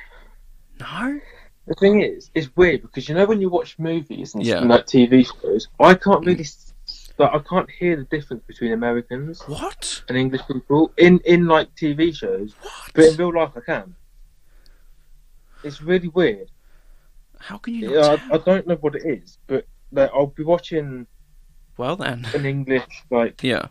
No. 0.79 1.19
The 1.65 1.73
thing 1.75 2.01
is, 2.01 2.29
it's 2.35 2.55
weird 2.55 2.81
because 2.83 3.09
you 3.09 3.15
know 3.15 3.25
when 3.25 3.41
you 3.41 3.49
watch 3.49 3.77
movies 3.79 4.35
and 4.35 4.45
Yeah. 4.45 4.59
like 4.59 4.85
TV 4.85 5.25
shows, 5.25 5.67
I 5.79 5.95
can't 5.95 6.25
really, 6.25 6.45
like, 7.17 7.33
I 7.33 7.39
can't 7.39 7.69
hear 7.69 7.95
the 7.97 8.03
difference 8.05 8.43
between 8.47 8.71
Americans 8.71 9.41
What? 9.47 10.03
and 10.07 10.17
English 10.17 10.41
people 10.47 10.93
in 10.97 11.19
in 11.25 11.47
like 11.47 11.73
TV 11.75 12.15
shows, 12.15 12.53
what? 12.61 12.71
but 12.93 13.05
in 13.05 13.17
real 13.17 13.33
life 13.33 13.51
I 13.57 13.59
can. 13.61 13.95
It's 15.63 15.81
really 15.81 16.07
weird. 16.07 16.49
How 17.39 17.57
can 17.57 17.73
you 17.73 17.87
not? 17.87 17.93
Yeah, 17.93 18.01
tell? 18.17 18.19
I, 18.31 18.35
I 18.35 18.37
don't 18.37 18.67
know 18.67 18.75
what 18.75 18.95
it 18.95 19.03
is, 19.05 19.37
but 19.47 19.65
like, 19.91 20.09
I'll 20.13 20.27
be 20.27 20.43
watching 20.43 21.05
Well 21.77 21.95
then. 21.97 22.25
an 22.33 22.45
English 22.45 23.03
like 23.09 23.43
Yeah, 23.43 23.67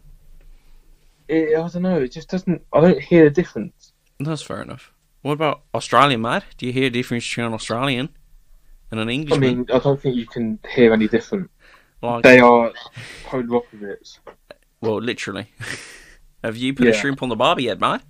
it, 1.29 1.59
I 1.59 1.69
don't 1.69 1.83
know. 1.83 2.01
It 2.01 2.13
just 2.13 2.29
doesn't. 2.29 2.63
I 2.73 2.81
don't 2.81 3.01
hear 3.01 3.25
the 3.25 3.31
difference. 3.31 3.93
that's 4.21 4.43
fair 4.43 4.63
enough. 4.63 4.93
What 5.23 5.33
about 5.33 5.63
Australian, 5.75 6.21
Matt? 6.23 6.45
Do 6.57 6.67
you 6.67 6.73
hear 6.73 6.87
a 6.87 6.91
difference 6.91 7.29
between 7.29 7.47
an 7.47 7.53
Australian 7.55 8.09
and 8.91 9.01
an 9.01 9.11
Englishman? 9.11 9.49
I 9.51 9.55
mean, 9.55 9.67
I 9.73 9.79
don't 9.81 10.01
think 10.01 10.15
you 10.17 10.27
can 10.27 10.59
hear 10.73 10.93
any 10.93 11.09
different. 11.09 11.51
like, 12.03 12.23
They 12.23 12.39
are 12.39 12.73
polar 13.25 13.57
opposites. 13.57 14.21
well, 14.81 15.01
literally. 15.01 15.49
Have 16.45 16.57
you 16.57 16.75
put 16.75 16.87
a 16.87 16.93
shrimp 16.93 17.23
on 17.25 17.29
the 17.29 17.35
barbie 17.37 17.65
yet, 17.65 17.81
mate? 17.81 18.03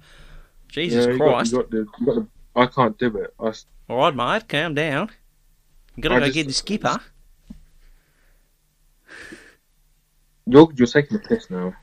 Jesus 0.69 1.07
Yeah, 1.07 1.13
got- 1.17 1.19
Christ! 1.33 1.53
you 1.53 1.59
got 1.59 1.71
the- 1.71 1.87
you 2.01 2.07
got 2.07 2.15
the- 2.17 2.27
I 2.55 2.67
can't 2.67 2.99
do 2.99 3.17
it. 3.19 3.35
I, 3.41 3.53
All 3.89 3.97
right, 3.99 4.15
mate, 4.15 4.49
calm 4.49 4.75
down. 4.75 5.11
You 5.95 6.03
gotta 6.03 6.17
I 6.17 6.19
go 6.21 6.25
just- 6.27 6.35
get 6.35 6.47
the 6.49 6.53
skipper. 6.53 6.99
you're 10.47 10.69
you're 10.75 10.87
taking 10.87 11.17
the 11.19 11.23
piss 11.29 11.49
now. 11.51 11.75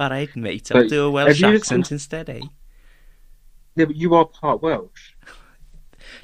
All 0.00 0.08
right, 0.10 0.34
mate. 0.34 0.72
I'll 0.74 0.80
But 0.82 0.88
do 0.90 1.04
a 1.04 1.10
Welsh 1.10 1.42
accent 1.42 1.52
listened- 1.52 1.92
instead, 1.92 2.30
eh? 2.30 2.40
Yeah, 3.76 3.84
but 3.84 3.96
you 3.96 4.14
are 4.14 4.24
part 4.24 4.62
Welsh. 4.62 5.12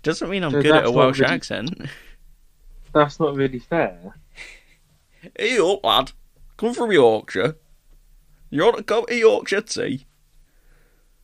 Doesn't 0.02 0.30
mean 0.30 0.42
I'm 0.44 0.50
So 0.52 0.62
good 0.62 0.74
at 0.74 0.86
a 0.86 0.90
Welsh 0.90 1.20
really- 1.20 1.32
accent. 1.32 1.82
That's 2.92 3.20
not 3.20 3.36
really 3.36 3.58
fair. 3.60 4.14
Hey 5.38 5.58
up, 5.58 5.84
lad. 5.84 6.12
Come 6.56 6.72
from 6.72 6.92
Yorkshire. 6.92 7.56
You 8.48 8.62
want 8.64 8.76
to 8.78 8.82
come 8.84 9.06
to 9.06 9.14
Yorkshire 9.14 9.60
tea? 9.62 10.06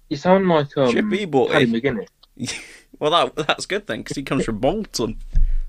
You 0.08 0.16
sound 0.16 0.48
like 0.48 0.76
um, 0.76 0.90
Chippy 0.92 1.24
boy. 1.24 1.48
Paddy 1.52 1.66
McGuinness. 1.66 2.08
Well, 2.98 3.10
that 3.12 3.46
that's 3.46 3.66
good 3.66 3.86
then, 3.88 4.00
because 4.02 4.16
he 4.16 4.22
comes 4.22 4.44
from 4.44 4.58
Bolton. 4.58 5.18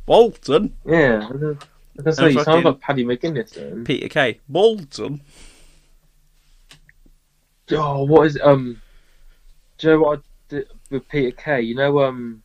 Bolton. 0.05 0.75
Yeah, 0.85 1.27
I 1.27 1.31
was 1.33 1.57
I 1.99 2.01
was 2.03 2.15
say 2.17 2.27
you 2.29 2.33
fucking- 2.39 2.43
sound 2.43 2.65
like 2.65 2.79
Paddy 2.79 3.05
McGuinness. 3.05 3.53
Then. 3.53 3.83
Peter 3.85 4.07
Kay. 4.09 4.39
Bolton. 4.49 5.21
Oh, 7.71 8.03
what 8.03 8.27
is 8.27 8.39
um? 8.41 8.81
Do 9.77 9.87
you 9.87 9.93
know 9.93 9.99
what 10.01 10.19
I 10.19 10.21
did 10.49 10.67
with 10.89 11.07
Peter 11.07 11.31
Kay? 11.35 11.61
You 11.61 11.75
know 11.75 11.99
um, 12.03 12.43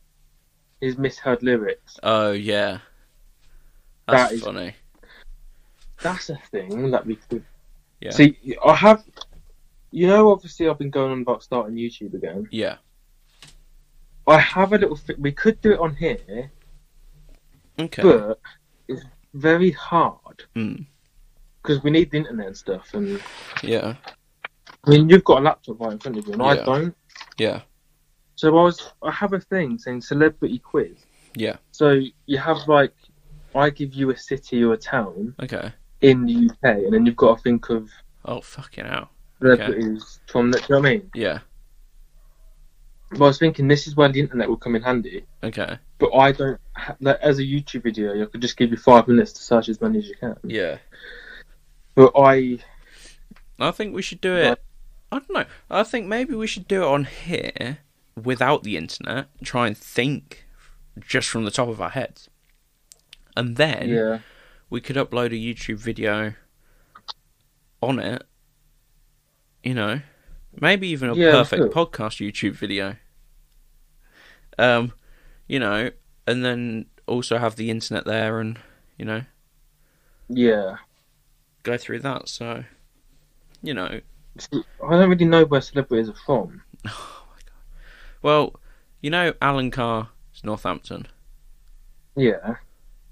his 0.81 0.97
misheard 0.97 1.43
lyrics. 1.43 1.99
Oh 2.03 2.31
yeah. 2.31 2.79
That's 4.07 4.29
That 4.29 4.35
is- 4.35 4.43
funny. 4.43 4.73
That's 6.01 6.29
a 6.29 6.37
thing 6.51 6.91
that 6.91 7.05
we 7.05 7.15
could. 7.15 7.43
Yeah. 7.99 8.11
See, 8.11 8.37
I 8.65 8.73
have. 8.75 9.03
You 9.91 10.07
know, 10.07 10.31
obviously, 10.31 10.69
I've 10.69 10.77
been 10.79 10.91
going 10.91 11.11
on 11.11 11.21
about 11.23 11.43
starting 11.43 11.75
YouTube 11.75 12.13
again. 12.13 12.47
Yeah. 12.51 12.77
I 14.27 14.37
have 14.39 14.71
a 14.71 14.77
little. 14.77 14.95
Th- 14.95 15.19
we 15.19 15.31
could 15.33 15.59
do 15.61 15.73
it 15.73 15.79
on 15.79 15.95
here, 15.95 16.51
Okay. 17.79 18.01
but 18.03 18.39
it's 18.87 19.03
very 19.33 19.71
hard 19.71 20.43
Mm. 20.55 20.85
because 21.61 21.83
we 21.83 21.89
need 21.91 22.11
the 22.11 22.17
internet 22.17 22.47
and 22.47 22.57
stuff. 22.57 22.93
And 22.93 23.19
Yeah. 23.63 23.95
I 24.85 24.91
mean, 24.91 25.09
you've 25.09 25.23
got 25.23 25.39
a 25.39 25.41
laptop 25.41 25.79
right 25.79 25.91
in 25.93 25.99
front 25.99 26.17
of 26.17 26.25
you, 26.27 26.33
and 26.33 26.41
I 26.41 26.55
Yeah. 26.55 26.63
don't. 26.63 26.95
Yeah. 27.37 27.61
So 28.35 28.49
I 28.57 28.63
was. 28.63 28.91
I 29.03 29.11
have 29.11 29.33
a 29.33 29.39
thing 29.39 29.77
saying 29.77 30.01
celebrity 30.01 30.59
quiz. 30.59 30.97
Yeah. 31.35 31.57
So 31.71 31.99
you 32.25 32.37
have 32.37 32.57
like, 32.67 32.93
I 33.53 33.69
give 33.69 33.93
you 33.93 34.09
a 34.11 34.17
city 34.17 34.63
or 34.63 34.73
a 34.73 34.77
town 34.77 35.35
Okay. 35.41 35.71
in 36.01 36.25
the 36.25 36.49
UK, 36.49 36.63
and 36.85 36.93
then 36.93 37.05
you've 37.05 37.15
got 37.17 37.37
to 37.37 37.43
think 37.43 37.69
of 37.69 37.89
Oh 38.25 38.41
fucking 38.41 38.85
hell. 38.85 39.09
Celebrities 39.41 40.19
from 40.27 40.51
that. 40.51 40.59
Do 40.67 40.73
you 40.73 40.75
know 40.75 40.81
what 40.81 40.89
I 40.89 40.91
mean? 40.93 41.11
Yeah. 41.13 41.39
But 43.11 43.21
I 43.21 43.27
was 43.27 43.39
thinking 43.39 43.67
this 43.67 43.87
is 43.87 43.95
where 43.95 44.07
the 44.09 44.19
internet 44.19 44.47
will 44.47 44.57
come 44.57 44.75
in 44.75 44.83
handy. 44.83 45.25
Okay. 45.43 45.77
But 45.97 46.13
I 46.15 46.31
don't. 46.31 46.59
Ha- 46.75 46.95
like, 47.01 47.19
as 47.21 47.39
a 47.39 47.43
YouTube 47.43 47.83
video, 47.83 48.21
I 48.21 48.25
could 48.25 48.41
just 48.41 48.55
give 48.55 48.71
you 48.71 48.77
five 48.77 49.07
minutes 49.07 49.33
to 49.33 49.41
search 49.41 49.67
as 49.69 49.81
many 49.81 49.97
as 49.99 50.07
you 50.07 50.15
can. 50.19 50.35
Yeah. 50.43 50.77
But 51.95 52.13
I. 52.15 52.59
I 53.59 53.71
think 53.71 53.93
we 53.93 54.01
should 54.01 54.21
do 54.21 54.35
it. 54.35 54.61
I 55.11 55.19
don't 55.19 55.31
know. 55.31 55.45
I 55.71 55.83
think 55.83 56.07
maybe 56.07 56.35
we 56.35 56.47
should 56.47 56.67
do 56.67 56.83
it 56.83 56.87
on 56.87 57.05
here 57.05 57.79
without 58.21 58.63
the 58.63 58.77
internet. 58.77 59.27
Try 59.43 59.67
and 59.67 59.77
think 59.77 60.45
just 60.99 61.29
from 61.29 61.45
the 61.45 61.51
top 61.51 61.67
of 61.67 61.81
our 61.81 61.89
heads, 61.89 62.29
and 63.35 63.55
then 63.57 63.89
Yeah. 63.89 64.19
we 64.69 64.81
could 64.81 64.95
upload 64.95 65.27
a 65.27 65.29
YouTube 65.31 65.77
video 65.77 66.33
on 67.81 67.99
it. 67.99 68.23
You 69.63 69.73
know, 69.73 70.01
maybe 70.59 70.87
even 70.89 71.09
a 71.09 71.15
Yeah, 71.15 71.31
perfect 71.31 71.73
podcast 71.73 72.25
YouTube 72.25 72.53
video. 72.53 72.95
Um, 74.57 74.93
you 75.47 75.59
know, 75.59 75.91
and 76.27 76.43
then 76.45 76.85
also 77.07 77.37
have 77.37 77.55
the 77.55 77.69
internet 77.71 78.05
there, 78.05 78.39
and 78.39 78.59
you 78.97 79.05
know, 79.05 79.23
Yeah. 80.27 80.77
go 81.63 81.77
through 81.77 81.99
that. 81.99 82.27
So, 82.29 82.65
you 83.63 83.73
know, 83.73 84.01
I 84.53 84.91
don't 84.91 85.09
really 85.09 85.25
know 85.25 85.45
where 85.45 85.61
celebrities 85.61 86.09
are 86.09 86.15
from. 86.25 86.61
Oh 86.87 87.25
my 87.29 87.41
god. 87.45 87.63
Well, 88.21 88.59
you 89.01 89.09
know 89.09 89.33
Alan 89.41 89.71
Carr 89.71 90.09
is 90.33 90.43
Northampton. 90.43 91.07
Yeah. 92.15 92.37
I 92.43 92.55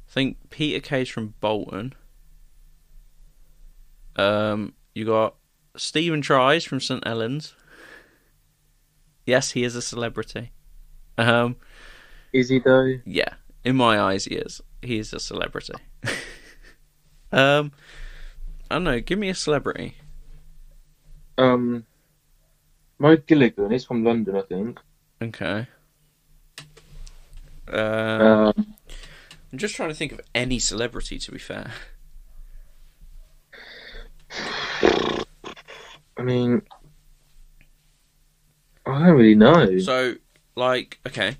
think 0.10 0.38
Peter 0.50 0.80
Kay's 0.80 1.10
from 1.10 1.34
Bolton. 1.40 1.94
Um, 4.16 4.74
you 4.96 5.06
got 5.06 5.36
Stephen 5.76 6.22
Tries 6.22 6.64
from 6.64 6.80
St 6.80 7.06
Helens. 7.06 7.56
Yes, 9.26 9.52
he 9.52 9.64
is 9.64 9.76
a 9.76 9.82
celebrity. 9.82 10.52
Um, 11.18 11.58
Is 12.34 12.50
he 12.50 12.60
though? 12.60 12.96
yeah, 13.06 13.34
in 13.64 13.76
my 13.76 14.00
eyes, 14.00 14.26
he 14.26 14.36
is. 14.36 14.62
He 14.82 14.98
is 14.98 15.14
a 15.14 15.20
celebrity. 15.20 15.74
um, 17.32 17.72
I 18.70 18.76
don't 18.76 18.84
know. 18.86 19.00
Give 19.00 19.20
me 19.20 19.30
a 19.30 19.36
celebrity. 19.36 19.96
Um. 21.38 21.86
Mo 23.00 23.16
Gilligan. 23.16 23.72
He's 23.72 23.86
from 23.86 24.04
London, 24.04 24.36
I 24.36 24.42
think. 24.42 24.80
Okay. 25.22 25.68
Um, 27.68 28.22
Um. 28.22 28.76
I'm 29.52 29.58
just 29.58 29.76
trying 29.76 29.90
to 29.90 29.96
think 29.96 30.12
of 30.12 30.22
any 30.34 30.60
celebrity. 30.60 31.20
To 31.20 31.32
be 31.32 31.38
fair. 31.38 31.72
I 36.18 36.24
mean. 36.24 36.62
I 38.86 39.06
don't 39.06 39.18
really 39.18 39.36
know. 39.36 39.80
So, 39.80 40.16
like, 40.56 41.00
okay, 41.06 41.36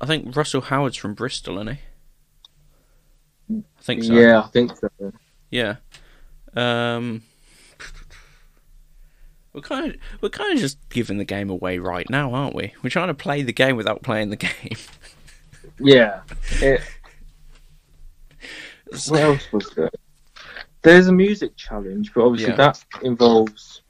I 0.00 0.06
think 0.06 0.34
Russell 0.34 0.60
Howard's 0.60 0.96
from 0.96 1.14
Bristol, 1.14 1.56
isn't 1.58 1.78
he? 3.48 3.60
I 3.78 3.82
think 3.82 4.02
so. 4.02 4.12
Yeah, 4.12 4.40
I 4.40 4.48
think 4.48 4.76
so. 4.76 4.88
Yeah. 5.50 5.76
Um. 6.56 7.22
We're 9.54 9.60
kind 9.60 9.90
of 9.94 9.96
we're 10.20 10.28
kind 10.30 10.52
of 10.52 10.58
just 10.58 10.78
giving 10.90 11.18
the 11.18 11.24
game 11.24 11.48
away 11.48 11.78
right 11.78 12.08
now, 12.10 12.34
aren't 12.34 12.56
we? 12.56 12.74
We're 12.82 12.90
trying 12.90 13.08
to 13.08 13.14
play 13.14 13.42
the 13.42 13.52
game 13.52 13.76
without 13.76 14.02
playing 14.02 14.30
the 14.30 14.36
game. 14.36 14.76
Yeah. 15.78 16.20
It, 16.60 16.80
what 19.08 19.20
else 19.20 19.52
was 19.52 19.70
there? 19.76 19.90
There's 20.82 21.06
a 21.06 21.12
music 21.12 21.56
challenge, 21.56 22.12
but 22.14 22.24
obviously 22.24 22.50
Yeah. 22.50 22.56
that 22.56 22.84
involves 23.02 23.82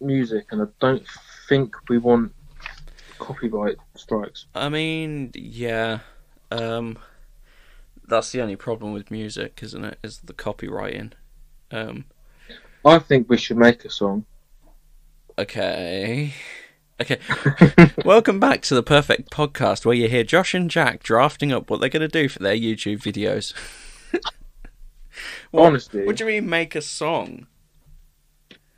music, 0.00 0.46
and 0.50 0.62
I 0.62 0.66
don't 0.80 1.04
think 1.48 1.74
we 1.88 1.98
want 1.98 2.34
copyright 3.18 3.76
strikes. 3.94 4.46
I 4.54 4.68
mean, 4.68 5.30
yeah. 5.34 6.00
Um, 6.50 6.98
that's 8.08 8.32
the 8.32 8.42
only 8.42 8.56
problem 8.56 8.92
with 8.92 9.10
music, 9.10 9.60
isn't 9.62 9.84
it? 9.84 9.98
Is 10.02 10.18
the 10.18 10.34
copywriting. 10.34 11.12
Um, 11.70 12.04
I 12.84 12.98
think 12.98 13.30
we 13.30 13.38
should 13.38 13.56
make 13.56 13.84
a 13.84 13.90
song. 13.90 14.26
Okay. 15.42 16.32
Okay. 17.00 17.18
Welcome 18.04 18.38
back 18.38 18.62
to 18.62 18.74
the 18.76 18.82
Perfect 18.82 19.30
Podcast, 19.30 19.84
where 19.84 19.94
you 19.94 20.08
hear 20.08 20.22
Josh 20.22 20.54
and 20.54 20.70
Jack 20.70 21.02
drafting 21.02 21.52
up 21.52 21.68
what 21.68 21.80
they're 21.80 21.88
going 21.88 22.00
to 22.02 22.08
do 22.08 22.28
for 22.28 22.38
their 22.38 22.54
YouTube 22.56 22.98
videos. 23.02 23.52
What- 25.50 25.66
Honestly, 25.66 26.06
What 26.06 26.16
do 26.16 26.24
you 26.24 26.30
mean, 26.40 26.48
make 26.48 26.74
a 26.74 26.80
song? 26.80 27.46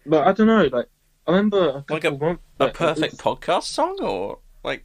but 0.05 0.27
I 0.27 0.32
don't 0.32 0.49
know. 0.49 0.65
Like 0.65 0.86
I 1.28 1.31
remember 1.31 1.69
a 1.89 1.93
Like 1.93 2.05
a- 2.05 2.11
months- 2.11 2.43
A 2.59 2.65
like, 2.65 2.74
perfect 2.74 3.19
podcast 3.19 3.62
song, 3.65 3.99
or 4.03 4.41
like 4.65 4.85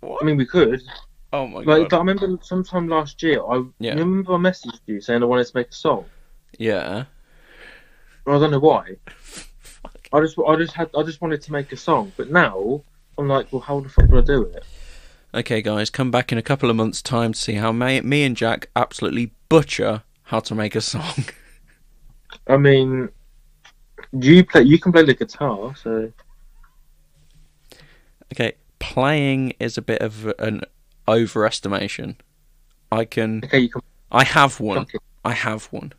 what? 0.00 0.22
I 0.22 0.26
mean, 0.26 0.36
we 0.36 0.44
could. 0.44 0.82
oh 1.32 1.46
my 1.46 1.60
Like, 1.60 1.88
god! 1.88 1.90
but 1.90 1.96
I 1.96 1.98
remember 2.00 2.38
sometime 2.42 2.88
last 2.88 3.22
year. 3.22 3.42
I 3.42 3.62
Yeah. 3.78 3.94
remember 3.94 4.34
I 4.34 4.36
messaged 4.36 4.80
you 4.86 5.00
saying 5.00 5.22
I 5.22 5.26
wanted 5.26 5.46
to 5.46 5.52
make 5.54 5.70
a 5.70 5.72
song. 5.74 6.04
Yeah. 6.58 7.04
I 8.26 8.38
don't 8.38 8.50
know 8.50 8.58
why. 8.60 8.96
I 10.12 10.20
just, 10.20 10.36
I 10.38 10.56
just 10.56 10.72
had, 10.72 10.90
I 10.96 11.02
just 11.02 11.20
wanted 11.20 11.42
to 11.42 11.52
make 11.52 11.72
a 11.72 11.76
song. 11.76 12.12
But 12.16 12.30
now 12.30 12.82
I'm 13.18 13.28
like, 13.28 13.52
well, 13.52 13.60
how 13.60 13.80
the 13.80 13.88
fuck 13.88 14.08
do 14.08 14.18
I 14.18 14.22
do 14.22 14.42
it? 14.42 14.64
Okay, 15.32 15.62
guys, 15.62 15.90
come 15.90 16.10
back 16.10 16.32
in 16.32 16.38
a 16.38 16.42
couple 16.42 16.70
of 16.70 16.76
months' 16.76 17.02
time 17.02 17.32
to 17.32 17.38
see 17.38 17.54
how 17.54 17.70
me, 17.70 18.00
me 18.00 18.24
and 18.24 18.36
Jack 18.36 18.68
absolutely 18.74 19.32
butcher 19.48 20.02
how 20.24 20.40
to 20.40 20.54
make 20.54 20.74
a 20.74 20.80
song. 20.80 21.24
I 22.48 22.56
mean, 22.56 23.08
you 24.12 24.44
play, 24.44 24.62
you 24.62 24.78
can 24.78 24.92
play 24.92 25.04
the 25.04 25.14
guitar, 25.14 25.74
so 25.76 26.12
Okay, 28.32 28.52
playing 28.78 29.54
is 29.58 29.76
a 29.76 29.82
bit 29.82 30.00
of 30.00 30.32
an 30.38 30.62
overestimation. 31.08 32.16
I 32.92 33.04
can. 33.04 33.42
okay, 33.44 33.60
you 33.60 33.68
can. 33.68 33.82
I 34.12 34.24
have 34.24 34.60
one. 34.60 34.78
Okay, 34.78 34.98
I 35.24 35.32
have 35.32 35.66
one. 35.66 35.92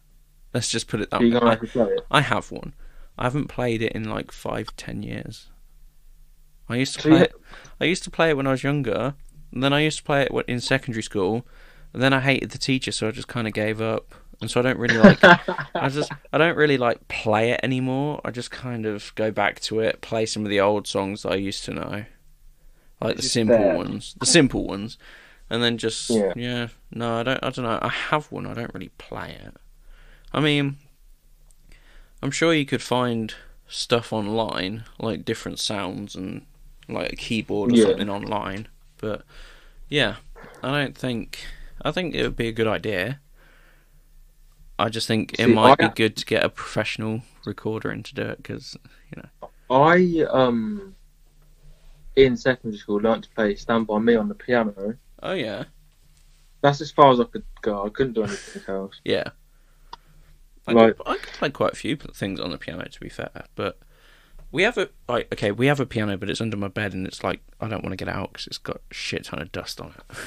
Let's 0.54 0.70
just 0.70 0.88
put 0.88 1.02
it 1.02 1.10
that 1.12 1.22
so 1.22 1.30
way. 1.30 1.36
I, 1.36 1.50
have 1.52 1.62
to 1.62 1.68
play 1.68 1.86
it. 1.86 2.06
I 2.10 2.22
have 2.22 2.52
one. 2.52 2.74
I 3.22 3.26
haven't 3.26 3.50
played 3.50 3.84
it 3.84 3.92
in 3.92 4.06
like 4.06 4.32
five, 4.32 4.76
ten 4.78 5.04
years. 5.04 5.52
I 6.68 6.78
used 6.78 6.96
to 6.96 7.02
So 7.02 7.10
play 7.10 7.22
it. 7.22 7.34
I 7.80 7.86
used 7.86 8.04
to 8.06 8.10
play 8.10 8.32
it 8.32 8.36
when 8.36 8.48
I 8.48 8.52
was 8.52 8.64
younger, 8.64 9.14
and 9.52 9.62
then 9.62 9.74
I 9.74 9.82
used 9.82 10.00
to 10.00 10.04
play 10.04 10.24
it 10.24 10.32
in 10.48 10.60
secondary 10.60 11.04
school, 11.04 11.46
and 11.94 12.02
then 12.02 12.14
I 12.14 12.20
hated 12.20 12.50
the 12.50 12.58
teacher, 12.58 12.92
so 12.92 13.08
I 13.08 13.12
just 13.12 13.28
kind 13.28 13.46
of 13.46 13.54
gave 13.54 13.80
up. 13.80 14.16
And 14.42 14.50
so 14.50 14.60
I 14.60 14.64
don't 14.64 14.80
really 14.80 14.98
like. 14.98 15.20
I 15.24 15.90
just 15.90 16.12
I 16.34 16.40
don't 16.40 16.58
really 16.58 16.80
like 16.80 17.08
play 17.10 17.52
it 17.52 17.60
anymore. 17.62 18.22
I 18.26 18.32
just 18.32 18.50
kind 18.50 18.88
of 18.88 19.14
go 19.14 19.30
back 19.30 19.60
to 19.60 19.82
it, 19.82 20.02
play 20.02 20.26
some 20.26 20.44
of 20.44 20.50
the 20.50 20.60
old 20.60 20.88
songs 20.88 21.22
that 21.22 21.34
I 21.34 21.36
used 21.36 21.64
to 21.66 21.76
know, 21.76 22.06
like 23.00 23.18
the 23.18 23.22
simple 23.22 23.56
fair. 23.56 23.78
ones, 23.78 24.16
the 24.20 24.26
simple 24.26 24.66
ones, 24.66 24.98
and 25.48 25.62
then 25.62 25.78
just 25.78 26.10
yeah. 26.10 26.34
Yeah. 26.36 26.68
No, 26.90 27.20
I 27.20 27.22
don't. 27.22 27.44
I 27.44 27.52
don't 27.52 27.66
know. 27.66 27.78
I 27.84 27.90
have 27.90 28.32
one. 28.32 28.48
I 28.48 28.56
don't 28.56 28.74
really 28.74 28.90
play 28.98 29.38
it. 29.46 29.56
I 30.34 30.40
mean, 30.40 30.78
I'm 32.22 32.32
sure 32.32 32.54
you 32.54 32.66
could 32.66 32.82
find 32.82 33.34
stuff 33.68 34.12
online, 34.14 34.84
like 35.00 35.26
different 35.26 35.60
sounds 35.60 36.16
and 36.16 36.46
like 36.88 37.14
a 37.14 37.16
keyboard 37.16 37.72
or 37.72 37.76
Yeah. 37.76 37.86
something 37.86 38.10
online. 38.10 38.68
But 38.98 39.24
yeah, 39.90 40.18
I 40.62 40.82
don't 40.82 40.98
think. 40.98 41.46
I 41.84 41.92
think 41.92 42.14
it 42.14 42.22
would 42.24 42.36
be 42.36 42.48
a 42.48 42.52
good 42.52 42.68
idea. 42.68 43.20
I 44.78 44.90
just 44.90 45.08
think 45.08 45.40
it 45.40 45.48
might 45.48 45.80
I- 45.82 45.88
be 45.88 45.94
good 45.94 46.16
to 46.18 46.26
get 46.26 46.44
a 46.44 46.50
professional 46.50 47.22
recorder 47.46 47.92
in 47.92 48.04
to 48.04 48.14
do 48.16 48.24
it 48.24 48.38
because 48.38 48.78
you 49.16 49.22
know. 49.22 49.50
I 49.70 50.26
um 50.30 50.96
in 52.16 52.36
secondary 52.36 52.78
school 52.78 52.98
learnt 52.98 53.24
to 53.24 53.30
play 53.32 53.56
"Stand 53.56 53.88
by 53.88 54.00
Me" 54.00 54.16
on 54.16 54.28
the 54.28 54.36
piano. 54.36 54.96
oh 55.24 55.32
yeah 55.34 55.64
That's 56.62 56.82
as 56.82 56.92
far 56.92 57.12
as 57.12 57.20
I 57.20 57.24
could 57.24 57.46
go. 57.62 57.86
I 57.86 57.90
couldn't 57.90 58.14
do 58.14 58.24
anything 58.24 58.62
else. 58.68 59.00
yeah. 59.06 59.30
I, 60.68 60.74
Right. 60.74 60.98
could, 60.98 61.08
I 61.08 61.18
could 61.18 61.34
play 61.34 61.50
quite 61.50 61.74
a 61.74 61.76
few 61.76 61.96
things 61.96 62.40
on 62.40 62.52
the 62.52 62.58
piano 62.58 62.86
to 62.86 63.00
be 63.00 63.10
fair, 63.10 63.32
but 63.56 63.80
we 64.52 64.64
have 64.64 64.78
a 64.78 64.90
like 65.08 65.32
okay 65.34 65.52
we 65.52 65.68
have 65.68 65.80
a 65.80 65.86
piano 65.86 66.18
but 66.18 66.30
it's 66.30 66.42
under 66.42 66.58
my 66.58 66.68
bed 66.68 66.94
and 66.94 67.08
it's 67.08 67.24
like 67.24 67.40
I 67.60 67.68
don't 67.68 67.84
want 67.84 67.94
to 67.94 68.06
get 68.06 68.14
out 68.14 68.34
because 68.34 68.48
it's 68.48 68.58
got 68.58 68.78
a 68.78 68.94
shit 68.94 69.24
ton 69.26 69.42
of 69.42 69.52
dust 69.52 69.80
on 69.82 69.94
it. 69.98 70.18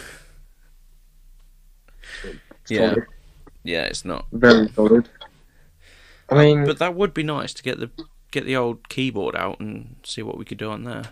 Yeah. 2.69 2.90
Solid. 2.90 3.06
yeah, 3.62 3.82
it's 3.82 4.05
not. 4.05 4.27
very 4.32 4.69
solid. 4.70 5.09
I 6.31 6.35
uh, 6.35 6.39
mean, 6.39 6.65
But 6.65 6.78
that 6.78 6.94
would 6.94 7.12
be 7.12 7.23
nice 7.23 7.52
to 7.55 7.62
get 7.62 7.78
the 7.78 7.90
get 8.31 8.47
the 8.47 8.56
old 8.56 8.89
keyboard 8.89 9.36
out 9.36 9.61
and 9.61 9.97
see 10.02 10.23
what 10.23 10.39
we 10.39 10.44
could 10.44 10.59
do 10.59 10.70
on 10.70 10.85
there. 10.85 11.11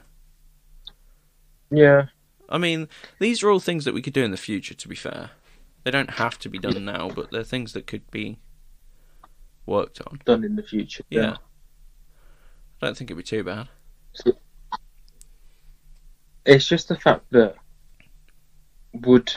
yeah, 1.70 2.07
I 2.49 2.59
mean, 2.59 2.89
these 3.19 3.43
are 3.43 3.51
all 3.51 3.61
things 3.61 3.85
that 3.85 3.94
we 3.94 4.03
could 4.03 4.12
do 4.12 4.24
in 4.24 4.31
the 4.31 4.36
future. 4.36 4.74
To 4.74 4.89
be 4.89 4.94
fair, 4.94 5.31
they 5.85 5.90
don't 5.90 6.12
have 6.12 6.39
to 6.40 6.49
be 6.49 6.59
done 6.59 6.85
now, 6.85 7.11
but 7.15 7.31
they're 7.31 7.44
things 7.44 7.73
that 7.74 7.86
could 7.86 8.11
be 8.11 8.39
worked 9.66 10.01
on. 10.06 10.20
done 10.24 10.44
in 10.44 10.56
the 10.56 10.62
future. 10.62 11.05
Yeah, 11.10 11.36
I 12.80 12.86
don't 12.86 12.97
think 12.97 13.10
it'd 13.10 13.16
be 13.18 13.22
too 13.22 13.44
bad. 13.44 13.68
It's 16.44 16.66
just 16.66 16.89
the 16.89 16.97
fact 16.97 17.24
that 17.30 17.55
would 18.93 19.32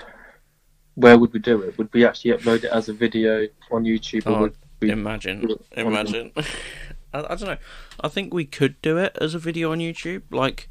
where 0.95 1.17
would 1.17 1.33
we 1.33 1.39
do 1.39 1.61
it? 1.61 1.77
Would 1.77 1.93
we 1.93 2.05
actually 2.05 2.31
upload 2.31 2.63
it 2.63 2.71
as 2.71 2.89
a 2.89 2.93
video 2.93 3.47
on 3.71 3.83
YouTube, 3.83 4.25
or 4.25 4.29
Oh, 4.31 4.41
would 4.41 4.55
we? 4.79 4.89
Imagine, 4.89 5.55
imagine. 5.73 6.31
I, 7.13 7.19
I 7.19 7.35
don't 7.35 7.41
know. 7.43 7.57
I 8.01 8.07
think 8.07 8.33
we 8.33 8.45
could 8.45 8.81
do 8.81 8.97
it 8.97 9.15
as 9.21 9.35
a 9.35 9.39
video 9.39 9.71
on 9.71 9.79
YouTube. 9.79 10.23
Like, 10.31 10.69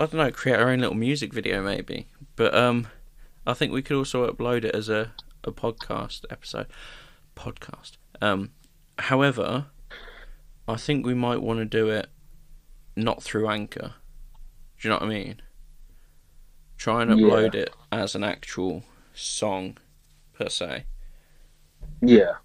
I 0.00 0.06
don't 0.06 0.14
know, 0.14 0.30
create 0.30 0.58
our 0.58 0.70
own 0.70 0.80
little 0.80 0.96
music 0.96 1.32
video 1.32 1.62
maybe. 1.62 2.08
But 2.36 2.54
um, 2.54 2.88
I 3.46 3.54
think 3.54 3.72
we 3.72 3.82
could 3.82 3.96
also 3.96 4.30
upload 4.30 4.64
it 4.64 4.74
as 4.74 4.88
a 4.88 5.12
a 5.44 5.52
podcast 5.52 6.24
episode. 6.30 6.66
Podcast. 7.36 7.92
Um, 8.20 8.50
however, 8.98 9.66
I 10.66 10.76
think 10.76 11.06
we 11.06 11.14
might 11.14 11.40
want 11.42 11.58
to 11.60 11.64
do 11.64 11.88
it 11.90 12.08
not 12.96 13.22
through 13.22 13.48
Anchor. 13.48 13.94
Do 14.78 14.88
you 14.88 14.90
know 14.90 14.96
what 14.96 15.04
I 15.04 15.08
mean? 15.08 15.42
Try 16.76 17.02
and 17.02 17.10
Yeah. 17.10 17.20
upload 17.20 17.54
it 17.54 17.74
as 17.92 18.14
an 18.14 18.24
actual 18.24 18.84
song, 19.14 19.76
per 20.34 20.48
se 20.48 20.84
Yeah, 22.00 22.38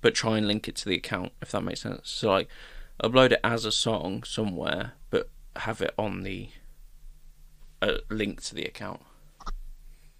but 0.00 0.14
try 0.14 0.38
and 0.38 0.46
link 0.46 0.68
it 0.68 0.76
to 0.76 0.88
the 0.88 0.96
account 0.96 1.32
if 1.42 1.50
that 1.50 1.62
makes 1.62 1.80
sense. 1.80 2.10
So 2.10 2.30
like 2.30 2.48
upload 3.02 3.32
it 3.32 3.40
as 3.44 3.64
a 3.64 3.72
song 3.72 4.22
somewhere, 4.22 4.92
but 5.10 5.28
have 5.56 5.80
it 5.80 5.94
on 5.98 6.22
the 6.22 6.50
uh, 7.82 7.98
link 8.10 8.42
to 8.42 8.54
the 8.54 8.64
account. 8.64 9.00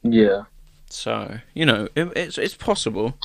yeah, 0.02 0.44
So 0.90 1.38
you 1.55 1.66
know 1.66 1.88
it, 1.94 2.12
it's 2.16 2.38
it's 2.38 2.55
possible. 2.55 3.18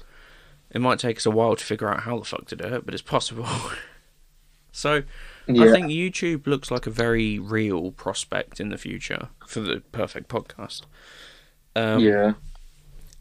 It 0.73 0.81
might 0.81 0.99
take 0.99 1.17
us 1.17 1.25
a 1.25 1.31
while 1.31 1.55
to 1.55 1.63
figure 1.63 1.89
out 1.89 2.01
how 2.01 2.17
the 2.17 2.25
fuck 2.25 2.47
to 2.47 2.55
do 2.55 2.65
it, 2.65 2.85
but 2.85 2.93
it's 2.93 3.03
possible. 3.03 3.47
so 4.71 5.03
yeah. 5.47 5.63
I 5.63 5.71
think 5.71 5.87
YouTube 5.87 6.47
looks 6.47 6.71
like 6.71 6.87
a 6.87 6.89
very 6.89 7.37
real 7.37 7.91
prospect 7.91 8.59
in 8.59 8.69
the 8.69 8.77
future 8.77 9.29
for 9.45 9.59
the 9.59 9.83
perfect 9.91 10.29
podcast. 10.29 10.81
Um, 11.75 11.99
yeah. 11.99 12.33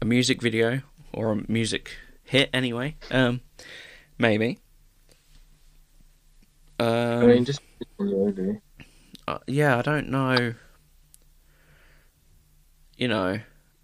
a 0.01 0.05
music 0.05 0.41
video 0.41 0.81
or 1.13 1.31
a 1.31 1.51
music 1.51 1.97
hit 2.23 2.49
anyway. 2.53 2.95
Um, 3.11 3.41
maybe. 4.17 4.59
Um, 6.79 6.87
I 6.87 7.25
mean, 7.27 7.45
just 7.45 7.61
uh, 9.27 9.37
yeah, 9.47 9.77
I 9.77 9.81
don't 9.83 10.09
know. 10.09 10.55
You 12.97 13.07
know, 13.07 13.39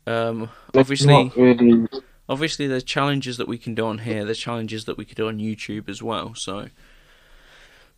um, 0.07 0.49
obviously, 0.75 1.31
really. 1.35 1.87
Obviously, 2.30 2.68
there's 2.68 2.85
challenges 2.85 3.38
that 3.38 3.49
we 3.49 3.57
can 3.60 3.76
do 3.76 3.88
on 3.88 3.99
here. 3.99 4.26
There's 4.26 4.39
challenges 4.39 4.85
that 4.85 4.97
we 4.97 5.06
could 5.06 5.18
do 5.18 5.27
on 5.30 5.39
YouTube 5.39 5.89
as 5.89 6.03
well. 6.03 6.35
So 6.35 6.69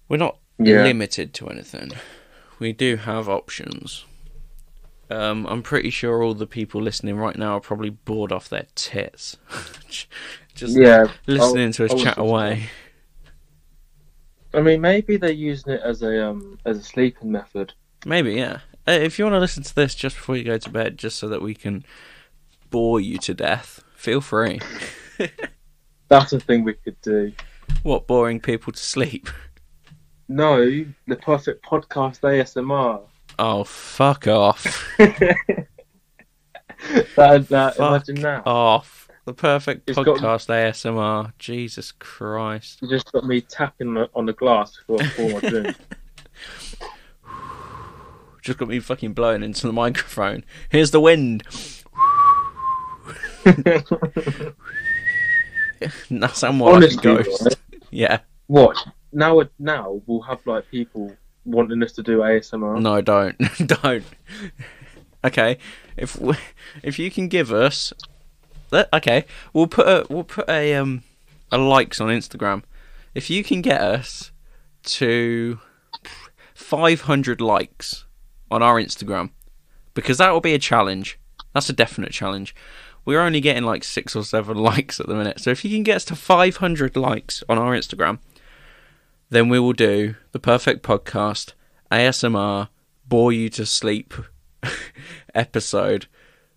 we're 0.08 0.18
not 0.18 0.38
Yeah, 0.60 0.94
limited 0.94 1.34
to 1.36 1.48
anything. 1.50 1.92
We 2.60 2.74
do 2.74 2.98
have 2.98 3.28
options. 3.30 4.06
Um, 5.10 5.46
I'm 5.48 5.62
pretty 5.62 5.90
sure 5.90 6.24
all 6.24 6.34
the 6.34 6.48
people 6.48 6.82
listening 6.82 7.18
right 7.18 7.38
now 7.38 7.58
are 7.58 7.62
probably 7.62 7.90
bored 7.90 8.32
off 8.32 8.48
their 8.48 8.68
tits, 8.76 9.38
just 10.56 10.80
yeah. 10.80 11.08
listening 11.28 11.74
to 11.74 11.86
us 11.86 11.94
chat 11.94 12.18
away. 12.18 12.70
I 14.54 14.62
mean, 14.62 14.80
maybe 14.80 15.18
they're 15.18 15.32
using 15.32 15.74
it 15.74 15.82
as 15.82 16.02
a 16.04 16.26
um 16.30 16.58
as 16.66 16.78
a 16.78 16.84
sleeping 16.84 17.32
method. 17.34 17.74
Maybe, 18.06 18.34
yeah. 18.34 18.60
Uh, 18.88 18.92
if 18.94 19.20
you 19.20 19.26
want 19.26 19.36
to 19.36 19.40
listen 19.40 19.64
to 19.64 19.76
this 19.76 19.94
just 19.96 20.16
before 20.16 20.36
you 20.36 20.44
go 20.44 20.58
to 20.58 20.70
bed, 20.70 20.98
just 20.98 21.18
so 21.20 21.28
that 21.30 21.42
we 21.42 21.54
can 21.54 21.86
bore 22.72 23.00
you 23.02 23.18
to 23.20 23.34
death, 23.34 23.84
feel 24.02 24.20
free. 24.20 24.60
That's 26.08 26.34
a 26.34 26.40
thing 26.40 26.64
we 26.64 26.74
could 26.74 27.00
do. 27.02 27.32
what 27.84 28.08
boring 28.08 28.40
people 28.40 28.74
to 28.74 28.80
sleep? 28.80 29.30
No, 30.28 30.86
the 31.08 31.16
perfect 31.18 31.64
podcast 31.64 32.22
ASMR. 32.22 33.02
Oh, 33.38 33.64
fuck 33.64 34.28
off. 34.28 34.90
that, 34.98 35.68
that, 37.16 37.76
Fuck 37.76 37.80
imagine 37.80 38.16
that. 38.24 38.48
off. 38.48 39.08
The 39.26 39.34
perfect 39.36 39.88
It's 39.90 40.00
podcast 40.00 40.48
ASMR. 40.50 41.32
Jesus 41.38 41.92
Christ. 41.92 42.82
You 42.82 42.90
just 42.90 43.12
got 43.12 43.26
me 43.26 43.42
tapping 43.42 43.96
on- 43.98 44.10
on 44.16 44.26
the 44.26 44.34
glass 44.34 44.78
before 44.78 45.04
I 45.04 45.08
pour 45.10 45.30
my 45.30 45.40
drink. 45.48 45.78
Just 48.42 48.58
got 48.58 48.68
me 48.70 48.80
fucking 48.80 49.14
blowing 49.14 49.44
into 49.44 49.68
the 49.68 49.74
microphone. 49.74 50.44
Here's 50.70 50.90
the 50.90 51.00
wind. 51.00 51.44
That's 56.10 56.42
how 56.42 56.52
more 56.52 56.80
like 56.80 56.92
a 56.92 56.96
ghost. 56.96 57.44
right? 57.44 57.56
Yeah. 57.90 58.20
what? 58.48 58.78
Now, 59.12 59.42
now 59.60 60.02
we'll 60.06 60.22
have 60.22 60.46
like 60.46 60.70
people 60.70 61.16
wanting 61.46 61.82
us 61.84 61.92
to 61.94 62.04
do 62.04 62.20
ASMR. 62.20 62.82
No, 62.82 63.02
don't, 63.02 63.38
don't. 63.66 64.06
Okay, 65.24 65.58
if 65.98 66.20
we, 66.20 66.36
if 66.84 66.98
you 66.98 67.12
can 67.12 67.28
give 67.28 67.52
us, 67.52 67.94
okay, 68.74 69.26
we'll 69.54 69.68
put 69.68 69.88
a 69.88 70.06
we'll 70.10 70.24
put 70.24 70.50
a 70.50 70.74
um 70.76 71.04
a 71.52 71.58
likes 71.58 72.02
on 72.02 72.10
Instagram. 72.10 72.64
If 73.14 73.30
you 73.30 73.44
can 73.44 73.62
get 73.62 73.82
us 73.82 74.32
to 74.84 75.60
five 76.54 77.02
hundred 77.02 77.42
likes 77.42 78.06
on 78.50 78.64
our 78.64 78.82
Instagram, 78.82 79.32
because 79.94 80.18
that 80.18 80.32
will 80.32 80.42
be 80.42 80.54
a 80.54 80.60
challenge. 80.60 81.20
That's 81.54 81.70
a 81.70 81.74
definite 81.74 82.12
challenge. 82.12 82.56
We're 83.06 83.22
only 83.22 83.42
getting 83.42 83.64
like 83.64 83.84
six 83.84 84.16
or 84.16 84.24
seven 84.24 84.58
likes 84.72 85.00
at 85.00 85.08
the 85.08 85.16
minute. 85.16 85.40
So 85.40 85.50
if 85.50 85.66
you 85.66 85.72
can 85.72 85.84
get 85.84 85.98
us 85.98 86.06
to 86.06 86.16
500 86.16 86.96
likes 86.96 87.44
on 87.50 87.58
our 87.58 87.74
Instagram, 87.74 88.20
then 89.30 89.50
we 89.50 89.60
will 89.60 89.74
do 89.74 90.16
the 90.32 90.40
perfect 90.40 90.84
podcast 90.84 91.54
ASMR 91.92 92.70
bore 93.08 93.34
you 93.34 93.50
to 93.50 93.66
sleep 93.66 94.14
episode 95.36 96.08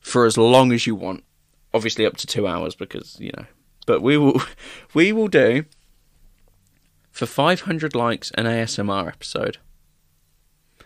for 0.01 0.27
as 0.27 0.37
long 0.37 0.73
as 0.73 0.87
you 0.87 0.95
want. 0.95 1.25
Obviously 1.73 2.07
up 2.07 2.17
to 2.19 2.27
2 2.27 2.47
hours 2.47 2.75
because, 2.75 3.19
you 3.19 3.33
know. 3.37 3.47
But 3.87 4.01
we 4.03 4.17
will 4.17 4.41
we 4.95 5.13
will 5.13 5.29
do 5.29 5.65
for 7.11 7.27
500 7.27 7.95
likes 7.95 8.31
an 8.33 8.45
ASMR 8.45 9.09
episode. 9.09 9.59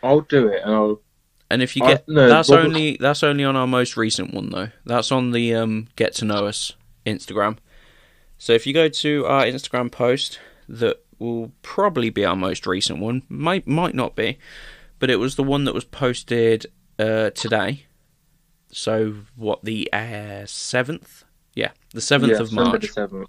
I'll 0.03 0.21
do 0.21 0.47
it, 0.49 0.63
and 0.65 0.75
I'll. 0.75 1.01
And 1.51 1.63
if 1.63 1.77
you 1.77 1.85
I- 1.85 1.89
get 1.95 2.09
no, 2.09 2.29
that's 2.29 2.51
Robert- 2.51 2.67
only 2.67 2.97
that's 3.01 3.23
only 3.23 3.45
on 3.45 3.57
our 3.57 3.67
most 3.67 3.97
recent 3.97 4.35
one 4.35 4.51
though. 4.51 4.69
That's 4.85 5.11
on 5.11 5.31
the 5.33 5.55
um, 5.55 5.89
get 5.97 6.15
to 6.17 6.25
know 6.25 6.47
us 6.47 6.75
Instagram. 7.07 7.59
So 8.39 8.53
if 8.53 8.67
you 8.67 8.73
go 8.75 8.89
to 8.89 9.27
our 9.27 9.45
Instagram 9.45 9.91
post, 9.91 10.39
that 10.69 11.03
will 11.19 11.53
probably 11.63 12.11
be 12.11 12.25
our 12.25 12.37
most 12.37 12.67
recent 12.67 13.01
one. 13.01 13.23
Might 13.29 13.67
might 13.67 13.95
not 13.95 14.15
be, 14.15 14.39
but 14.99 15.11
it 15.11 15.17
was 15.17 15.37
the 15.37 15.43
one 15.43 15.65
that 15.65 15.75
was 15.75 15.85
posted 15.85 16.67
uh, 16.99 17.31
today. 17.31 17.87
So 18.71 19.15
what 19.35 19.65
the 19.65 19.89
seventh? 20.47 21.25
yeah, 21.55 21.71
the 21.93 22.01
seventh 22.01 22.33
yeah, 22.33 22.41
of 22.41 22.53
March. 22.53 22.93
7th. 22.95 23.27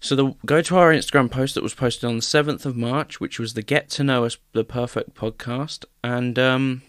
So 0.00 0.14
the, 0.14 0.34
go 0.44 0.60
to 0.62 0.76
our 0.76 0.92
Instagram 0.92 1.30
post 1.30 1.54
that 1.54 1.62
was 1.62 1.74
posted 1.74 2.04
on 2.04 2.16
the 2.16 2.22
seventh 2.22 2.66
of 2.66 2.76
March, 2.76 3.20
which 3.20 3.38
was 3.38 3.54
the 3.54 3.62
Get 3.62 3.88
to 3.90 4.04
Know 4.04 4.24
Us 4.24 4.36
the 4.52 4.64
Perfect 4.64 5.14
podcast, 5.14 5.84
and 6.04 6.38
um, 6.38 6.82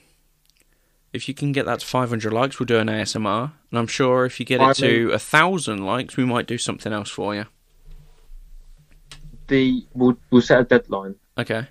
if 1.13 1.27
you 1.27 1.33
can 1.33 1.51
get 1.51 1.65
that 1.65 1.79
to 1.79 1.85
500 1.85 2.31
likes, 2.33 2.59
we'll 2.59 2.65
do 2.65 2.77
an 2.77 2.87
ASMR, 2.87 3.51
and 3.71 3.79
I'm 3.79 3.87
sure 3.87 4.25
if 4.25 4.39
you 4.39 4.45
get 4.45 4.61
it 4.61 4.75
to 4.77 5.11
a 5.11 5.19
thousand 5.19 5.85
likes, 5.85 6.17
we 6.17 6.25
might 6.25 6.47
do 6.47 6.57
something 6.57 6.91
else 6.91 7.09
for 7.09 7.33
you. 7.33 7.45
The 9.47 9.85
we'll, 9.93 10.17
we'll 10.29 10.41
set 10.41 10.59
a 10.59 10.63
deadline. 10.65 11.15
Okay. 11.37 11.67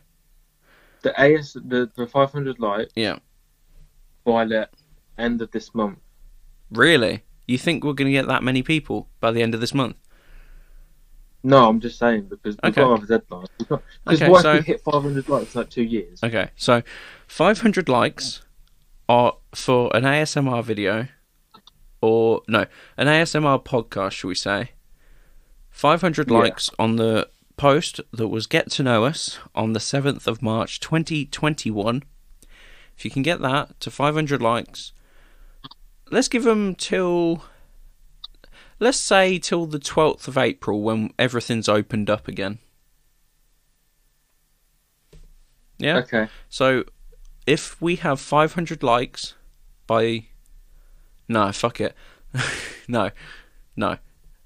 The 1.02 1.18
AS 1.20 1.52
the, 1.52 1.90
the 1.94 2.06
500 2.06 2.58
likes 2.58 2.92
Yeah. 2.96 3.18
by 4.24 4.46
the 4.46 4.68
end 5.18 5.42
of 5.42 5.50
this 5.50 5.74
month. 5.74 5.98
Really? 6.70 7.22
You 7.46 7.58
think 7.58 7.84
we're 7.84 7.92
going 7.92 8.06
to 8.10 8.12
get 8.12 8.26
that 8.26 8.42
many 8.42 8.62
people 8.62 9.08
by 9.20 9.30
the 9.30 9.42
end 9.42 9.54
of 9.54 9.60
this 9.60 9.74
month? 9.74 9.96
No, 11.42 11.68
I'm 11.68 11.80
just 11.80 11.98
saying 11.98 12.22
because 12.28 12.56
we've 12.62 12.72
Okay. 12.72 12.80
got 12.82 12.88
to 12.88 13.00
have 13.00 13.04
a 13.04 13.18
deadline. 13.18 13.46
Because 13.58 13.80
Okay, 14.22 14.28
what 14.28 14.42
so- 14.42 14.54
if 14.54 14.66
we 14.66 14.72
hit 14.72 14.80
500 14.80 15.28
likes 15.28 15.54
in 15.54 15.60
like 15.60 15.70
two 15.70 15.82
years? 15.82 16.20
Okay. 16.24 16.50
So 16.56 16.82
500 17.28 17.88
likes 17.88 18.42
are 19.08 19.36
for 19.54 19.94
an 19.96 20.04
ASMR 20.04 20.62
video, 20.64 21.06
or 22.00 22.42
no, 22.48 22.66
an 22.96 23.06
ASMR 23.06 23.62
podcast, 23.62 24.12
shall 24.12 24.28
we 24.28 24.34
say? 24.34 24.70
500 25.70 26.30
Yeah. 26.30 26.38
likes 26.38 26.70
on 26.78 26.96
the 26.96 27.28
post 27.56 28.00
that 28.12 28.28
was 28.28 28.46
Get 28.46 28.70
to 28.72 28.82
Know 28.82 29.04
Us 29.04 29.38
on 29.54 29.72
the 29.72 29.80
7th 29.80 30.26
of 30.26 30.42
March 30.42 30.80
2021. 30.80 32.02
If 32.96 33.04
you 33.04 33.10
can 33.10 33.22
get 33.22 33.40
that 33.42 33.78
to 33.80 33.90
500 33.90 34.42
likes, 34.42 34.92
let's 36.10 36.28
give 36.28 36.44
them 36.44 36.74
till. 36.74 37.44
Let's 38.78 38.98
say 38.98 39.38
till 39.38 39.66
the 39.66 39.78
12th 39.78 40.28
of 40.28 40.36
April 40.36 40.82
when 40.82 41.12
everything's 41.18 41.68
opened 41.68 42.10
up 42.10 42.28
again. 42.28 42.58
Yeah? 45.78 45.98
Okay. 45.98 46.28
So, 46.48 46.84
if 47.46 47.80
we 47.80 47.96
have 47.96 48.20
500 48.20 48.82
likes 48.82 49.34
by. 49.86 50.26
No, 51.28 51.50
fuck 51.52 51.80
it. 51.80 51.94
no, 52.88 53.10
no. 53.76 53.98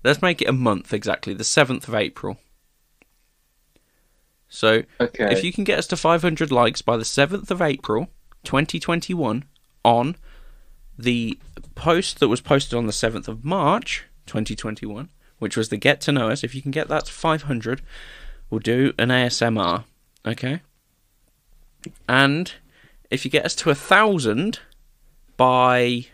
Let's 0.02 0.22
make 0.22 0.40
it 0.40 0.48
a 0.48 0.52
month 0.52 0.94
exactly, 0.94 1.34
the 1.34 1.44
7th 1.44 1.88
of 1.88 1.94
April. 1.94 2.38
So, 4.48 4.82
Okay. 5.00 5.30
if 5.32 5.44
you 5.44 5.52
can 5.52 5.64
get 5.64 5.78
us 5.78 5.86
to 5.88 5.96
500 5.96 6.50
likes 6.50 6.82
by 6.82 6.96
the 6.96 7.04
7th 7.04 7.50
of 7.50 7.60
April 7.60 8.08
2021 8.44 9.44
on 9.84 10.16
the 10.98 11.38
post 11.74 12.18
that 12.20 12.28
was 12.28 12.40
posted 12.40 12.76
on 12.76 12.86
the 12.86 12.92
7th 12.92 13.28
of 13.28 13.44
March 13.44 14.04
2021, 14.30 15.08
which 15.38 15.56
was 15.56 15.68
the 15.68 15.76
Get 15.76 16.00
to 16.02 16.12
Know 16.12 16.30
Us, 16.30 16.44
if 16.44 16.54
you 16.54 16.62
can 16.62 16.70
get 16.70 16.88
that 16.88 17.06
to 17.06 17.12
500, 17.12 17.82
we'll 18.48 18.60
do 18.60 18.92
an 18.98 19.08
ASMR. 19.08 19.84
Okay? 20.24 20.60
And 22.08 22.52
if 23.10 23.24
you 23.24 23.30
get 23.30 23.44
us 23.44 23.54
to 23.56 23.70
a 23.70 23.74
thousand 23.74 24.60
by 25.36 26.06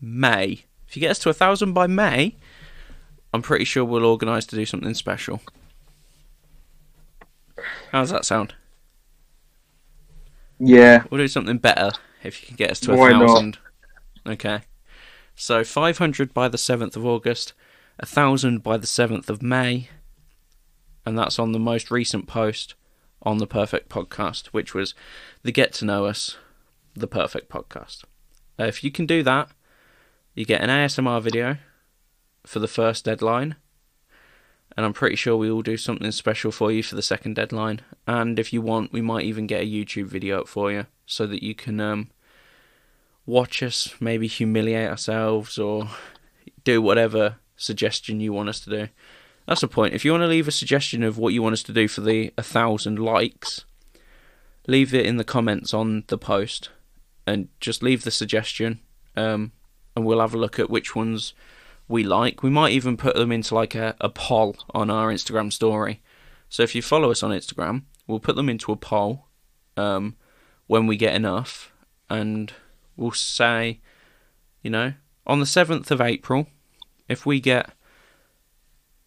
May, 0.00 0.64
if 0.86 0.96
you 0.96 1.00
get 1.00 1.12
us 1.12 1.18
to 1.20 1.30
a 1.30 1.34
thousand 1.34 1.72
by 1.72 1.86
May, 1.86 2.36
I'm 3.32 3.40
pretty 3.42 3.64
sure 3.64 3.84
we'll 3.84 4.04
organise 4.04 4.44
to 4.46 4.56
do 4.56 4.66
something 4.66 4.94
special. 4.94 5.40
How 7.92 8.00
does 8.00 8.10
that 8.10 8.24
sound? 8.24 8.54
yeah. 10.58 11.04
We'll 11.10 11.20
do 11.20 11.28
something 11.28 11.58
better 11.58 11.90
if 12.22 12.40
you 12.40 12.46
can 12.48 12.56
get 12.56 12.70
us 12.70 12.80
to 12.80 12.92
a 12.92 12.96
Why 12.96 13.10
not? 13.12 13.26
thousand. 13.26 13.58
Okay. 14.26 14.60
So 15.34 15.64
500 15.64 16.32
by 16.34 16.48
the 16.48 16.58
7th 16.58 16.94
of 16.94 17.04
August, 17.06 17.52
a 18.02 18.06
thousand 18.06 18.64
by 18.64 18.76
the 18.76 18.86
7th 18.86 19.30
of 19.30 19.42
May, 19.42 19.88
and 21.06 21.16
that's 21.16 21.38
on 21.38 21.52
the 21.52 21.60
most 21.60 21.88
recent 21.88 22.26
post 22.26 22.74
on 23.22 23.38
the 23.38 23.46
Perfect 23.46 23.88
Podcast, 23.88 24.46
which 24.48 24.74
was 24.74 24.92
the 25.44 25.52
Get 25.52 25.72
to 25.74 25.84
Know 25.84 26.06
Us, 26.06 26.36
the 26.94 27.06
Perfect 27.06 27.48
Podcast. 27.48 28.02
Uh, 28.58 28.64
if 28.64 28.82
you 28.82 28.90
can 28.90 29.06
do 29.06 29.22
that, 29.22 29.50
you 30.34 30.44
get 30.44 30.60
an 30.60 30.68
ASMR 30.68 31.22
video 31.22 31.58
for 32.44 32.58
the 32.58 32.66
first 32.66 33.04
deadline, 33.04 33.54
and 34.76 34.84
I'm 34.84 34.94
pretty 34.94 35.16
sure 35.16 35.36
we 35.36 35.52
will 35.52 35.62
do 35.62 35.76
something 35.76 36.10
special 36.10 36.50
for 36.50 36.72
you 36.72 36.82
for 36.82 36.96
the 36.96 37.02
second 37.02 37.34
deadline. 37.34 37.82
And 38.08 38.36
if 38.36 38.52
you 38.52 38.62
want, 38.62 38.92
we 38.92 39.00
might 39.00 39.26
even 39.26 39.46
get 39.46 39.62
a 39.62 39.70
YouTube 39.70 40.06
video 40.06 40.40
up 40.40 40.48
for 40.48 40.72
you 40.72 40.86
so 41.06 41.28
that 41.28 41.44
you 41.44 41.54
can 41.54 41.78
um, 41.78 42.10
watch 43.26 43.62
us, 43.62 43.94
maybe 44.00 44.26
humiliate 44.26 44.90
ourselves, 44.90 45.56
or 45.56 45.88
do 46.64 46.82
whatever 46.82 47.36
suggestion 47.62 48.20
you 48.20 48.32
want 48.32 48.48
us 48.48 48.60
to 48.60 48.70
do. 48.70 48.88
That's 49.46 49.60
the 49.60 49.68
point. 49.68 49.94
If 49.94 50.04
you 50.04 50.12
want 50.12 50.22
to 50.22 50.28
leave 50.28 50.48
a 50.48 50.52
suggestion 50.52 51.02
of 51.02 51.18
what 51.18 51.32
you 51.32 51.42
want 51.42 51.54
us 51.54 51.62
to 51.64 51.72
do 51.72 51.88
for 51.88 52.00
the 52.00 52.32
a 52.36 52.42
thousand 52.42 52.98
likes, 52.98 53.64
leave 54.66 54.94
it 54.94 55.06
in 55.06 55.16
the 55.16 55.24
comments 55.24 55.74
on 55.74 56.04
the 56.06 56.18
post, 56.18 56.70
and 57.26 57.48
just 57.60 57.82
leave 57.82 58.04
the 58.04 58.10
suggestion, 58.10 58.80
um, 59.16 59.52
and 59.96 60.04
we'll 60.04 60.20
have 60.20 60.34
a 60.34 60.38
look 60.38 60.58
at 60.58 60.70
which 60.70 60.94
ones 60.94 61.34
we 61.88 62.04
like. 62.04 62.42
We 62.42 62.50
might 62.50 62.72
even 62.72 62.96
put 62.96 63.16
them 63.16 63.32
into 63.32 63.54
like 63.54 63.74
a, 63.74 63.96
a 64.00 64.08
poll 64.08 64.56
on 64.70 64.90
our 64.90 65.12
Instagram 65.12 65.52
story. 65.52 66.00
So 66.48 66.62
if 66.62 66.74
you 66.74 66.82
follow 66.82 67.10
us 67.10 67.22
on 67.22 67.30
Instagram, 67.30 67.82
we'll 68.06 68.20
put 68.20 68.36
them 68.36 68.48
into 68.48 68.72
a 68.72 68.76
poll 68.76 69.26
um, 69.76 70.16
when 70.66 70.86
we 70.86 70.96
get 70.96 71.14
enough, 71.14 71.72
and 72.08 72.52
we'll 72.96 73.12
say, 73.12 73.80
you 74.62 74.70
know, 74.70 74.94
on 75.26 75.40
the 75.40 75.46
seventh 75.46 75.90
of 75.90 76.00
April, 76.00 76.46
if 77.12 77.24
we 77.24 77.40
get 77.40 77.70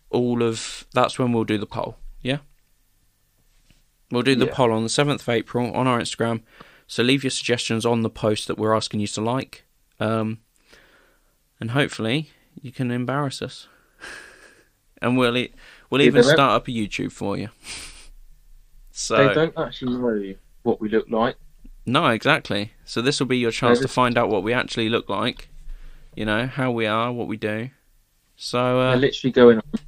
all 0.10 0.41
of 0.44 0.86
that's 0.94 1.19
when 1.19 1.34
we'll 1.34 1.44
do 1.44 1.57
the 1.57 1.65
poll. 1.65 1.98
Yeah, 2.22 2.38
we'll 4.11 4.22
do 4.22 4.36
the 4.36 4.45
Yeah. 4.45 4.53
poll 4.53 4.72
on 4.72 4.84
the 4.84 4.90
seventh 4.90 5.22
of 5.23 5.30
April 5.30 5.72
on 5.73 5.88
our 5.88 5.99
Instagram. 5.99 6.41
So 6.88 7.03
leave 7.03 7.23
your 7.23 7.32
suggestions 7.32 7.86
on 7.86 8.02
the 8.02 8.10
post 8.10 8.48
that 8.48 8.57
we're 8.57 8.73
asking 8.76 8.99
you 8.99 9.07
to 9.07 9.22
like, 9.22 9.64
um, 9.99 10.40
and 11.60 11.72
hopefully 11.72 12.30
you 12.61 12.72
can 12.72 12.91
embarrass 12.91 13.41
us, 13.41 13.68
and 15.02 15.18
we'll 15.18 15.36
e- 15.38 15.53
we'll 15.90 16.02
even 16.02 16.23
start 16.23 16.52
up 16.61 16.68
a 16.68 16.72
YouTube 16.72 17.11
for 17.11 17.38
you. 17.38 17.49
So 18.98 19.27
They 19.27 19.34
don't 19.34 19.57
actually 19.57 19.98
know 19.98 20.36
what 20.64 20.80
we 20.80 20.88
look 20.88 21.10
like. 21.10 21.36
no, 21.86 22.07
exactly. 22.07 22.72
So 22.86 23.02
this 23.02 23.19
will 23.19 23.27
be 23.27 23.38
your 23.38 23.52
chance 23.52 23.82
to 23.82 23.90
find 23.90 24.18
out 24.18 24.30
what 24.30 24.41
we 24.41 24.53
actually 24.53 24.88
look 24.88 25.10
like. 25.10 25.49
You 26.15 26.23
know 26.23 26.48
how 26.48 26.72
we 26.72 26.86
are, 26.86 27.11
what 27.11 27.27
we 27.27 27.36
do. 27.36 27.72
So 28.36 28.80
uh, 28.80 28.91
They're 28.91 29.02
literally 29.02 29.32
going. 29.32 29.57
On. 29.57 29.80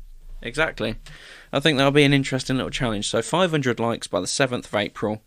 Exactly. 0.41 0.95
I 1.51 1.59
think 1.59 1.77
that'll 1.77 1.91
be 1.91 2.03
an 2.03 2.13
interesting 2.13 2.57
little 2.57 2.71
challenge. 2.71 3.07
So 3.07 3.21
500 3.21 3.79
likes 3.79 4.07
by 4.07 4.19
the 4.19 4.27
7th 4.27 4.65
of 4.65 4.75
April 4.75 5.21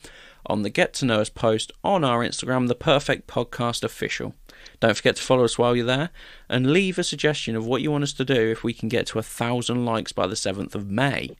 on 0.47 0.63
the 0.63 0.71
Get 0.71 0.95
to 0.95 1.05
Know 1.05 1.21
Us 1.21 1.29
post 1.29 1.73
on 1.83 2.05
our 2.05 2.21
Instagram, 2.21 2.69
The 2.69 2.75
Perfect 2.75 3.27
Podcast 3.27 3.83
Official. 3.83 4.35
Don't 4.81 4.97
forget 4.97 5.17
to 5.17 5.23
follow 5.23 5.45
us 5.45 5.59
while 5.59 5.75
you're 5.77 5.87
there 5.87 6.11
and 6.49 6.73
leave 6.73 6.99
a 6.99 7.05
suggestion 7.05 7.57
of 7.57 7.67
what 7.67 7.83
you 7.83 7.91
want 7.91 8.05
us 8.05 8.13
to 8.15 8.25
do 8.25 8.51
if 8.51 8.63
we 8.65 8.73
can 8.73 8.89
get 8.89 9.07
to 9.09 9.19
a 9.19 9.23
thousand 9.23 9.85
likes 9.85 10.13
by 10.13 10.27
the 10.27 10.35
7th 10.35 10.75
of 10.75 10.91
May. 10.91 11.37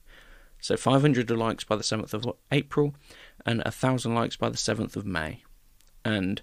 So 0.59 0.77
500 0.77 1.29
likes 1.31 1.63
by 1.63 1.75
the 1.75 1.83
7th 1.83 2.13
of 2.13 2.25
April 2.51 2.93
and 3.45 3.61
a 3.65 3.71
thousand 3.71 4.13
likes 4.13 4.35
by 4.35 4.49
the 4.49 4.57
7th 4.57 4.95
of 4.95 5.05
May. 5.05 5.43
And 6.05 6.41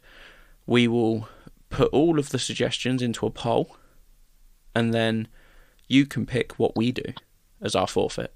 we 0.66 0.88
will 0.88 1.28
put 1.70 1.92
all 1.92 2.18
of 2.18 2.30
the 2.30 2.38
suggestions 2.38 3.02
into 3.02 3.26
a 3.26 3.30
poll 3.30 3.76
and 4.74 4.92
then 4.94 5.28
you 5.88 6.06
can 6.06 6.26
pick 6.26 6.58
what 6.58 6.76
we 6.76 6.92
do 6.92 7.12
as 7.60 7.74
our 7.74 7.86
forfeit. 7.86 8.34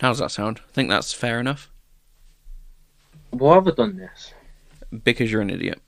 How 0.00 0.08
does 0.08 0.18
that 0.18 0.30
sound? 0.30 0.60
I 0.68 0.72
think 0.72 0.88
that's 0.90 1.12
fair 1.12 1.38
enough? 1.40 1.70
Why 3.30 3.54
have 3.54 3.66
I 3.68 3.70
done 3.72 3.96
this? 3.96 4.32
Because 5.04 5.30
you're 5.30 5.40
an 5.40 5.50
idiot. 5.50 5.80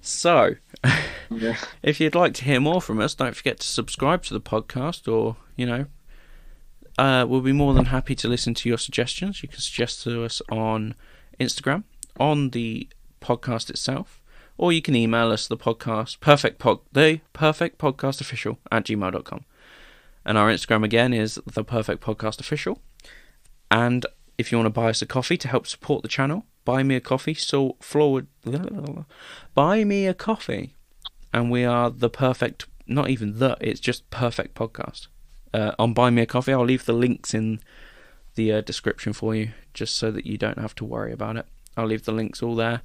So, 0.00 0.54
Yeah. 1.30 1.56
if 1.82 2.00
you'd 2.00 2.14
like 2.14 2.34
to 2.34 2.44
hear 2.44 2.60
more 2.60 2.80
from 2.80 3.00
us, 3.00 3.14
don't 3.14 3.36
forget 3.36 3.60
to 3.60 3.66
subscribe 3.66 4.22
to 4.24 4.34
the 4.34 4.40
podcast 4.40 5.10
or, 5.12 5.36
you 5.56 5.66
know, 5.66 5.86
uh, 6.96 7.26
we'll 7.28 7.40
be 7.42 7.52
more 7.52 7.74
than 7.74 7.86
happy 7.86 8.14
to 8.14 8.28
listen 8.28 8.54
to 8.54 8.68
your 8.68 8.78
suggestions. 8.78 9.42
You 9.42 9.48
can 9.48 9.60
suggest 9.60 10.02
to 10.04 10.24
us 10.24 10.40
on 10.50 10.94
Instagram, 11.38 11.84
on 12.18 12.50
the 12.50 12.88
podcast 13.20 13.70
itself, 13.70 14.20
or 14.58 14.72
you 14.72 14.82
can 14.82 14.94
email 14.94 15.30
us 15.30 15.46
the 15.46 15.56
podcast, 15.56 16.20
perfect 16.20 16.58
pod, 16.58 16.80
the 16.92 17.20
perfect 17.32 17.78
podcast 17.78 18.20
official 18.20 18.58
at 18.70 18.84
gmail.com. 18.84 19.44
And 20.24 20.36
our 20.36 20.50
Instagram 20.50 20.84
again 20.84 21.14
is 21.14 21.40
the 21.46 21.64
perfect 21.64 22.02
podcast 22.02 22.40
official. 22.40 22.82
And 23.70 24.04
if 24.36 24.52
you 24.52 24.58
want 24.58 24.66
to 24.66 24.80
buy 24.80 24.90
us 24.90 25.00
a 25.00 25.06
coffee 25.06 25.38
to 25.38 25.48
help 25.48 25.66
support 25.66 26.02
the 26.02 26.08
channel, 26.08 26.44
buy 26.66 26.82
me 26.82 26.96
a 26.96 27.00
coffee, 27.00 27.34
so 27.34 27.76
forward, 27.80 28.26
buy 29.54 29.84
me 29.84 30.06
a 30.06 30.12
coffee 30.12 30.74
and 31.32 31.50
we 31.50 31.64
are 31.64 31.90
the 31.90 32.10
perfect 32.10 32.66
not 32.86 33.10
even 33.10 33.38
the 33.38 33.56
it's 33.60 33.80
just 33.80 34.08
perfect 34.10 34.54
podcast 34.54 35.08
uh, 35.54 35.72
on 35.78 35.92
buy 35.92 36.10
me 36.10 36.22
a 36.22 36.26
coffee 36.26 36.52
i'll 36.52 36.64
leave 36.64 36.84
the 36.84 36.92
links 36.92 37.34
in 37.34 37.60
the 38.34 38.52
uh, 38.52 38.60
description 38.60 39.12
for 39.12 39.34
you 39.34 39.50
just 39.74 39.96
so 39.96 40.10
that 40.10 40.26
you 40.26 40.38
don't 40.38 40.58
have 40.58 40.74
to 40.74 40.84
worry 40.84 41.12
about 41.12 41.36
it 41.36 41.46
i'll 41.76 41.86
leave 41.86 42.04
the 42.04 42.12
links 42.12 42.42
all 42.42 42.54
there 42.54 42.82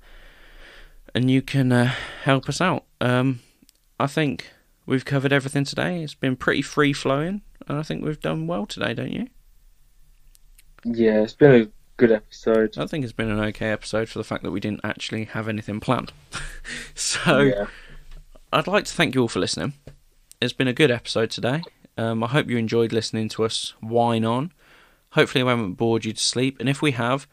and 1.16 1.30
you 1.30 1.42
can 1.42 1.72
uh, 1.72 1.94
help 2.24 2.50
us 2.50 2.60
out 2.62 2.86
um, 3.02 3.40
i 4.00 4.08
think 4.08 4.50
we've 4.86 5.06
covered 5.06 5.32
everything 5.34 5.64
today 5.64 6.04
it's 6.04 6.16
been 6.16 6.36
pretty 6.36 6.62
free 6.62 6.94
flowing 6.94 7.42
and 7.68 7.78
i 7.78 7.84
think 7.84 8.04
we've 8.04 8.20
done 8.20 8.48
well 8.48 8.66
today 8.66 8.94
don't 8.94 9.12
you 9.12 9.28
Yeah, 10.84 11.22
it's 11.22 11.34
been 11.34 11.62
a 11.62 11.68
good 11.98 12.12
episode. 12.12 12.78
i 12.78 12.86
think 12.86 13.04
it's 13.04 13.14
been 13.14 13.30
an 13.30 13.40
okay 13.40 13.70
episode 13.70 14.10
for 14.10 14.18
the 14.20 14.24
fact 14.24 14.44
that 14.44 14.52
we 14.52 14.60
didn't 14.60 14.82
actually 14.84 15.26
have 15.26 15.48
anything 15.48 15.80
planned 15.80 16.12
so 16.96 17.40
yeah. 17.42 17.66
I'd 18.52 18.68
like 18.68 18.86
to 18.86 18.94
thank 18.94 19.16
you 19.16 19.22
all 19.22 19.28
for 19.28 19.40
listening. 19.40 19.74
It's 20.40 20.54
been 20.54 20.68
a 20.68 20.74
good 20.74 20.92
episode 20.92 21.32
today. 21.32 21.64
Um, 21.98 22.24
I 22.24 22.28
hope 22.28 22.48
you 22.52 22.58
enjoyed 22.58 22.94
listening 22.94 23.28
to 23.30 23.46
us 23.46 23.74
whine 23.80 24.24
on. 24.24 24.52
Hopefully, 25.14 25.44
we 25.44 25.50
haven't 25.50 25.74
bored 25.74 26.06
you 26.06 26.14
to 26.14 26.22
sleep. 26.22 26.58
And 26.60 26.70
if 26.70 26.80
we 26.80 26.92
have, 26.92 27.26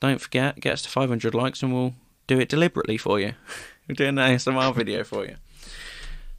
don't 0.00 0.20
forget, 0.20 0.58
get 0.58 0.72
us 0.72 0.82
to 0.82 0.88
500 0.88 1.34
likes 1.36 1.62
and 1.62 1.72
we'll 1.72 1.94
do 2.26 2.38
it 2.40 2.48
deliberately 2.48 2.96
for 2.96 3.20
you. 3.20 3.34
we'll 3.88 3.94
do 3.94 4.06
an 4.06 4.16
ASMR 4.16 4.74
video 4.74 5.04
for 5.04 5.24
you. 5.24 5.36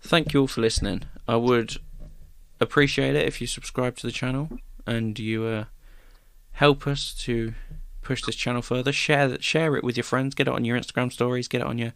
Thank 0.01 0.33
you 0.33 0.41
all 0.41 0.47
for 0.47 0.61
listening. 0.61 1.03
I 1.27 1.35
would 1.35 1.77
appreciate 2.59 3.15
it 3.15 3.25
if 3.25 3.41
you 3.41 3.47
subscribe 3.47 3.97
to 3.97 4.07
the 4.07 4.11
channel 4.11 4.49
and 4.85 5.17
you 5.19 5.45
uh, 5.45 5.65
help 6.53 6.87
us 6.87 7.13
to 7.19 7.53
push 8.01 8.23
this 8.23 8.35
channel 8.35 8.61
further. 8.61 8.91
Share 8.91 9.39
share 9.41 9.75
it 9.75 9.83
with 9.83 9.97
your 9.97 10.03
friends. 10.03 10.33
Get 10.33 10.47
it 10.47 10.53
on 10.53 10.65
your 10.65 10.79
Instagram 10.79 11.11
stories. 11.11 11.47
Get 11.47 11.61
it 11.61 11.67
on 11.67 11.77
your 11.77 11.93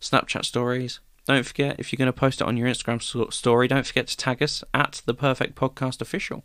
Snapchat 0.00 0.44
stories. 0.44 1.00
Don't 1.26 1.46
forget, 1.46 1.76
if 1.78 1.92
you're 1.92 1.98
going 1.98 2.12
to 2.12 2.12
post 2.12 2.40
it 2.40 2.46
on 2.48 2.56
your 2.56 2.68
Instagram 2.68 3.00
story, 3.32 3.68
don't 3.68 3.86
forget 3.86 4.08
to 4.08 4.16
tag 4.16 4.42
us 4.42 4.64
at 4.74 5.02
the 5.06 5.14
Perfect 5.14 5.54
Podcast 5.54 6.00
Official. 6.00 6.42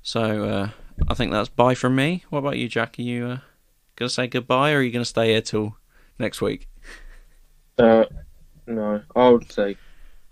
So 0.00 0.44
uh, 0.44 0.68
I 1.08 1.14
think 1.14 1.32
that's 1.32 1.48
bye 1.48 1.74
from 1.74 1.96
me. 1.96 2.24
What 2.30 2.38
about 2.38 2.56
you, 2.56 2.68
Jack? 2.68 3.00
Are 3.00 3.02
you 3.02 3.24
uh, 3.24 3.38
going 3.96 4.08
to 4.08 4.14
say 4.14 4.28
goodbye, 4.28 4.72
or 4.72 4.78
are 4.78 4.82
you 4.82 4.92
going 4.92 5.02
to 5.02 5.08
stay 5.08 5.30
here 5.30 5.40
till 5.40 5.76
next 6.20 6.40
week? 6.40 6.68
Uh, 7.78 8.04
no, 8.66 9.02
I 9.16 9.28
would 9.28 9.50
say. 9.50 9.76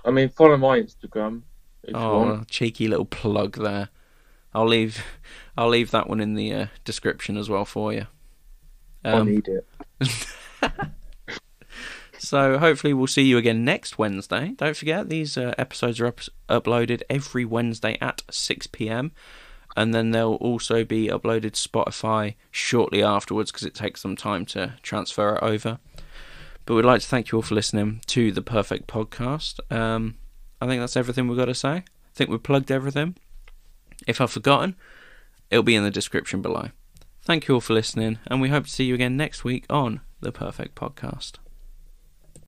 I 0.04 0.10
mean, 0.10 0.28
follow 0.28 0.56
my 0.56 0.80
Instagram 0.80 1.42
if 1.82 1.90
you 1.90 1.96
want. 1.96 2.30
Oh, 2.40 2.44
cheeky 2.48 2.86
little 2.88 3.04
plug 3.06 3.56
there. 3.56 3.88
I'll 4.54 4.66
leave. 4.66 5.02
I'll 5.56 5.68
leave 5.68 5.90
that 5.90 6.08
one 6.08 6.20
in 6.20 6.34
the 6.34 6.52
uh, 6.54 6.66
description 6.84 7.36
as 7.36 7.48
well 7.50 7.64
for 7.64 7.92
you. 7.92 8.06
I 9.04 9.10
Um, 9.12 9.28
need 9.28 9.48
it. 9.48 9.66
So 12.20 12.58
hopefully 12.58 12.92
we'll 12.92 13.06
see 13.06 13.22
you 13.22 13.38
again 13.38 13.64
next 13.64 13.96
Wednesday. 13.96 14.52
Don't 14.56 14.76
forget 14.76 15.08
these 15.08 15.38
uh, 15.38 15.54
episodes 15.56 16.00
are 16.00 16.06
up- 16.08 16.20
uploaded 16.48 17.02
every 17.08 17.44
Wednesday 17.44 17.96
at 18.00 18.22
6 18.28 18.66
p.m. 18.66 19.12
and 19.78 19.94
then 19.94 20.10
they'll 20.10 20.34
also 20.34 20.84
be 20.84 21.06
uploaded 21.06 21.52
to 21.52 21.68
Spotify 21.68 22.34
shortly 22.50 23.00
afterwards 23.00 23.52
because 23.52 23.64
it 23.64 23.76
takes 23.76 24.00
some 24.00 24.16
time 24.16 24.44
to 24.46 24.74
transfer 24.82 25.36
it 25.36 25.42
over. 25.42 25.78
But 26.66 26.74
we'd 26.74 26.84
like 26.84 27.00
to 27.00 27.06
thank 27.06 27.30
you 27.30 27.38
all 27.38 27.42
for 27.42 27.54
listening 27.54 28.00
to 28.08 28.32
the 28.32 28.42
Perfect 28.42 28.88
Podcast. 28.88 29.60
Um, 29.72 30.16
I 30.60 30.66
think 30.66 30.80
that's 30.80 30.96
everything 30.96 31.28
we've 31.28 31.38
got 31.38 31.44
to 31.44 31.54
say. 31.54 31.70
I 31.70 31.84
think 32.12 32.28
we've 32.28 32.42
plugged 32.42 32.72
everything. 32.72 33.16
If 34.04 34.20
I've 34.20 34.32
forgotten, 34.32 34.74
it'll 35.48 35.62
be 35.62 35.76
in 35.76 35.84
the 35.84 35.92
description 35.92 36.42
below. 36.42 36.70
Thank 37.22 37.46
you 37.46 37.54
all 37.54 37.60
for 37.60 37.74
listening, 37.74 38.18
and 38.26 38.40
we 38.40 38.48
hope 38.48 38.64
to 38.64 38.70
see 38.70 38.84
you 38.84 38.94
again 38.94 39.16
next 39.16 39.44
week 39.44 39.64
on 39.70 40.00
the 40.20 40.32
Perfect 40.32 40.74
Podcast. 40.74 41.34